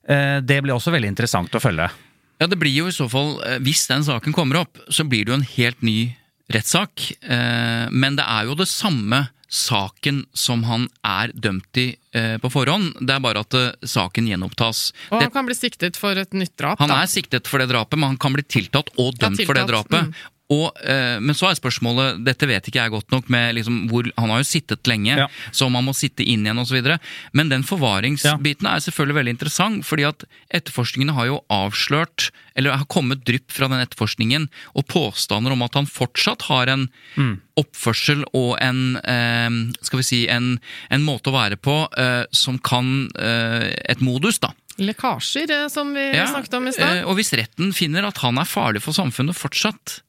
Eh, 0.07 0.41
Det 0.41 0.59
blir 0.63 0.75
også 0.75 0.91
veldig 0.91 1.15
interessant 1.15 1.55
å 1.55 1.63
følge. 1.63 1.89
Ja, 2.39 2.47
det 2.47 2.59
blir 2.61 2.73
jo 2.75 2.87
i 2.87 2.93
så 2.95 3.07
fall, 3.09 3.37
eh, 3.45 3.57
hvis 3.65 3.87
den 3.89 4.03
saken 4.05 4.33
kommer 4.35 4.61
opp, 4.61 4.77
så 4.93 5.03
blir 5.07 5.25
det 5.25 5.33
jo 5.33 5.39
en 5.39 5.47
helt 5.55 5.81
ny 5.81 5.97
rettssak. 6.53 7.11
Eh, 7.23 7.89
Men 7.91 8.15
det 8.19 8.25
er 8.27 8.45
jo 8.45 8.55
det 8.55 8.67
samme 8.69 9.29
saken 9.49 10.25
som 10.35 10.63
han 10.67 10.89
er 11.07 11.31
dømt 11.33 11.77
i 11.79 11.95
eh, 12.13 12.35
på 12.43 12.49
forhånd. 12.51 12.97
Det 12.99 13.15
er 13.15 13.23
bare 13.23 13.39
at 13.45 13.55
saken 13.87 14.27
gjenopptas. 14.27 14.91
Og 15.09 15.19
Det, 15.19 15.27
han 15.29 15.31
kan 15.31 15.47
bli 15.47 15.55
siktet 15.55 15.95
for 15.99 16.19
et 16.19 16.33
nytt 16.35 16.55
drap. 16.59 16.79
han 16.83 16.89
da. 16.91 17.01
er 17.03 17.07
siktet 17.07 17.47
for 17.47 17.63
det 17.63 17.69
drapet, 17.71 17.97
men 17.97 18.09
han 18.13 18.17
kan 18.19 18.33
bli 18.35 18.43
tiltatt 18.43 18.91
og 18.97 19.13
Ja, 19.15 19.27
dømt 19.29 19.45
for 19.47 19.53
det 19.55 19.67
drapet. 19.71 20.09
mm. 20.11 20.13
Og, 20.49 20.71
eh, 20.79 21.19
men 21.19 21.35
så 21.35 21.49
er 21.49 21.57
spørsmålet, 21.59 22.21
dette 22.23 22.47
vet 22.47 22.63
ikke 22.69 22.79
jeg 22.79 22.91
godt 22.93 23.11
nok 23.11 23.29
med 23.29 23.55
liksom 23.57 23.89
hvor 23.89 24.07
Han 24.17 24.29
har 24.31 24.39
jo 24.39 24.47
sittet 24.47 24.87
lenge, 24.87 25.17
Ja. 25.17 25.27
så 25.51 25.65
om 25.67 25.75
han 25.75 25.83
må 25.83 25.93
sitte 25.93 26.23
inn 26.23 26.45
igjen 26.45 26.57
osv. 26.61 26.97
Men 27.33 27.49
den 27.49 27.63
forvaringsbiten 27.63 28.65
er 28.65 28.79
selvfølgelig 28.79 29.17
veldig 29.19 29.33
interessant, 29.35 29.83
fordi 29.85 30.05
at 30.07 30.23
etterforskningene 30.53 31.13
har 31.13 31.25
jo 31.27 31.41
avslørt, 31.51 32.31
eller 32.55 32.71
har 32.77 32.85
kommet 32.85 33.25
drypp 33.25 33.51
fra 33.51 33.67
den 33.67 33.83
etterforskningen, 33.85 34.47
og 34.73 34.87
påstander 34.87 35.51
om 35.51 35.61
at 35.67 35.73
han 35.75 35.85
fortsatt 35.85 36.43
har 36.47 36.67
en 36.71 36.87
oppførsel 37.57 38.23
og 38.37 38.55
en 38.63 38.97
eh, 39.03 39.49
skal 39.83 39.99
vi 40.01 40.05
si, 40.07 40.21
en, 40.31 40.57
en 40.93 41.03
måte 41.03 41.31
å 41.31 41.35
være 41.35 41.57
på 41.59 41.75
eh, 41.97 42.23
som 42.31 42.57
kan 42.59 43.09
eh, 43.19 43.73
Et 43.89 43.99
modus, 44.05 44.39
da. 44.39 44.53
Lekkasjer, 44.77 45.49
eh, 45.51 45.67
som 45.73 45.93
vi 45.95 46.07
Ja, 46.13 46.27
snakket 46.29 46.53
om 46.59 46.67
i 46.69 46.71
stad. 46.75 46.97
eh, 47.01 47.07
Og 47.09 47.17
hvis 47.17 47.33
retten 47.37 47.73
finner 47.75 48.05
at 48.07 48.17
han 48.23 48.37
er 48.37 48.45
farlig 48.47 48.81
for 48.85 48.93
samfunnet 48.95 49.35
fortsatt. 49.37 50.01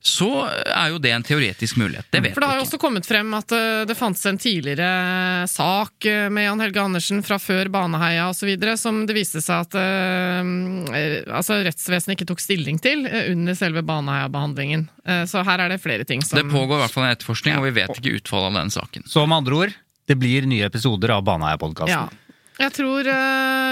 Så 0.00 0.28
er 0.46 0.92
jo 0.92 0.98
det 1.02 1.10
en 1.10 1.24
teoretisk 1.26 1.76
mulighet. 1.76 2.06
Det 2.10 2.20
vet 2.22 2.34
For 2.36 2.44
det 2.44 2.48
har 2.52 2.60
jo 2.60 2.64
også 2.64 2.78
kommet 2.78 3.06
frem 3.06 3.32
at 3.34 3.50
eh, 3.54 3.82
det 3.88 3.96
fantes 3.98 4.22
en 4.30 4.38
tidligere 4.38 5.46
sak 5.50 6.06
eh, 6.06 6.28
med 6.30 6.46
Jan 6.46 6.62
Helge 6.62 6.84
Andersen 6.84 7.24
fra 7.26 7.40
før 7.42 7.70
Baneheia 7.74 8.28
osv. 8.30 8.52
som 8.78 9.00
det 9.08 9.16
viste 9.16 9.42
seg 9.42 9.66
at 9.66 9.74
eh, 9.80 11.32
altså 11.34 11.58
rettsvesenet 11.66 12.14
ikke 12.14 12.28
tok 12.30 12.44
stilling 12.44 12.78
til 12.82 13.02
under 13.08 13.58
selve 13.58 13.82
Baneheia-behandlingen. 13.82 14.86
Eh, 15.02 15.24
så 15.26 15.42
her 15.46 15.66
er 15.66 15.74
det 15.74 15.80
flere 15.82 16.06
ting 16.06 16.22
som 16.22 16.38
Det 16.38 16.46
pågår 16.46 16.78
i 16.78 16.82
hvert 16.84 16.94
fall 16.94 17.08
en 17.08 17.16
etterforskning, 17.16 17.58
og 17.58 17.66
vi 17.66 17.74
vet 17.82 17.98
ikke 17.98 18.14
utfallet 18.20 18.52
av 18.52 18.62
den 18.62 18.72
saken. 18.78 19.08
Så 19.10 19.26
med 19.26 19.42
andre 19.42 19.60
ord, 19.64 19.76
det 20.06 20.18
blir 20.22 20.46
nye 20.46 20.70
episoder 20.70 21.16
av 21.18 21.26
Baneheia-podkasten. 21.26 22.06
Ja. 22.06 22.24
Jeg 22.58 22.74
tror 22.74 23.06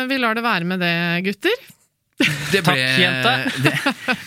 vi 0.06 0.18
lar 0.22 0.36
det 0.38 0.42
være 0.44 0.66
med 0.68 0.78
det, 0.78 0.94
gutter. 1.26 1.56
Det 2.16 2.62
Takk, 2.64 2.78
jente. 2.96 3.32
Det, 3.66 3.72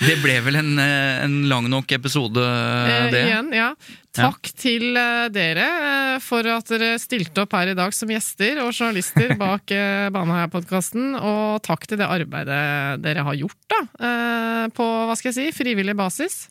det 0.03 0.17
ble 0.21 0.35
vel 0.45 0.59
en, 0.59 0.75
eh, 0.81 1.23
en 1.23 1.39
lang 1.49 1.69
nok 1.71 1.89
episode, 1.95 2.43
Eh, 2.43 3.07
igjen, 3.17 3.49
ja. 3.55 3.71
Takk 4.13 4.51
til 4.57 4.97
eh, 4.97 5.25
dere 5.33 5.65
eh, 5.65 6.13
for 6.21 6.45
at 6.53 6.69
dere 6.69 6.99
stilte 7.01 7.45
opp 7.45 7.55
her 7.57 7.71
i 7.71 7.77
dag 7.77 7.93
som 7.95 8.11
gjester 8.11 8.61
og 8.61 8.71
journalister 8.73 9.33
bak 9.41 9.73
Baneheia-podkasten. 10.13 11.15
Og 11.17 11.59
takk 11.65 11.89
til 11.89 12.01
det 12.01 12.09
arbeidet 12.09 13.01
dere 13.01 13.25
har 13.25 13.41
gjort 13.41 13.59
da, 13.73 13.81
eh, 13.97 14.63
på 14.75 14.87
hva 15.09 15.17
skal 15.17 15.31
jeg 15.33 15.39
si, 15.39 15.57
frivillig 15.57 15.97
basis. 15.97 16.43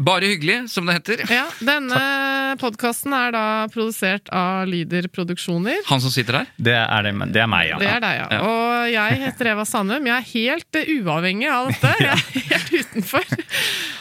Bare 0.00 0.24
hyggelig, 0.30 0.70
som 0.72 0.86
det 0.88 0.94
heter. 0.96 1.20
Ja, 1.28 1.42
Denne 1.60 1.98
podkasten 2.60 3.12
er 3.12 3.34
da 3.34 3.42
produsert 3.72 4.30
av 4.32 4.64
Lyder 4.70 5.08
Produksjoner. 5.12 5.82
Han 5.90 6.00
som 6.00 6.12
sitter 6.14 6.38
der? 6.40 6.48
Det 6.56 6.74
er, 6.78 7.04
det, 7.10 7.12
det 7.34 7.42
er 7.44 7.50
meg, 7.52 7.68
ja. 7.68 7.78
Det 7.82 7.90
er 7.92 8.00
deg, 8.04 8.16
ja. 8.22 8.28
Ja. 8.32 8.40
Og 8.48 8.90
jeg 8.94 9.18
heter 9.26 9.50
Eva 9.52 9.66
Sandum. 9.68 10.08
Jeg 10.08 10.16
er 10.16 10.28
helt 10.32 10.80
eh, 10.80 10.92
uavhengig 11.02 11.50
av 11.52 11.68
dette. 11.68 11.92
Jeg 12.00 12.14
er 12.16 12.24
helt 12.48 12.72
utenfor. 12.80 13.34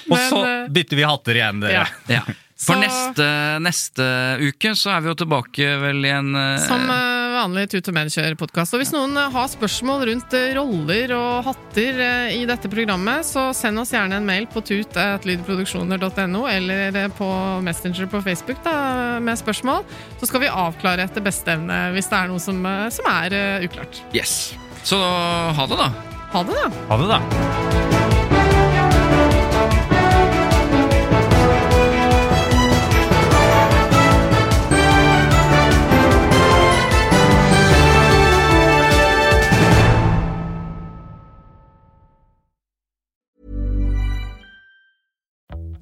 Og 0.09 0.21
så 0.31 0.39
eh, 0.47 0.69
bytter 0.79 1.01
vi 1.03 1.09
hatter 1.11 1.41
igjen, 1.41 1.59
dere. 1.65 1.81
ja. 1.81 2.21
Ja. 2.21 2.23
For 2.59 2.75
Så- 2.75 2.81
neste, 2.83 3.25
neste 3.63 4.05
uke 4.43 4.73
så 4.75 4.89
er 4.91 5.03
vi 5.05 5.07
jo 5.13 5.17
tilbake 5.21 5.67
vel 5.79 6.03
i 6.03 6.09
en 6.11 6.33
eh, 6.35 6.57
Som 6.65 6.89
eh, 6.91 7.18
vanlig 7.39 7.69
Tut 7.71 7.89
og 7.89 7.95
Medkjør-podkast. 7.95 8.75
Og 8.75 8.81
hvis 8.81 8.91
noen 8.93 9.15
har 9.33 9.47
spørsmål 9.51 10.05
rundt 10.09 10.35
eh, 10.37 10.51
roller 10.57 11.13
og 11.15 11.47
hatter 11.47 12.01
eh, 12.03 12.37
i 12.39 12.45
dette 12.49 12.71
programmet, 12.71 13.27
så 13.27 13.49
send 13.55 13.81
oss 13.81 13.93
gjerne 13.95 14.19
en 14.19 14.27
mail 14.27 14.47
på 14.51 14.63
tut.lydproduksjoner.no 14.67 16.45
eller 16.51 16.99
eh, 17.03 17.11
på 17.19 17.29
Messenger 17.65 18.09
på 18.11 18.23
Facebook 18.25 18.63
da, 18.65 19.19
med 19.23 19.39
spørsmål. 19.39 19.85
Så 20.19 20.31
skal 20.31 20.45
vi 20.45 20.51
avklare 20.51 21.07
etter 21.07 21.23
beste 21.25 21.55
evne 21.55 21.81
hvis 21.95 22.11
det 22.11 22.19
er 22.19 22.31
noe 22.31 22.43
som, 22.43 22.65
som 22.93 23.11
er 23.13 23.37
uklart. 23.65 24.01
Yes. 24.15 24.55
Så 24.83 24.99
ha 24.99 25.69
det, 25.69 25.79
da. 25.79 25.91
Ha 26.33 26.43
det, 26.45 26.59
da! 26.59 26.73
Ha 26.91 26.99
det, 26.99 27.13
da. 27.15 27.88